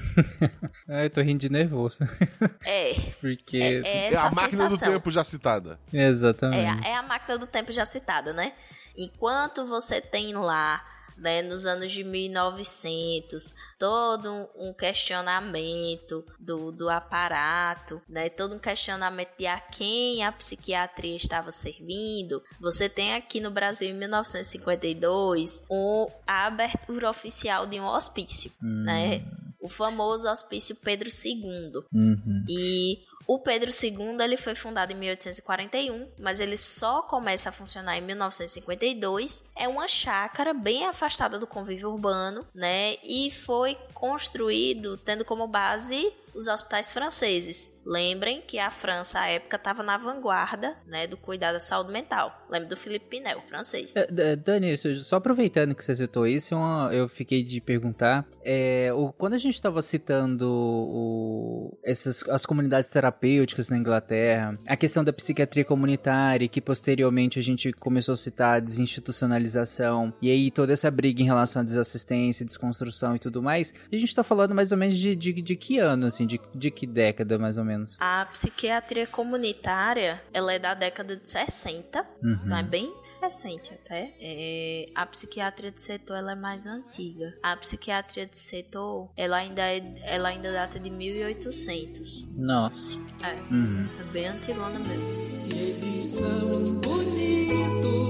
Ah, 0.89 1.03
eu 1.05 1.09
tô 1.09 1.21
rindo 1.21 1.39
de 1.39 1.49
nervoso. 1.49 1.97
É. 2.65 2.93
Porque. 3.21 3.57
É, 3.57 4.07
é 4.09 4.13
É 4.13 4.17
a 4.17 4.29
máquina 4.31 4.65
do 4.65 4.71
sensação. 4.71 4.93
tempo 4.93 5.09
já 5.09 5.23
citada. 5.23 5.79
Exatamente. 5.93 6.85
É, 6.85 6.89
a- 6.89 6.89
é 6.91 6.95
a 6.95 7.01
máquina 7.03 7.37
do 7.37 7.47
tempo 7.47 7.71
já 7.71 7.85
citada, 7.85 8.33
né? 8.33 8.53
Enquanto 8.97 9.65
você 9.65 10.01
tem 10.01 10.33
lá 10.33 10.83
né, 11.17 11.41
nos 11.41 11.65
anos 11.65 11.91
de 11.91 12.03
1900, 12.03 13.53
todo 13.79 14.49
um 14.55 14.73
questionamento 14.73 16.23
do, 16.39 16.71
do 16.71 16.89
aparato, 16.89 18.01
né, 18.07 18.29
todo 18.29 18.55
um 18.55 18.59
questionamento 18.59 19.29
de 19.37 19.47
a 19.47 19.59
quem 19.59 20.23
a 20.23 20.31
psiquiatria 20.31 21.15
estava 21.15 21.51
servindo. 21.51 22.41
Você 22.59 22.87
tem 22.87 23.15
aqui 23.15 23.39
no 23.39 23.51
Brasil, 23.51 23.89
em 23.89 23.93
1952, 23.93 25.63
um, 25.69 26.07
a 26.25 26.45
abertura 26.45 27.09
oficial 27.09 27.65
de 27.65 27.79
um 27.79 27.85
hospício, 27.85 28.51
hum. 28.61 28.83
né? 28.83 29.23
O 29.59 29.67
famoso 29.67 30.29
hospício 30.29 30.75
Pedro 30.75 31.09
II. 31.09 31.71
Uhum. 31.91 32.45
E 32.47 32.99
o 33.27 33.37
Pedro 33.39 33.69
II 33.69 34.17
ele 34.21 34.37
foi 34.37 34.55
fundado 34.55 34.93
em 34.93 34.95
1841, 34.95 36.09
mas 36.17 36.39
ele 36.39 36.55
só 36.55 37.01
começa 37.01 37.49
a 37.49 37.51
funcionar 37.51 37.97
em 37.97 38.01
1952. 38.01 39.43
É 39.53 39.67
uma 39.67 39.85
chácara 39.87 40.53
bem 40.53 40.85
afastada 40.85 41.37
do 41.37 41.45
convívio 41.45 41.91
urbano, 41.91 42.47
né? 42.55 42.95
E 43.03 43.29
foi 43.29 43.77
construído 43.93 44.97
tendo 44.97 45.25
como 45.25 45.45
base 45.45 46.13
os 46.33 46.47
hospitais 46.47 46.93
franceses. 46.93 47.76
Lembrem 47.87 48.41
que 48.45 48.59
a 48.59 48.69
França, 48.69 49.21
à 49.21 49.29
época, 49.29 49.55
estava 49.55 49.81
na 49.81 49.97
vanguarda 49.97 50.75
né, 50.85 51.07
do 51.07 51.15
cuidado 51.15 51.53
da 51.53 51.59
saúde 51.61 51.89
mental. 51.89 52.45
Lembre 52.49 52.67
do 52.67 52.75
Philippe 52.75 53.05
Pinel, 53.07 53.41
francês. 53.47 53.95
É, 53.95 54.35
Dani, 54.35 54.75
só 54.77 55.15
aproveitando 55.15 55.73
que 55.73 55.83
você 55.83 55.95
citou 55.95 56.27
isso, 56.27 56.53
eu 56.91 57.07
fiquei 57.07 57.41
de 57.41 57.61
perguntar. 57.61 58.27
É, 58.43 58.91
o, 58.93 59.13
quando 59.13 59.35
a 59.35 59.37
gente 59.37 59.53
estava 59.53 59.81
citando 59.81 60.49
o, 60.49 61.77
essas, 61.81 62.27
as 62.27 62.45
comunidades 62.45 62.89
terapêuticas 62.89 63.69
na 63.69 63.77
Inglaterra, 63.77 64.59
a 64.67 64.75
questão 64.75 65.01
da 65.01 65.13
psiquiatria 65.13 65.63
comunitária, 65.63 66.47
que 66.49 66.59
posteriormente 66.59 67.39
a 67.39 67.41
gente 67.41 67.71
começou 67.71 68.11
a 68.13 68.17
citar 68.17 68.57
a 68.57 68.59
desinstitucionalização, 68.59 70.13
e 70.21 70.29
aí 70.29 70.51
toda 70.51 70.73
essa 70.73 70.91
briga 70.91 71.21
em 71.21 71.25
relação 71.25 71.61
à 71.61 71.65
desassistência, 71.65 72.45
desconstrução 72.45 73.15
e 73.15 73.19
tudo 73.19 73.41
mais, 73.41 73.73
a 73.89 73.95
gente 73.95 74.09
está 74.09 74.25
falando 74.25 74.53
mais 74.53 74.73
ou 74.73 74.77
menos 74.77 74.97
de, 74.97 75.15
de, 75.15 75.31
de 75.41 75.55
que 75.55 75.79
ano, 75.79 76.07
assim? 76.07 76.27
De, 76.27 76.41
de 76.53 76.69
que 76.69 76.85
década, 76.85 77.39
mais 77.39 77.57
ou 77.57 77.63
menos? 77.63 77.76
A 77.99 78.25
psiquiatria 78.31 79.07
comunitária, 79.07 80.21
ela 80.33 80.53
é 80.53 80.59
da 80.59 80.73
década 80.73 81.15
de 81.15 81.29
60, 81.29 82.05
uhum. 82.23 82.39
não 82.45 82.57
é 82.57 82.63
bem 82.63 82.93
recente 83.21 83.73
até. 83.73 84.13
É, 84.19 84.89
a 84.95 85.05
psiquiatria 85.05 85.71
de 85.71 85.81
setor 85.81 86.17
ela 86.17 86.31
é 86.31 86.35
mais 86.35 86.65
antiga. 86.65 87.33
A 87.41 87.55
psiquiatria 87.57 88.25
de 88.25 88.37
setor 88.37 89.09
ela 89.15 89.37
ainda 89.37 89.61
é, 89.61 89.81
ela 90.03 90.29
ainda 90.29 90.51
data 90.51 90.79
de 90.79 90.89
1800. 90.89 92.37
Nossa. 92.37 92.99
É. 93.23 93.33
Uhum. 93.53 93.87
É 93.99 94.03
bem 94.11 94.27
antigona 94.27 94.79
mesmo. 94.79 95.23
Se 95.23 95.49
eles 95.55 96.03
são 96.03 96.81
bonitos, 96.81 98.06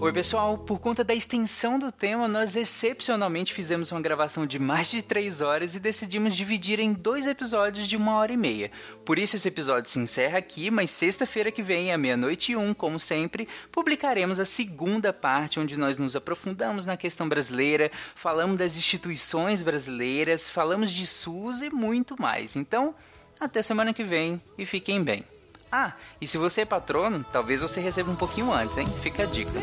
Oi, 0.00 0.12
pessoal. 0.12 0.56
Por 0.56 0.78
conta 0.78 1.02
da 1.02 1.12
extensão 1.12 1.76
do 1.76 1.90
tema, 1.90 2.28
nós 2.28 2.54
excepcionalmente 2.54 3.52
fizemos 3.52 3.90
uma 3.90 4.00
gravação 4.00 4.46
de 4.46 4.56
mais 4.56 4.92
de 4.92 5.02
3 5.02 5.40
horas 5.40 5.74
e 5.74 5.80
decidimos 5.80 6.36
dividir 6.36 6.78
em 6.78 6.92
dois 6.92 7.26
episódios 7.26 7.88
de 7.88 7.96
uma 7.96 8.14
hora 8.14 8.32
e 8.32 8.36
meia. 8.36 8.70
Por 9.04 9.18
isso, 9.18 9.34
esse 9.34 9.48
episódio 9.48 9.90
se 9.90 9.98
encerra 9.98 10.38
aqui, 10.38 10.70
mas 10.70 10.92
sexta-feira 10.92 11.50
que 11.50 11.64
vem, 11.64 11.92
à 11.92 11.98
meia-noite 11.98 12.52
e 12.52 12.56
um, 12.56 12.72
como 12.72 12.96
sempre, 12.96 13.48
publicaremos 13.72 14.38
a 14.38 14.44
segunda 14.44 15.12
parte, 15.12 15.58
onde 15.58 15.76
nós 15.76 15.98
nos 15.98 16.14
aprofundamos 16.14 16.86
na 16.86 16.96
questão 16.96 17.28
brasileira, 17.28 17.90
falamos 18.14 18.56
das 18.56 18.76
instituições 18.76 19.62
brasileiras, 19.62 20.48
falamos 20.48 20.92
de 20.92 21.04
SUS 21.06 21.60
e 21.60 21.70
muito 21.70 22.14
mais. 22.22 22.54
Então, 22.54 22.94
até 23.40 23.64
semana 23.64 23.92
que 23.92 24.04
vem 24.04 24.40
e 24.56 24.64
fiquem 24.64 25.02
bem. 25.02 25.24
Ah, 25.70 25.92
e 26.20 26.26
se 26.26 26.38
você 26.38 26.62
é 26.62 26.64
patrono, 26.64 27.24
talvez 27.32 27.60
você 27.60 27.80
receba 27.80 28.10
um 28.10 28.16
pouquinho 28.16 28.52
antes, 28.52 28.78
hein? 28.78 28.86
Fica 28.86 29.24
a 29.24 29.26
dica. 29.26 29.60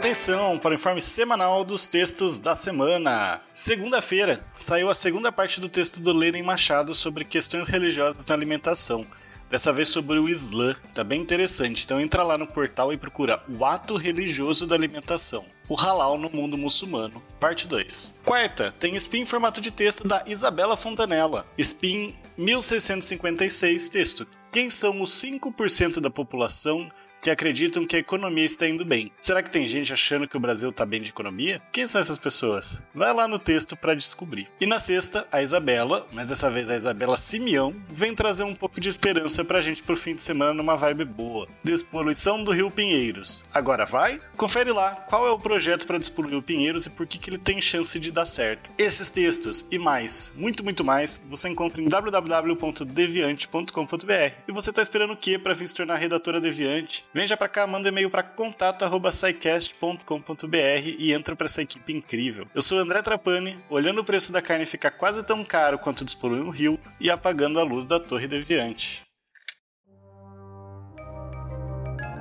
Atenção 0.00 0.58
para 0.58 0.70
o 0.70 0.74
informe 0.74 0.98
semanal 0.98 1.62
dos 1.62 1.86
textos 1.86 2.38
da 2.38 2.54
semana. 2.54 3.42
Segunda-feira 3.52 4.42
saiu 4.56 4.88
a 4.88 4.94
segunda 4.94 5.30
parte 5.30 5.60
do 5.60 5.68
texto 5.68 6.00
do 6.00 6.10
Lenin 6.10 6.40
Machado 6.40 6.94
sobre 6.94 7.22
questões 7.22 7.68
religiosas 7.68 8.24
na 8.26 8.34
alimentação. 8.34 9.06
Dessa 9.50 9.70
vez 9.74 9.90
sobre 9.90 10.18
o 10.18 10.26
Islã. 10.26 10.74
Tá 10.94 11.04
bem 11.04 11.20
interessante. 11.20 11.84
Então 11.84 12.00
entra 12.00 12.22
lá 12.22 12.38
no 12.38 12.46
portal 12.46 12.94
e 12.94 12.96
procura 12.96 13.42
o 13.46 13.62
ato 13.62 13.98
religioso 13.98 14.66
da 14.66 14.74
alimentação. 14.74 15.44
O 15.68 15.74
halal 15.74 16.16
no 16.16 16.30
mundo 16.30 16.56
muçulmano, 16.56 17.22
parte 17.38 17.68
2. 17.68 18.14
Quarta, 18.24 18.74
tem 18.80 18.96
spin 18.96 19.20
em 19.20 19.26
formato 19.26 19.60
de 19.60 19.70
texto 19.70 20.08
da 20.08 20.24
Isabela 20.26 20.78
Fontanella. 20.78 21.44
Spin 21.58 22.16
1656, 22.38 23.90
texto. 23.90 24.26
Quem 24.50 24.70
são 24.70 25.02
os 25.02 25.10
5% 25.22 26.00
da 26.00 26.08
população 26.08 26.90
que 27.20 27.30
acreditam 27.30 27.86
que 27.86 27.96
a 27.96 27.98
economia 27.98 28.44
está 28.44 28.66
indo 28.66 28.84
bem. 28.84 29.12
Será 29.20 29.42
que 29.42 29.50
tem 29.50 29.68
gente 29.68 29.92
achando 29.92 30.26
que 30.26 30.36
o 30.36 30.40
Brasil 30.40 30.70
está 30.70 30.86
bem 30.86 31.02
de 31.02 31.10
economia? 31.10 31.60
Quem 31.72 31.86
são 31.86 32.00
essas 32.00 32.18
pessoas? 32.18 32.80
Vai 32.94 33.12
lá 33.12 33.28
no 33.28 33.38
texto 33.38 33.76
para 33.76 33.94
descobrir. 33.94 34.48
E 34.60 34.66
na 34.66 34.78
sexta, 34.78 35.26
a 35.30 35.42
Isabela, 35.42 36.06
mas 36.12 36.26
dessa 36.26 36.50
vez 36.50 36.70
a 36.70 36.76
Isabela 36.76 37.18
Simeão, 37.18 37.74
vem 37.88 38.14
trazer 38.14 38.44
um 38.44 38.54
pouco 38.54 38.80
de 38.80 38.88
esperança 38.88 39.44
pra 39.44 39.60
gente 39.60 39.82
pro 39.82 39.96
fim 39.96 40.14
de 40.14 40.22
semana 40.22 40.54
numa 40.54 40.76
vibe 40.76 41.04
boa. 41.04 41.46
Despoluição 41.62 42.42
do 42.42 42.52
Rio 42.52 42.70
Pinheiros. 42.70 43.44
Agora 43.52 43.84
vai? 43.84 44.18
Confere 44.36 44.72
lá 44.72 44.92
qual 45.08 45.26
é 45.26 45.30
o 45.30 45.38
projeto 45.38 45.86
para 45.86 45.98
despoluir 45.98 46.38
o 46.38 46.42
Pinheiros 46.42 46.86
e 46.86 46.90
por 46.90 47.06
que, 47.06 47.18
que 47.18 47.30
ele 47.30 47.38
tem 47.38 47.60
chance 47.60 47.98
de 47.98 48.10
dar 48.10 48.26
certo. 48.26 48.70
Esses 48.78 49.08
textos 49.08 49.66
e 49.70 49.78
mais, 49.78 50.32
muito, 50.36 50.64
muito 50.64 50.84
mais, 50.84 51.24
você 51.28 51.48
encontra 51.48 51.80
em 51.80 51.88
www.deviante.com.br. 51.88 54.34
E 54.48 54.52
você 54.52 54.72
tá 54.72 54.82
esperando 54.82 55.12
o 55.12 55.16
que 55.16 55.38
para 55.38 55.54
vir 55.54 55.68
se 55.68 55.74
tornar 55.74 55.96
redatora 55.96 56.40
Deviante? 56.40 57.04
Vem 57.12 57.26
já 57.26 57.36
pra 57.36 57.48
cá, 57.48 57.66
manda 57.66 57.88
um 57.88 57.92
e-mail 57.92 58.08
para 58.08 58.22
contato@saicast.com.br 58.22 60.56
e 60.98 61.12
entra 61.12 61.34
para 61.34 61.46
essa 61.46 61.60
equipe 61.62 61.92
incrível. 61.92 62.46
Eu 62.54 62.62
sou 62.62 62.78
o 62.78 62.80
André 62.80 63.02
Trapani, 63.02 63.58
olhando 63.68 64.00
o 64.00 64.04
preço 64.04 64.30
da 64.30 64.40
carne 64.40 64.64
ficar 64.64 64.92
quase 64.92 65.20
tão 65.24 65.44
caro 65.44 65.76
quanto 65.78 66.04
despoluir 66.04 66.44
um 66.44 66.50
rio 66.50 66.78
e 67.00 67.10
apagando 67.10 67.58
a 67.58 67.64
luz 67.64 67.84
da 67.84 67.98
Torre 67.98 68.28
Deviante. 68.28 69.02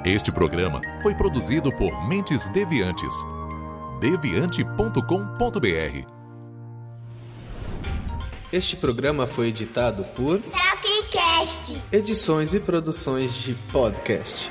Este 0.04 0.32
programa 0.32 0.82
foi 1.04 1.14
produzido 1.14 1.72
por 1.76 2.08
Mentes 2.08 2.48
Deviantes. 2.50 3.14
deviante.com.br 4.00 6.08
Este 8.52 8.76
programa 8.76 9.28
foi 9.28 9.50
editado 9.50 10.04
por 10.16 10.42
Tapcast. 10.42 11.80
Edições 11.92 12.56
e 12.56 12.60
produções 12.60 13.36
de 13.36 13.54
podcast. 13.72 14.50